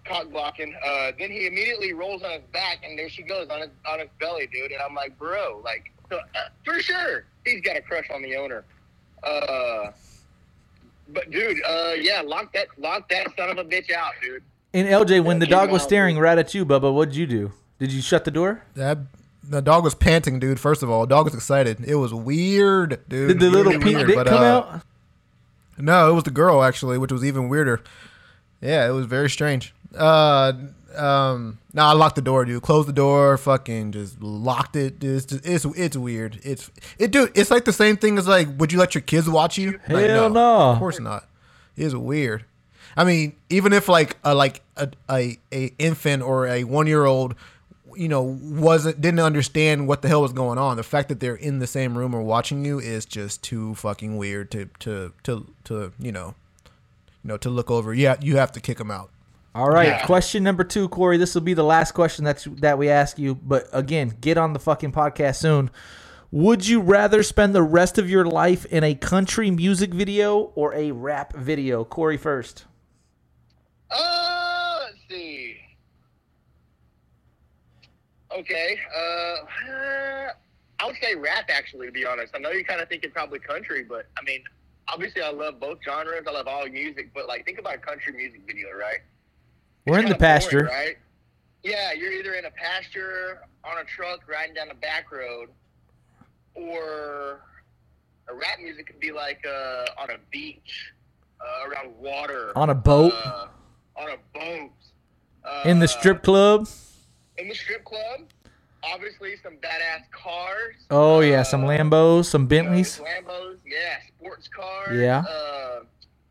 cock 0.05 0.31
blocking. 0.31 0.75
Uh, 0.85 1.13
then 1.19 1.31
he 1.31 1.47
immediately 1.47 1.93
rolls 1.93 2.23
on 2.23 2.31
his 2.33 2.43
back, 2.53 2.79
and 2.85 2.99
there 2.99 3.09
she 3.09 3.23
goes 3.23 3.49
on 3.49 3.61
his 3.61 3.71
on 3.89 4.01
his 4.01 4.09
belly, 4.19 4.49
dude. 4.53 4.73
And 4.73 4.81
I'm 4.83 4.95
like, 4.95 5.19
bro, 5.19 5.61
like 5.65 5.93
so, 6.09 6.17
uh, 6.19 6.21
for 6.65 6.81
sure, 6.81 7.25
he's 7.45 7.61
got 7.61 7.77
a 7.77 7.81
crush 7.83 8.07
on 8.13 8.23
the 8.23 8.35
owner. 8.37 8.65
Uh, 9.23 9.93
but 11.09 11.31
dude, 11.31 11.59
uh, 11.69 11.93
yeah, 12.01 12.23
lock 12.25 12.53
that 12.55 12.69
lock 12.79 13.09
that 13.11 13.29
son 13.37 13.51
of 13.51 13.59
a 13.59 13.65
bitch 13.65 13.93
out, 13.93 14.13
dude. 14.23 14.43
and 14.73 14.89
LJ, 14.89 15.23
when 15.25 15.39
the 15.39 15.47
dog 15.47 15.71
was 15.71 15.83
staring 15.83 16.19
right 16.19 16.39
at 16.39 16.55
you, 16.55 16.65
Bubba, 16.65 16.93
what'd 16.93 17.15
you 17.17 17.27
do? 17.27 17.53
Did 17.79 17.93
you 17.93 18.03
shut 18.03 18.25
the 18.25 18.31
door? 18.31 18.63
That 18.75 18.99
the 19.43 19.61
dog 19.61 19.85
was 19.85 19.95
panting, 19.95 20.39
dude. 20.39 20.61
First 20.61 20.83
of 20.83 20.91
all, 20.91 21.07
dog 21.07 21.25
was 21.25 21.35
excited. 21.35 21.85
It 21.85 21.97
was 21.97 22.13
weird, 22.13 23.01
dude. 23.09 23.29
Did 23.29 23.41
the 23.41 23.51
little 23.51 23.73
Really 23.73 23.85
pink 23.95 24.07
dick 24.07 24.17
but, 24.17 24.27
come 24.27 24.43
uh, 24.43 24.47
out? 24.47 24.83
No, 25.79 26.11
it 26.11 26.15
was 26.15 26.25
the 26.25 26.31
girl 26.31 26.63
actually, 26.63 26.99
which 26.99 27.13
was 27.13 27.25
even 27.25 27.49
weirder. 27.49 27.83
Yeah, 28.61 28.87
it 28.89 28.93
was 28.93 29.07
very 29.07 29.31
strange. 29.31 29.75
Uh, 29.97 30.53
um, 30.97 31.59
no, 31.73 31.85
I 31.85 31.93
locked 31.93 32.17
the 32.17 32.23
door, 32.23 32.45
dude. 32.45 32.63
Closed 32.63 32.89
the 32.89 32.93
door, 32.93 33.39
fucking 33.39 33.93
just 33.93 34.21
locked 34.23 34.77
it. 34.77 35.03
It's 35.03 35.25
just, 35.25 35.47
it's 35.47 35.65
it's 35.65 35.97
weird. 35.97 36.41
It's 36.43 36.71
it, 36.99 37.11
dude. 37.11 37.33
It's 37.35 37.51
like 37.51 37.65
the 37.65 37.73
same 37.73 37.97
thing 37.97 38.19
as 38.19 38.29
like, 38.29 38.49
would 38.59 38.73
you 38.73 38.79
let 38.79 38.95
your 38.95 39.03
kids 39.03 39.29
watch 39.29 39.57
you? 39.57 39.81
Like, 39.89 40.07
Hell 40.07 40.31
no. 40.31 40.73
Of 40.73 40.79
course 40.79 41.01
not. 41.01 41.27
It's 41.77 41.95
weird. 41.95 42.45
I 42.97 43.05
mean, 43.05 43.35
even 43.49 43.73
if 43.73 43.89
like 43.89 44.19
a 44.25 44.35
like 44.35 44.63
a 44.77 44.91
a, 45.09 45.39
a 45.53 45.73
infant 45.79 46.23
or 46.23 46.47
a 46.47 46.65
one 46.65 46.87
year 46.87 47.05
old, 47.05 47.35
you 48.01 48.09
know, 48.09 48.23
wasn't 48.41 48.99
didn't 48.99 49.21
understand 49.21 49.87
what 49.87 50.01
the 50.01 50.09
hell 50.09 50.23
was 50.23 50.33
going 50.33 50.57
on. 50.57 50.79
The 50.79 50.83
fact 50.83 51.11
that 51.11 51.21
they're 51.21 51.35
in 51.37 51.59
the 51.59 51.67
same 51.67 51.99
room 51.99 52.15
or 52.15 52.23
watching 52.23 52.65
you 52.65 52.79
is 52.79 53.05
just 53.05 53.45
too 53.45 53.75
fucking 53.75 54.17
weird 54.17 54.51
to 54.53 54.71
to 54.81 55.13
to 55.25 55.47
to 55.65 55.93
you 55.99 56.11
know, 56.11 56.35
you 57.23 57.29
know, 57.29 57.37
to 57.37 57.51
look 57.51 57.71
over. 57.71 57.93
Yeah, 57.93 58.17
you 58.23 58.37
have 58.39 58.53
to 58.53 58.61
kick 58.61 58.79
them 58.79 58.91
out. 58.91 59.11
All 59.55 59.69
right, 59.69 59.89
Yeah. 59.89 60.07
question 60.07 60.43
number 60.43 60.65
two, 60.65 60.89
Corey. 60.89 61.19
This 61.19 61.35
will 61.35 61.43
be 61.43 61.53
the 61.55 61.65
last 61.65 61.93
question 61.93 62.25
that's 62.25 62.45
that 62.45 62.79
we 62.79 62.89
ask 62.89 63.19
you. 63.19 63.35
But 63.35 63.69
again, 63.73 64.15
get 64.21 64.39
on 64.39 64.55
the 64.55 64.61
fucking 64.61 64.93
podcast 64.93 65.37
soon. 65.37 65.71
Would 66.33 66.67
you 66.69 66.81
rather 66.81 67.23
spend 67.23 67.55
the 67.55 67.63
rest 67.63 67.99
of 67.99 68.09
your 68.09 68.25
life 68.25 68.65
in 68.67 68.83
a 68.83 68.95
country 68.95 69.51
music 69.51 69.93
video 69.93 70.53
or 70.55 70.73
a 70.75 70.93
rap 70.93 71.35
video? 71.37 71.85
Corey 71.85 72.17
first. 72.17 72.65
Uh, 73.91 74.79
let's 74.85 74.97
see. 75.11 75.57
Okay. 78.37 78.79
Uh, 78.97 80.33
I 80.79 80.87
would 80.87 80.97
say 81.03 81.15
rap 81.15 81.51
actually. 81.51 81.87
To 81.87 81.93
be 81.93 82.07
honest, 82.07 82.33
I 82.35 82.39
know 82.39 82.51
you 82.51 82.65
kind 82.65 82.81
of 82.81 82.89
thinking 82.89 83.11
probably 83.11 83.39
country, 83.41 83.85
but 83.85 84.07
I 84.19 84.23
mean, 84.25 84.43
obviously, 84.89 85.23
I 85.23 85.31
love 85.31 85.61
both 85.61 85.79
genres. 85.85 86.25
I 86.29 86.33
love 86.33 86.47
all 86.47 86.67
music, 86.69 87.11
but 87.15 87.27
like, 87.29 87.45
think 87.45 87.59
about 87.59 87.75
a 87.75 87.79
country 87.79 88.13
music 88.13 88.43
video, 88.47 88.69
right? 88.79 88.99
We're 89.87 89.99
in 89.99 90.05
the 90.07 90.11
kinda 90.15 90.19
boring, 90.19 90.41
pasture. 90.41 90.65
right? 90.65 90.97
Yeah, 91.63 91.93
you're 91.93 92.13
either 92.13 92.35
in 92.35 92.45
a 92.47 92.51
pasture 92.51 93.43
on 93.65 93.79
a 93.79 93.85
truck 93.85 94.21
riding 94.29 94.55
down 94.55 94.71
a 94.71 94.75
back 94.75 95.11
road, 95.13 95.49
or 96.55 97.41
a 98.29 98.35
rap 98.35 98.59
music 98.63 98.87
could 98.87 99.01
be 99.01 99.13
like 99.13 99.45
uh, 99.47 99.85
on 100.01 100.11
a 100.11 100.17
beach, 100.31 100.93
uh, 101.41 101.69
around 101.69 101.97
water, 101.99 102.53
On 102.57 102.71
a 102.71 102.75
boat? 102.75 103.13
uh, 103.25 103.49
on 103.97 104.09
a 104.11 104.17
boat, 104.39 104.71
uh, 105.45 105.63
In 105.67 105.81
the 105.81 105.89
strip 105.89 106.23
club. 106.23 106.67
In 107.41 107.49
the 107.49 107.55
strip 107.55 107.85
club. 107.85 108.21
Obviously, 108.83 109.35
some 109.43 109.55
badass 109.55 110.11
cars. 110.11 110.77
Oh 110.91 111.21
yeah, 111.21 111.43
some 111.43 111.65
uh, 111.65 111.69
Lambos, 111.69 112.27
some 112.27 112.43
you 112.43 112.45
know, 112.45 112.49
Bentleys. 112.65 112.99
Lambos, 113.01 113.57
yeah, 113.67 113.99
sports 114.09 114.49
cars. 114.49 114.99
Yeah. 114.99 115.19
Uh, 115.29 115.81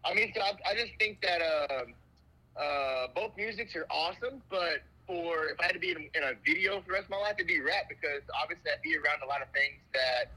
I 0.04 0.14
mean, 0.16 0.32
so 0.36 0.42
I, 0.42 0.54
I 0.72 0.74
just 0.74 0.94
think 0.98 1.22
that 1.22 1.42
uh, 1.42 2.60
uh, 2.60 3.08
both 3.14 3.32
musics 3.38 3.76
are 3.76 3.86
awesome, 3.92 4.42
but 4.50 4.82
for 5.06 5.46
if 5.48 5.60
I 5.60 5.66
had 5.66 5.74
to 5.74 5.80
be 5.80 5.92
in, 5.92 5.98
in 6.16 6.24
a 6.24 6.34
video 6.46 6.80
for 6.82 6.88
the 6.88 6.94
rest 6.94 7.06
of 7.06 7.12
my 7.12 7.18
life, 7.18 7.36
it'd 7.38 7.48
be 7.48 7.60
rap 7.60 7.84
because 7.88 8.22
obviously 8.42 8.72
I'd 8.72 8.82
be 8.82 8.96
around 8.96 9.22
a 9.24 9.28
lot 9.28 9.42
of 9.42 9.48
things 9.50 9.80
that 9.94 10.32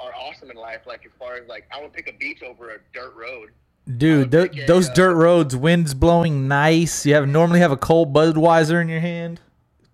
are 0.00 0.12
awesome 0.14 0.50
in 0.50 0.56
life. 0.56 0.80
Like 0.86 1.04
as 1.04 1.12
far 1.18 1.34
as 1.36 1.46
like, 1.48 1.66
I 1.70 1.80
would 1.82 1.92
pick 1.92 2.08
a 2.08 2.16
beach 2.16 2.42
over 2.42 2.70
a 2.70 2.78
dirt 2.94 3.14
road. 3.14 3.50
Dude, 3.96 4.30
th- 4.30 4.50
Okay, 4.50 4.66
those 4.66 4.88
uh, 4.88 4.94
dirt 4.94 5.14
roads, 5.16 5.56
winds 5.56 5.92
blowing 5.92 6.46
nice. 6.46 7.04
You 7.04 7.14
have 7.14 7.28
normally 7.28 7.60
have 7.60 7.72
a 7.72 7.76
cold 7.76 8.12
Budweiser 8.14 8.80
in 8.80 8.88
your 8.88 9.00
hand, 9.00 9.40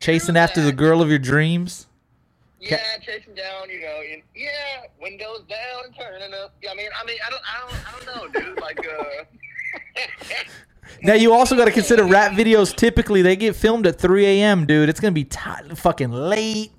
chasing 0.01 0.37
after 0.37 0.63
the 0.63 0.73
girl 0.73 1.03
of 1.03 1.09
your 1.09 1.19
dreams. 1.19 1.87
Yeah, 2.61 2.79
chasing 3.01 3.35
down, 3.35 3.71
you 3.71 3.81
know, 3.81 4.01
and, 4.13 4.23
yeah, 4.35 4.51
windows 5.01 5.45
down 5.49 5.85
and 5.85 5.95
turning 5.95 6.35
up. 6.35 6.55
Yeah, 6.61 6.73
I 6.73 6.75
mean, 6.75 6.89
I 7.01 7.07
mean, 7.07 7.17
I 7.25 7.31
don't, 7.31 7.43
I 7.45 7.61
don't, 7.61 7.87
I 7.87 7.91
don't 7.93 8.35
know, 8.35 8.41
dude. 8.41 8.61
Like, 8.61 8.81
uh, 8.81 9.25
Now 11.03 11.15
you 11.15 11.33
also 11.33 11.57
got 11.57 11.67
to 11.67 11.71
consider 11.71 12.05
rap 12.07 12.33
videos. 12.33 12.75
Typically, 12.75 13.23
they 13.23 13.37
get 13.37 13.55
filmed 13.55 13.87
at 13.87 13.99
3 14.01 14.27
a.m., 14.27 14.67
dude. 14.67 14.89
It's 14.89 15.01
gonna 15.01 15.13
be 15.13 15.25
ti 15.25 15.39
fucking 15.75 16.11
late. 16.11 16.73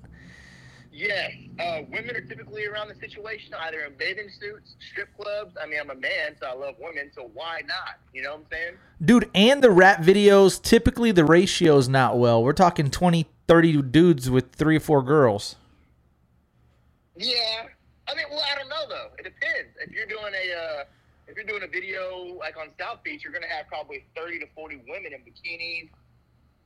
Yes, 0.92 1.32
uh, 1.60 1.82
women 1.90 2.16
are 2.16 2.20
typically 2.20 2.66
around 2.66 2.88
the 2.88 2.94
situation 2.94 3.54
either 3.54 3.80
in 3.80 3.94
bathing 3.98 4.28
suits, 4.40 4.76
strip 4.90 5.08
clubs. 5.16 5.56
I 5.60 5.66
mean, 5.66 5.80
I'm 5.80 5.90
a 5.90 5.94
man, 5.94 6.36
so 6.40 6.46
I 6.46 6.54
love 6.54 6.76
women, 6.78 7.10
so 7.14 7.30
why 7.34 7.62
not? 7.66 7.98
You 8.12 8.22
know 8.22 8.30
what 8.30 8.40
I'm 8.40 8.46
saying? 8.50 8.74
Dude, 9.04 9.30
and 9.34 9.62
the 9.62 9.70
rap 9.70 10.02
videos, 10.02 10.60
typically 10.60 11.12
the 11.12 11.24
ratio's 11.24 11.88
not 11.88 12.18
well. 12.18 12.42
We're 12.42 12.52
talking 12.52 12.90
20, 12.90 13.26
30 13.46 13.82
dudes 13.82 14.30
with 14.30 14.52
three 14.52 14.76
or 14.76 14.80
four 14.80 15.02
girls. 15.02 15.56
Yeah. 17.16 17.66
I 18.08 18.14
mean, 18.14 18.26
well, 18.30 18.42
I 18.42 18.58
don't 18.58 18.68
know 18.68 18.88
though. 18.88 19.08
It 19.18 19.24
depends. 19.24 19.76
If 19.80 19.92
you're 19.92 20.06
doing 20.06 20.32
a 20.34 20.80
uh, 20.80 20.84
if 21.28 21.36
you're 21.36 21.44
doing 21.44 21.62
a 21.62 21.68
video 21.68 22.34
like 22.38 22.56
on 22.56 22.68
South 22.78 23.04
Beach, 23.04 23.22
you're 23.22 23.32
gonna 23.32 23.46
have 23.46 23.68
probably 23.68 24.04
30 24.16 24.40
to 24.40 24.46
40 24.54 24.82
women 24.88 25.12
in 25.12 25.20
bikinis 25.20 25.90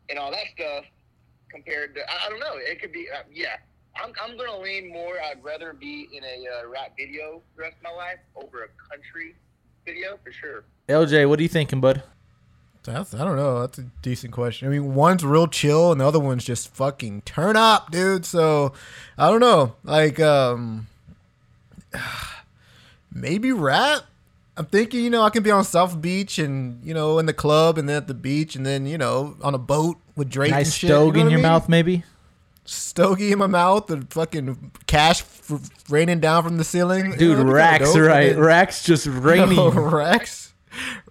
and 0.09 0.19
all 0.19 0.31
that 0.31 0.47
stuff. 0.57 0.85
Compared 1.51 1.95
to, 1.95 2.01
I, 2.11 2.27
I 2.27 2.31
don't 2.31 2.41
know. 2.41 2.55
It 2.57 2.81
could 2.81 2.93
be, 2.93 3.07
uh, 3.15 3.23
yeah. 3.31 3.57
I'm, 4.03 4.13
I'm 4.23 4.37
gonna 4.37 4.59
lean 4.59 4.93
more. 4.93 5.15
I'd 5.31 5.43
rather 5.43 5.73
be 5.73 6.09
in 6.13 6.25
a 6.25 6.47
uh, 6.65 6.69
rap 6.69 6.93
video 6.97 7.41
the 7.57 7.63
rest 7.63 7.77
of 7.79 7.83
my 7.85 7.91
life 7.91 8.19
over 8.37 8.65
a 8.65 8.69
country 8.91 9.35
video 9.87 10.19
for 10.25 10.33
sure. 10.33 10.65
LJ, 10.89 11.29
what 11.29 11.39
are 11.39 11.43
you 11.43 11.49
thinking, 11.49 11.81
bud? 11.81 12.03
That's 12.83 13.15
I 13.15 13.25
don't 13.25 13.37
know. 13.37 13.61
That's 13.61 13.79
a 13.79 13.85
decent 14.03 14.33
question. 14.33 14.69
I 14.69 14.71
mean, 14.71 14.95
one's 14.95 15.25
real 15.25 15.47
chill 15.47 15.91
and 15.93 16.01
the 16.01 16.07
other 16.07 16.21
one's 16.21 16.45
just 16.45 16.69
fucking 16.75 17.23
turn 17.23 17.57
up, 17.57 17.91
dude. 17.91 18.27
So 18.27 18.73
I 19.17 19.31
don't 19.31 19.41
know. 19.41 19.75
Like, 19.85 20.21
um, 20.21 20.87
maybe 23.13 23.53
rap. 23.53 24.03
I'm 24.57 24.67
thinking, 24.67 25.03
you 25.03 25.11
know, 25.11 25.23
I 25.23 25.31
can 25.31 25.43
be 25.43 25.51
on 25.51 25.65
South 25.65 26.01
Beach 26.01 26.39
and 26.39 26.85
you 26.85 26.95
know 26.95 27.19
in 27.19 27.27
the 27.27 27.33
club 27.33 27.77
and 27.79 27.89
then 27.89 27.97
at 27.97 28.07
the 28.07 28.15
beach 28.15 28.55
and 28.55 28.65
then 28.65 28.87
you 28.87 28.97
know 28.99 29.37
on 29.43 29.55
a 29.55 29.59
boat 29.59 29.97
with 30.15 30.31
Drake 30.31 30.53
and 30.53 30.67
shit. 30.67 30.89
stove 30.91 31.09
you 31.09 31.13
know 31.15 31.21
in 31.21 31.27
what 31.27 31.27
I 31.27 31.31
your 31.31 31.39
mean? 31.39 31.43
mouth, 31.43 31.69
maybe. 31.69 32.05
Stogie 32.65 33.33
in 33.33 33.39
my 33.39 33.47
mouth, 33.47 33.87
the 33.89 34.07
fucking 34.11 34.73
cash 34.87 35.21
f- 35.23 35.71
raining 35.91 36.21
down 36.21 36.43
from 36.45 36.57
the 36.57 36.65
ceiling. 36.65 37.13
Dude, 37.13 37.21
You 37.21 37.45
know, 37.45 37.53
that'd 37.53 37.81
be 37.81 37.85
kinda 37.87 37.95
racks, 37.95 37.97
right? 37.97 38.37
Racks 38.37 38.83
just 38.85 39.07
raining. 39.11 39.57
No, 39.57 39.71
racks, 39.71 40.53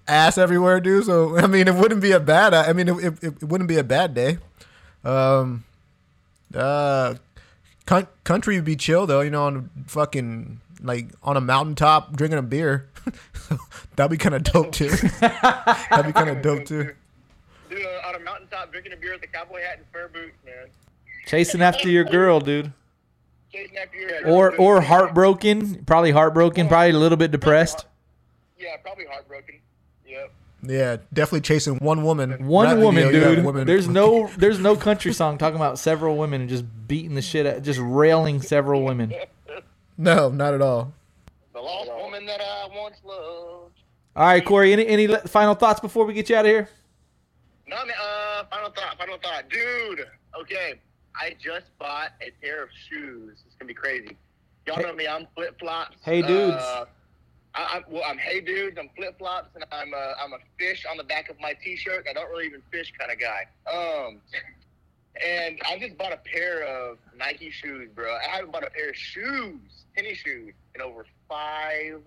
ass 0.07 0.37
everywhere, 0.37 0.79
dude. 0.79 1.05
So 1.05 1.37
I 1.37 1.47
mean, 1.47 1.67
it 1.67 1.75
wouldn't 1.75 2.01
be 2.01 2.11
a 2.11 2.19
bad. 2.19 2.53
I 2.53 2.73
mean, 2.73 2.89
it, 2.89 3.03
it, 3.23 3.23
it 3.23 3.43
wouldn't 3.43 3.67
be 3.67 3.77
a 3.77 3.83
bad 3.83 4.13
day. 4.13 4.37
Um, 5.03 5.63
uh, 6.55 7.15
coun- 7.85 8.07
country 8.23 8.55
would 8.55 8.65
be 8.65 8.75
chill 8.75 9.05
though. 9.05 9.21
You 9.21 9.29
know, 9.31 9.45
on 9.45 9.69
fucking 9.87 10.59
like 10.81 11.09
on 11.23 11.37
a 11.37 11.41
mountaintop 11.41 12.15
drinking 12.15 12.39
a 12.39 12.43
beer. 12.43 12.89
That'd 13.95 14.11
be 14.11 14.17
kind 14.17 14.33
of 14.35 14.43
dope 14.43 14.71
too. 14.71 14.89
That'd 15.19 16.05
be 16.07 16.13
kind 16.13 16.29
of 16.29 16.41
dope 16.41 16.65
too. 16.65 16.93
Dude, 17.69 17.85
uh, 17.85 18.07
on 18.07 18.15
a 18.15 18.19
mountaintop 18.19 18.71
drinking 18.71 18.93
a 18.93 18.97
beer 18.97 19.13
with 19.13 19.23
a 19.23 19.27
cowboy 19.27 19.61
hat 19.61 19.77
and 19.77 19.85
fur 19.91 20.07
boots, 20.07 20.35
man. 20.45 20.67
Chasing 21.25 21.61
after 21.61 21.89
your 21.89 22.03
girl, 22.03 22.39
dude. 22.39 22.71
Chasing 23.51 23.77
after 23.77 23.97
your 23.97 24.27
Or 24.27 24.55
or 24.57 24.81
heartbroken. 24.81 25.83
Probably 25.85 26.11
heartbroken. 26.11 26.67
Probably 26.67 26.91
a 26.91 26.97
little 26.97 27.17
bit 27.17 27.31
depressed. 27.31 27.85
Yeah, 28.57 28.77
probably 28.83 29.05
heartbroken. 29.05 29.55
Yep. 30.07 30.31
Yeah, 30.65 30.97
definitely 31.11 31.41
chasing 31.41 31.75
one 31.77 32.03
woman. 32.03 32.45
One 32.47 32.79
woman, 32.81 33.03
video, 33.05 33.19
you 33.19 33.25
got 33.25 33.35
dude. 33.35 33.45
women. 33.45 33.67
There's 33.67 33.87
no 33.87 34.27
there's 34.37 34.59
no 34.59 34.75
country 34.75 35.13
song 35.13 35.37
talking 35.37 35.57
about 35.57 35.77
several 35.79 36.17
women 36.17 36.41
and 36.41 36.49
just 36.49 36.65
beating 36.87 37.15
the 37.15 37.21
shit 37.21 37.45
out, 37.45 37.61
just 37.63 37.79
railing 37.81 38.41
several 38.41 38.83
women. 38.83 39.13
no, 39.97 40.29
not 40.29 40.53
at 40.53 40.61
all. 40.61 40.93
The 41.53 41.59
lost 41.61 41.91
woman 41.97 42.25
that 42.25 42.41
I 42.41 42.67
once 42.75 42.97
loved. 43.03 43.73
All 44.15 44.25
right, 44.25 44.43
Corey. 44.45 44.73
Any 44.73 44.87
any 44.87 45.07
final 45.27 45.55
thoughts 45.55 45.79
before 45.79 46.05
we 46.05 46.13
get 46.13 46.29
you 46.29 46.35
out 46.35 46.45
of 46.45 46.51
here? 46.51 46.69
No, 47.67 47.77
man. 47.85 47.95
Uh, 48.01 48.43
final 48.49 48.69
thought. 48.71 48.97
Final 48.97 49.17
thought, 49.17 49.49
dude. 49.49 50.05
Okay, 50.41 50.75
I 51.19 51.35
just 51.39 51.67
bought 51.79 52.11
a 52.21 52.31
pair 52.41 52.63
of 52.63 52.69
shoes. 52.89 53.43
It's 53.45 53.55
gonna 53.55 53.67
be 53.67 53.73
crazy. 53.73 54.17
Y'all 54.65 54.81
know 54.81 54.93
me. 54.93 55.07
I'm 55.07 55.27
flip 55.35 55.59
flops. 55.59 55.97
Hey, 56.03 56.21
dudes. 56.21 56.55
Uh, 56.55 56.85
I, 57.55 57.75
I'm, 57.75 57.83
well, 57.89 58.03
I'm 58.07 58.17
hey 58.17 58.41
dudes. 58.41 58.77
I'm 58.79 58.89
flip 58.95 59.17
flops, 59.17 59.49
and 59.55 59.63
I'm 59.71 59.93
a, 59.93 60.13
I'm 60.21 60.33
a 60.33 60.39
fish 60.57 60.85
on 60.89 60.97
the 60.97 61.03
back 61.03 61.29
of 61.29 61.39
my 61.39 61.53
t-shirt. 61.63 62.07
I 62.09 62.13
don't 62.13 62.29
really 62.29 62.45
even 62.45 62.61
fish 62.71 62.91
kind 62.97 63.11
of 63.11 63.19
guy. 63.19 63.45
Um, 63.71 64.21
and 65.23 65.59
I 65.69 65.77
just 65.77 65.97
bought 65.97 66.13
a 66.13 66.17
pair 66.17 66.63
of 66.63 66.97
Nike 67.15 67.51
shoes, 67.51 67.89
bro. 67.93 68.15
I 68.15 68.35
haven't 68.35 68.51
bought 68.51 68.65
a 68.65 68.71
pair 68.71 68.89
of 68.89 68.95
shoes, 68.95 69.85
tennis 69.95 70.17
shoes, 70.17 70.53
in 70.73 70.81
over 70.81 71.05
five 71.29 72.01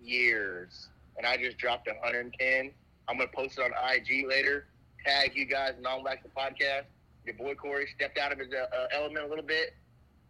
years, 0.00 0.88
and 1.16 1.26
I 1.26 1.36
just 1.36 1.58
dropped 1.58 1.88
110. 1.88 2.70
I'm 3.08 3.18
gonna 3.18 3.28
post 3.34 3.58
it 3.58 3.64
on 3.64 3.72
IG 3.94 4.26
later. 4.28 4.66
Tag 5.04 5.32
you 5.34 5.46
guys, 5.46 5.72
non 5.80 6.04
wax 6.04 6.22
the 6.22 6.28
podcast. 6.28 6.84
Your 7.24 7.34
boy 7.34 7.54
Corey 7.54 7.86
stepped 7.94 8.18
out 8.18 8.32
of 8.32 8.38
his 8.38 8.48
uh, 8.52 8.66
uh, 8.74 8.86
element 8.92 9.24
a 9.24 9.28
little 9.28 9.44
bit. 9.44 9.74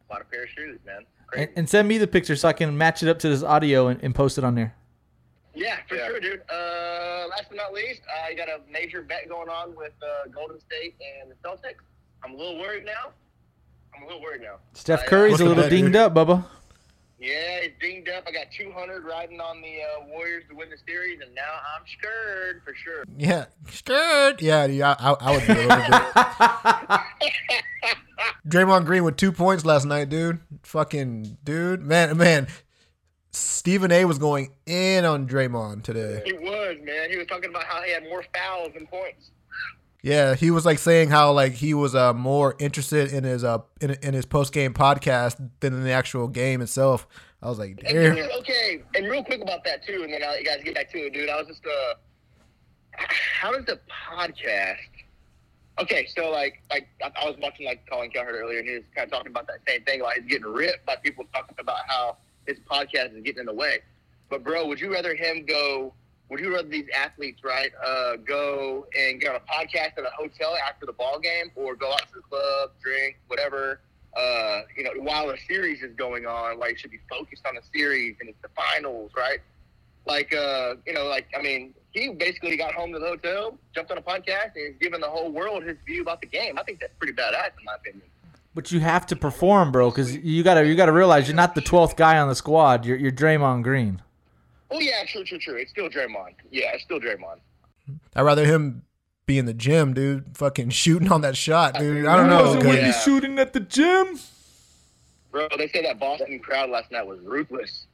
Bought 0.08 0.20
a 0.20 0.24
pair 0.24 0.44
of 0.44 0.50
shoes, 0.50 0.78
man. 0.84 1.06
And, 1.36 1.48
and 1.56 1.68
send 1.68 1.88
me 1.88 1.98
the 1.98 2.06
picture 2.06 2.36
so 2.36 2.48
I 2.48 2.52
can 2.52 2.76
match 2.76 3.02
it 3.02 3.08
up 3.08 3.18
to 3.20 3.28
this 3.28 3.42
audio 3.42 3.88
and, 3.88 4.02
and 4.02 4.14
post 4.14 4.36
it 4.36 4.44
on 4.44 4.54
there. 4.54 4.74
Yeah, 5.54 5.76
for 5.88 5.96
sure, 5.96 6.20
dude. 6.20 6.42
Uh, 6.50 7.26
last 7.28 7.44
but 7.48 7.56
not 7.56 7.72
least, 7.72 8.02
I 8.26 8.34
got 8.34 8.48
a 8.48 8.60
major 8.70 9.02
bet 9.02 9.28
going 9.28 9.48
on 9.48 9.74
with 9.74 9.92
uh, 10.02 10.28
Golden 10.30 10.60
State 10.60 10.96
and 11.20 11.30
the 11.30 11.34
Celtics. 11.46 11.82
I'm 12.24 12.34
a 12.34 12.36
little 12.36 12.58
worried 12.58 12.84
now. 12.84 13.12
I'm 13.94 14.02
a 14.02 14.06
little 14.06 14.22
worried 14.22 14.42
now. 14.42 14.56
Steph 14.72 15.00
I, 15.00 15.04
uh, 15.04 15.08
Curry's 15.08 15.40
a 15.40 15.44
little 15.44 15.68
dinged 15.68 15.96
up, 15.96 16.14
Bubba. 16.14 16.44
Yeah, 17.22 17.62
it's 17.62 17.78
dinged 17.78 18.08
up. 18.08 18.24
I 18.26 18.32
got 18.32 18.46
200 18.50 19.04
riding 19.04 19.40
on 19.40 19.62
the 19.62 19.76
uh, 19.80 20.06
Warriors 20.08 20.42
to 20.50 20.56
win 20.56 20.70
the 20.70 20.76
series, 20.88 21.20
and 21.24 21.32
now 21.36 21.52
I'm 21.76 21.84
scared 21.86 22.62
for 22.64 22.74
sure. 22.74 23.04
Yeah, 23.16 23.44
scared. 23.70 24.42
Yeah, 24.42 24.64
yeah, 24.64 24.96
I, 24.98 25.12
I 25.12 25.30
would 25.30 25.46
be 25.46 25.52
a 25.52 25.56
little 25.56 25.76
bit. 25.78 27.00
Draymond 28.48 28.86
Green 28.86 29.04
with 29.04 29.16
two 29.16 29.30
points 29.30 29.64
last 29.64 29.84
night, 29.84 30.08
dude. 30.08 30.40
Fucking 30.64 31.38
dude, 31.44 31.82
man, 31.82 32.16
man. 32.16 32.48
Stephen 33.30 33.92
A. 33.92 34.04
was 34.04 34.18
going 34.18 34.50
in 34.66 35.04
on 35.04 35.28
Draymond 35.28 35.84
today. 35.84 36.22
He 36.24 36.32
was, 36.32 36.76
man. 36.82 37.08
He 37.08 37.16
was 37.18 37.28
talking 37.28 37.50
about 37.50 37.64
how 37.64 37.82
he 37.82 37.92
had 37.92 38.02
more 38.02 38.24
fouls 38.34 38.70
than 38.74 38.88
points. 38.88 39.30
Yeah, 40.02 40.34
he 40.34 40.50
was 40.50 40.66
like 40.66 40.80
saying 40.80 41.10
how 41.10 41.32
like 41.32 41.52
he 41.52 41.74
was 41.74 41.94
uh 41.94 42.12
more 42.12 42.56
interested 42.58 43.12
in 43.12 43.22
his 43.22 43.44
uh 43.44 43.58
in, 43.80 43.92
in 44.02 44.14
his 44.14 44.26
post 44.26 44.52
game 44.52 44.74
podcast 44.74 45.36
than 45.60 45.74
in 45.74 45.84
the 45.84 45.92
actual 45.92 46.26
game 46.28 46.60
itself. 46.60 47.06
I 47.40 47.48
was 47.48 47.58
like, 47.58 47.80
And, 47.84 48.18
okay, 48.38 48.82
and 48.94 49.06
real 49.06 49.24
quick 49.24 49.42
about 49.42 49.64
that 49.64 49.84
too, 49.84 50.02
and 50.04 50.12
then 50.12 50.22
I'll 50.22 50.30
let 50.30 50.40
you 50.40 50.46
guys 50.46 50.60
get 50.64 50.74
back 50.74 50.90
to 50.92 50.98
it, 50.98 51.12
dude. 51.12 51.28
I 51.28 51.36
was 51.36 51.48
just 51.48 51.62
uh, 51.64 51.94
how 52.98 53.52
does 53.52 53.64
the 53.66 53.80
podcast? 53.90 54.76
Okay, 55.80 56.06
so 56.06 56.30
like, 56.30 56.62
like 56.70 56.88
I, 57.02 57.10
I 57.22 57.24
was 57.24 57.36
watching 57.40 57.66
like 57.66 57.88
Colin 57.90 58.10
Cowherd 58.10 58.34
earlier, 58.34 58.58
and 58.58 58.68
he 58.68 58.74
was 58.74 58.84
kind 58.94 59.06
of 59.06 59.12
talking 59.12 59.30
about 59.30 59.46
that 59.46 59.60
same 59.66 59.82
thing. 59.84 60.02
Like, 60.02 60.18
he's 60.20 60.30
getting 60.30 60.52
ripped 60.52 60.84
by 60.84 60.96
people 60.96 61.24
talking 61.32 61.56
about 61.58 61.78
how 61.88 62.18
his 62.46 62.58
podcast 62.70 63.16
is 63.16 63.22
getting 63.22 63.40
in 63.40 63.46
the 63.46 63.54
way. 63.54 63.78
But 64.28 64.44
bro, 64.44 64.66
would 64.66 64.80
you 64.80 64.92
rather 64.92 65.14
him 65.14 65.44
go? 65.46 65.94
Would 66.32 66.40
you 66.40 66.50
rather 66.54 66.66
these 66.66 66.88
athletes, 66.96 67.44
right, 67.44 67.70
uh, 67.86 68.16
go 68.16 68.86
and 68.98 69.20
get 69.20 69.34
on 69.34 69.36
a 69.36 69.40
podcast 69.40 69.98
at 69.98 70.04
a 70.04 70.10
hotel 70.16 70.56
after 70.66 70.86
the 70.86 70.94
ball 70.94 71.18
game, 71.18 71.50
or 71.54 71.76
go 71.76 71.92
out 71.92 72.08
to 72.08 72.14
the 72.14 72.20
club, 72.22 72.70
drink, 72.82 73.18
whatever? 73.26 73.80
Uh, 74.16 74.62
you 74.74 74.82
know, 74.82 74.92
while 74.96 75.28
a 75.28 75.36
series 75.46 75.82
is 75.82 75.94
going 75.94 76.24
on, 76.24 76.58
like 76.58 76.70
you 76.70 76.78
should 76.78 76.90
be 76.90 77.00
focused 77.10 77.44
on 77.46 77.54
the 77.54 77.60
series 77.74 78.16
and 78.20 78.30
it's 78.30 78.40
the 78.40 78.48
finals, 78.56 79.10
right? 79.14 79.40
Like, 80.06 80.34
uh, 80.34 80.76
you 80.86 80.94
know, 80.94 81.04
like 81.04 81.26
I 81.38 81.42
mean, 81.42 81.74
he 81.90 82.08
basically 82.08 82.56
got 82.56 82.72
home 82.72 82.94
to 82.94 82.98
the 82.98 83.08
hotel, 83.08 83.58
jumped 83.74 83.90
on 83.90 83.98
a 83.98 84.02
podcast, 84.02 84.54
and 84.56 84.68
he's 84.68 84.76
giving 84.80 85.02
the 85.02 85.10
whole 85.10 85.30
world 85.30 85.64
his 85.64 85.76
view 85.86 86.00
about 86.00 86.22
the 86.22 86.28
game. 86.28 86.58
I 86.58 86.62
think 86.62 86.80
that's 86.80 86.94
pretty 86.98 87.12
badass, 87.12 87.50
in 87.58 87.64
my 87.66 87.74
opinion. 87.74 88.06
But 88.54 88.72
you 88.72 88.80
have 88.80 89.04
to 89.08 89.16
perform, 89.16 89.70
bro, 89.70 89.90
because 89.90 90.16
you 90.16 90.42
gotta 90.42 90.66
you 90.66 90.76
gotta 90.76 90.92
realize 90.92 91.28
you're 91.28 91.36
not 91.36 91.54
the 91.54 91.60
twelfth 91.60 91.96
guy 91.96 92.18
on 92.18 92.28
the 92.28 92.34
squad. 92.34 92.86
You're 92.86 92.96
you're 92.96 93.12
Draymond 93.12 93.64
Green. 93.64 94.00
Oh 94.72 94.80
yeah, 94.80 95.04
true, 95.06 95.24
true, 95.24 95.38
true. 95.38 95.56
It's 95.56 95.70
still 95.70 95.88
Draymond. 95.88 96.34
Yeah, 96.50 96.70
it's 96.74 96.84
still 96.84 96.98
Draymond. 97.00 97.38
I'd 98.16 98.22
rather 98.22 98.44
him 98.46 98.82
be 99.26 99.38
in 99.38 99.44
the 99.46 99.54
gym, 99.54 99.92
dude. 99.94 100.36
Fucking 100.36 100.70
shooting 100.82 101.12
on 101.12 101.20
that 101.22 101.36
shot, 101.36 101.74
dude. 101.78 102.06
I 102.06 102.16
don't 102.16 102.28
know. 102.28 102.42
Wasn't 102.42 102.62
'cause- 102.62 102.68
when 102.68 102.78
you 102.78 102.86
Yeah. 102.86 103.00
shooting 103.00 103.38
at 103.38 103.52
the 103.52 103.60
gym. 103.60 104.18
Bro, 105.30 105.48
they 105.56 105.68
said 105.68 105.84
that 105.86 105.98
Boston 105.98 106.38
crowd 106.40 106.68
last 106.70 106.90
night 106.90 107.06
was 107.06 107.20
ruthless. 107.20 107.86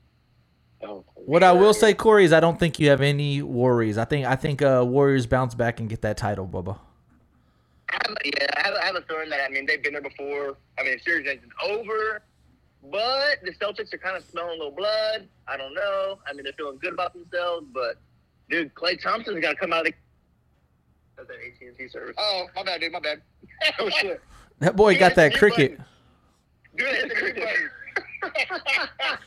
Oh, 0.82 1.04
What 1.14 1.42
I 1.42 1.52
will 1.52 1.74
say, 1.74 1.92
Corey, 1.94 2.24
is 2.24 2.32
I 2.32 2.38
don't 2.40 2.58
think 2.58 2.78
you 2.78 2.88
have 2.90 3.00
any 3.00 3.42
worries. 3.42 3.98
I 3.98 4.04
think 4.04 4.26
I 4.26 4.36
think 4.36 4.62
uh, 4.62 4.84
Warriors 4.86 5.26
bounce 5.26 5.54
back 5.54 5.80
and 5.80 5.88
get 5.88 6.02
that 6.02 6.16
title, 6.16 6.46
Bubba. 6.46 6.78
I 7.90 7.94
have, 8.06 8.16
yeah, 8.24 8.46
I 8.56 8.60
have, 8.62 8.74
I 8.74 8.84
have 8.86 8.94
a 8.96 9.00
feeling 9.02 9.28
that 9.30 9.40
I 9.44 9.48
mean 9.52 9.66
they've 9.66 9.82
been 9.82 9.92
there 9.94 10.02
before. 10.02 10.56
I 10.78 10.82
mean, 10.84 10.92
the 10.96 11.02
series 11.02 11.26
isn't 11.26 11.50
over, 11.64 12.22
but 12.82 13.38
the 13.44 13.52
Celtics 13.52 13.92
are 13.92 13.98
kind 13.98 14.16
of 14.16 14.24
smelling 14.24 14.50
a 14.60 14.64
little 14.64 14.70
blood. 14.70 15.28
I 15.46 15.56
don't 15.56 15.74
know. 15.74 16.18
I 16.26 16.32
mean, 16.32 16.44
they're 16.44 16.52
feeling 16.54 16.78
good 16.78 16.92
about 16.92 17.12
themselves, 17.12 17.66
but 17.72 17.96
dude, 18.50 18.74
Klay 18.74 19.00
Thompson's 19.00 19.40
got 19.40 19.50
to 19.50 19.56
come 19.56 19.72
out 19.72 19.86
of 19.86 19.92
the. 19.92 19.94
That's 21.16 21.30
AT&T 21.30 21.88
service. 21.88 22.14
Oh, 22.16 22.46
my 22.54 22.62
bad, 22.62 22.80
dude. 22.80 22.92
My 22.92 23.00
bad. 23.00 23.22
oh 23.78 23.88
shit. 23.90 24.20
That 24.60 24.74
boy 24.74 24.94
Dude, 24.94 24.98
got 24.98 25.14
that 25.14 25.34
cricket. 25.34 25.78
Dude, 26.76 26.88
hit 26.88 27.08
the 27.10 27.14
cricket 27.14 27.44
button. 28.20 28.38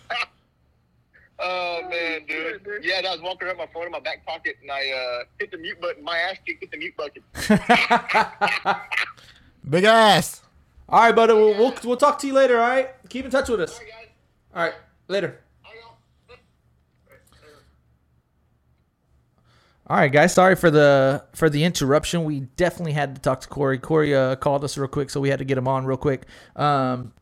Oh 1.43 1.81
man, 1.89 2.21
dude. 2.27 2.61
Yeah, 2.83 2.99
and 2.99 3.07
I 3.07 3.11
was 3.13 3.21
walking 3.21 3.47
around 3.47 3.57
my 3.57 3.65
phone 3.73 3.87
in 3.87 3.91
my 3.91 3.99
back 3.99 4.23
pocket, 4.27 4.57
and 4.61 4.69
I 4.69 4.91
uh, 4.91 5.23
hit 5.39 5.49
the 5.49 5.57
mute 5.57 5.81
button. 5.81 6.03
My 6.03 6.15
ass 6.17 6.37
kicked 6.45 6.61
hit 6.61 6.69
the 6.69 6.77
mute 6.77 6.95
button. 6.95 7.23
Big 9.67 9.83
ass. 9.85 10.40
All 10.91 10.99
right, 10.99 11.15
buddy. 11.15 11.33
We'll, 11.33 11.57
we'll 11.57 11.73
we'll 11.85 11.97
talk 11.97 12.19
to 12.19 12.27
you 12.27 12.33
later. 12.33 12.59
All 12.59 12.67
right. 12.67 12.89
Keep 13.07 13.25
in 13.25 13.31
touch 13.31 13.47
with 13.47 13.61
us. 13.61 13.79
All 14.53 14.63
right. 14.63 14.73
Later. 15.07 15.39
All 19.87 19.97
right, 19.97 20.11
guys. 20.11 20.33
Sorry 20.33 20.55
for 20.55 20.69
the 20.69 21.23
for 21.33 21.49
the 21.49 21.63
interruption. 21.63 22.23
We 22.25 22.41
definitely 22.41 22.91
had 22.93 23.15
to 23.15 23.21
talk 23.21 23.41
to 23.41 23.47
Corey. 23.47 23.77
Corey 23.77 24.15
uh, 24.15 24.35
called 24.35 24.63
us 24.63 24.77
real 24.77 24.87
quick, 24.87 25.09
so 25.09 25.19
we 25.21 25.29
had 25.29 25.39
to 25.39 25.45
get 25.45 25.57
him 25.57 25.67
on 25.67 25.85
real 25.85 25.97
quick. 25.97 26.23
Um, 26.55 27.13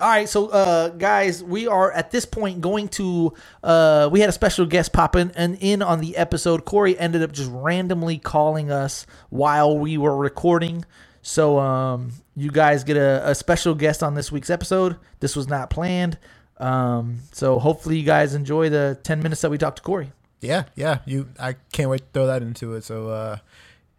all 0.00 0.08
right, 0.08 0.28
so 0.28 0.48
uh, 0.48 0.88
guys, 0.90 1.42
we 1.42 1.66
are 1.66 1.90
at 1.92 2.10
this 2.10 2.26
point 2.26 2.60
going 2.60 2.88
to. 2.88 3.32
Uh, 3.62 4.08
we 4.12 4.20
had 4.20 4.28
a 4.28 4.32
special 4.32 4.66
guest 4.66 4.92
pop 4.92 5.16
in 5.16 5.32
and 5.36 5.56
in 5.60 5.80
on 5.80 6.00
the 6.00 6.16
episode. 6.16 6.64
Corey 6.64 6.98
ended 6.98 7.22
up 7.22 7.32
just 7.32 7.50
randomly 7.50 8.18
calling 8.18 8.70
us 8.70 9.06
while 9.30 9.78
we 9.78 9.96
were 9.96 10.16
recording. 10.16 10.84
So 11.22 11.58
um, 11.58 12.12
you 12.36 12.50
guys 12.50 12.84
get 12.84 12.96
a, 12.96 13.28
a 13.30 13.34
special 13.34 13.74
guest 13.74 14.02
on 14.02 14.14
this 14.14 14.32
week's 14.32 14.50
episode. 14.50 14.96
This 15.20 15.36
was 15.36 15.48
not 15.48 15.70
planned. 15.70 16.18
Um, 16.58 17.18
so 17.32 17.58
hopefully 17.58 17.98
you 17.98 18.04
guys 18.04 18.34
enjoy 18.34 18.68
the 18.70 18.98
ten 19.02 19.22
minutes 19.22 19.40
that 19.42 19.50
we 19.50 19.58
talked 19.58 19.76
to 19.78 19.82
Corey. 19.82 20.12
Yeah, 20.40 20.64
yeah. 20.74 20.98
You, 21.06 21.28
I 21.40 21.56
can't 21.72 21.88
wait 21.90 21.98
to 22.00 22.06
throw 22.12 22.26
that 22.26 22.42
into 22.42 22.74
it. 22.74 22.84
So, 22.84 23.08
uh, 23.10 23.36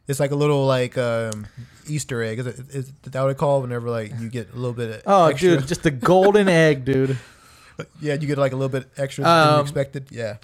it's 0.07 0.19
like 0.19 0.31
a 0.31 0.35
little 0.35 0.65
like 0.65 0.97
um, 0.97 1.47
Easter 1.88 2.22
egg. 2.22 2.39
Is, 2.39 2.47
it, 2.47 2.60
is 2.72 2.91
that 3.03 3.22
what 3.22 3.27
they 3.30 3.34
call 3.34 3.61
whenever 3.61 3.89
like 3.89 4.11
you 4.19 4.30
get 4.30 4.51
a 4.51 4.55
little 4.55 4.73
bit? 4.73 4.89
Of 4.89 5.01
Oh, 5.05 5.26
extra? 5.27 5.51
dude, 5.57 5.68
just 5.68 5.84
the 5.84 5.91
golden 5.91 6.47
egg, 6.65 6.84
dude. 6.85 7.18
yeah, 8.01 8.14
you 8.15 8.27
get 8.27 8.38
like 8.38 8.51
a 8.51 8.55
little 8.57 8.68
bit 8.77 8.89
extra 8.97 9.23
than 9.23 9.47
you 9.47 9.53
Um, 9.55 9.61
expected. 9.61 10.07
Yeah, 10.11 10.38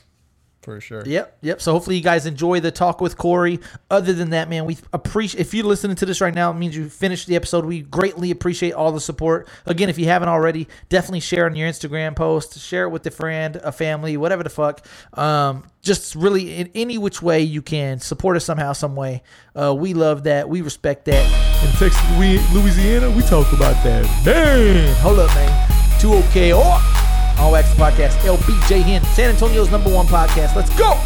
for 0.69 0.79
sure. 0.79 1.03
Yep, 1.03 1.37
yep. 1.41 1.61
So 1.61 1.71
hopefully 1.71 1.95
you 1.95 2.03
guys 2.03 2.27
enjoy 2.27 2.59
the 2.59 2.71
talk 2.71 3.01
with 3.01 3.17
Corey. 3.17 3.59
Other 3.89 4.13
than 4.13 4.29
that, 4.29 4.49
man, 4.49 4.65
we 4.65 4.77
appreciate 4.93 5.41
if 5.41 5.53
you're 5.53 5.65
listening 5.65 5.95
to 5.97 6.05
this 6.05 6.21
right 6.21 6.33
now, 6.33 6.51
it 6.51 6.55
means 6.55 6.77
you 6.77 6.89
finished 6.89 7.27
the 7.27 7.35
episode. 7.35 7.65
We 7.65 7.81
greatly 7.81 8.29
appreciate 8.29 8.73
all 8.73 8.91
the 8.91 8.99
support. 9.01 9.47
Again, 9.65 9.89
if 9.89 9.97
you 9.97 10.05
haven't 10.05 10.29
already, 10.29 10.67
definitely 10.89 11.21
share 11.21 11.45
on 11.45 11.55
your 11.55 11.67
Instagram 11.67 12.15
post, 12.15 12.59
share 12.59 12.83
it 12.83 12.89
with 12.89 13.05
a 13.07 13.11
friend, 13.11 13.55
a 13.57 13.71
family, 13.71 14.15
whatever 14.15 14.43
the 14.43 14.49
fuck. 14.51 14.85
Um, 15.13 15.63
just 15.81 16.13
really 16.13 16.55
in 16.55 16.69
any 16.75 16.97
which 16.97 17.21
way 17.21 17.41
you 17.41 17.61
can 17.61 17.99
support 17.99 18.37
us 18.37 18.45
somehow, 18.45 18.73
some 18.73 18.95
way. 18.95 19.23
Uh, 19.55 19.73
we 19.73 19.95
love 19.95 20.23
that. 20.23 20.47
We 20.49 20.61
respect 20.61 21.05
that. 21.05 21.25
In 21.63 21.71
Texas, 21.77 21.99
we 22.19 22.37
Louisiana, 22.53 23.09
we 23.09 23.23
talk 23.23 23.51
about 23.53 23.83
that. 23.83 24.05
Man, 24.25 24.95
hold 24.97 25.19
up, 25.19 25.33
man. 25.33 25.99
Two 25.99 26.13
OK 26.13 26.53
on 27.39 27.51
Wax 27.51 27.73
Podcast. 27.73 28.17
LBJ 28.25 28.81
Hen, 28.83 29.03
San 29.05 29.29
Antonio's 29.29 29.71
number 29.71 29.93
one 29.93 30.05
podcast. 30.07 30.55
Let's 30.55 30.69
go. 30.77 30.99